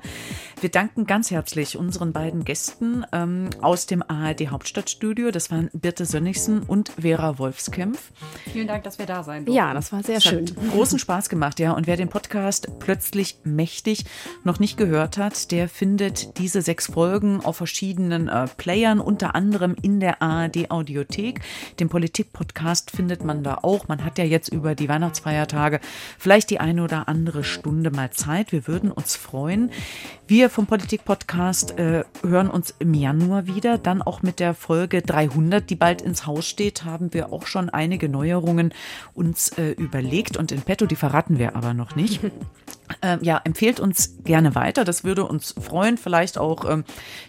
Wir 0.62 0.70
danken 0.70 1.06
ganz 1.06 1.32
herzlich 1.32 1.78
unseren 1.78 2.14
beiden 2.14 2.46
Gästen 2.46 3.06
ähm, 3.12 3.50
aus 3.62 3.86
dem 3.86 4.04
ARD 4.08 4.50
Hauptstadtstudio. 4.50 5.32
Das 5.32 5.52
waren 5.52 5.70
Birte 5.74 6.06
Sönnigsen 6.06 6.64
und 6.64 6.90
Vera 7.00 7.38
Wolfskämpf. 7.40 8.12
Vielen 8.52 8.68
Dank, 8.68 8.84
dass 8.84 9.00
wir 9.00 9.06
da 9.06 9.24
sein 9.24 9.46
durften. 9.46 9.58
Ja, 9.58 9.74
das 9.74 9.92
war 9.92 10.04
sehr 10.04 10.18
es 10.18 10.24
schön. 10.24 10.48
Hat 10.48 10.72
großen 10.72 11.00
Spaß 11.00 11.30
gemacht, 11.30 11.60
ja. 11.60 11.72
Und 11.74 11.88
wer 11.88 11.98
den 11.98 12.10
Podcast 12.10 12.68
plötzlich 12.80 13.40
mächtig 13.44 14.06
noch 14.44 14.60
nicht 14.60 14.78
gehört 14.78 15.18
hat, 15.18 15.52
der 15.52 15.68
findet 15.70 16.38
diese 16.38 16.62
sechs 16.62 16.88
Folgen 16.88 17.44
auf 17.44 17.58
verschiedenen 17.58 18.28
äh, 18.28 18.48
Playern, 18.58 19.00
unter 19.00 19.36
anderem 19.36 19.76
in 19.82 20.00
der 20.00 20.22
ARD 20.22 20.72
Audiothek, 20.72 21.42
dem 21.80 21.90
Politik-Podcast 21.90 22.35
Podcast 22.36 22.92
findet 22.92 23.24
man 23.24 23.44
da 23.44 23.60
auch. 23.62 23.88
Man 23.88 24.04
hat 24.04 24.18
ja 24.18 24.26
jetzt 24.26 24.50
über 24.50 24.76
die 24.76 24.90
Weihnachtsfeiertage 24.90 25.80
vielleicht 26.20 26.50
die 26.50 26.60
eine 26.60 26.84
oder 26.84 27.08
andere 27.08 27.46
Stunde 27.46 27.92
mal 27.92 28.12
Zeit. 28.12 28.52
Wir 28.52 28.68
würden 28.68 28.92
uns 28.92 29.16
freuen. 29.16 29.72
Wir 30.28 30.50
vom 30.50 30.68
Politik-Podcast 30.68 31.80
äh, 31.80 32.04
hören 32.22 32.50
uns 32.50 32.76
im 32.80 32.94
Januar 32.94 33.48
wieder. 33.48 33.78
Dann 33.78 34.02
auch 34.02 34.22
mit 34.22 34.42
der 34.42 34.54
Folge 34.54 35.02
300, 35.02 35.70
die 35.70 35.76
bald 35.76 36.02
ins 36.02 36.26
Haus 36.26 36.46
steht, 36.46 36.84
haben 36.84 37.14
wir 37.14 37.32
auch 37.32 37.48
schon 37.48 37.70
einige 37.70 38.10
Neuerungen 38.10 38.74
uns 39.14 39.58
äh, 39.58 39.72
überlegt 39.72 40.36
und 40.36 40.52
in 40.52 40.62
petto, 40.62 40.88
die 40.88 40.98
verraten 40.98 41.40
wir 41.40 41.56
aber 41.56 41.74
noch 41.74 41.96
nicht. 41.96 42.20
äh, 43.02 43.18
ja, 43.22 43.40
empfehlt 43.44 43.80
uns 43.80 44.18
gerne 44.24 44.56
weiter. 44.56 44.84
Das 44.84 45.04
würde 45.04 45.26
uns 45.26 45.56
freuen. 45.60 45.98
Vielleicht 45.98 46.38
auch 46.38 46.70
ähm, 46.70 46.84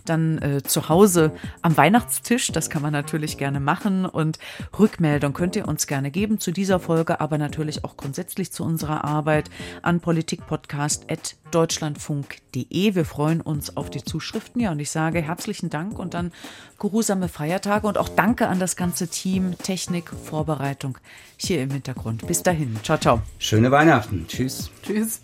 dann 0.04 0.38
äh, 0.38 0.62
zu 0.62 0.88
Hause 0.88 1.32
am 1.62 1.76
Weihnachtstisch. 1.76 2.50
Das 2.52 2.70
kann 2.70 2.82
man 2.82 2.92
natürlich 2.92 3.38
gerne 3.38 3.60
machen. 3.60 4.06
Und 4.06 4.38
Rückmeldungen 4.78 4.95
Rückmeldung 4.96 5.34
könnt 5.34 5.56
ihr 5.56 5.68
uns 5.68 5.86
gerne 5.86 6.10
geben 6.10 6.40
zu 6.40 6.52
dieser 6.52 6.80
Folge, 6.80 7.20
aber 7.20 7.36
natürlich 7.36 7.84
auch 7.84 7.98
grundsätzlich 7.98 8.50
zu 8.50 8.64
unserer 8.64 9.04
Arbeit 9.04 9.50
an 9.82 10.00
politikpodcast.deutschlandfunk.de. 10.00 12.94
Wir 12.94 13.04
freuen 13.04 13.42
uns 13.42 13.76
auf 13.76 13.90
die 13.90 14.02
Zuschriften. 14.02 14.62
Ja, 14.62 14.72
und 14.72 14.80
ich 14.80 14.88
sage 14.90 15.20
herzlichen 15.20 15.68
Dank 15.68 15.98
und 15.98 16.14
dann 16.14 16.32
geruhsame 16.78 17.28
Feiertage 17.28 17.86
und 17.86 17.98
auch 17.98 18.08
danke 18.08 18.48
an 18.48 18.58
das 18.58 18.76
ganze 18.76 19.08
Team, 19.08 19.58
Technik, 19.58 20.08
Vorbereitung 20.08 20.96
hier 21.36 21.60
im 21.60 21.72
Hintergrund. 21.72 22.26
Bis 22.26 22.42
dahin. 22.42 22.78
Ciao, 22.82 22.96
ciao. 22.96 23.20
Schöne 23.38 23.70
Weihnachten. 23.70 24.24
Tschüss. 24.26 24.70
Tschüss. 24.82 25.20